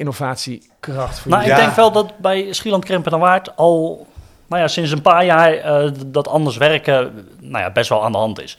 innovatiekracht 0.80 1.18
voor 1.20 1.30
Nou, 1.30 1.42
ik 1.42 1.48
Ja. 1.48 1.56
denk 1.56 1.72
wel 1.72 1.92
dat 1.92 2.12
bij 2.18 2.52
Schieland 2.52 2.84
Krimpen 2.84 3.12
en 3.12 3.18
Waard 3.18 3.56
al 3.56 4.06
nou 4.46 4.62
ja, 4.62 4.68
sinds 4.68 4.90
een 4.90 5.02
paar 5.02 5.24
jaar 5.24 5.52
eh, 5.52 5.90
dat 6.06 6.28
anders 6.28 6.56
werken 6.56 7.26
nou 7.40 7.64
ja, 7.64 7.70
best 7.70 7.88
wel 7.88 8.04
aan 8.04 8.12
de 8.12 8.18
hand 8.18 8.40
is. 8.42 8.56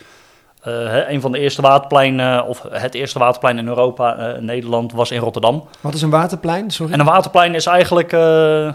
Eh, 0.61 0.73
hè, 0.73 1.07
een 1.09 1.21
van 1.21 1.31
de 1.31 1.39
eerste 1.39 1.61
waterpleinen, 1.61 2.45
of 2.45 2.65
het 2.69 2.93
eerste 2.93 3.19
waterplein 3.19 3.57
in 3.57 3.67
Europa, 3.67 4.15
eh, 4.17 4.39
Nederland, 4.41 4.91
was 4.93 5.11
in 5.11 5.19
Rotterdam. 5.19 5.67
Wat 5.81 5.93
is 5.93 6.01
een 6.01 6.09
waterplein? 6.09 6.71
Sorry. 6.71 6.93
En 6.93 6.99
een 6.99 7.05
waterplein 7.05 7.55
is 7.55 7.65
eigenlijk. 7.65 8.13
eh, 8.13 8.19
nou 8.19 8.73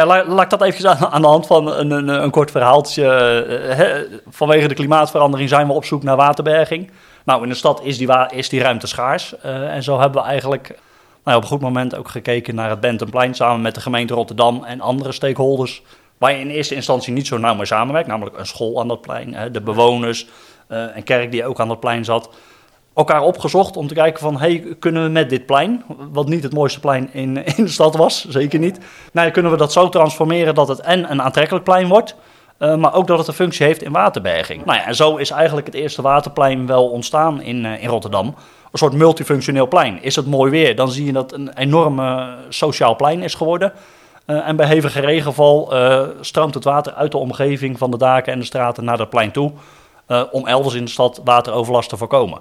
ja, 0.00 0.06
la- 0.06 0.24
laat 0.26 0.42
ik 0.44 0.50
dat 0.58 0.62
even 0.62 0.90
aan, 0.90 1.06
aan 1.10 1.20
de 1.22 1.28
hand 1.28 1.46
van 1.46 1.72
een, 1.72 1.90
een, 1.90 2.08
een 2.08 2.30
kort 2.30 2.50
verhaaltje. 2.50 3.04
eh, 3.12 3.76
hè, 3.76 4.04
vanwege 4.28 4.68
de 4.68 4.74
klimaatverandering 4.74 5.48
zijn 5.48 5.66
we 5.66 5.72
op 5.72 5.84
zoek 5.84 6.02
naar 6.02 6.16
waterberging. 6.16 6.90
Nou, 7.24 7.42
in 7.42 7.48
de 7.48 7.54
stad 7.54 7.80
is 7.82 7.98
die, 7.98 8.06
wa- 8.06 8.30
is 8.30 8.48
die 8.48 8.60
ruimte 8.62 8.86
schaars. 8.86 9.38
eh, 9.40 9.74
en 9.74 9.82
zo 9.82 10.00
hebben 10.00 10.22
we 10.22 10.28
eigenlijk 10.28 10.78
nou 11.24 11.36
op 11.36 11.42
een 11.42 11.48
goed 11.48 11.60
moment 11.60 11.96
ook 11.96 12.08
gekeken 12.08 12.54
naar 12.54 12.70
het 12.70 12.80
Bentenplein 12.80 13.34
samen 13.34 13.60
met 13.60 13.74
de 13.74 13.80
gemeente 13.80 14.14
Rotterdam 14.14 14.64
en 14.64 14.80
andere 14.80 15.12
stakeholders. 15.12 15.82
Waar 16.18 16.32
je 16.32 16.40
in 16.40 16.50
eerste 16.50 16.74
instantie 16.74 17.12
niet 17.12 17.26
zo 17.26 17.38
nauw 17.38 17.54
mee 17.54 17.66
samenwerkt, 17.66 18.08
namelijk 18.08 18.38
een 18.38 18.46
school 18.46 18.80
aan 18.80 18.88
dat 18.88 19.00
plein, 19.00 19.52
de 19.52 19.60
bewoners, 19.60 20.26
eh, 20.66 20.84
een 20.94 21.02
kerk 21.02 21.30
die 21.30 21.44
ook 21.44 21.60
aan 21.60 21.68
dat 21.68 21.80
plein 21.80 22.04
zat 22.04 22.30
elkaar 22.94 23.22
opgezocht 23.22 23.76
om 23.76 23.86
te 23.86 23.94
kijken 23.94 24.20
van... 24.20 24.38
hey, 24.38 24.76
kunnen 24.78 25.02
we 25.02 25.08
met 25.08 25.30
dit 25.30 25.46
plein, 25.46 25.84
wat 26.12 26.28
niet 26.28 26.42
het 26.42 26.52
mooiste 26.52 26.80
plein 26.80 27.12
in, 27.12 27.44
in 27.56 27.64
de 27.64 27.68
stad 27.68 27.96
was, 27.96 28.28
zeker 28.28 28.58
niet... 28.58 28.78
Nou, 29.12 29.30
kunnen 29.30 29.50
we 29.50 29.56
dat 29.56 29.72
zo 29.72 29.88
transformeren 29.88 30.54
dat 30.54 30.68
het 30.68 30.80
en 30.80 31.10
een 31.10 31.22
aantrekkelijk 31.22 31.64
plein 31.64 31.88
wordt... 31.88 32.14
eh, 32.58 32.76
maar 32.76 32.94
ook 32.94 33.06
dat 33.06 33.18
het 33.18 33.28
een 33.28 33.34
functie 33.34 33.66
heeft 33.66 33.82
in 33.82 33.92
waterberging. 33.92 34.64
Nou 34.64 34.78
ja, 34.78 34.86
en 34.86 34.94
zo 34.94 35.16
is 35.16 35.30
eigenlijk 35.30 35.66
het 35.66 35.76
eerste 35.76 36.02
waterplein 36.02 36.66
wel 36.66 36.88
ontstaan 36.88 37.42
in, 37.42 37.64
eh, 37.64 37.82
in 37.82 37.88
Rotterdam. 37.88 38.34
Een 38.70 38.78
soort 38.78 38.92
multifunctioneel 38.92 39.68
plein. 39.68 40.02
Is 40.02 40.16
het 40.16 40.26
mooi 40.26 40.50
weer, 40.50 40.76
dan 40.76 40.90
zie 40.90 41.06
je 41.06 41.12
dat 41.12 41.32
een 41.32 41.50
enorm 41.56 41.98
eh, 42.00 42.28
sociaal 42.48 42.96
plein 42.96 43.22
is 43.22 43.34
geworden... 43.34 43.72
Eh, 44.24 44.48
en 44.48 44.56
bij 44.56 44.66
hevige 44.66 45.00
regenval 45.00 45.74
eh, 45.74 46.02
stroomt 46.20 46.54
het 46.54 46.64
water 46.64 46.92
uit 46.92 47.10
de 47.10 47.18
omgeving 47.18 47.78
van 47.78 47.90
de 47.90 47.98
daken 47.98 48.32
en 48.32 48.38
de 48.38 48.44
straten 48.44 48.84
naar 48.84 48.96
dat 48.96 49.10
plein 49.10 49.30
toe. 49.30 49.52
om 50.30 50.46
elders 50.46 50.74
in 50.74 50.84
de 50.84 50.90
stad 50.90 51.20
wateroverlast 51.24 51.88
te 51.88 51.96
voorkomen. 51.96 52.40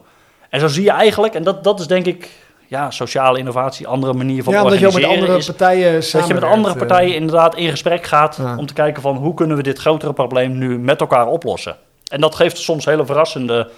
En 0.50 0.60
zo 0.60 0.68
zie 0.68 0.84
je 0.84 0.92
eigenlijk, 0.92 1.34
en 1.34 1.44
dat, 1.44 1.64
dat 1.64 1.80
is 1.80 1.88
denk 1.88 2.06
ik 2.06 2.30
ja, 2.68 2.92
sociale 2.92 3.38
innovatie, 3.38 3.88
andere 3.88 4.14
manier 4.14 4.44
van 4.44 4.54
ja, 4.54 4.64
omdat 4.64 4.80
je 4.80 4.88
ook 4.88 4.94
met 4.94 5.04
organiseren. 5.04 5.36
andere 5.36 5.40
is 5.40 5.58
partijen 5.58 5.94
dat 6.12 6.28
je 6.28 6.34
met 6.34 6.44
andere 6.44 6.76
partijen 6.76 7.16
inderdaad 7.16 7.56
in 7.56 7.70
gesprek 7.70 8.06
gaat 8.06 8.36
Ja. 8.42 8.58
om 8.58 8.66
te 8.66 8.74
kijken 8.74 9.02
van 9.02 9.16
hoe 9.16 9.34
kunnen 9.34 9.58
we 9.58 9.64
dit 9.64 9.80
grotere 9.80 10.14
probleem 10.14 10.58
nu 10.58 10.80
met 10.80 11.02
elkaar 11.02 11.28
oplossen. 11.28 11.76
En 12.08 12.22
dat 12.22 12.36
geeft 12.36 12.58
soms 12.58 12.86
hele 12.86 13.06
verrassende 13.06 13.70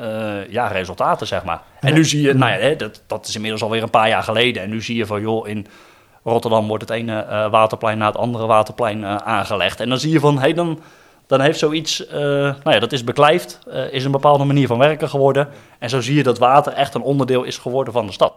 eh, 0.00 0.52
ja, 0.52 0.66
resultaten, 0.66 1.26
zeg 1.26 1.44
maar. 1.44 1.62
En 1.80 1.94
nu 1.94 2.04
zie 2.04 2.22
je, 2.22 2.34
nou 2.34 2.52
ja, 2.52 2.58
hè, 2.58 2.76
dat, 2.76 3.02
dat 3.06 3.26
is 3.26 3.34
inmiddels 3.34 3.62
alweer 3.62 3.82
een 3.82 3.90
paar 3.90 4.08
jaar 4.08 4.22
geleden. 4.22 4.62
En 4.62 4.70
nu 4.70 4.82
zie 4.82 4.96
je 4.96 5.06
van, 5.06 5.20
joh, 5.20 5.48
in 5.48 5.66
Rotterdam 6.24 6.66
wordt 6.66 6.82
het 6.82 6.92
ene 6.92 7.20
eh, 7.20 7.50
waterplein 7.50 7.98
na 7.98 8.06
het 8.06 8.16
andere 8.16 8.46
waterplein 8.46 9.04
eh, 9.04 9.16
aangelegd. 9.16 9.80
En 9.80 9.88
dan 9.88 9.98
zie 9.98 10.12
je 10.12 10.20
van, 10.20 10.34
hé, 10.34 10.40
hey, 10.40 10.52
dan, 10.52 10.80
dan 11.26 11.40
heeft 11.40 11.58
zoiets, 11.58 12.06
nou 12.10 12.54
ja, 12.64 12.78
dat 12.78 12.92
is 12.92 13.04
beklijft, 13.04 13.58
eh, 13.70 13.92
is 13.92 14.04
een 14.04 14.10
bepaalde 14.10 14.44
manier 14.44 14.66
van 14.66 14.78
werken 14.78 15.08
geworden. 15.08 15.48
En 15.78 15.90
zo 15.90 16.00
zie 16.00 16.14
je 16.14 16.22
dat 16.22 16.38
water 16.38 16.72
echt 16.72 16.94
een 16.94 17.02
onderdeel 17.02 17.42
is 17.42 17.58
geworden 17.58 17.92
van 17.92 18.06
de 18.06 18.12
stad. 18.12 18.32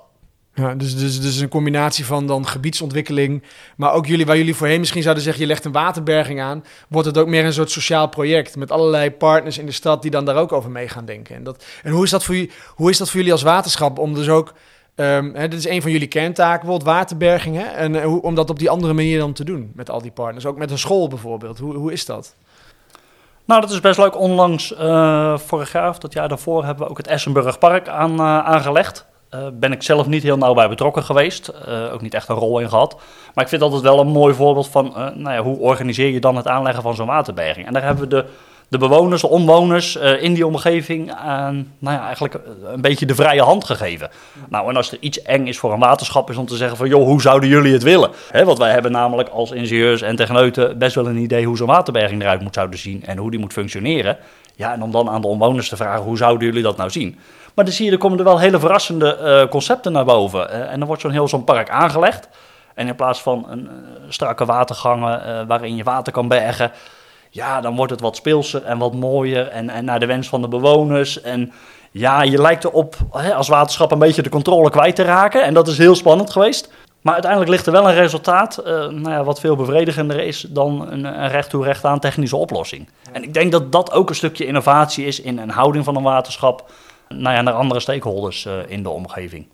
Ja, 0.55 0.75
dus, 0.75 0.97
dus, 0.97 1.21
dus 1.21 1.39
een 1.39 1.49
combinatie 1.49 2.05
van 2.05 2.27
dan 2.27 2.47
gebiedsontwikkeling, 2.47 3.43
maar 3.77 3.93
ook 3.93 4.05
jullie, 4.05 4.25
waar 4.25 4.37
jullie 4.37 4.55
voorheen 4.55 4.79
misschien 4.79 5.01
zouden 5.01 5.23
zeggen, 5.23 5.41
je 5.41 5.47
legt 5.47 5.65
een 5.65 5.71
waterberging 5.71 6.41
aan, 6.41 6.63
wordt 6.89 7.07
het 7.07 7.17
ook 7.17 7.27
meer 7.27 7.45
een 7.45 7.53
soort 7.53 7.71
sociaal 7.71 8.09
project 8.09 8.55
met 8.55 8.71
allerlei 8.71 9.11
partners 9.11 9.57
in 9.57 9.65
de 9.65 9.71
stad 9.71 10.01
die 10.01 10.11
dan 10.11 10.25
daar 10.25 10.35
ook 10.35 10.51
over 10.51 10.71
mee 10.71 10.87
gaan 10.87 11.05
denken. 11.05 11.35
En, 11.35 11.43
dat, 11.43 11.65
en 11.83 11.91
hoe, 11.91 12.03
is 12.03 12.09
dat 12.09 12.23
voor, 12.23 12.45
hoe 12.67 12.89
is 12.89 12.97
dat 12.97 13.07
voor 13.07 13.17
jullie 13.17 13.31
als 13.31 13.41
waterschap 13.41 13.99
om 13.99 14.13
dus 14.13 14.29
ook, 14.29 14.53
ehm, 14.95 15.33
hè, 15.33 15.47
dit 15.47 15.59
is 15.59 15.67
een 15.67 15.81
van 15.81 15.91
jullie 15.91 16.07
kerntaken, 16.07 16.59
bijvoorbeeld 16.59 16.95
waterberging, 16.95 17.55
hè, 17.55 17.63
en 17.63 17.95
eh, 17.95 18.05
hoe, 18.05 18.21
om 18.21 18.35
dat 18.35 18.49
op 18.49 18.59
die 18.59 18.69
andere 18.69 18.93
manier 18.93 19.19
dan 19.19 19.33
te 19.33 19.43
doen 19.43 19.71
met 19.75 19.89
al 19.89 20.01
die 20.01 20.11
partners, 20.11 20.45
ook 20.45 20.57
met 20.57 20.71
een 20.71 20.77
school 20.79 21.07
bijvoorbeeld. 21.07 21.59
Hoe, 21.59 21.75
hoe 21.75 21.91
is 21.91 22.05
dat? 22.05 22.35
Nou, 23.45 23.61
dat 23.61 23.71
is 23.71 23.79
best 23.79 23.97
leuk. 23.97 24.19
Onlangs, 24.19 24.75
eh, 24.75 25.37
vorig 25.37 25.71
jaar 25.71 25.89
of 25.89 25.97
dat 25.97 26.13
jaar 26.13 26.27
daarvoor, 26.27 26.65
hebben 26.65 26.83
we 26.83 26.89
ook 26.89 26.97
het 26.97 27.07
Essenburg 27.07 27.57
Park 27.57 27.87
aan, 27.87 28.19
eh, 28.19 28.39
aangelegd. 28.39 29.05
Eh, 29.33 29.39
ben 29.53 29.71
ik 29.71 29.83
zelf 29.83 30.07
niet 30.07 30.23
heel 30.23 30.37
nauw 30.37 30.53
bij 30.53 30.69
betrokken 30.69 31.03
geweest. 31.03 31.47
eh, 31.47 31.93
ook 31.93 32.01
niet 32.01 32.13
echt 32.13 32.29
een 32.29 32.35
rol 32.35 32.59
in 32.59 32.69
gehad. 32.69 32.95
Maar 33.33 33.43
ik 33.43 33.49
vind 33.49 33.61
altijd 33.61 33.81
wel 33.81 33.99
een 33.99 34.07
mooi 34.07 34.33
voorbeeld 34.33 34.67
van 34.67 34.95
eh, 34.95 35.07
nou 35.15 35.35
ja, 35.35 35.41
hoe 35.41 35.57
organiseer 35.57 36.09
je 36.09 36.19
dan 36.19 36.35
het 36.35 36.47
aanleggen 36.47 36.83
van 36.83 36.95
zo'n 36.95 37.07
waterberging. 37.07 37.67
En 37.67 37.73
daar 37.73 37.83
hebben 37.83 38.03
we 38.03 38.09
de, 38.09 38.25
de 38.67 38.77
bewoners, 38.77 39.21
de 39.21 39.29
omwoners 39.29 39.95
in 39.95 40.33
die 40.33 40.47
omgeving 40.47 41.05
nou 41.79 41.95
ja, 41.97 42.05
eigenlijk 42.05 42.39
een 42.65 42.81
beetje 42.81 43.05
de 43.05 43.15
vrije 43.15 43.41
hand 43.41 43.63
gegeven. 43.63 44.09
Nou, 44.49 44.69
en 44.69 44.75
als 44.75 44.91
er 44.91 44.97
iets 44.99 45.21
eng 45.21 45.47
is 45.47 45.57
voor 45.57 45.73
een 45.73 45.79
waterschap, 45.79 46.29
is 46.29 46.37
om 46.37 46.45
te 46.45 46.55
zeggen 46.55 46.77
van, 46.77 46.87
joh, 46.87 47.05
hoe 47.05 47.21
zouden 47.21 47.49
jullie 47.49 47.73
het 47.73 47.83
willen? 47.83 48.09
Hè, 48.31 48.45
want 48.45 48.57
wij 48.57 48.71
hebben 48.71 48.91
namelijk 48.91 49.29
als 49.29 49.51
ingenieurs 49.51 50.01
en 50.01 50.15
techneuten 50.15 50.77
best 50.77 50.95
wel 50.95 51.07
een 51.07 51.17
idee 51.17 51.45
hoe 51.45 51.57
zo'n 51.57 51.67
waterberging 51.67 52.21
eruit 52.21 52.41
moet 52.41 52.53
zouden 52.53 52.79
zien 52.79 53.03
en 53.05 53.17
hoe 53.17 53.31
die 53.31 53.39
moet 53.39 53.53
functioneren. 53.53 54.17
Ja, 54.55 54.73
en 54.73 54.83
om 54.83 54.91
dan 54.91 55.09
aan 55.09 55.21
de 55.21 55.27
omwoners 55.27 55.69
te 55.69 55.75
vragen, 55.75 56.03
hoe 56.03 56.17
zouden 56.17 56.47
jullie 56.47 56.63
dat 56.63 56.77
nou 56.77 56.89
zien? 56.89 57.19
Maar 57.53 57.65
dan 57.65 57.73
zie 57.73 57.85
je, 57.85 57.91
er 57.91 57.97
komen 57.97 58.17
er 58.17 58.23
wel 58.23 58.39
hele 58.39 58.59
verrassende 58.59 59.15
eh, 59.15 59.49
concepten 59.49 59.91
naar 59.91 60.05
boven. 60.05 60.49
Eh, 60.49 60.71
en 60.71 60.77
dan 60.79 60.87
wordt 60.87 61.01
zo'n 61.01 61.11
heel 61.11 61.27
zo'n 61.27 61.43
park 61.43 61.69
aangelegd. 61.69 62.27
En 62.73 62.87
in 62.87 62.95
plaats 62.95 63.21
van 63.21 63.45
een 63.49 63.67
eh, 63.67 63.73
strakke 64.09 64.45
watergangen 64.45 65.47
waarin 65.47 65.75
je 65.75 65.83
water 65.83 66.13
kan 66.13 66.27
bergen, 66.27 66.71
ja, 67.29 67.61
dan 67.61 67.75
wordt 67.75 67.91
het 67.91 68.01
wat 68.01 68.15
speelser 68.15 68.63
en 68.63 68.77
wat 68.77 68.93
mooier 68.93 69.47
en, 69.47 69.69
en 69.69 69.85
naar 69.85 69.99
de 69.99 70.05
wens 70.05 70.27
van 70.27 70.41
de 70.41 70.47
bewoners. 70.47 71.21
En 71.21 71.51
ja, 71.91 72.21
je 72.21 72.41
lijkt 72.41 72.63
erop 72.63 72.95
hè, 73.11 73.33
als 73.35 73.47
waterschap 73.47 73.91
een 73.91 73.99
beetje 73.99 74.21
de 74.21 74.29
controle 74.29 74.69
kwijt 74.69 74.95
te 74.95 75.03
raken. 75.03 75.43
En 75.43 75.53
dat 75.53 75.67
is 75.67 75.77
heel 75.77 75.95
spannend 75.95 76.31
geweest. 76.31 76.71
Maar 77.01 77.13
uiteindelijk 77.13 77.51
ligt 77.51 77.65
er 77.65 77.71
wel 77.71 77.89
een 77.89 77.95
resultaat, 77.95 78.61
nou 78.65 79.09
ja, 79.09 79.23
wat 79.23 79.39
veel 79.39 79.55
bevredigender 79.55 80.19
is 80.19 80.45
dan 80.49 80.87
een, 80.91 81.03
een 81.03 81.29
recht 81.29 81.49
toe 81.49 81.63
recht 81.63 81.85
aan 81.85 81.99
technische 81.99 82.35
oplossing. 82.35 82.89
En 83.11 83.23
ik 83.23 83.33
denk 83.33 83.51
dat 83.51 83.71
dat 83.71 83.91
ook 83.91 84.09
een 84.09 84.15
stukje 84.15 84.45
innovatie 84.45 85.05
is 85.05 85.21
in 85.21 85.37
een 85.37 85.49
houding 85.49 85.85
van 85.85 85.95
een 85.95 86.03
waterschap 86.03 86.65
nou 87.17 87.35
ja, 87.35 87.41
naar 87.41 87.53
andere 87.53 87.79
stakeholders 87.79 88.45
eh, 88.45 88.53
in 88.67 88.83
de 88.83 88.89
omgeving. 88.89 89.47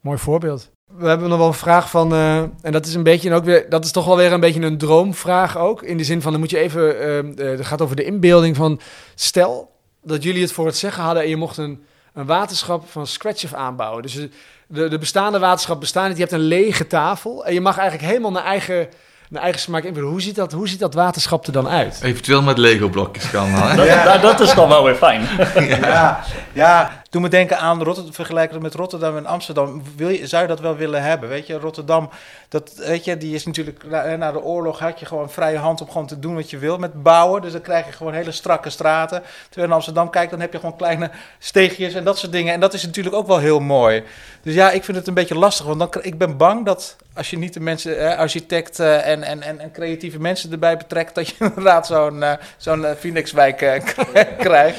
Mooi 0.00 0.18
voorbeeld. 0.18 0.70
We 0.96 1.08
hebben 1.08 1.28
nog 1.28 1.38
wel 1.38 1.46
een 1.46 1.54
vraag 1.54 1.90
van, 1.90 2.12
eh, 2.12 2.38
en 2.38 2.72
dat 2.72 2.86
is 2.86 2.94
een 2.94 3.02
beetje 3.02 3.34
ook 3.34 3.44
weer, 3.44 3.70
dat 3.70 3.84
is 3.84 3.90
toch 3.90 4.04
wel 4.04 4.16
weer 4.16 4.32
een 4.32 4.40
beetje 4.40 4.60
een 4.62 4.78
droomvraag 4.78 5.58
ook. 5.58 5.82
In 5.82 5.96
de 5.96 6.04
zin 6.04 6.22
van, 6.22 6.30
dan 6.30 6.40
moet 6.40 6.50
je 6.50 6.58
even, 6.58 6.98
eh, 7.36 7.46
het 7.48 7.66
gaat 7.66 7.82
over 7.82 7.96
de 7.96 8.04
inbeelding 8.04 8.56
van, 8.56 8.80
stel 9.14 9.70
dat 10.02 10.22
jullie 10.22 10.42
het 10.42 10.52
voor 10.52 10.66
het 10.66 10.76
zeggen 10.76 11.02
hadden 11.02 11.22
en 11.22 11.28
je 11.28 11.36
mocht 11.36 11.56
een, 11.56 11.82
een 12.14 12.26
waterschap 12.26 12.90
van 12.90 13.06
scratch 13.06 13.44
af 13.44 13.54
aanbouwen. 13.54 14.02
Dus 14.02 14.28
de, 14.66 14.88
de 14.88 14.98
bestaande 14.98 15.38
waterschap 15.38 15.80
bestaan 15.80 16.08
niet, 16.08 16.16
je 16.16 16.22
hebt 16.22 16.34
een 16.34 16.40
lege 16.40 16.86
tafel 16.86 17.46
en 17.46 17.54
je 17.54 17.60
mag 17.60 17.78
eigenlijk 17.78 18.08
helemaal 18.08 18.30
naar 18.30 18.44
eigen, 18.44 18.88
naar 19.28 19.42
eigen 19.42 19.60
smaak 19.60 19.84
invullen. 19.84 20.10
Hoe 20.10 20.22
ziet 20.22 20.34
dat, 20.34 20.52
hoe 20.52 20.68
ziet 20.68 20.78
dat 20.78 20.94
waterschap 20.94 21.46
er 21.46 21.52
dan 21.52 21.68
uit? 21.68 22.00
Eventueel 22.02 22.42
met 22.42 22.58
Lego-blokjes 22.58 23.30
kan 23.30 23.52
dan, 23.52 23.62
hè? 23.62 23.76
Dat, 23.86 24.04
dat, 24.04 24.22
dat 24.22 24.40
is 24.40 24.54
dan 24.54 24.68
wel 24.68 24.84
weer 24.84 24.94
fijn. 24.94 25.22
Ja, 25.80 26.24
ja, 26.52 26.97
doe 27.10 27.20
me 27.20 27.28
denken 27.28 27.58
aan 27.58 27.82
Rotterdam, 27.82 28.14
vergelijken 28.14 28.62
met 28.62 28.74
Rotterdam 28.74 29.16
en 29.16 29.26
Amsterdam. 29.26 29.82
Wil 29.96 30.08
je, 30.08 30.26
zou 30.26 30.42
je 30.42 30.48
dat 30.48 30.60
wel 30.60 30.76
willen 30.76 31.02
hebben? 31.02 31.28
Weet 31.28 31.46
je, 31.46 31.58
Rotterdam, 31.58 32.10
dat, 32.48 32.74
weet 32.76 33.04
je, 33.04 33.16
die 33.16 33.34
is 33.34 33.46
natuurlijk, 33.46 33.84
na, 33.84 34.16
na 34.16 34.32
de 34.32 34.42
oorlog 34.42 34.78
had 34.78 35.00
je 35.00 35.06
gewoon 35.06 35.30
vrije 35.30 35.58
hand 35.58 35.80
om 35.80 35.86
gewoon 35.86 36.06
te 36.06 36.18
doen 36.18 36.34
wat 36.34 36.50
je 36.50 36.58
wil 36.58 36.78
met 36.78 37.02
bouwen. 37.02 37.42
Dus 37.42 37.52
dan 37.52 37.60
krijg 37.60 37.86
je 37.86 37.92
gewoon 37.92 38.12
hele 38.12 38.32
strakke 38.32 38.70
straten. 38.70 39.22
Terwijl 39.48 39.68
in 39.68 39.74
Amsterdam 39.74 40.10
kijkt, 40.10 40.30
dan 40.30 40.40
heb 40.40 40.52
je 40.52 40.58
gewoon 40.58 40.76
kleine 40.76 41.10
steegjes 41.38 41.94
en 41.94 42.04
dat 42.04 42.18
soort 42.18 42.32
dingen. 42.32 42.54
En 42.54 42.60
dat 42.60 42.74
is 42.74 42.84
natuurlijk 42.84 43.16
ook 43.16 43.26
wel 43.26 43.38
heel 43.38 43.60
mooi. 43.60 44.02
Dus 44.42 44.54
ja, 44.54 44.70
ik 44.70 44.84
vind 44.84 44.96
het 44.96 45.06
een 45.06 45.14
beetje 45.14 45.38
lastig, 45.38 45.66
want 45.66 45.78
dan, 45.78 46.02
ik 46.02 46.18
ben 46.18 46.36
bang 46.36 46.64
dat 46.64 46.96
als 47.14 47.30
je 47.30 47.38
niet 47.38 47.54
de 47.54 47.60
mensen, 47.60 47.98
eh, 47.98 48.18
architecten 48.18 49.04
en, 49.04 49.22
en, 49.22 49.42
en, 49.42 49.60
en 49.60 49.70
creatieve 49.70 50.20
mensen 50.20 50.52
erbij 50.52 50.76
betrekt, 50.76 51.14
dat 51.14 51.28
je 51.28 51.34
inderdaad 51.44 51.86
zo'n 51.86 52.22
eh, 52.22 52.32
zo'n 52.56 52.84
eh, 52.84 52.96
Phoenixwijk 52.96 53.62
eh, 53.62 53.82
krijgt. 54.38 54.78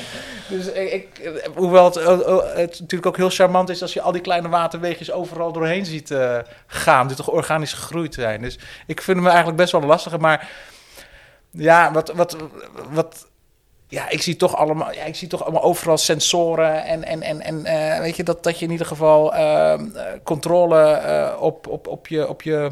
Dus 0.49 0.71
ik, 0.71 1.31
hoewel 1.55 1.85
het, 1.85 1.95
eh, 1.95 2.13
eh, 2.13 2.37
het 2.55 2.79
natuurlijk 2.79 3.05
ook 3.05 3.17
heel 3.17 3.29
charmant 3.29 3.69
is 3.69 3.81
als 3.81 3.93
je 3.93 4.01
al 4.01 4.11
die 4.11 4.21
kleine 4.21 4.49
waterwegjes 4.49 5.11
overal 5.11 5.51
doorheen 5.51 5.85
ziet 5.85 6.11
eh, 6.11 6.37
gaan, 6.67 7.07
die 7.07 7.15
toch 7.15 7.29
organisch 7.29 7.73
gegroeid 7.73 8.13
zijn. 8.13 8.41
Dus 8.41 8.59
ik 8.87 9.01
vind 9.01 9.17
hem 9.17 9.27
eigenlijk 9.27 9.57
best 9.57 9.71
wel 9.71 9.81
lastig. 9.81 10.17
Maar 10.17 10.49
ja, 11.51 11.91
wat, 11.91 12.11
wat, 12.13 12.35
wat 12.89 13.27
ja, 13.87 14.09
ik 14.09 14.21
zie 14.21 14.35
toch 14.35 14.55
allemaal, 14.55 14.93
ja, 14.93 15.03
ik 15.03 15.15
zie 15.15 15.27
toch 15.27 15.43
allemaal 15.43 15.63
overal 15.63 15.97
sensoren 15.97 16.83
en, 16.83 17.03
en, 17.03 17.21
en, 17.21 17.65
en 17.65 18.01
weet 18.01 18.15
je 18.15 18.23
dat, 18.23 18.43
dat 18.43 18.59
je 18.59 18.65
in 18.65 18.71
ieder 18.71 18.85
geval 18.85 19.33
ehm, 19.33 19.95
eh, 19.95 20.03
controle 20.23 21.35
op, 21.39 21.67
op, 21.67 21.87
op, 21.87 22.07
je, 22.07 22.27
op, 22.27 22.41
je, 22.41 22.71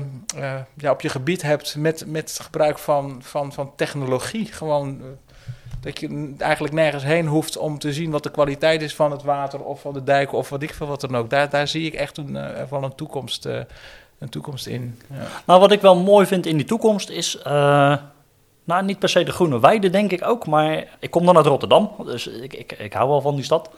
ja, 0.77 0.91
op 0.91 1.01
je 1.01 1.09
gebied 1.09 1.41
hebt 1.41 1.75
met, 1.75 2.03
met 2.07 2.39
gebruik 2.41 2.77
van, 2.77 3.21
van, 3.23 3.53
van 3.53 3.75
technologie. 3.75 4.45
Gewoon 4.45 5.01
dat 5.79 5.99
je 5.99 6.33
eigenlijk 6.37 6.73
nergens 6.73 7.03
heen 7.03 7.27
hoeft 7.27 7.57
om 7.57 7.79
te 7.79 7.93
zien 7.93 8.11
wat 8.11 8.23
de 8.23 8.31
kwaliteit 8.31 8.81
is 8.81 8.95
van 8.95 9.11
het 9.11 9.23
water 9.23 9.63
of 9.63 9.81
van 9.81 9.93
de 9.93 10.03
dijken 10.03 10.37
of 10.37 10.49
wat 10.49 10.61
ik 10.61 10.73
veel 10.73 10.87
wat 10.87 11.01
dan 11.01 11.15
ook. 11.15 11.29
Daar, 11.29 11.49
daar 11.49 11.67
zie 11.67 11.85
ik 11.85 11.93
echt 11.93 12.17
een, 12.17 12.35
eh, 12.35 12.63
wel 12.69 12.83
een 12.83 12.95
toekomst, 12.95 13.45
eh, 13.45 13.59
een 14.19 14.29
toekomst 14.29 14.67
in. 14.67 14.99
Ja. 15.13 15.27
Nou, 15.45 15.59
wat 15.59 15.71
ik 15.71 15.81
wel 15.81 15.95
mooi 15.95 16.25
vind 16.25 16.45
in 16.45 16.57
die 16.57 16.65
toekomst 16.65 17.09
is, 17.09 17.37
eh, 17.37 17.95
nou 18.63 18.83
niet 18.83 18.99
per 18.99 19.09
se 19.09 19.23
de 19.23 19.31
groene 19.31 19.59
weide 19.59 19.89
denk 19.89 20.11
ik 20.11 20.27
ook, 20.27 20.47
maar 20.47 20.83
ik 20.99 21.11
kom 21.11 21.25
dan 21.25 21.37
uit 21.37 21.45
Rotterdam, 21.45 21.91
dus 22.05 22.27
ik, 22.27 22.53
ik, 22.53 22.71
ik 22.71 22.93
hou 22.93 23.09
wel 23.09 23.21
van 23.21 23.35
die 23.35 23.43
stad. 23.43 23.69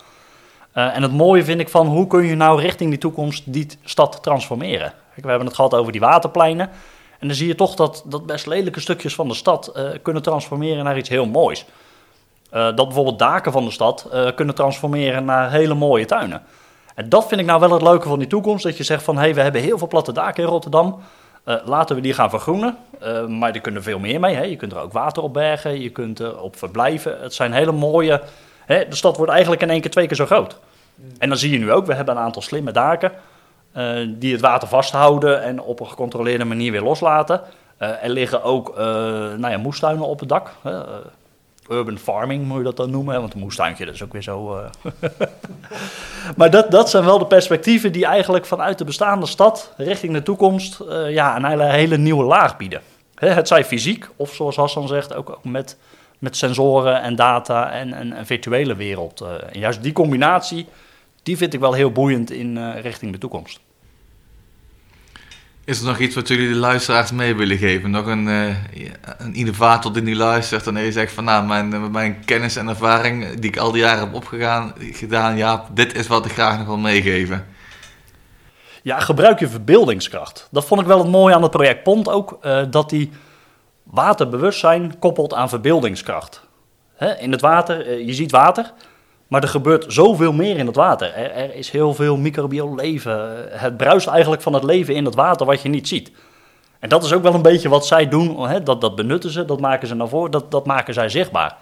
Eh, 0.72 0.96
en 0.96 1.02
het 1.02 1.12
mooie 1.12 1.44
vind 1.44 1.60
ik 1.60 1.70
van 1.70 1.88
hoe 1.88 2.08
kun 2.08 2.26
je 2.26 2.36
nou 2.36 2.62
richting 2.62 2.90
die 2.90 3.00
toekomst 3.00 3.54
die 3.54 3.68
stad 3.84 4.24
transformeren. 4.24 4.94
Kijk, 5.10 5.22
we 5.22 5.30
hebben 5.30 5.48
het 5.48 5.56
gehad 5.56 5.74
over 5.74 5.92
die 5.92 6.02
waterpleinen. 6.02 6.70
En 7.20 7.28
dan 7.28 7.36
zie 7.36 7.48
je 7.48 7.56
toch 7.56 7.76
dat, 7.76 8.04
dat 8.06 8.26
best 8.26 8.46
lelijke 8.46 8.80
stukjes 8.80 9.16
van 9.16 9.28
de 9.28 9.34
stad 9.34 9.68
eh, 9.68 9.90
kunnen 10.02 10.22
transformeren 10.22 10.84
naar 10.84 10.98
iets 10.98 11.10
heel 11.10 11.26
moois. 11.26 11.66
Eh, 12.50 12.64
dat 12.64 12.86
bijvoorbeeld 12.86 13.20
daken 13.20 13.52
van 13.52 13.66
de 13.66 13.72
stad 13.72 14.08
eh, 14.12 14.28
kunnen 14.36 14.56
transformeren 14.56 15.26
naar 15.26 15.52
hele 15.52 15.74
mooie 15.74 16.06
tuinen. 16.06 16.42
En 16.96 17.10
dat 17.10 17.28
vind 17.28 17.42
ik 17.42 17.48
nou 17.48 17.60
wel 17.60 17.72
het 17.72 17.82
leuke 17.82 18.08
van 18.08 18.20
die 18.20 18.28
toekomst. 18.28 18.64
Dat 18.64 18.78
je 18.78 18.84
zegt 18.84 19.04
van, 19.04 19.16
hé, 19.16 19.22
hey, 19.22 19.34
we 19.34 19.42
hebben 19.42 19.62
heel 19.62 19.78
veel 19.78 19.88
platte 19.88 20.12
daken 20.12 20.44
in 20.44 20.50
Rotterdam. 20.50 21.00
Eh, 21.44 21.56
laten 21.66 21.96
we 21.96 22.02
die 22.02 22.14
gaan 22.14 22.30
vergroenen. 22.30 22.78
Maar 23.28 23.52
er 23.52 23.62
kunnen 23.62 23.84
veel 23.84 24.00
meer 24.00 24.20
mee. 24.20 24.36
Hè. 24.36 24.44
Je 24.44 24.56
kunt 24.56 24.72
er 24.72 24.80
ook 24.80 24.94
water 24.94 25.24
op 25.24 25.34
bergen, 25.34 25.82
je 25.82 25.90
kunt 25.90 26.20
er 26.20 26.42
op 26.42 26.58
verblijven. 26.58 27.22
Het 27.22 27.34
zijn 27.34 27.54
hele 27.54 27.72
mooie... 27.72 28.22
Hè, 28.66 28.88
de 28.90 28.96
stad 28.96 29.18
wordt 29.18 29.32
eigenlijk 29.32 29.62
in 29.62 29.70
één 29.70 29.82
keer 29.82 29.92
twee 29.92 30.08
keer 30.08 30.16
zo 30.16 30.26
groot. 30.26 30.60
En 31.18 31.30
dan 31.30 31.38
zie 31.38 31.52
je 31.52 31.58
nu 31.58 31.72
ook, 31.72 31.86
we 31.86 31.94
hebben 31.94 32.16
een 32.16 32.22
aantal 32.22 32.42
slimme 32.42 32.72
daken... 32.72 33.12
die 34.08 34.32
het 34.32 34.42
water 34.42 34.68
vasthouden 34.68 35.44
en 35.44 35.62
op 35.62 35.80
een 35.80 35.88
gecontroleerde 35.88 36.46
manier 36.46 36.72
weer 36.72 36.82
loslaten. 36.82 37.42
Er 37.78 38.10
liggen 38.10 38.44
ook 38.44 38.78
nou 39.38 39.50
ja, 39.50 39.58
moestuinen 39.58 40.06
op 40.06 40.20
het 40.20 40.30
dak. 40.30 40.52
Urban 41.70 41.98
farming 41.98 42.46
moet 42.46 42.58
je 42.58 42.64
dat 42.64 42.78
dan 42.78 42.90
noemen. 42.90 43.22
Want 43.22 43.34
een 43.34 43.40
moestuintje, 43.40 43.86
dat 43.86 43.94
is 43.94 44.04
ook 44.04 44.14
weer 44.14 44.22
zo... 44.24 44.56
eh, 44.58 45.10
maar 46.38 46.52
dat, 46.52 46.72
dat 46.72 46.90
zijn 46.90 47.06
wel 47.06 47.20
de 47.20 47.26
perspectieven 47.26 47.92
die 47.92 48.06
eigenlijk 48.06 48.46
vanuit 48.46 48.78
de 48.78 48.86
bestaande 48.86 49.26
stad 49.26 49.74
richting 49.78 50.14
de 50.14 50.24
toekomst 50.24 50.80
eh, 50.80 51.12
ja, 51.12 51.36
een 51.36 51.46
hele, 51.46 51.64
hele 51.64 51.98
nieuwe 51.98 52.24
laag 52.24 52.58
bieden. 52.58 52.82
Het 53.16 53.48
zij 53.48 53.66
fysiek, 53.66 54.10
of 54.16 54.34
zoals 54.34 54.56
Hassan 54.56 54.88
zegt, 54.88 55.14
ook, 55.14 55.30
ook 55.30 55.44
met, 55.44 55.78
met 56.20 56.38
sensoren 56.38 57.02
en 57.02 57.16
data 57.16 57.72
en 57.72 57.94
en 57.94 58.26
virtuele 58.26 58.76
wereld. 58.76 59.22
eh. 59.22 59.30
en 59.54 59.60
juist 59.60 59.84
die 59.84 59.94
combinatie, 59.94 60.68
die 61.24 61.38
vind 61.38 61.54
ik 61.54 61.60
wel 61.60 61.74
heel 61.74 61.92
boeiend 61.92 62.32
in 62.32 62.72
richting 62.72 63.12
de 63.12 63.18
toekomst. 63.18 63.60
Is 65.70 65.80
er 65.80 65.86
nog 65.86 65.98
iets 65.98 66.16
wat 66.16 66.28
jullie 66.28 66.50
de 66.50 66.56
luisteraars 66.56 67.12
mee 67.12 67.36
willen 67.36 67.58
geven? 67.58 67.92
Nog 67.92 68.06
een, 68.06 68.28
eh, 68.28 68.56
een 69.18 69.34
innovator 69.34 69.94
die 69.94 70.02
nu 70.02 70.16
luistert 70.16 70.68
en 70.68 70.74
die 70.74 70.92
zegt 70.92 71.14
van 71.14 71.24
nou, 71.24 71.46
mijn, 71.46 71.68
met 71.68 71.92
mijn 71.92 72.26
kennis 72.26 72.56
en 72.56 72.68
ervaring 72.68 73.40
die 73.40 73.50
ik 73.50 73.58
al 73.58 73.72
die 73.72 73.82
jaren 73.82 74.00
heb 74.00 74.14
opgegaan, 74.14 74.74
gedaan, 74.78 75.38
ja, 75.38 75.66
dit 75.74 75.96
is 75.96 76.08
wat 76.08 76.26
ik 76.26 76.32
graag 76.32 76.58
nog 76.58 76.68
wil 76.68 76.78
meegeven. 76.78 77.46
Ja, 78.82 79.00
gebruik 79.00 79.40
je 79.40 79.48
verbeeldingskracht. 79.48 80.48
Dat 80.52 80.66
vond 80.66 80.82
ik 80.82 80.88
wel 80.88 80.98
het 80.98 81.08
mooie 81.08 81.36
aan 81.36 81.42
het 81.42 81.52
project 81.52 81.84
Pont 81.84 82.10
ook, 82.10 82.38
eh, 82.42 82.62
dat 82.70 82.90
die 82.90 83.12
waterbewustzijn 83.84 85.00
koppelt 85.00 85.34
aan 85.34 85.50
verbeeldingskracht. 85.50 86.48
Hè, 86.96 87.18
in 87.18 87.32
het 87.32 87.42
water, 87.42 87.88
eh, 87.88 88.06
je 88.06 88.14
ziet 88.14 88.32
water, 88.32 88.74
maar 89.30 89.42
er 89.42 89.48
gebeurt 89.48 89.86
zoveel 89.88 90.34
meer 90.34 90.58
in 90.58 90.66
het 90.66 90.76
water. 90.76 91.14
Er, 91.14 91.32
er 91.32 91.56
is 91.56 91.70
heel 91.70 91.94
veel 91.94 92.18
microbieel 92.18 92.76
leven. 92.76 93.46
Het 93.60 93.78
bruist 93.78 94.08
eigenlijk 94.08 94.42
van 94.42 94.54
het 94.54 94.64
leven 94.64 94.96
in 94.96 95.06
het 95.06 95.16
water 95.16 95.46
wat 95.46 95.62
je 95.62 95.70
niet 95.70 95.88
ziet. 95.88 96.12
En 96.80 96.90
dat 96.90 97.04
is 97.04 97.14
ook 97.14 97.24
wel 97.24 97.34
een 97.34 97.42
beetje 97.42 97.70
wat 97.70 97.86
zij 97.86 98.08
doen. 98.08 98.48
Hè, 98.50 98.64
dat, 98.64 98.82
dat 98.82 98.96
benutten 98.96 99.32
ze, 99.32 99.46
dat 99.46 99.60
maken 99.60 99.88
ze 99.88 99.96
naar 99.96 100.08
voren, 100.08 100.32
dat, 100.32 100.52
dat 100.52 100.66
maken 100.66 100.94
zij 100.94 101.10
zichtbaar. 101.10 101.58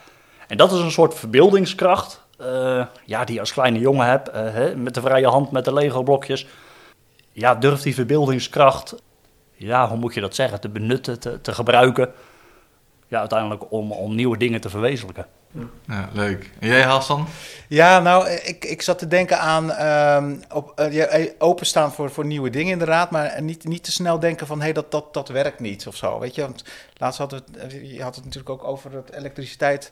En 0.48 0.58
dat 0.58 0.72
is 0.72 0.80
een 0.80 0.92
soort 0.92 1.14
verbeeldingskracht 1.14 2.26
eh, 2.38 2.86
ja, 3.06 3.26
die 3.26 3.34
je 3.34 3.40
als 3.40 3.54
kleine 3.54 3.80
jongen 3.80 4.06
hebt. 4.06 4.30
eh, 4.30 4.42
hè, 4.54 4.76
met 4.76 4.94
de 4.94 5.02
vrije 5.02 5.28
hand, 5.28 5.52
met 5.52 5.66
de 5.66 5.74
Lego-blokjes 5.74 6.48
ja, 7.38 7.56
durf 7.56 7.82
die 7.82 7.94
verbeeldingskracht, 7.94 8.96
ja, 9.54 9.88
hoe 9.88 9.98
moet 9.98 10.14
je 10.14 10.22
dat 10.22 10.36
zeggen, 10.36 10.60
te 10.60 10.70
benutten, 10.70 11.20
te, 11.20 11.42
te 11.42 11.54
gebruiken. 11.54 12.14
Ja, 13.08 13.20
uiteindelijk 13.20 13.72
om, 13.72 13.92
om 13.92 14.16
nieuwe 14.16 14.38
dingen 14.38 14.62
te 14.62 14.70
verwezenlijken. 14.70 15.26
Ja, 15.88 16.10
leuk. 16.14 16.50
En 16.60 16.68
jij 16.68 16.82
Hassan? 16.82 17.28
Ja, 17.68 18.00
nou, 18.00 18.30
ik, 18.30 18.66
ik 18.66 18.82
zat 18.82 19.00
te 19.00 19.08
denken 19.08 19.40
aan 19.40 19.72
ehm, 19.72 20.36
op, 20.54 20.72
eh, 20.76 21.24
eh, 21.24 21.32
openstaan 21.38 21.92
voor, 21.92 22.12
voor 22.12 22.26
nieuwe 22.26 22.50
dingen 22.50 22.72
inderdaad, 22.72 23.12
maar 23.12 23.42
niet, 23.42 23.64
niet 23.64 23.84
te 23.84 23.92
snel 23.92 24.20
denken 24.20 24.48
van 24.48 24.58
hé, 24.58 24.64
hey, 24.64 24.74
dat, 24.74 24.92
dat, 24.92 25.14
dat 25.14 25.30
werkt 25.30 25.60
niet 25.60 25.88
of 25.88 25.96
zo, 25.96 26.20
weet 26.20 26.36
je. 26.36 26.42
Want 26.42 26.64
laatst 26.98 27.20
hadden 27.20 27.44
we 27.52 27.60
eh, 27.60 27.96
je 27.96 28.04
had 28.04 28.16
het 28.16 28.24
natuurlijk 28.24 28.50
ook 28.50 28.64
over 28.64 28.94
het 28.94 29.12
elektriciteit 29.14 29.92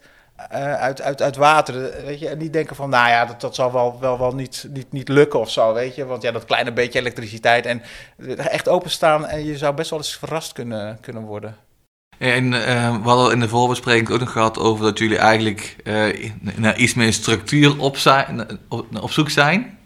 uit, 0.50 1.02
uit, 1.02 1.22
uit 1.22 1.36
water, 1.36 2.06
weet 2.06 2.20
je. 2.20 2.30
En 2.30 2.38
niet 2.38 2.54
denken 2.54 2.76
van, 2.76 2.90
nou 2.90 3.10
ja, 3.10 3.26
dat, 3.26 3.42
dat 3.42 3.56
zal 3.56 3.72
wel, 3.72 3.98
wel, 4.00 4.20
wel 4.20 4.36
niet, 4.36 4.68
niet, 4.70 4.92
niet 4.92 5.10
lukken 5.10 5.40
of 5.40 5.52
zo, 5.52 5.74
weet 5.74 5.96
je. 5.96 6.06
Want 6.06 6.22
ja, 6.22 6.32
dat 6.32 6.46
kleine 6.46 6.74
beetje 6.74 7.00
elektriciteit 7.00 7.66
en 7.66 7.82
echt 8.38 8.68
openstaan 8.68 9.26
en 9.26 9.46
je 9.46 9.58
zou 9.58 9.74
best 9.74 9.90
wel 9.90 10.00
eens 10.00 10.18
verrast 10.18 10.54
kunnen, 10.54 11.00
kunnen 11.02 11.24
worden. 11.24 11.56
En 12.18 12.54
eh, 12.54 12.96
we 13.04 13.10
hadden 13.10 13.32
in 13.32 13.40
de 13.40 13.50
voorbespreking 13.50 14.10
ook 14.10 14.20
nog 14.20 14.32
gehad 14.32 14.60
over 14.60 14.86
dat 14.86 15.00
jullie 15.00 15.18
eigenlijk 15.18 15.76
eh, 15.84 16.32
naar 16.56 16.78
iets 16.78 16.94
meer 16.94 17.14
structuur 17.14 17.80
op, 17.80 17.98
op, 19.02 19.12
zoek 19.12 19.30
zijn. 19.30 19.78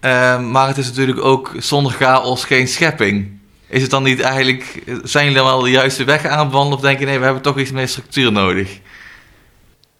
Eh, 0.00 0.40
maar 0.40 0.66
het 0.66 0.78
is 0.78 0.86
natuurlijk 0.86 1.24
ook 1.24 1.54
zonder 1.58 1.92
chaos 1.92 2.44
geen 2.44 2.68
schepping. 2.68 3.38
Is 3.66 3.82
het 3.82 3.90
dan 3.90 4.02
niet 4.02 4.20
eigenlijk, 4.20 4.82
zijn 5.02 5.24
jullie 5.24 5.40
dan 5.40 5.48
wel 5.48 5.60
de 5.60 5.70
juiste 5.70 6.04
weg 6.04 6.26
aan 6.26 6.44
het 6.44 6.52
wandelen 6.52 6.78
of 6.78 6.84
denk 6.84 6.98
je 6.98 7.04
nee, 7.04 7.18
we 7.18 7.24
hebben 7.24 7.42
toch 7.42 7.58
iets 7.58 7.70
meer 7.70 7.88
structuur 7.88 8.32
nodig? 8.32 8.80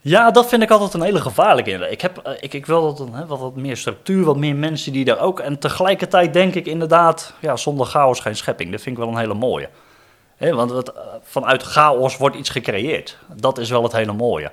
Ja, 0.03 0.31
dat 0.31 0.49
vind 0.49 0.63
ik 0.63 0.71
altijd 0.71 0.95
een 0.95 1.03
hele 1.03 1.21
gevaarlijke. 1.21 1.71
Ik, 1.71 2.01
heb, 2.01 2.19
eh, 2.19 2.33
ik, 2.41 2.55
ik 2.55 2.67
wil 2.67 2.95
dat 2.95 3.09
hè, 3.13 3.27
wat, 3.27 3.39
wat 3.39 3.57
meer 3.57 3.77
structuur, 3.77 4.25
wat 4.25 4.37
meer 4.37 4.57
mensen 4.57 4.93
die 4.93 5.05
daar 5.05 5.19
ook... 5.19 5.41
En 5.41 5.59
tegelijkertijd 5.59 6.33
denk 6.33 6.55
ik 6.55 6.67
inderdaad, 6.67 7.35
ja, 7.41 7.57
zonder 7.57 7.87
chaos 7.87 8.21
geen 8.21 8.37
schepping. 8.37 8.71
Dat 8.71 8.81
vind 8.81 8.97
ik 8.97 9.03
wel 9.03 9.13
een 9.13 9.19
hele 9.19 9.35
mooie. 9.35 9.69
Want 10.49 10.93
vanuit 11.23 11.63
chaos 11.63 12.17
wordt 12.17 12.37
iets 12.37 12.49
gecreëerd. 12.49 13.19
Dat 13.37 13.59
is 13.59 13.71
wel 13.71 13.83
het 13.83 13.93
hele 13.93 14.13
mooie. 14.13 14.51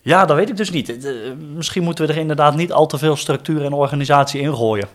Ja, 0.00 0.24
dat 0.24 0.36
weet 0.36 0.48
ik 0.48 0.56
dus 0.56 0.70
niet. 0.70 1.04
Eh, 1.04 1.12
Misschien 1.36 1.82
moeten 1.82 2.06
we 2.06 2.12
er 2.12 2.18
inderdaad 2.18 2.56
niet 2.56 2.72
al 2.72 2.86
te 2.86 2.98
veel 2.98 3.16
structuur 3.16 3.64
en 3.64 3.72
organisatie 3.72 4.40
in 4.40 4.54
gooien. 4.54 4.88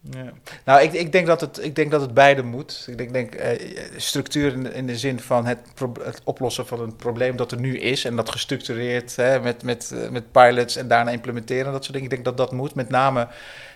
Ja. 0.00 0.32
Nou, 0.64 0.82
ik, 0.82 0.92
ik, 0.92 1.12
denk 1.12 1.26
dat 1.26 1.40
het, 1.40 1.64
ik 1.64 1.76
denk 1.76 1.90
dat 1.90 2.00
het 2.00 2.14
beide 2.14 2.42
moet. 2.42 2.88
Ik 2.96 3.12
denk, 3.12 3.34
eh, 3.34 3.70
structuur 3.96 4.52
in 4.52 4.62
de, 4.62 4.74
in 4.74 4.86
de 4.86 4.98
zin 4.98 5.20
van 5.20 5.46
het, 5.46 5.58
het 6.02 6.20
oplossen 6.24 6.66
van 6.66 6.80
een 6.80 6.96
probleem 6.96 7.36
dat 7.36 7.52
er 7.52 7.60
nu 7.60 7.78
is. 7.78 8.04
En 8.04 8.16
dat 8.16 8.30
gestructureerd 8.30 9.16
hè, 9.16 9.40
met, 9.40 9.62
met, 9.62 9.92
eh, 9.94 10.10
met 10.10 10.32
pilots 10.32 10.76
en 10.76 10.88
daarna 10.88 11.10
implementeren. 11.10 11.72
Dat 11.72 11.84
soort 11.84 11.96
dingen. 11.96 12.10
Ik 12.10 12.14
denk 12.14 12.24
dat 12.24 12.36
dat 12.36 12.52
moet. 12.52 12.74
Met 12.74 12.88
name, 12.88 13.28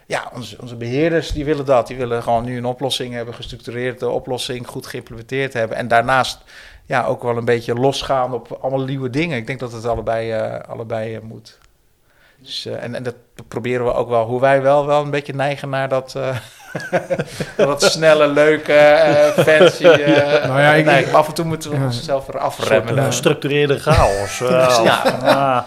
ja, 0.07 0.31
onze, 0.35 0.57
onze 0.61 0.77
beheerders 0.77 1.31
die 1.31 1.45
willen 1.45 1.65
dat. 1.65 1.87
Die 1.87 1.97
willen 1.97 2.23
gewoon 2.23 2.45
nu 2.45 2.57
een 2.57 2.65
oplossing 2.65 3.15
hebben, 3.15 3.35
gestructureerde 3.35 4.09
oplossing, 4.09 4.67
goed 4.67 4.87
geïmplementeerd 4.87 5.53
hebben. 5.53 5.77
En 5.77 5.89
daarnaast 5.89 6.39
ja, 6.87 7.05
ook 7.05 7.23
wel 7.23 7.37
een 7.37 7.45
beetje 7.45 7.75
losgaan 7.75 8.33
op 8.33 8.59
allemaal 8.61 8.85
nieuwe 8.85 9.11
dingen. 9.11 9.37
Ik 9.37 9.47
denk 9.47 9.61
dat 9.61 9.73
het 9.73 9.87
allebei, 9.87 10.31
eh, 10.33 10.59
allebei 10.69 11.15
eh, 11.15 11.21
moet. 11.23 11.59
Dus, 12.39 12.67
eh, 12.67 12.83
en, 12.83 12.95
en 12.95 13.03
dat 13.03 13.15
proberen 13.49 13.85
we 13.85 13.93
ook 13.95 14.09
wel, 14.09 14.25
hoe 14.25 14.41
wij 14.41 14.63
wel, 14.63 14.87
wel 14.87 15.03
een 15.03 15.11
beetje 15.11 15.35
neigen 15.35 15.69
naar 15.69 15.89
dat, 15.89 16.15
eh, 16.17 16.37
dat 17.57 17.83
snelle, 17.83 18.27
leuke, 18.29 18.73
eh, 18.73 19.45
fancy. 19.45 19.85
eh, 19.87 20.45
Nou 20.49 20.61
ja, 20.61 20.73
ik- 20.73 20.85
nee, 20.85 21.07
maar 21.07 21.17
af 21.17 21.29
en 21.29 21.35
toe 21.35 21.45
moeten 21.45 21.71
we 21.71 21.77
Ja. 21.77 21.85
onszelf 21.85 22.29
er 22.29 22.35
Een 22.35 22.41
afremmen. 22.41 22.89
soort, 22.89 22.99
eh, 22.99 23.05
gestructureerde 23.07 23.79
chaos. 23.79 24.41
eh, 24.41 24.81
Ja. 24.85 25.67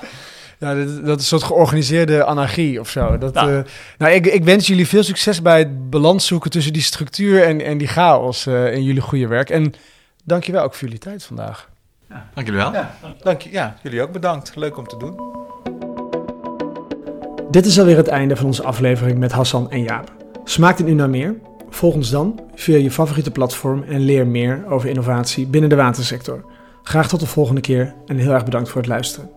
Ja. 0.59 0.71
Ja, 0.71 0.85
dat, 0.85 1.05
dat 1.05 1.19
is 1.19 1.31
een 1.31 1.39
soort 1.39 1.43
georganiseerde 1.43 2.23
anarchie 2.23 2.79
of 2.79 2.89
zo. 2.89 3.17
Dat, 3.17 3.33
Ja. 3.33 3.47
eh, 3.57 3.63
nou, 3.97 4.13
ik, 4.13 4.25
ik 4.25 4.43
wens 4.43 4.67
jullie 4.67 4.87
veel 4.87 5.03
succes 5.03 5.41
bij 5.41 5.59
het 5.59 5.89
balans 5.89 6.25
zoeken 6.27 6.51
tussen 6.51 6.73
die 6.73 6.81
structuur 6.81 7.43
en, 7.43 7.61
en 7.61 7.77
die 7.77 7.87
chaos 7.87 8.45
eh, 8.47 8.73
in 8.73 8.83
jullie 8.83 9.01
goede 9.01 9.27
werk. 9.27 9.49
En 9.49 9.73
dankjewel 10.23 10.63
ook 10.63 10.73
voor 10.73 10.83
jullie 10.83 10.99
tijd 10.99 11.23
vandaag. 11.23 11.69
Dank 12.33 12.47
jullie 12.47 12.61
wel. 12.61 12.73
Ja, 12.73 12.95
dank 13.23 13.41
je. 13.41 13.51
Ja, 13.51 13.75
jullie 13.83 14.01
ook 14.01 14.11
bedankt. 14.11 14.55
Leuk 14.55 14.77
om 14.77 14.87
te 14.87 14.97
doen. 14.97 15.19
Dit 17.51 17.65
is 17.65 17.79
alweer 17.79 17.97
het 17.97 18.07
einde 18.07 18.35
van 18.35 18.45
onze 18.45 18.63
aflevering 18.63 19.17
met 19.17 19.31
Hassan 19.31 19.71
en 19.71 19.81
Jaap. 19.83 20.11
Smaakt 20.43 20.77
het 20.77 20.87
nu 20.87 20.93
naar 20.93 21.09
meer? 21.09 21.35
Volg 21.69 21.93
ons 21.93 22.09
dan 22.09 22.39
via 22.55 22.77
je 22.77 22.91
favoriete 22.91 23.31
platform 23.31 23.83
en 23.83 23.99
leer 23.99 24.27
meer 24.27 24.63
over 24.69 24.89
innovatie 24.89 25.47
binnen 25.47 25.69
de 25.69 25.75
watersector. 25.75 26.45
Graag 26.83 27.07
tot 27.07 27.19
de 27.19 27.25
volgende 27.25 27.61
keer 27.61 27.93
en 28.05 28.17
heel 28.17 28.31
erg 28.31 28.43
bedankt 28.45 28.69
voor 28.69 28.81
het 28.81 28.89
luisteren. 28.89 29.29